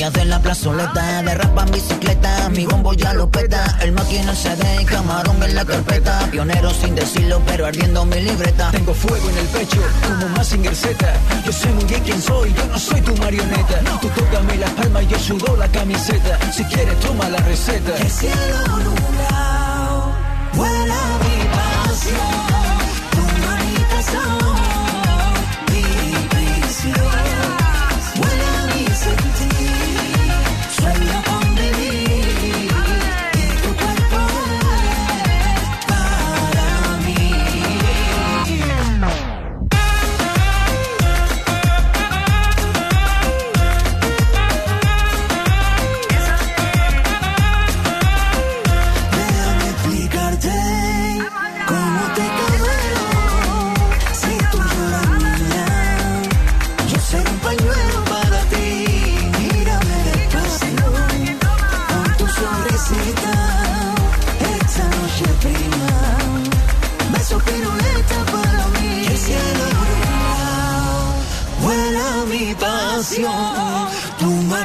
[0.00, 4.84] Niñas de la plazoleta Derrapan bicicleta, mi bombo ya lo peta El máquina se de
[4.86, 9.46] camarón en la carpeta Pionero sin decirlo, pero ardiendo mi libreta Tengo fuego en el
[9.46, 10.96] pecho, como Mazinger Z.
[11.44, 13.80] Yo sé muy bien quién soy, yo no soy tu marioneta.
[14.00, 16.38] Tú tócame las palmas y yo sudo la camiseta.
[16.52, 17.96] Si quieres, toma la receta.
[17.96, 19.59] El cielo nublado,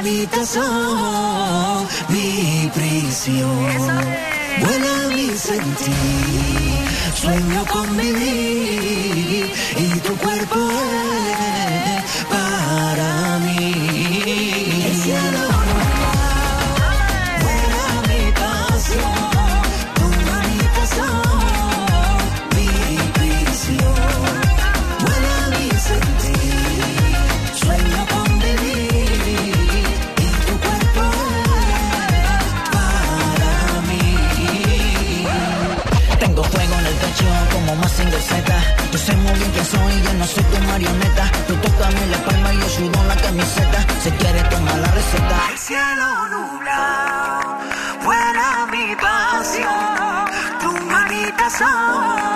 [0.06, 3.66] habitación, mi prisión.
[4.60, 5.94] Vuela mi sentir,
[7.14, 11.55] sueño con vivir y tu cuerpo es.
[39.06, 41.30] Sabemos bien que soy, yo no soy tu marioneta.
[41.46, 43.86] Tú tócame la palma y yo sudo la camiseta.
[44.02, 45.36] Si quieres, tomar la receta.
[45.52, 47.58] El cielo nublado,
[48.00, 50.26] fuera mi pasión.
[50.60, 52.35] Tu manita son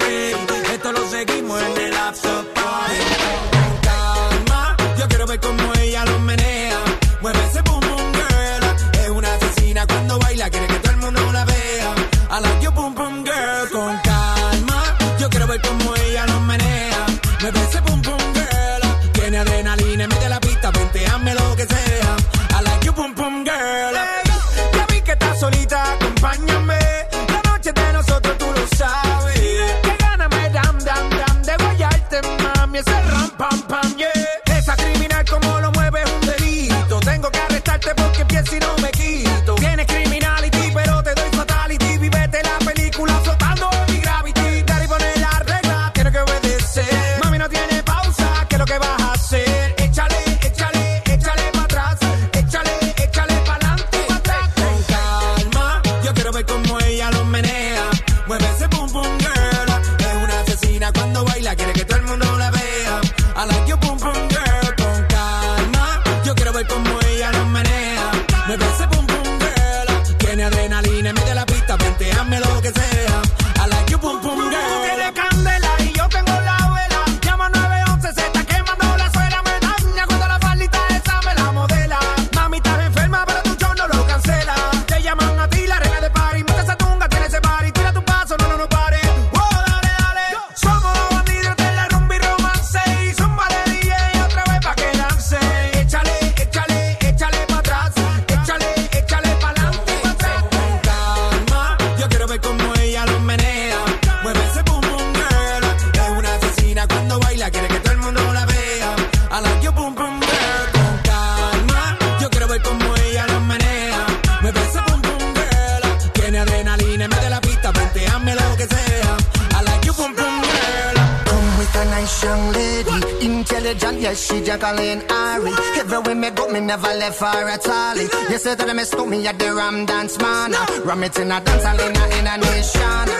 [130.85, 133.10] Ram it in a dance in a, in a nation.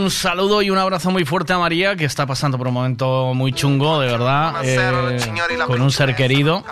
[0.00, 3.32] un saludo y un abrazo muy fuerte a María, que está pasando por un momento
[3.34, 5.18] muy chungo, de verdad, eh,
[5.66, 6.64] con un ser querido,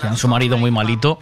[0.00, 1.18] con su marido muy malito,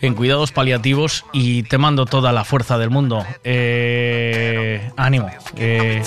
[0.00, 3.24] en cuidados paliativos y te mando toda la fuerza del mundo.
[3.44, 5.30] Eh, ánimo.
[5.56, 6.02] Eh,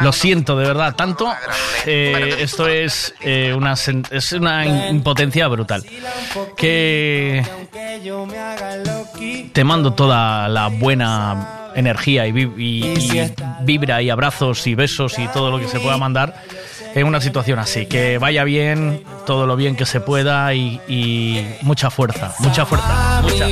[0.00, 1.32] lo siento, de verdad, tanto.
[1.86, 3.14] Eh, esto es,
[3.54, 5.84] una, es una impotencia brutal.
[6.56, 7.44] Que
[9.52, 13.32] te mando toda la buena energía y, y,
[13.62, 16.34] vibra y abrazos y besos y todo lo que se pueda mandar
[16.94, 17.86] en una situación así.
[17.86, 23.46] Que vaya bien, todo lo bien que se pueda y, mucha fuerza, mucha fuerza, mucha.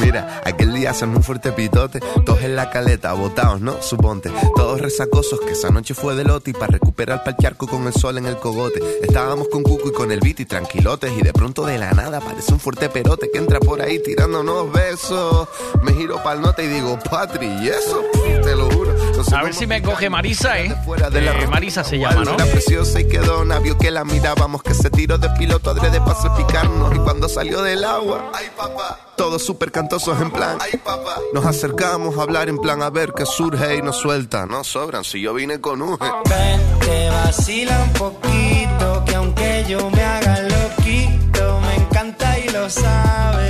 [0.00, 0.40] Mira,
[0.78, 3.82] día hacen un fuerte pitote, todos en la caleta, botados, ¿no?
[3.82, 7.86] Suponte, todos resacosos, que esa noche fue de lote y para recuperar pa'l charco con
[7.86, 8.80] el sol en el cogote.
[9.02, 12.18] Estábamos con Cuco y con el beat y tranquilotes y de pronto de la nada
[12.18, 15.48] aparece un fuerte perote que entra por ahí tirándonos besos.
[15.82, 18.02] Me giro pa'l nota y digo, Patri, ¿y eso?
[18.42, 18.97] Te lo juro.
[19.32, 20.74] A ver si me coge Marisa, ¿eh?
[21.10, 22.34] de la Eh, Marisa se llama, ¿no?
[22.34, 26.36] Era preciosa y quedó navio que la mirábamos que se tiró de piloto adrede para
[26.36, 31.16] picarnos y cuando salió del agua, ay papá, todos súper cantosos en plan, ay papá,
[31.32, 35.02] nos acercamos a hablar en plan a ver qué surge y nos suelta, no sobran
[35.04, 40.40] si yo vine con un Ven, te vacila un poquito, que aunque yo me haga
[40.42, 43.47] loquito, me encanta y lo sabe.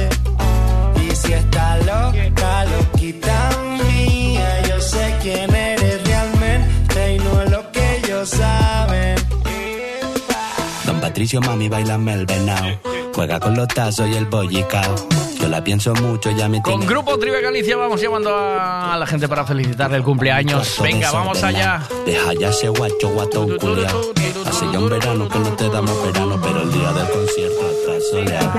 [11.19, 12.79] Patricio, mami, bailame el venao.
[13.13, 14.95] Juega con los tazos y el bollicao.
[15.41, 16.87] Yo la pienso mucho, ya me Con tiene...
[16.87, 20.79] Grupo Tribe Galicia vamos llamando a la gente para felicitarle el cumpleaños.
[20.81, 21.83] Venga, vamos allá.
[22.07, 24.01] Deja ya ese guacho guatón culiao.
[24.47, 28.03] Hace ya un verano que no te damos verano, pero el día del concierto atrás
[28.13, 28.53] soleado.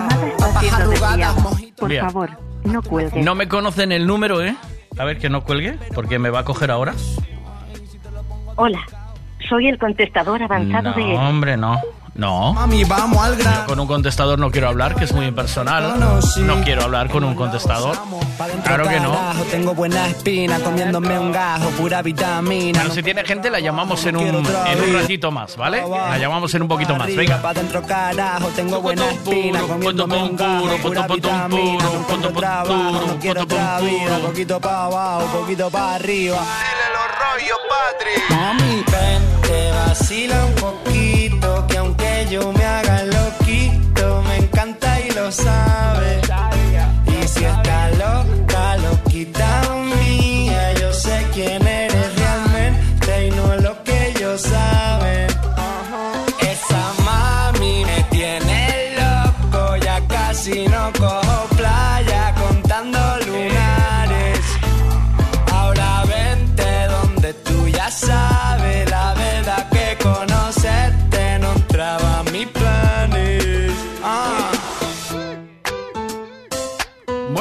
[1.77, 2.29] Por favor,
[2.65, 3.21] no cuelgue.
[3.21, 4.53] No me conocen el número, ¿eh?
[4.97, 6.93] A ver que no cuelgue, porque me va a coger ahora.
[8.57, 8.81] Hola,
[9.47, 11.15] soy el contestador avanzado No, de...
[11.15, 11.79] hombre, no.
[12.19, 12.53] No.
[12.53, 13.61] Mami, vamos al grano.
[13.61, 15.97] Yo con un contestador no quiero hablar, que es muy impersonal.
[15.99, 17.97] No quiero hablar con un contestador.
[18.63, 19.17] Claro que no.
[19.49, 22.79] Tengo buena espina, comiéndome un gajo, pura vitamina.
[22.79, 25.81] Bueno, si tiene gente, la llamamos en un, en un ratito más, ¿vale?
[25.89, 27.15] La llamamos en un poquito más.
[27.15, 27.41] Venga.
[27.41, 31.83] pa' dentro, carajo, tengo buena espina, comiéndome un gajo, pura vitamina.
[31.83, 34.19] No quiero otra vida.
[34.19, 36.37] Poquito pa' abajo, poquito pa' arriba.
[36.37, 38.35] Dile los rollos, Patri.
[38.35, 40.98] Mami, ven, te vacila un poquito,
[41.67, 46.28] que aunque yo me haga loquito, me encanta y lo sabe.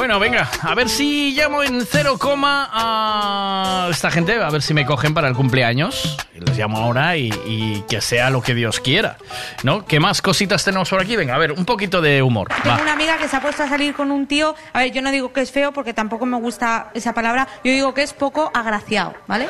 [0.09, 4.73] Bueno, venga, a ver si llamo en cero coma a esta gente, a ver si
[4.73, 6.17] me cogen para el cumpleaños.
[6.33, 9.17] Les llamo ahora y, y que sea lo que Dios quiera,
[9.61, 9.85] ¿no?
[9.85, 11.15] ¿Qué más cositas tenemos por aquí?
[11.15, 12.47] Venga, a ver, un poquito de humor.
[12.63, 12.81] Tengo Va.
[12.81, 14.55] una amiga que se ha puesto a salir con un tío.
[14.73, 17.47] A ver, yo no digo que es feo porque tampoco me gusta esa palabra.
[17.63, 19.47] Yo digo que es poco agraciado, ¿vale?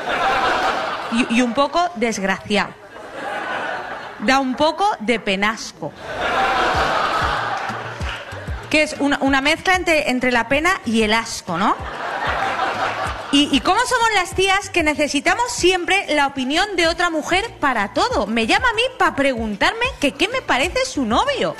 [1.14, 2.72] Y, y un poco desgraciado.
[4.26, 5.94] Da un poco de penasco.
[8.70, 11.76] Que es una, mezcla entre, entre la pena y el asco, ¿no?
[13.32, 17.94] ¿Y, ¿Y cómo somos las tías que necesitamos siempre la opinión de otra mujer para
[17.94, 18.28] todo?
[18.28, 21.56] Me llama a mí para preguntarme que qué me parece su novio.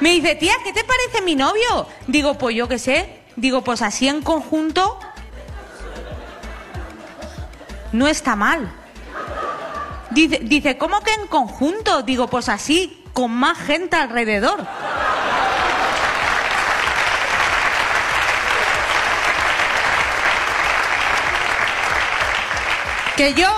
[0.00, 1.86] Me dice, tía, ¿qué te parece mi novio?
[2.06, 3.20] Digo, pues yo qué sé.
[3.36, 4.98] Digo, pues así en conjunto
[7.92, 8.72] no está mal.
[10.10, 12.02] Dice, dice, ¿cómo que en conjunto?
[12.02, 14.62] Digo, pues así, con más gente alrededor.
[23.16, 23.50] Que yo,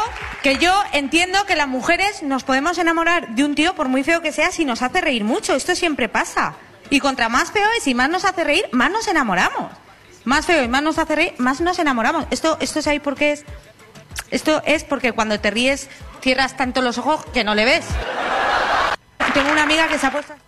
[0.44, 4.22] que yo entiendo que las mujeres nos podemos enamorar de un tío, por muy feo
[4.22, 5.56] que sea, si nos hace reír mucho.
[5.56, 6.54] Esto siempre pasa.
[6.88, 9.72] Y contra más feo es y más nos hace reír, más nos enamoramos.
[10.22, 12.26] Más feo y más nos hace reír, más nos enamoramos.
[12.30, 13.44] Esto, esto ¿sabéis por qué es?
[14.30, 15.88] Esto es porque cuando te ríes
[16.22, 17.86] cierras tanto los ojos que no le ves.
[19.38, 20.47] Tengo una amiga que se ha puesto...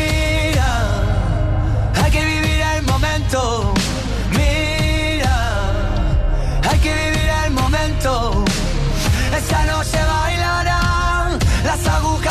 [4.31, 5.23] Mira,
[6.69, 8.43] hay que vivir el momento.
[9.33, 12.30] Esta noche bailarán las agujas.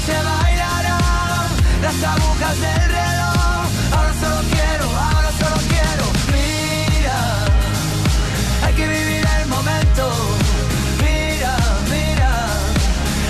[0.00, 1.50] Noche bailarán
[1.82, 3.66] las agujas del reloj.
[3.92, 6.04] Ahora solo quiero, ahora solo quiero.
[6.32, 7.18] Mira,
[8.64, 10.10] hay que vivir el momento.
[11.02, 11.56] Mira,
[11.90, 12.32] mira,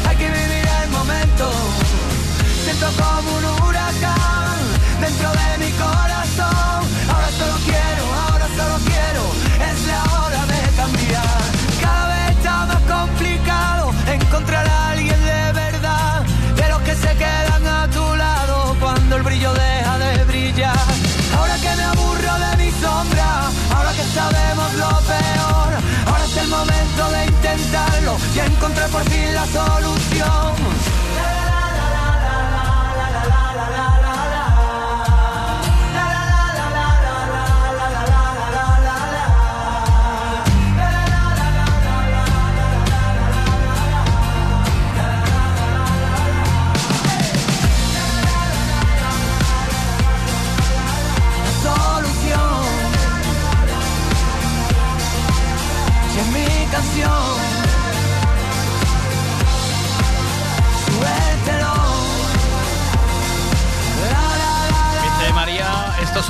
[0.09, 1.51] hay que vivir el momento.
[2.65, 3.45] Siento como un
[28.61, 30.80] encontrar por la solución.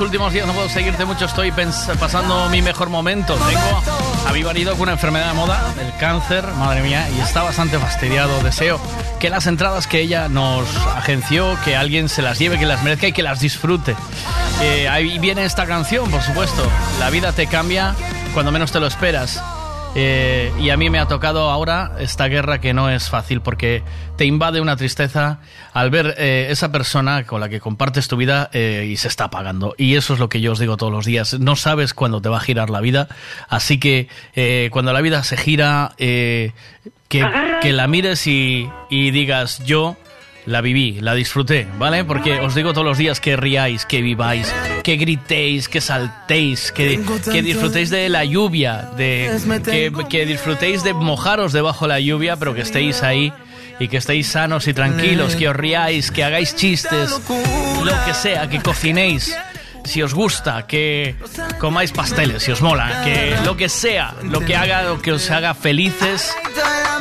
[0.01, 1.51] Últimos días no puedo seguirte mucho, estoy
[1.99, 3.35] pasando mi mejor momento.
[3.35, 3.83] Tengo
[4.27, 7.77] a mi marido con una enfermedad de moda, el cáncer, madre mía, y está bastante
[7.77, 8.41] fastidiado.
[8.41, 8.79] Deseo
[9.19, 13.07] que las entradas que ella nos agenció, que alguien se las lleve, que las merezca
[13.07, 13.95] y que las disfrute.
[14.61, 16.63] Eh, ahí viene esta canción, por supuesto.
[16.99, 17.95] La vida te cambia
[18.33, 19.41] cuando menos te lo esperas.
[19.93, 23.83] Eh, y a mí me ha tocado ahora esta guerra que no es fácil porque
[24.15, 25.39] te invade una tristeza
[25.73, 29.25] al ver eh, esa persona con la que compartes tu vida eh, y se está
[29.25, 29.75] apagando.
[29.77, 31.39] Y eso es lo que yo os digo todos los días.
[31.39, 33.09] No sabes cuándo te va a girar la vida.
[33.49, 36.53] Así que eh, cuando la vida se gira, eh,
[37.09, 37.27] que,
[37.61, 39.97] que la mires y, y digas yo
[40.45, 42.03] la viví, la disfruté, ¿vale?
[42.03, 44.53] Porque os digo todos los días que riáis, que viváis,
[44.83, 46.99] que gritéis, que saltéis, que,
[47.31, 52.37] que disfrutéis de la lluvia, de, que, que disfrutéis de mojaros debajo de la lluvia,
[52.37, 53.31] pero que estéis ahí
[53.79, 57.11] y que estéis sanos y tranquilos, que os riáis, que hagáis chistes,
[57.83, 59.35] lo que sea, que cocinéis.
[59.83, 61.15] Si os gusta, que
[61.59, 65.31] comáis pasteles, si os mola, que lo que sea, lo que haga, lo que os
[65.31, 66.31] haga felices,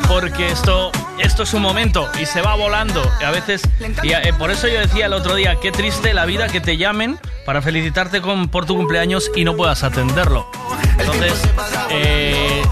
[0.09, 0.91] porque esto,
[1.31, 3.01] esto es un momento y se va volando.
[3.25, 3.63] A veces,
[4.03, 6.77] y eh, por eso yo decía el otro día, qué triste la vida que te
[6.77, 10.51] llamen para felicitarte con, por tu cumpleaños y no puedas atenderlo.
[10.99, 11.41] Entonces,
[11.91, 12.63] eh,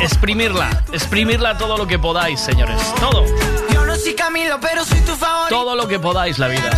[0.00, 3.24] exprimirla, exprimirla todo lo que podáis, señores, todo,
[3.72, 5.54] Yo no soy Camilo, pero soy tu favorito.
[5.54, 6.70] todo lo que podáis la vida.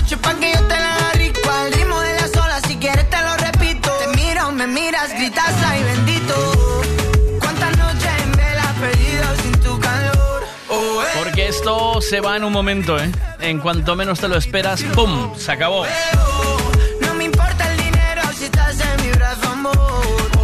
[1.49, 2.63] al ritmo de las olas.
[2.69, 3.91] Si quieres te lo repito.
[3.93, 6.60] Te miro, me miras, gritas ay bendito.
[11.51, 13.11] Esto se va en un momento, ¿eh?
[13.41, 15.35] En cuanto menos te lo esperas, ¡pum!
[15.37, 15.85] Se acabó.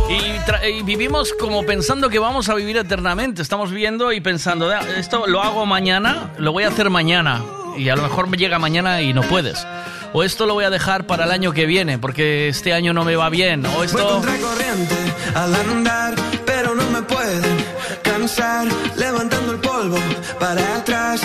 [0.08, 3.40] Y, y vivimos como pensando que vamos a vivir eternamente.
[3.42, 7.42] Estamos viviendo y pensando, "Ah, esto lo hago mañana, lo voy a hacer mañana.
[7.76, 9.64] Y a lo mejor me llega mañana y no puedes.
[10.12, 13.04] O esto lo voy a dejar para el año que viene, porque este año no
[13.04, 13.64] me va bien.
[13.66, 14.22] O Voy esto...
[14.22, 14.96] corriente
[15.34, 16.14] al andar,
[16.46, 17.65] pero no me pueden
[18.02, 18.66] cansar.
[18.96, 19.98] Levantando el polvo
[20.38, 21.20] para atrás,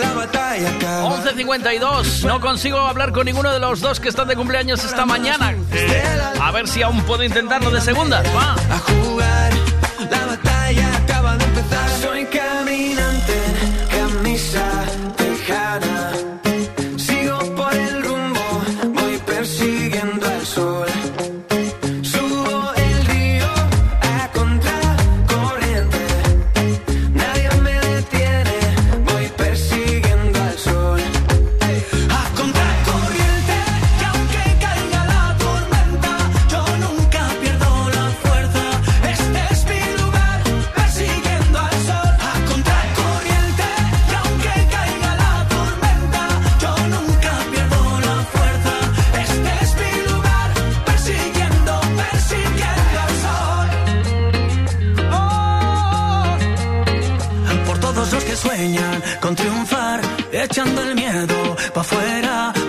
[0.00, 1.22] la batalla acaba.
[1.24, 5.54] 11.52, no consigo hablar con ninguno de los dos que están de cumpleaños esta mañana.
[5.72, 6.02] Eh,
[6.40, 8.24] a ver si aún puedo intentarlo de segundas.
[8.34, 8.54] Va.
[8.74, 9.52] a jugar.
[10.10, 11.88] La batalla acaba de empezar.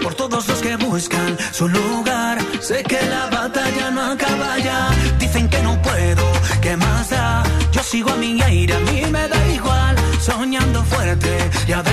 [0.03, 2.37] Por todos los que buscan su lugar.
[2.59, 6.23] Sé que la batalla no acaba ya, dicen que no puedo,
[6.61, 7.43] ¿qué más da?
[7.71, 11.37] Yo sigo a mi aire, a mí me da igual, soñando fuerte
[11.67, 11.84] y además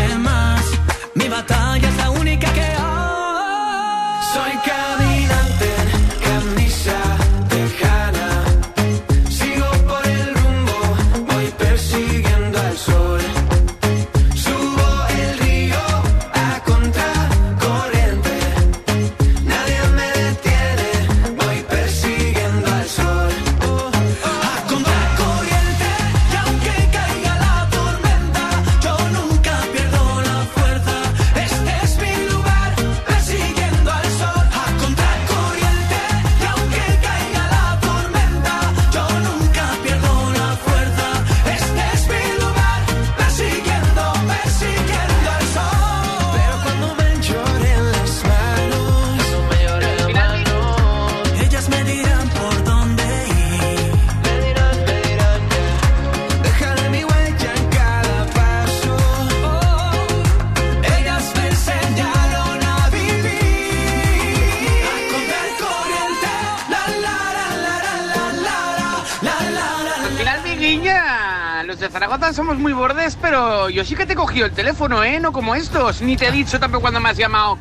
[72.82, 75.20] bordes, pero yo sí que te he cogido el teléfono, ¿eh?
[75.20, 76.02] No como estos.
[76.02, 77.56] Ni te he dicho tampoco cuando me has llamado.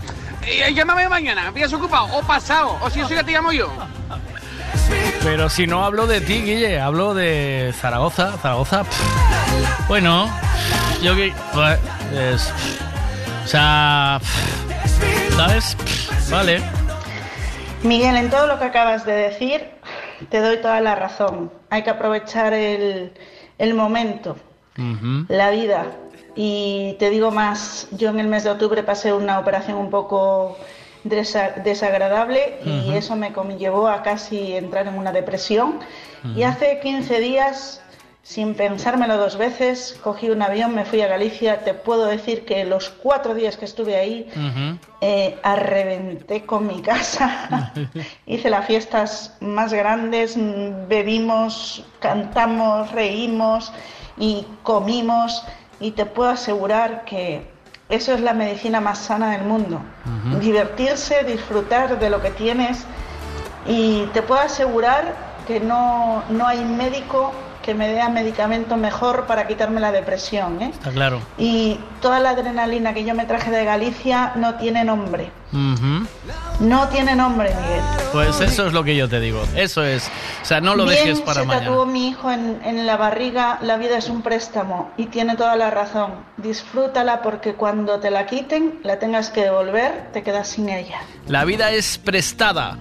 [0.48, 3.52] Eh, llámame mañana, me habías ocupado, o pasado, o si yo sí que te llamo
[3.52, 3.72] yo.
[5.24, 8.32] Pero si no hablo de ti, Guille, hablo de Zaragoza.
[8.42, 10.28] Zaragoza, pff, bueno,
[11.04, 11.32] yo que...
[11.54, 11.80] pues,
[12.16, 12.52] es-
[13.46, 15.76] o sea, pff, ¿sabes?
[15.76, 16.64] Pff, Vale.
[17.84, 19.70] Miguel, en todo lo que acabas de decir,
[20.30, 21.52] te doy toda la razón.
[21.70, 23.14] Hay que aprovechar el,
[23.60, 24.36] el momento,
[25.30, 25.86] la vida.
[26.36, 30.58] Y te digo más, yo en el mes de octubre pasé una operación un poco
[31.04, 35.80] desa- desagradable y eso me conllevó a casi entrar en una depresión.
[36.36, 37.82] Y hace 15 días,
[38.24, 41.64] sin pensármelo dos veces, cogí un avión, me fui a Galicia.
[41.66, 44.30] Te puedo decir que los cuatro días que estuve ahí,
[45.02, 47.74] eh, arrebenté con mi casa.
[48.28, 50.36] Hice las fiestas más grandes,
[50.88, 53.74] bebimos, cantamos, reímos
[54.22, 55.44] y comimos.
[55.82, 57.46] Y te puedo asegurar que
[57.90, 59.82] eso es la medicina más sana del mundo.
[60.40, 62.86] Divertirse, disfrutar de lo que tienes.
[63.68, 65.16] Y te puedo asegurar
[65.48, 70.62] que no, no hay médico que me dé medicamento mejor para quitarme la depresión.
[70.62, 70.72] ¿eh?
[70.74, 71.20] Está claro.
[71.38, 75.32] Y toda la adrenalina que yo me traje de Galicia no tiene nombre.
[75.54, 76.08] Ujú.
[76.62, 77.82] No tiene nombre, Miguel.
[78.12, 79.44] Pues eso es lo que yo te digo.
[79.56, 80.10] Eso es.
[80.42, 81.66] O sea, no lo Bien dejes para se mañana.
[81.68, 85.56] tatuó mi hijo en, en la barriga, la vida es un préstamo y tiene toda
[85.56, 86.12] la razón.
[86.38, 91.00] Disfrútala porque cuando te la quiten, la tengas que devolver, te quedas sin ella.
[91.28, 92.78] La vida es prestada.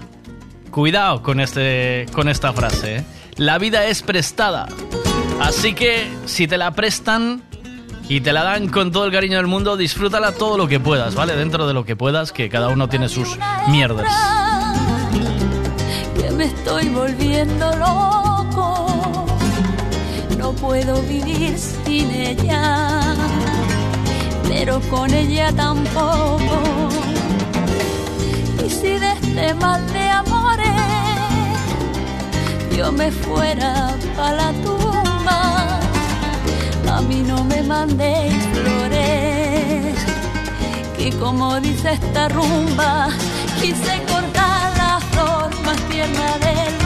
[0.71, 2.97] Cuidado con, este, con esta frase.
[2.99, 3.05] ¿eh?
[3.37, 4.69] La vida es prestada.
[5.41, 7.43] Así que si te la prestan
[8.09, 11.15] y te la dan con todo el cariño del mundo, disfrútala todo lo que puedas,
[11.15, 11.35] ¿vale?
[11.37, 14.07] Dentro de lo que puedas, que cada uno tiene sus mierdas.
[16.17, 19.27] que me estoy volviendo loco.
[20.39, 23.15] No puedo vivir sin ella,
[24.49, 26.89] pero con ella tampoco.
[28.67, 30.30] Y si este mal de amores
[32.81, 35.41] yo me fuera pa' la tumba,
[36.97, 39.97] a mí no me mandéis flores
[40.97, 43.09] que como dice esta rumba,
[43.61, 46.80] quise cortar la flor más tierna del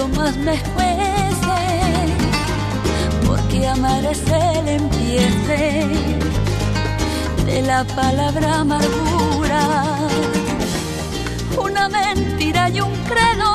[0.00, 1.60] ratito más me juece,
[3.26, 5.86] porque amar es el empiece
[7.46, 9.84] de la palabra amargura,
[11.58, 13.50] una mentira y un credo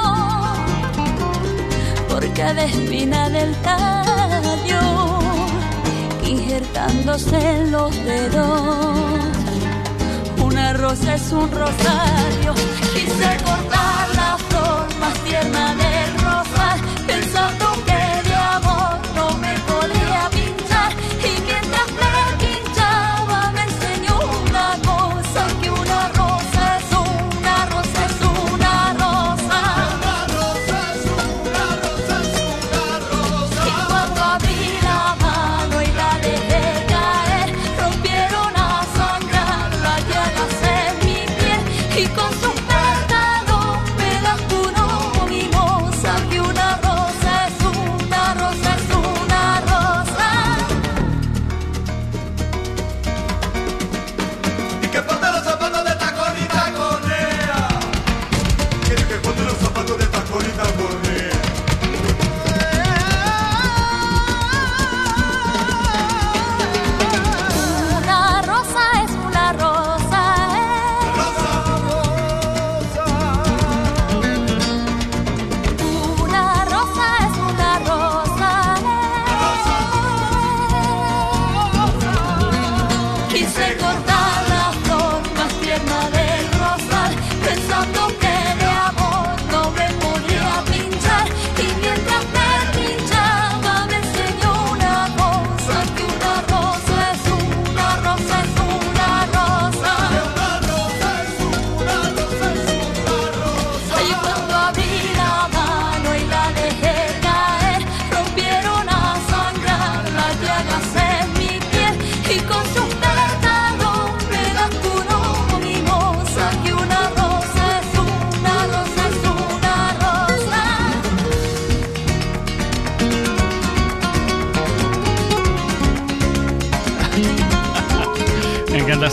[2.09, 5.19] por cada espina del tallo,
[6.27, 9.19] injertándose en los dedos,
[10.43, 12.53] una rosa es un rosario.
[12.93, 15.94] Quise cortar la flor más tierna del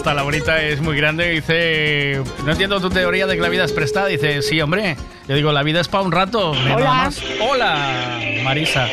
[0.03, 1.31] esta Laurita, es muy grande.
[1.31, 4.09] Dice, no entiendo tu teoría de que la vida es prestada.
[4.09, 4.97] Dice, sí, hombre.
[5.29, 6.53] Yo digo, la vida es para un rato.
[6.57, 6.87] nada Hola.
[6.93, 7.23] más.
[7.41, 8.89] Hola, Marisa.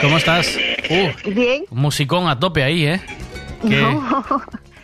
[0.00, 0.56] ¿Cómo estás?
[0.88, 1.64] Uh, Bien.
[1.70, 3.00] musicón a tope ahí, ¿eh?
[3.60, 3.76] ¿Qué?
[3.82, 4.24] No.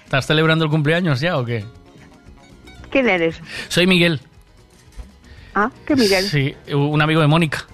[0.04, 1.64] ¿Estás celebrando el cumpleaños ya o qué?
[2.90, 3.40] ¿Quién eres?
[3.68, 4.20] Soy Miguel.
[5.54, 6.24] Ah, ¿qué Miguel?
[6.26, 7.64] Sí, un amigo de Mónica.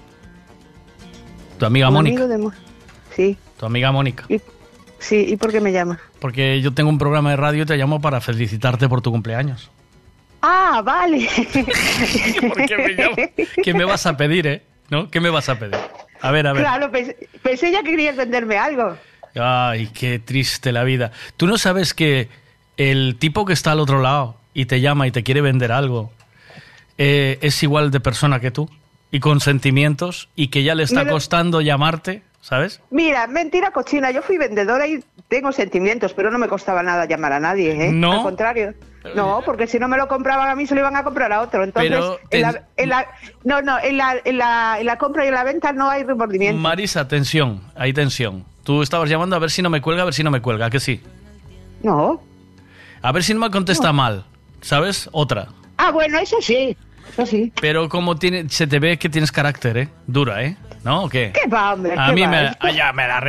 [1.59, 2.23] Tu amiga Un Mónica.
[2.23, 2.53] amigo de Mo-
[3.13, 4.25] Sí, Tu amiga Mónica.
[4.99, 5.25] Sí.
[5.27, 5.99] ¿Y por qué me llamas?
[6.19, 9.69] Porque yo tengo un programa de radio y te llamo para felicitarte por tu cumpleaños.
[10.41, 11.27] Ah, vale.
[12.47, 13.29] ¿Por qué me llamas?
[13.63, 14.61] ¿Qué me vas a pedir, eh?
[14.89, 15.09] ¿No?
[15.09, 15.77] ¿Qué me vas a pedir?
[16.21, 16.63] A ver, a ver.
[16.63, 18.97] Claro, pensé, pensé ya que querías venderme algo.
[19.35, 21.11] Ay, qué triste la vida.
[21.37, 22.29] ¿Tú no sabes que
[22.77, 26.11] el tipo que está al otro lado y te llama y te quiere vender algo
[26.97, 28.69] eh, es igual de persona que tú?
[29.11, 32.81] Y con sentimientos y que ya le está costando llamarte, ¿sabes?
[32.91, 34.11] Mira, mentira cochina.
[34.11, 37.91] Yo fui vendedora y tengo sentimientos, pero no me costaba nada llamar a nadie, ¿eh?
[37.91, 38.13] ¿No?
[38.13, 38.73] Al contrario.
[39.15, 41.41] No, porque si no me lo compraban a mí, se lo iban a comprar a
[41.41, 41.63] otro.
[41.63, 43.07] Entonces, Pero en la, en la-
[43.45, 46.03] no, no, en la, en, la, en la compra y en la venta no hay
[46.03, 46.59] remordimiento.
[46.59, 48.43] Marisa, tensión, hay tensión.
[48.63, 50.65] Tú estabas llamando a ver si no me cuelga, a ver si no me cuelga,
[50.65, 51.01] ¿a que sí?
[51.83, 52.21] No.
[53.01, 54.25] A ver si no me contesta mal,
[54.61, 55.09] ¿sabes?
[55.13, 55.47] Otra.
[55.77, 56.75] Ah, bueno, eso sí.
[57.13, 57.53] Eso sí.
[57.61, 59.89] Pero como tiene, se te ve que tienes carácter, ¿eh?
[60.07, 60.57] Dura, ¿eh?
[60.87, 61.03] ¿No?
[61.03, 61.33] ¿O qué?
[61.33, 61.95] ¿Qué va, hombre?
[61.97, 62.29] A qué mí va?
[62.63, 63.19] me, ya me la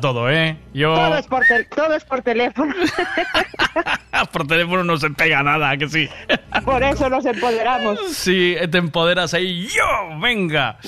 [0.00, 0.56] todo, ¿eh?
[0.72, 1.44] Yo Todo es por,
[1.74, 2.74] todo es por teléfono.
[4.32, 6.08] por teléfono no se pega nada, ¿a que sí?
[6.64, 7.98] por eso nos empoderamos.
[8.14, 10.78] Sí, te empoderas ahí, yo, venga.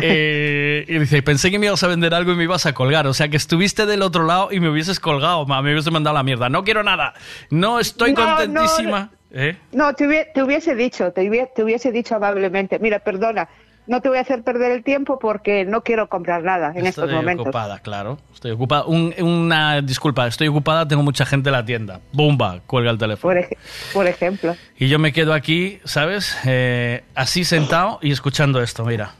[0.00, 3.06] Eh, y dice, pensé que me ibas a vender algo y me ibas a colgar.
[3.06, 6.16] O sea, que estuviste del otro lado y me hubieses colgado, ma, me hubieses mandado
[6.16, 6.48] a la mierda.
[6.48, 7.12] No quiero nada.
[7.50, 9.10] No estoy No, no, contentísima.
[9.34, 9.56] ¿Eh?
[9.72, 13.48] No, te, hubie- te hubiese dicho, te, hubie- te hubiese dicho amablemente, mira, perdona,
[13.86, 17.04] no te voy a hacer perder el tiempo porque no quiero comprar nada en estos
[17.04, 17.46] Estoy momentos.
[17.46, 18.18] ocupada, claro.
[18.32, 18.84] Estoy ocupada.
[18.86, 22.00] Un- una disculpa, estoy ocupada, tengo mucha gente en la tienda.
[22.12, 23.34] Bumba, cuelga el teléfono.
[23.34, 23.56] Por, ej-
[23.92, 24.56] por ejemplo.
[24.78, 26.36] Y yo me quedo aquí, ¿sabes?
[26.46, 29.12] Eh, así sentado y escuchando esto, mira.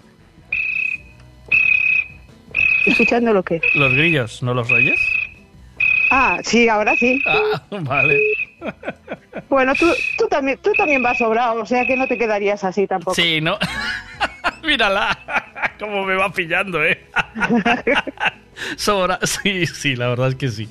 [2.87, 3.61] ¿Escuchando lo que?
[3.75, 4.99] Los grillos, ¿no los oyes?
[6.11, 7.21] Ah, sí, ahora sí.
[7.27, 8.19] Ah, vale.
[9.49, 9.87] Bueno, tú,
[10.19, 13.15] tú, también, tú también vas sobrado, o sea que no te quedarías así tampoco.
[13.15, 13.59] Sí, ¿no?
[14.67, 15.17] Mírala,
[15.79, 17.07] cómo me va pillando, ¿eh?
[18.77, 20.69] Sobra, sí, sí, la verdad es que sí.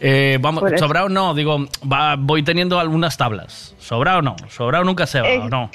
[0.00, 3.74] Eh, vamos, sobrado no, digo, va, voy teniendo algunas tablas.
[3.78, 5.28] Sobrado no, sobrado nunca se va.
[5.44, 5.70] ¿o no?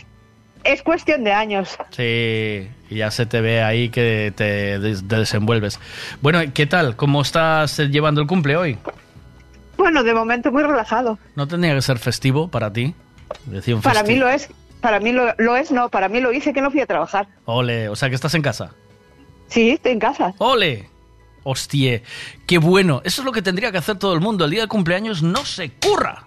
[0.63, 1.77] Es cuestión de años.
[1.91, 5.79] Sí, ya se te ve ahí que te, des- te desenvuelves.
[6.21, 6.95] Bueno, ¿qué tal?
[6.95, 8.77] ¿Cómo estás eh, llevando el cumple hoy?
[9.77, 11.17] Bueno, de momento muy relajado.
[11.35, 12.93] ¿No tendría que ser festivo para ti?
[13.45, 14.49] Decía un Para mí lo es,
[14.87, 17.27] para mí lo, lo es, no, para mí lo hice que no fui a trabajar.
[17.43, 18.71] Ole, o sea que estás en casa.
[19.47, 20.33] Sí, estoy en casa.
[20.37, 20.87] ¡Ole!
[21.43, 22.01] Hostia,
[22.45, 23.01] qué bueno.
[23.03, 24.45] Eso es lo que tendría que hacer todo el mundo.
[24.45, 26.23] El día de cumpleaños no se curra.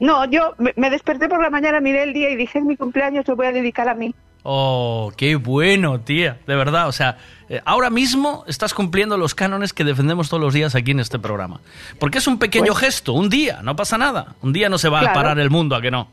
[0.00, 3.28] No, yo me, desperté por la mañana, miré el día y dije, es mi cumpleaños,
[3.28, 4.12] lo voy a dedicar a mí.
[4.42, 6.40] Oh, qué bueno, tía.
[6.48, 7.18] De verdad, o sea,
[7.48, 11.20] eh, ahora mismo estás cumpliendo los cánones que defendemos todos los días aquí en este
[11.20, 11.60] programa.
[12.00, 14.34] Porque es un pequeño Pues- gesto, un día, no pasa nada.
[14.42, 15.12] Un día no se va Claro.
[15.12, 16.08] a parar el mundo, ¿a que no?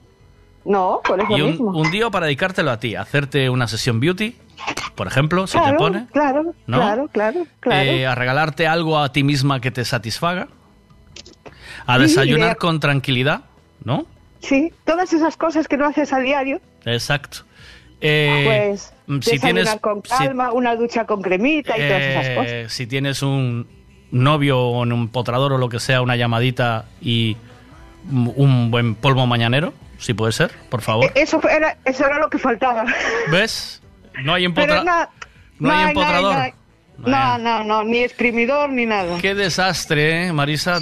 [0.65, 1.71] No, por eso Y un, mismo.
[1.71, 4.35] un día para dedicártelo a ti, hacerte una sesión beauty,
[4.95, 6.07] por ejemplo, si claro, te pone.
[6.11, 6.77] claro, ¿no?
[6.77, 7.81] claro, claro, claro.
[7.91, 10.47] Eh, a regalarte algo a ti misma que te satisfaga.
[11.85, 12.55] A Sí, desayunar idea.
[12.55, 13.41] con tranquilidad,
[13.83, 14.05] ¿no?
[14.39, 17.39] Sí, todas esas cosas que no haces a diario, Exacto.
[18.05, 22.25] Eh, pues mm, si tienes, con si- calma, una ducha con cremita y todas esas
[22.27, 22.73] eh, cosas.
[22.73, 23.65] si tienes un
[24.11, 27.37] novio o un empotrador o lo que sea, una llamadita y
[28.11, 31.05] un buen polvo mañanero, si puede ser, por favor.
[31.05, 32.85] Eh, Eso fue- era, eso era lo que faltaba.
[33.31, 33.81] ¿Ves?
[34.23, 35.09] No hay empotra-
[35.59, 36.35] no hay empotrador.
[36.35, 36.53] No, hay-
[36.97, 39.17] no, no, no, ni exprimidor ni nada.
[39.19, 40.79] Qué desastre, ¿eh, Marisa.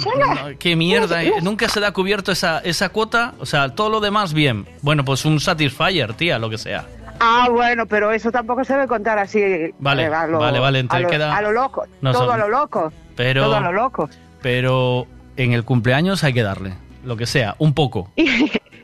[0.58, 1.22] Qué mierda.
[1.22, 1.32] ¿eh?
[1.42, 3.34] Nunca se da cubierto esa, esa cuota.
[3.38, 4.66] O sea, todo lo demás bien.
[4.82, 6.84] Bueno, pues un Satisfyer, tía, lo que sea.
[7.20, 9.40] Ah, bueno, pero eso tampoco se debe contar así.
[9.78, 12.34] Vale, eh, a lo, vale, vale, A lo, queda- a lo loco, No todo son-
[12.34, 12.92] a lo loco.
[13.16, 14.10] Pero- Todo a lo loco.
[14.42, 16.74] Pero en el cumpleaños hay que darle.
[17.04, 18.10] Lo que sea, un poco.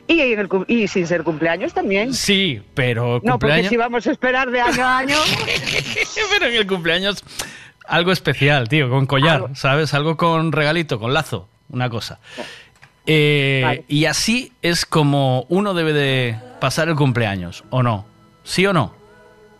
[0.09, 2.13] Y, y, en el cum- y sin ser cumpleaños también.
[2.15, 5.15] Sí, pero No, porque si vamos a esperar de año a año.
[6.31, 7.23] pero en el cumpleaños
[7.87, 9.93] algo especial, tío, con collar, ¿sabes?
[9.93, 12.19] Algo con regalito, con lazo, una cosa.
[13.05, 13.83] Eh, Vale.
[13.87, 18.05] Y así es como uno debe de pasar el cumpleaños, ¿o no?
[18.43, 18.93] ¿Sí o no?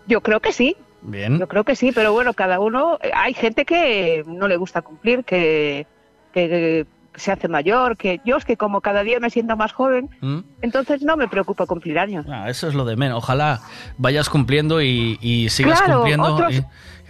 [0.08, 0.76] Yo creo que sí.
[1.02, 1.40] Bien.
[1.40, 3.00] Yo creo que sí, pero bueno, cada uno.
[3.02, 5.88] eh, Hay gente que no le gusta cumplir, que,
[6.34, 6.86] que, que
[7.20, 10.40] se hace mayor, que yo es que como cada día me siento más joven, ¿Mm?
[10.62, 12.26] entonces no me preocupa cumplir años.
[12.30, 13.18] Ah, eso es lo de menos.
[13.20, 13.60] Ojalá
[13.98, 16.34] vayas cumpliendo y, y sigas claro, cumpliendo.
[16.34, 16.64] otros, y-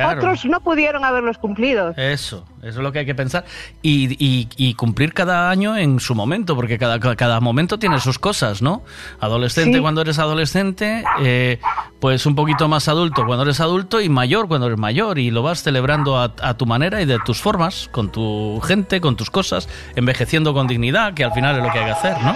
[0.05, 0.19] claro.
[0.19, 1.93] otros no pudieron haberlos cumplido.
[1.97, 3.45] Eso, eso es lo que hay que pensar.
[3.81, 8.19] Y, y- y cumplir cada año en su momento, porque cada, cada momento tiene sus
[8.19, 8.83] cosas, ¿no?
[9.19, 9.81] Adolescente Sí.
[9.81, 11.59] cuando eres adolescente, eh,
[11.99, 15.19] pues un poquito más adulto cuando eres adulto y mayor cuando eres mayor.
[15.19, 19.01] Y lo vas celebrando a, a tu manera y de tus formas, con tu gente,
[19.01, 22.21] con tus cosas, envejeciendo con dignidad, que al final es lo que hay que hacer,
[22.23, 22.35] ¿no?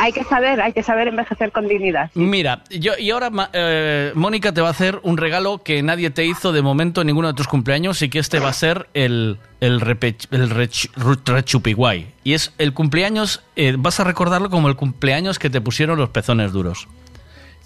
[0.00, 2.10] Hay que saber, hay que saber envejecer con dignidad.
[2.14, 6.24] Mira, yo y ahora eh, Mónica te va a hacer un regalo que nadie te
[6.24, 9.38] hizo de momento en ninguno de tus cumpleaños y que este va a ser el
[9.60, 12.08] el, repech- el rech- ru- rechupiguay.
[12.24, 16.08] Y es el cumpleaños, eh, vas a recordarlo como el cumpleaños que te pusieron los
[16.10, 16.88] pezones duros.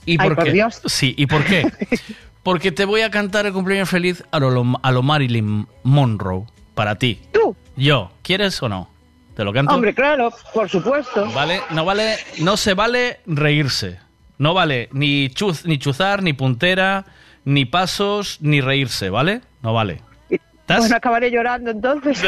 [0.07, 0.53] ¿Y Ay, por por qué?
[0.53, 0.83] Dios.
[0.87, 1.71] Sí, ¿y por qué?
[2.43, 6.97] Porque te voy a cantar el cumpleaños feliz a lo, a lo Marilyn Monroe, para
[6.99, 7.21] ti.
[7.33, 7.57] ¿Tú?
[7.77, 8.91] Yo, ¿quieres o no?
[9.35, 9.75] ¿Te lo canto?
[9.75, 11.31] Hombre, claro, por supuesto.
[11.33, 13.99] Vale, no vale, no se vale reírse.
[14.39, 17.05] No vale ni chuz, ni chuzar, ni puntera,
[17.45, 19.41] ni pasos, ni reírse, ¿vale?
[19.63, 20.03] No vale.
[20.31, 20.79] ¿Estás?
[20.81, 22.23] Bueno, acabaré llorando entonces.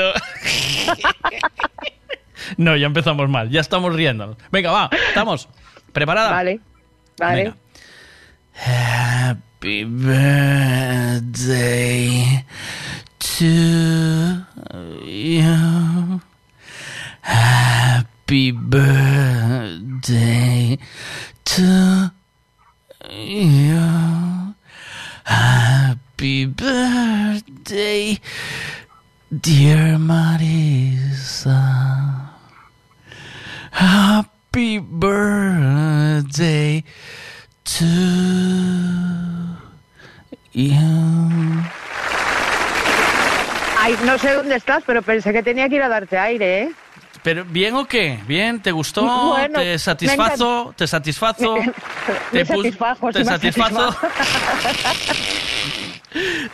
[2.56, 4.36] No, ya empezamos mal, ya estamos riendo.
[4.52, 5.48] Venga, va, estamos.
[5.92, 6.30] ¿Preparada?
[6.30, 6.60] Vale,
[7.18, 7.42] vale.
[7.44, 7.56] Venga.
[8.54, 11.24] Happy birthday
[13.18, 13.44] to
[15.04, 16.20] you.
[17.26, 20.78] Happy birthday
[21.44, 22.10] to
[23.10, 24.54] you.
[25.24, 28.18] Happy birthday,
[29.40, 31.56] dear Marisa.
[33.72, 36.84] Happy birthday
[37.64, 37.84] to
[40.52, 41.64] you.
[43.78, 46.72] Ay, no sé dónde estás, pero pensé que tenía que ir a darte aire, ¿eh?
[47.26, 48.20] Pero bien o qué?
[48.28, 49.02] Bien, ¿te gustó?
[49.02, 50.72] Bueno, ¿Te satisfazo?
[50.76, 51.56] ¿Te satisfazo?
[52.32, 53.90] Me ¿Te satisfajo, ¿Te sí satisfazo?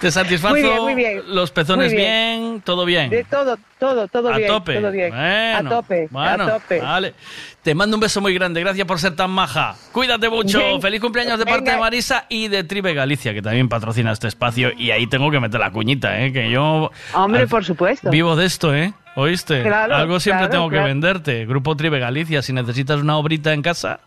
[0.00, 0.54] ¿Te satisfazo?
[0.54, 1.22] Muy bien, muy bien.
[1.26, 2.40] ¿Los pezones bien.
[2.40, 2.62] bien.
[2.62, 3.10] ¿Todo bien?
[3.10, 4.48] De todo, todo, todo a bien.
[4.48, 4.80] tope.
[4.80, 5.10] Todo bien.
[5.10, 6.80] Bueno, a tope, bueno, a tope.
[6.80, 7.14] Vale.
[7.60, 8.58] Te mando un beso muy grande.
[8.60, 9.76] Gracias por ser tan maja.
[9.92, 10.80] Cuídate mucho.
[10.80, 14.70] Feliz cumpleaños de parte de Marisa y de Tribe Galicia, que también patrocina este espacio.
[14.74, 16.32] Y ahí tengo que meter la cuñita, ¿eh?
[16.32, 16.90] Que yo.
[17.12, 18.08] Hombre, al- por supuesto.
[18.08, 18.94] Vivo de esto, ¿eh?
[19.14, 19.62] ¿Oíste?
[19.62, 21.44] Claro, Algo siempre claro, tengo que venderte.
[21.46, 24.00] Grupo Tribe Galicia, si necesitas una obrita en casa,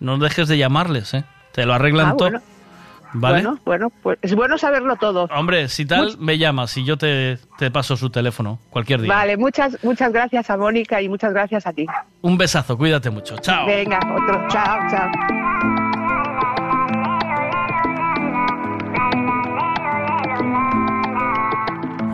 [0.00, 1.24] no dejes de llamarles, ¿eh?
[1.52, 2.30] Te lo arreglan Ah, todo.
[2.30, 2.40] bueno.
[3.14, 3.42] ¿Vale?
[3.42, 5.24] Bueno, bueno, pues es bueno saberlo todo.
[5.36, 9.12] Hombre, si tal, me llamas y yo te, te paso su teléfono cualquier día.
[9.14, 11.84] Vale, muchas, muchas gracias a Mónica y muchas gracias a ti.
[12.22, 13.36] Un besazo, cuídate mucho.
[13.36, 13.66] Chao.
[13.66, 14.46] Venga, otro.
[14.48, 15.10] Chao, chao.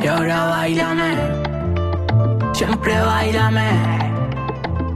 [0.01, 1.38] Y ahora bailame,
[2.59, 3.71] siempre bailame,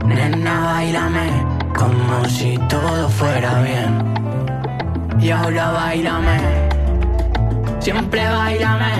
[0.03, 1.27] nena bailame,
[1.73, 3.93] como si todo fuera bien.
[5.21, 6.39] Y ahora bailame,
[7.79, 8.93] siempre bailame,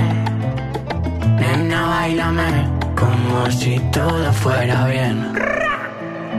[1.41, 2.51] nena bailame,
[2.95, 5.33] como si todo fuera bien.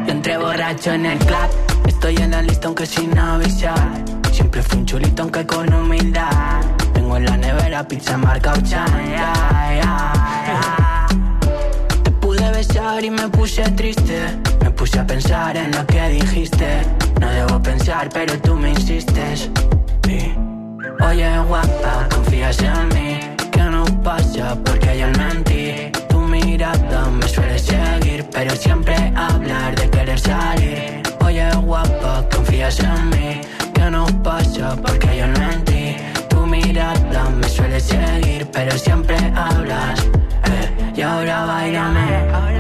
[0.07, 1.51] Yo entré borracho en el club,
[1.87, 4.03] estoy en la lista aunque sin avisar.
[4.33, 6.63] Siempre fui un chulito aunque con humildad.
[6.95, 9.33] Tengo en la nevera pizza marca Ochan, ya,
[9.77, 10.13] ya,
[10.47, 11.24] ya.
[12.67, 14.21] Besar y me puse triste.
[14.63, 16.81] Me puse a pensar en lo que dijiste.
[17.21, 19.51] No debo pensar, pero tú me insistes.
[20.05, 20.35] Sí.
[21.07, 23.21] Oye, guapa, confías en mí.
[23.53, 25.93] Que no pasa porque yo mentí.
[26.09, 31.03] Tu mirada me suele seguir, pero siempre hablar de querer salir.
[31.23, 33.41] Oye, guapa, confías en mí.
[33.75, 35.97] Que no pasa porque yo mentí.
[36.31, 40.01] Tu mirada me suele seguir, pero siempre hablas.
[40.47, 42.54] Eh, y ahora bailame,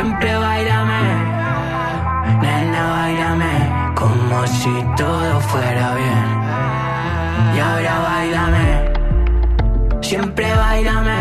[0.00, 1.02] siempre bailame.
[2.40, 3.54] Nena, bailame,
[3.94, 6.26] como si todo fuera bien.
[7.54, 8.66] Y ahora bailame,
[10.00, 11.20] siempre bailame.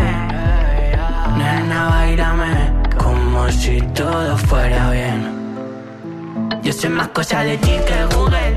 [1.37, 2.53] Nena, bailame,
[2.97, 5.19] como si todo fuera bien.
[6.63, 8.55] Yo sé más cosas de ti que Google.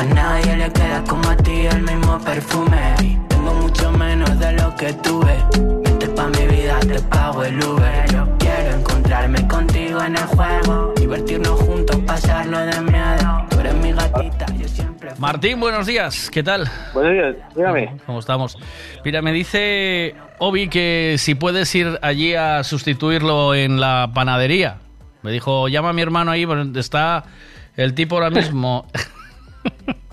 [0.00, 2.94] A nadie le queda como a ti el mismo perfume.
[3.28, 5.34] Tengo mucho menos de lo que tuve.
[5.84, 8.15] Vente pa' mi vida, te pago el Uber.
[9.06, 10.92] Encontrarme contigo en el juego.
[10.96, 13.46] Divertirnos juntos, pasarlo de miedo.
[13.50, 15.10] Tú eres mi gatita, yo siempre.
[15.18, 16.28] Martín, buenos días.
[16.28, 16.68] ¿Qué tal?
[16.92, 17.96] Buenos días, dígame.
[18.04, 18.58] ¿Cómo estamos?
[19.04, 24.78] Mira, me dice Obi que si puedes ir allí a sustituirlo en la panadería.
[25.22, 27.26] Me dijo, llama a mi hermano ahí, donde está
[27.76, 28.88] el tipo ahora mismo.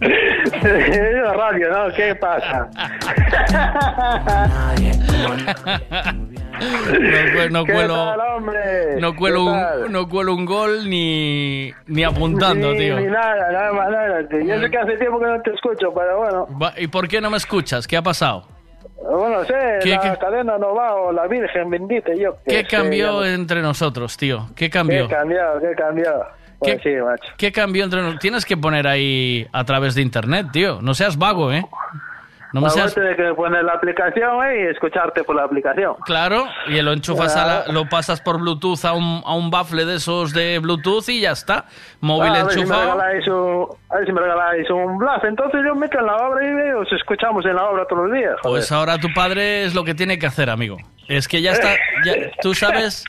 [0.02, 1.94] Es la radio, ¿no?
[1.94, 2.70] ¿Qué pasa?
[6.54, 8.16] No, no ¿Qué cuelo,
[9.00, 13.00] no cuelo, ¿Qué un, no cuelo un gol ni, ni apuntando, Ni- tío.
[13.00, 14.22] Ni nada, nada más, nada.
[14.22, 16.48] Yo sé que hace tiempo que no te escucho, pero bueno.
[16.78, 17.88] ¿Y por qué no me escuchas?
[17.88, 18.48] ¿Qué ha pasado?
[19.10, 22.68] Bueno, sé, ¿Qué- la qué- cadena no va o la Virgen bendita, yo ¿Qué sé,
[22.68, 24.48] cambió ya entre nosotros, tío?
[24.56, 25.08] ¿Qué cambió?
[25.08, 25.42] ¿Qué cambió?
[25.60, 26.24] ¿Qué cambió?
[26.64, 27.34] Pues ¿Qué- sí, macho.
[27.38, 28.22] ¿Qué cambió entre nosotros?
[28.22, 30.80] Tienes que poner ahí a través de internet, tío.
[30.82, 31.66] No seas vago, ¿eh?
[32.54, 32.94] No me seas...
[32.94, 35.96] Que poner la aplicación eh, y escucharte por la aplicación.
[36.06, 39.86] Claro, y lo enchufas a la- lo pasas por Bluetooth a un, a un bafle
[39.86, 41.66] de esos de Bluetooth y ya está.
[42.00, 42.96] Móvil Ah, a ver enchufado.
[42.96, 45.26] un, a ver si me regaláis un blast.
[45.26, 48.36] Entonces yo meto en la obra y os escuchamos en la obra todos los días.
[48.44, 50.78] Pues ahora tu padre es lo que tiene que hacer, amigo.
[51.08, 51.74] Es que ya está,
[52.06, 53.04] ya- tú sabes,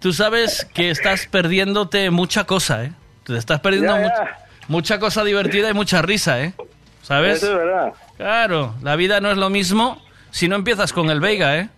[0.00, 2.92] tú sabes que estás perdiéndote mucha cosa, ¿eh?
[3.26, 4.08] Te estás perdiendo Ya, ya.
[4.08, 4.28] much-
[4.68, 6.54] mucha cosa divertida y mucha risa, ¿eh?
[7.02, 7.42] ¿Sabes?
[7.42, 7.92] Eso es verdad.
[8.16, 11.68] Claro, la vida no es lo mismo si no empiezas con el Veiga, ¿eh?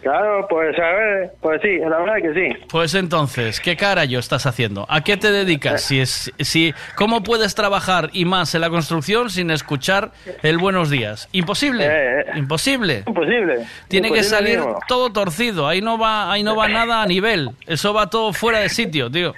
[0.00, 2.64] Claro, pues a ver, pues sí, la verdad que sí.
[2.68, 4.86] Pues entonces, ¿qué carajo estás haciendo?
[4.88, 5.82] ¿A qué te dedicas?
[5.82, 10.12] Si es, si, ¿Cómo puedes trabajar y más en la construcción sin escuchar
[10.44, 11.28] el buenos días?
[11.32, 13.02] Imposible, Eh, imposible.
[13.08, 13.66] Imposible.
[13.88, 14.78] Tiene que salir mismo.
[14.86, 18.60] todo torcido, ahí no va, ahí no va nada a nivel, eso va todo fuera
[18.60, 19.34] de sitio, tío.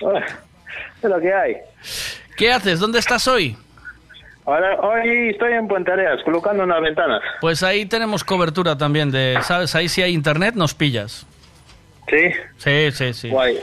[1.02, 1.56] Es lo que hay.
[2.36, 2.78] ¿Qué haces?
[2.78, 3.56] ¿Dónde estás hoy?
[4.46, 7.20] Ahora, hoy estoy en Puente Areas, colocando unas ventanas.
[7.40, 9.74] Pues ahí tenemos cobertura también de, ¿sabes?
[9.74, 11.26] Ahí si hay internet nos pillas.
[12.08, 12.30] ¿Sí?
[12.56, 13.28] Sí, sí, sí.
[13.30, 13.58] Guay.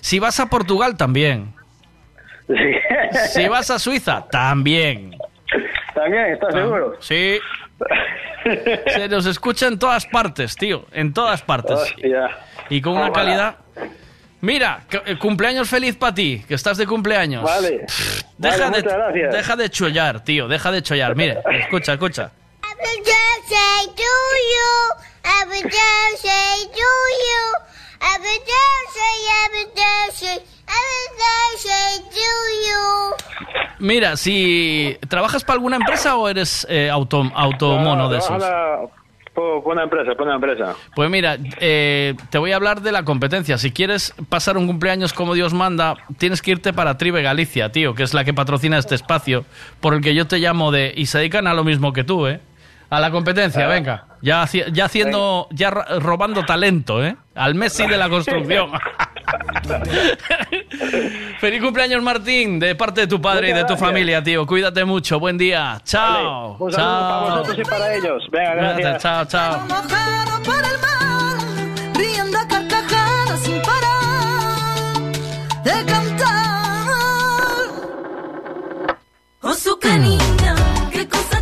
[0.00, 1.52] Si vas a Portugal también.
[2.46, 2.54] Sí.
[3.34, 5.14] Si vas a Suiza también.
[5.94, 6.96] También, ¿estás seguro?
[7.00, 7.38] Sí.
[8.86, 10.86] Se nos escucha en todas partes, tío.
[10.92, 11.74] En todas partes.
[11.74, 12.30] Hostia.
[12.70, 13.56] Y con una Ah, calidad.
[14.42, 17.44] Mira, eh, cumpleaños feliz para ti, que estás de cumpleaños.
[17.44, 17.86] Vale.
[18.36, 19.34] Deja, Vale, de, muchas gracias.
[19.34, 20.48] deja de chollar, tío.
[20.48, 21.14] Deja de chollar.
[21.14, 22.32] Mire, escucha, escucha.
[22.60, 24.74] Happy birthday to you.
[25.22, 26.90] Happy birthday to
[27.22, 27.44] you.
[28.00, 32.28] Happy birthday, happy birthday, happy birthday to
[32.66, 33.14] you.
[33.78, 38.42] Mira, si trabajas para alguna empresa o eres eh, auto, automono de esos.
[39.34, 40.74] Una empresa, por una empresa.
[40.94, 43.56] Pues mira, eh, te voy a hablar de la competencia.
[43.56, 47.94] Si quieres pasar un cumpleaños como Dios manda, tienes que irte para Tribe Galicia, tío,
[47.94, 49.44] que es la que patrocina este espacio,
[49.80, 50.92] por el que yo te llamo de...
[50.94, 52.40] Y se dedican a lo mismo que tú, ¿eh?
[52.90, 53.68] A la competencia, Ah.
[53.68, 54.04] venga.
[54.20, 57.16] Ya, ya haciendo, ya ro- robando talento, ¿eh?
[57.34, 58.70] Al Messi de la construcción.
[61.40, 63.88] Feliz cumpleaños, Martín, de parte de tu padre y de Muchas tu gracias.
[63.90, 64.46] familia, tío.
[64.46, 65.18] Cuídate mucho.
[65.18, 65.80] Buen día.
[65.84, 66.56] Chao.
[66.58, 67.30] Un saludo para Chao.
[67.30, 68.22] vosotros y para ellos.
[68.30, 69.02] Venga, Cuídate, gracias.
[69.02, 69.60] Chao, chao.
[69.68, 71.36] mojado por el mar,
[71.94, 75.12] riendo a carcajadas sin parar
[75.64, 76.86] de cantar.
[79.42, 80.54] Oh, su canina,
[80.92, 81.41] ¿qué cosa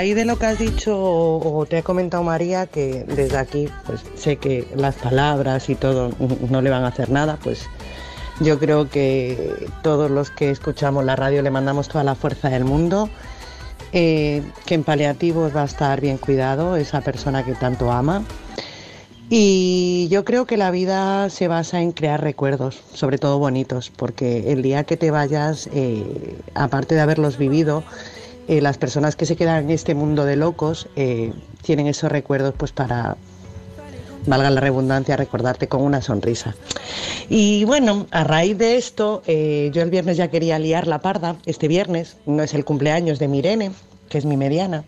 [0.00, 4.00] raíz de lo que has dicho o, te ha comentado María, que desde aquí pues
[4.14, 6.10] sé que las palabras y todo
[6.48, 7.68] no le van a hacer nada, pues
[8.40, 12.64] yo creo que todos los que escuchamos la radio le mandamos toda la fuerza del
[12.64, 13.10] mundo,
[13.92, 18.24] eh, que en paliativos va a estar bien cuidado esa persona que tanto ama.
[19.28, 24.50] Y yo creo que la vida se basa en crear recuerdos, sobre todo bonitos, porque
[24.50, 27.84] el día que te vayas, eh, aparte de haberlos vivido,
[28.50, 32.52] eh, las personas que se quedan en este mundo de locos eh, tienen esos recuerdos
[32.56, 33.16] pues para,
[34.26, 36.56] valga la redundancia, recordarte con una sonrisa.
[37.28, 41.36] Y bueno, a raíz de esto, eh, yo el viernes ya quería liar la parda,
[41.46, 43.70] este viernes, no es el cumpleaños de Mirene,
[44.08, 44.82] que es mi mediana,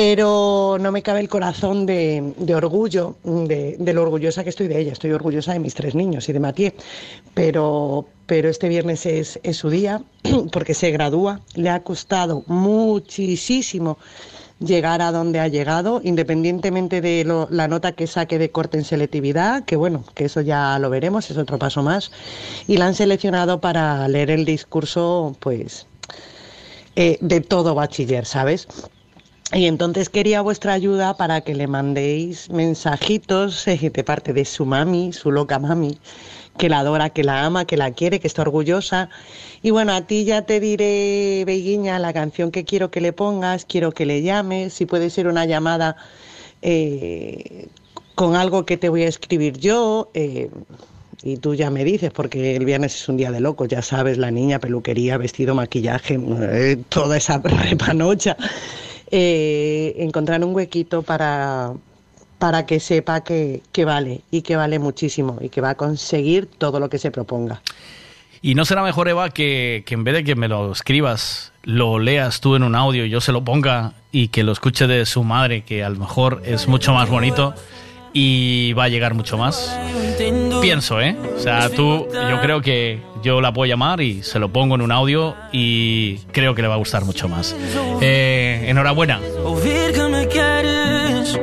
[0.00, 4.92] pero no me cabe el corazón de, orgullo, de, lo orgullosa que estoy de ella.
[4.92, 6.72] Estoy orgullosa de mis tres niños y de Mathieu,
[7.34, 10.00] pero, pero este viernes es, su día
[10.52, 11.40] porque se gradúa.
[11.56, 13.98] Le ha costado muchísimo
[14.60, 19.64] llegar a donde ha llegado, independientemente de la nota que saque de corte en selectividad,
[19.64, 22.12] que bueno, que eso ya lo veremos, es otro paso más.
[22.68, 25.88] Y la han seleccionado para leer el discurso, pues,
[26.94, 28.68] eh, de todo bachiller, ¿sabes?
[29.52, 34.66] Y entonces quería vuestra ayuda para que le mandéis mensajitos eh, de parte de su
[34.66, 35.98] mami, su loca mami,
[36.58, 39.08] que la adora, que la ama, que la quiere, que está orgullosa.
[39.62, 43.64] Y bueno, a ti ya te diré, Beguiña, la canción que quiero que le pongas,
[43.64, 45.96] quiero que le llames, si puede ser una llamada
[46.60, 47.68] eh,
[48.14, 50.10] con algo que te voy a escribir yo.
[50.14, 50.50] eh,
[51.22, 54.18] y tú ya me dices, porque el viernes es un día de locos, ya sabes,
[54.18, 58.36] la niña, peluquería, vestido, maquillaje, eh, toda esa repanocha.
[59.10, 61.72] Eh, encontrar un huequito para,
[62.38, 66.46] para que sepa que, que vale y que vale muchísimo y que va a conseguir
[66.46, 67.62] todo lo que se proponga.
[68.40, 71.98] Y no será mejor, Eva, que, que en vez de que me lo escribas, lo
[71.98, 75.06] leas tú en un audio y yo se lo ponga y que lo escuche de
[75.06, 77.54] su madre, que a lo mejor es mucho más bonito
[78.12, 79.76] y va a llegar mucho más.
[80.60, 81.16] Pienso, ¿eh?
[81.36, 84.82] O sea, tú, yo creo que yo la puedo llamar y se lo pongo en
[84.82, 87.54] un audio y creo que le va a gustar mucho más.
[88.00, 89.20] Eh, enhorabuena.
[89.44, 91.38] Ouvir que me queres,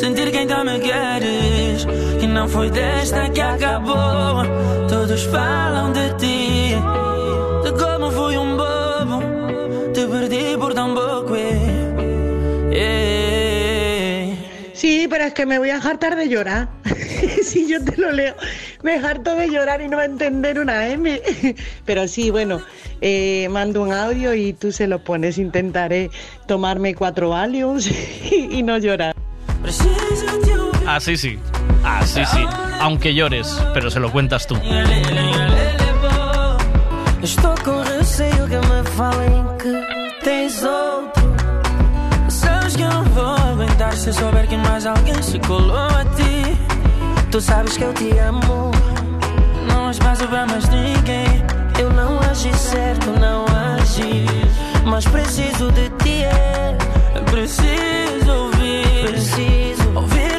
[0.00, 1.86] sentir que ainda me queres,
[2.20, 4.44] que não foi desta que acabou.
[4.88, 6.31] Todos falam de ti,
[15.22, 16.68] pero es que me voy a hartar de llorar.
[17.44, 18.34] si yo te lo leo,
[18.82, 21.22] me harto de llorar y no va a entender una M.
[21.84, 22.60] pero sí, bueno,
[23.00, 25.38] eh, mando un audio y tú se lo pones.
[25.38, 26.10] Intentaré
[26.48, 29.14] tomarme cuatro Valiums y, y no llorar.
[30.88, 31.38] Así sí.
[31.84, 32.44] Así sí.
[32.80, 34.56] Aunque llores, pero se lo cuentas tú.
[44.02, 46.58] Se souber que mais alguém se colou a ti.
[47.30, 48.72] Tu sabes que eu te amo.
[49.68, 51.44] Não há espaço pra mais ninguém.
[51.78, 53.44] Eu não agi certo, não
[53.76, 54.26] agi.
[54.84, 56.76] Mas preciso de ti, é.
[57.30, 59.06] Preciso ouvir.
[59.06, 60.31] Preciso ouvir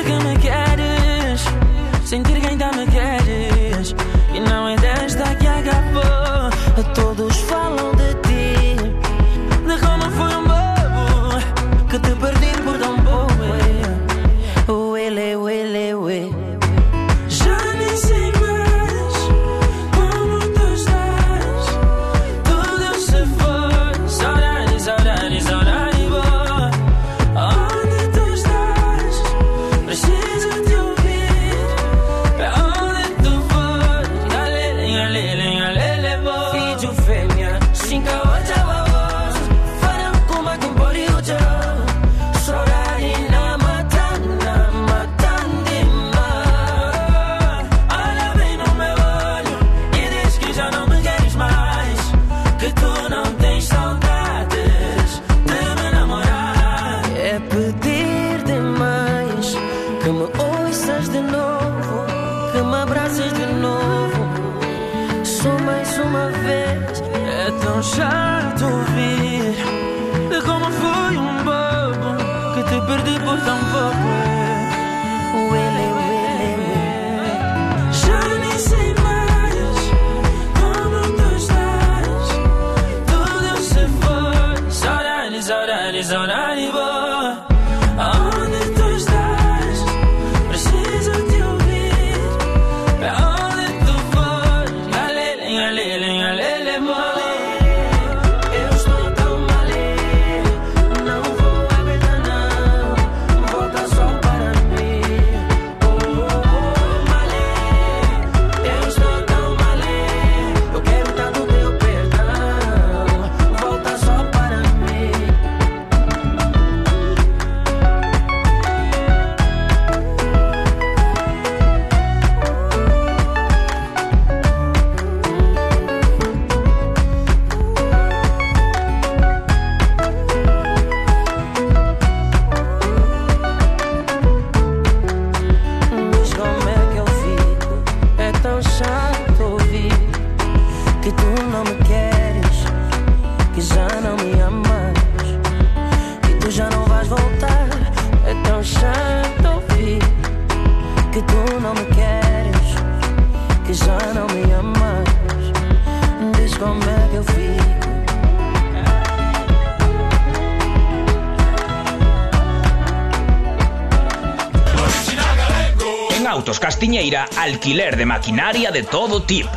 [166.53, 169.49] Artefactos Castiñeira alquiler de maquinaria de todo tipo.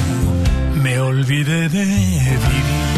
[1.21, 2.90] olvidé de vivir.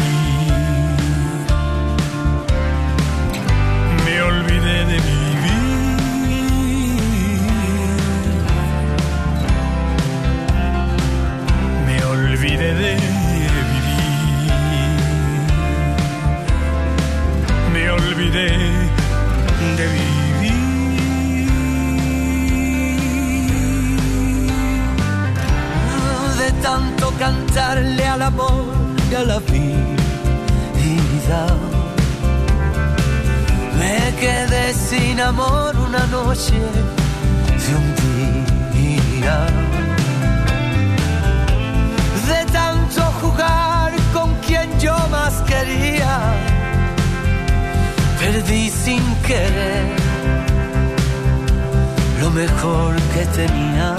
[36.34, 37.94] De un
[38.72, 39.46] día.
[42.26, 46.34] De tanto jugar con quien yo más quería,
[48.18, 49.94] perdí sin querer
[52.20, 53.94] lo mejor que tenía.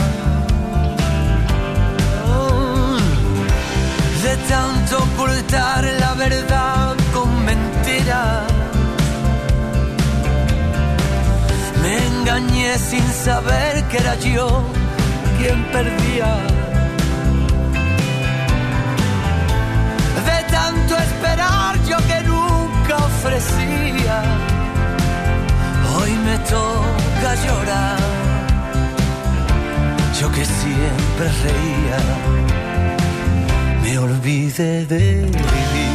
[4.23, 8.44] de tanto ocultar la verdad con mentiras.
[12.25, 14.47] Engañé sin saber que era yo
[15.37, 16.31] quien perdía.
[20.27, 24.17] De tanto esperar yo que nunca ofrecía.
[25.95, 27.99] Hoy me toca llorar.
[30.19, 31.99] Yo que siempre reía
[33.83, 35.93] me olvidé de vivir.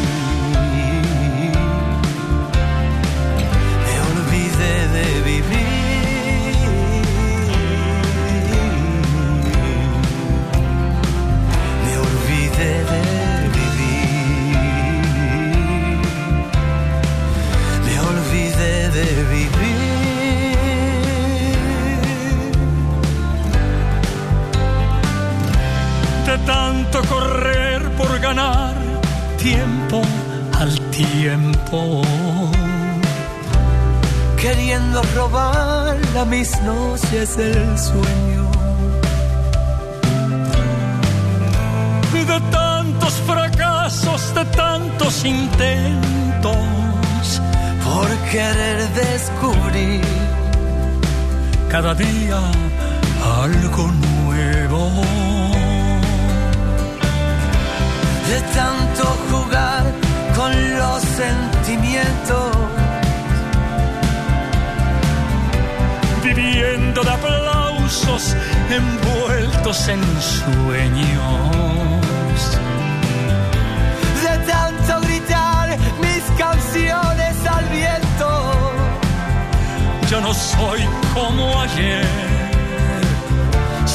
[3.84, 5.69] Me olvidé de vivir.
[12.60, 12.72] De
[13.58, 14.50] vivir.
[17.86, 19.80] Me olvidé de vivir.
[26.26, 28.74] de tanto correr por ganar
[29.36, 30.02] tiempo
[30.60, 32.02] al tiempo.
[34.40, 38.29] Queriendo robar a mis noches el sueño.
[42.26, 46.54] De tantos fracasos, de tantos intentos,
[47.84, 50.02] por querer descubrir
[51.68, 52.40] cada día
[53.42, 53.90] algo
[54.24, 54.90] nuevo.
[58.30, 59.84] de tanto jugar
[60.36, 62.56] con los sentimientos.
[66.22, 68.36] Viviendo de aplausos
[68.70, 71.79] envueltos en sueños.
[80.10, 80.80] Yo no soy
[81.14, 82.04] como ayer.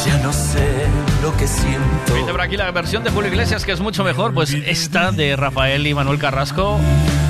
[0.05, 0.87] Ya no sé
[1.21, 2.15] lo que siento.
[2.15, 5.35] Dice por aquí la versión de Julio Iglesias que es mucho mejor, pues esta de
[5.35, 6.79] Rafael y Manuel Carrasco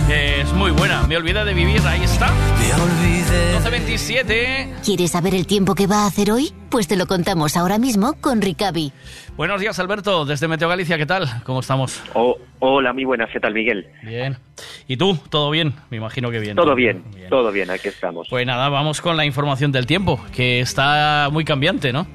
[0.10, 1.06] es muy buena.
[1.08, 2.32] Me olvidé de vivir, ahí está.
[2.32, 3.58] Me olvidé.
[3.60, 4.84] 12.27.
[4.84, 6.52] ¿Quieres saber el tiempo que va a hacer hoy?
[6.70, 8.92] Pues te lo contamos ahora mismo con Ricavi.
[9.38, 11.44] Buenos días, Alberto, desde Meteo Galicia, ¿qué tal?
[11.44, 12.02] ¿Cómo estamos?
[12.14, 13.88] Oh, hola, muy buenas, ¿qué tal, Miguel?
[14.04, 14.38] Bien.
[14.88, 15.18] ¿Y tú?
[15.30, 15.74] ¿Todo bien?
[15.90, 16.56] Me imagino que bien.
[16.56, 18.28] Todo bien, todo bien, aquí estamos.
[18.30, 22.08] Pues nada, vamos con la información del tiempo, que está muy cambiante, ¿no?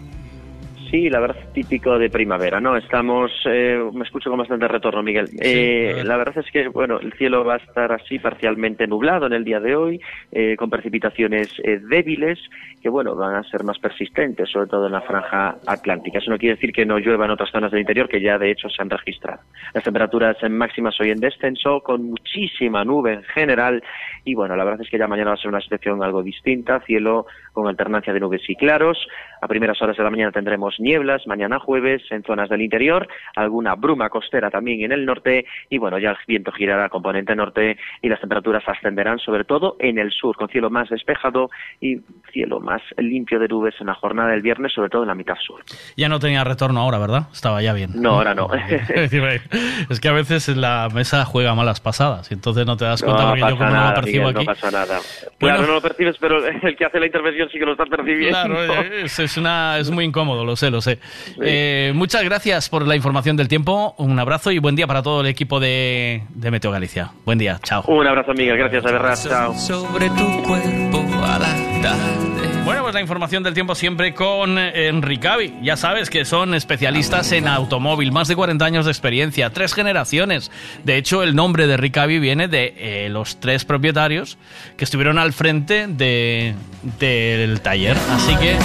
[0.90, 2.76] Sí, la verdad, típico de primavera, ¿no?
[2.76, 5.28] Estamos, eh, me escucho con bastante retorno, Miguel.
[5.40, 9.34] Eh, la verdad es que, bueno, el cielo va a estar así parcialmente nublado en
[9.34, 10.00] el día de hoy,
[10.32, 12.40] eh, con precipitaciones eh, débiles,
[12.82, 16.18] que, bueno, van a ser más persistentes, sobre todo en la franja atlántica.
[16.18, 18.50] Eso no quiere decir que no llueva en otras zonas del interior, que ya, de
[18.50, 19.42] hecho, se han registrado.
[19.72, 23.80] Las temperaturas en máximas hoy en descenso, con muchísima nube en general,
[24.24, 26.80] y, bueno, la verdad es que ya mañana va a ser una situación algo distinta,
[26.80, 28.98] cielo con alternancia de nubes y claros.
[29.40, 33.74] A primeras horas de la mañana tendremos nieblas, mañana jueves en zonas del interior, alguna
[33.74, 37.78] bruma costera también en el norte y bueno, ya el viento girará a componente norte
[38.02, 41.98] y las temperaturas ascenderán sobre todo en el sur, con cielo más despejado y
[42.32, 45.36] cielo más limpio de nubes en la jornada del viernes, sobre todo en la mitad
[45.36, 45.62] sur.
[45.96, 47.28] Ya no tenía retorno ahora, ¿verdad?
[47.32, 47.90] Estaba ya bien.
[47.94, 48.48] No, ahora no.
[48.88, 53.22] es que a veces la mesa juega malas pasadas y entonces no te das cuenta
[53.22, 54.46] No porque pasa yo como no lo percibo Miguel, aquí.
[54.46, 55.00] No pasa nada.
[55.40, 55.56] Bueno.
[55.56, 58.38] Claro, no lo percibes, pero el que hace la intervención sí que lo está percibiendo.
[58.38, 60.98] Claro, es, es una, es muy incómodo, lo sé, lo sé.
[61.42, 65.20] Eh, muchas gracias por la información del tiempo, un abrazo y buen día para todo
[65.20, 67.12] el equipo de, de Meteo Galicia.
[67.24, 67.84] Buen día, chao.
[67.86, 68.56] Un abrazo, Miguel.
[68.56, 69.28] Gracias.
[69.28, 69.54] Chao.
[69.54, 72.49] Sobre tu cuerpo a la tarde.
[72.92, 75.60] La información del tiempo siempre con Enricavi.
[75.62, 80.50] Ya sabes que son especialistas en automóvil, más de 40 años de experiencia, tres generaciones.
[80.82, 84.38] De hecho, el nombre de Ricavi viene de eh, los tres propietarios
[84.76, 86.54] que estuvieron al frente de,
[86.98, 87.96] del taller.
[88.10, 88.56] Así que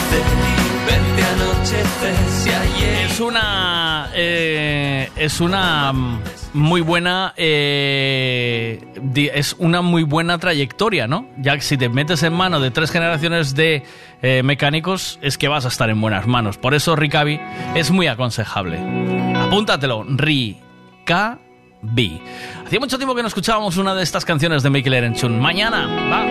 [0.86, 5.94] Verte anochecer si ayer es una eh, es una
[6.54, 8.84] muy buena eh,
[9.34, 11.28] es una muy buena trayectoria, ¿no?
[11.38, 13.84] Ya que si te metes en mano de tres generaciones de
[14.22, 16.58] eh, mecánicos es que vas a estar en buenas manos.
[16.58, 17.40] Por eso Ricavi
[17.76, 18.80] es muy aconsejable.
[19.36, 21.42] Apúntatelo, Ricavi.
[22.66, 25.40] Hacía mucho tiempo que no escuchábamos una de estas canciones de Mikel Erenchun.
[25.40, 26.26] Mañana, va.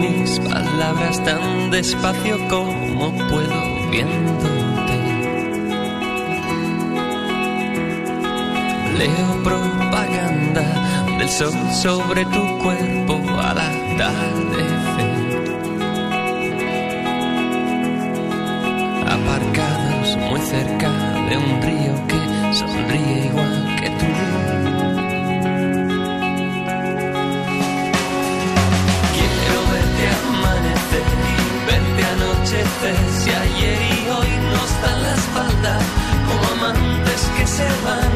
[0.00, 4.96] Mis palabras tan despacio como puedo viéndote.
[8.98, 10.64] Leo propaganda
[11.18, 15.16] del sol sobre tu cuerpo al atardecer.
[19.08, 20.90] Aparcados muy cerca
[21.28, 24.65] de un río que sonríe igual que tú.
[32.46, 35.78] Si ayer y hoy nos dan la espalda
[36.28, 38.12] Como amantes que se van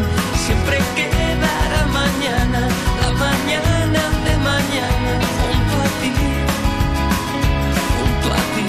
[0.47, 2.61] Siempre quedará mañana
[3.03, 6.13] La mañana de mañana Junto a ti
[7.97, 8.67] Junto a ti.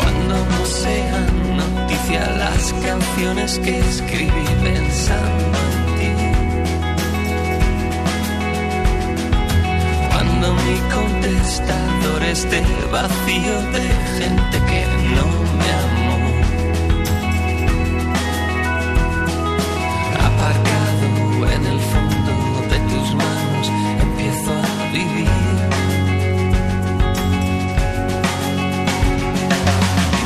[0.00, 5.79] Cuando no sean noticia Las canciones que escribí pensando
[10.48, 13.82] mi contestador esté vacío de
[14.18, 15.26] gente que no
[15.58, 16.18] me amó.
[20.28, 22.32] Aparcado en el fondo
[22.72, 23.66] de tus manos,
[24.00, 25.28] empiezo a vivir.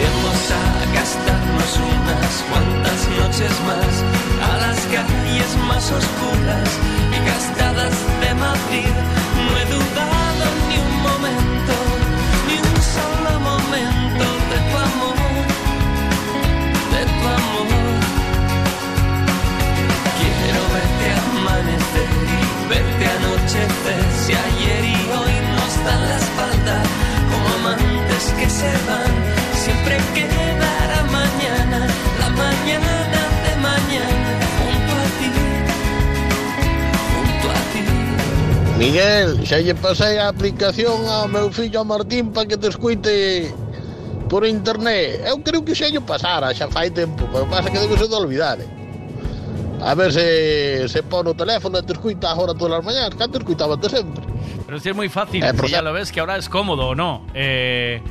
[0.00, 3.94] Vamos a gastarnos unas cuantas noches más
[4.48, 6.70] a las calles más oscuras
[7.10, 8.94] y gastadas de Madrid.
[9.46, 9.83] No
[10.68, 11.74] ni un momento,
[12.48, 15.16] ni un solo momento de tu amor,
[16.92, 17.68] de tu amor.
[20.18, 24.04] Quiero verte amanecer y verte anochecer.
[24.22, 26.76] Si ayer y hoy nos dan la espalda,
[27.30, 29.12] como amantes que se van,
[29.62, 31.86] siempre quedará mañana,
[32.20, 33.03] la mañana
[38.84, 43.48] Miguel, xa lle pasei a aplicación ao meu fillo Martín para que te escuite
[44.28, 45.24] por internet.
[45.24, 48.12] Eu creo que xa lle pasara, xa fai tempo, pero pasa que debe se de
[48.14, 48.60] olvidar.
[48.60, 48.68] eh.
[49.80, 53.24] A ver se se pon o teléfono e te escuita agora todas as mañás, que
[53.24, 54.20] te escuitaba te sempre.
[54.68, 56.94] Pero sí es muy fácil, Eh, si ya lo ves que ahora es cómodo o
[56.94, 57.24] no.
[57.32, 58.02] Eh,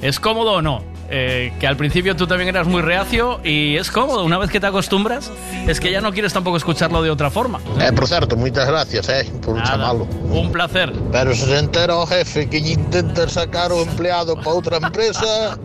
[0.00, 0.78] ¿Es cómodo o no?
[1.10, 4.24] Eh, que al principio tú también eras muy reacio y es cómodo.
[4.24, 5.30] Una vez que te acostumbras,
[5.68, 7.60] es que ya no quieres tampoco escucharlo de otra forma.
[7.80, 10.08] Eh, por certo, moitas gracias, eh, por Nada, chamalo.
[10.30, 10.92] Un placer.
[11.12, 15.58] Pero se se entera o jefe que intenta sacar o empleado para outra empresa,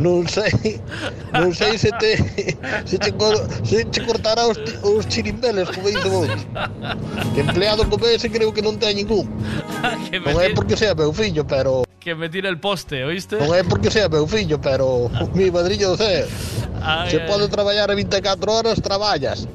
[0.00, 0.52] non sei,
[1.32, 2.18] non sei se te
[2.84, 6.28] che, co- se che cortará os, ti- os chirimbeles, como dice vos.
[7.34, 9.30] Que empleado como ese creo que non ten ningún.
[10.12, 11.14] É tire- porque sea meu
[11.46, 13.34] pero Que me tire el poste, ¿oíste?
[13.34, 16.30] non é porque sea meu fillo, pero mi madriño ceo.
[16.78, 17.26] Ay, Se ay.
[17.26, 19.50] pode traballar 24 horas, traballas.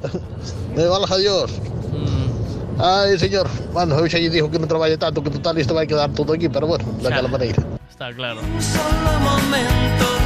[0.75, 1.47] Me valga Dios.
[2.75, 3.47] Ai, señor.
[3.71, 6.35] Bueno, eu xa lle dijo que non traballe tanto, que total isto vai quedar todo
[6.35, 7.63] aquí, pero bueno, daquela maneira.
[7.87, 8.43] Está claro.
[8.59, 10.20] Solo momentos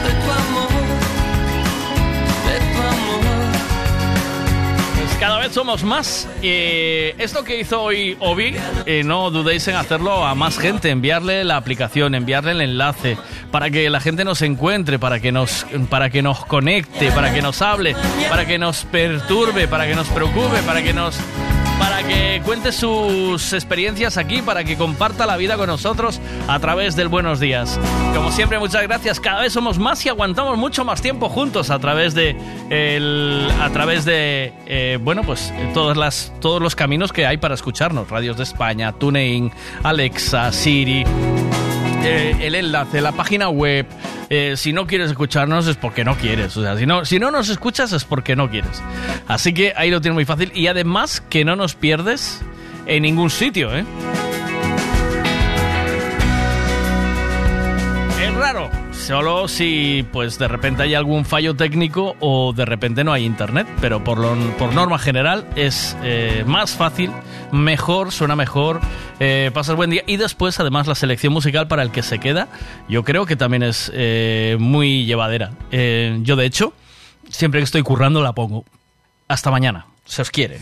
[5.20, 6.28] cada vez somos más.
[6.42, 11.44] Eh, esto que hizo hoy Obi, eh, no dudéis en hacerlo a más gente, enviarle
[11.44, 13.18] la aplicación, enviarle el enlace,
[13.52, 17.42] para que la gente nos encuentre, para que nos, para que nos conecte, para que
[17.42, 17.96] nos hable,
[18.30, 21.18] para que nos perturbe, para que nos preocupe, para que nos
[21.80, 26.96] para que cuente sus experiencias aquí, para que comparta la vida con nosotros a través
[26.96, 27.80] del Buenos Días.
[28.16, 29.20] Como siempre, muchas gracias.
[29.20, 32.36] Cada vez somos más y aguantamos mucho más tiempo juntos a través de
[32.70, 37.56] el, a través de eh, bueno pues todas las todos los caminos que hay para
[37.56, 38.10] escucharnos.
[38.10, 39.52] Radios de España, TuneIn,
[39.84, 41.04] Alexa, Siri.
[42.04, 43.86] eh, el enlace, la página web.
[44.30, 46.56] Eh, si no quieres escucharnos es porque no quieres.
[46.58, 48.82] O sea, si no, si no nos escuchas es porque no quieres.
[49.28, 50.52] Así que ahí lo tienes muy fácil.
[50.54, 52.42] Y además que no nos pierdes
[52.86, 53.86] en ningún sitio, ¿eh?
[58.22, 58.70] Es raro.
[58.98, 63.68] Solo si pues de repente hay algún fallo técnico o de repente no hay internet.
[63.82, 67.12] Pero por, lo- por norma general es eh, más fácil,
[67.52, 68.82] mejor, suena mejor,
[69.20, 70.02] eh, pasas buen día.
[70.08, 72.48] Y después además la selección musical para el que se queda,
[72.90, 75.52] yo creo que también es eh, muy llevadera.
[75.72, 76.74] Eh, yo de hecho,
[77.30, 78.66] siempre que estoy currando la pongo.
[79.28, 79.86] Hasta mañana.
[80.06, 80.56] Se os quiere.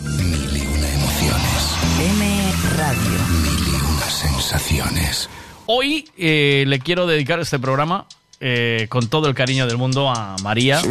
[1.99, 3.01] M Radio.
[3.41, 5.29] Mil y unas sensaciones.
[5.65, 8.05] Hoy eh, le quiero dedicar este programa
[8.45, 10.81] eh, con todo el cariño del mundo a María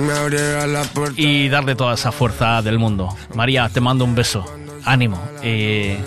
[1.16, 3.14] y darle toda esa fuerza del mundo.
[3.34, 4.42] María, te mando un beso.
[4.86, 5.22] Ánimo.
[5.42, 5.98] Eh,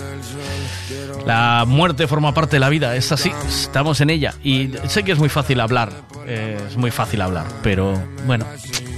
[1.24, 4.34] la muerte forma parte de la vida, es así, estamos en ella.
[4.42, 5.92] Y sé que es muy fácil hablar,
[6.26, 7.94] eh, es muy fácil hablar, pero
[8.26, 8.44] bueno,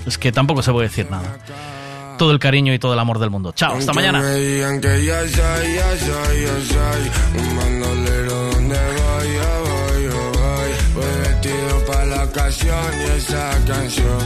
[0.07, 1.37] es que tampoco se puede decir nada.
[2.17, 3.53] Todo el cariño y todo el amor del mundo.
[3.53, 4.23] Chao, hasta mañana.
[13.29, 14.21] esta canción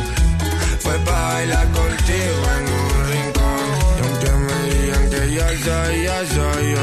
[0.78, 3.67] fue para bailar contigo en un rincón.
[3.99, 6.81] Y aunque me digan que ya soy, ya soy yo.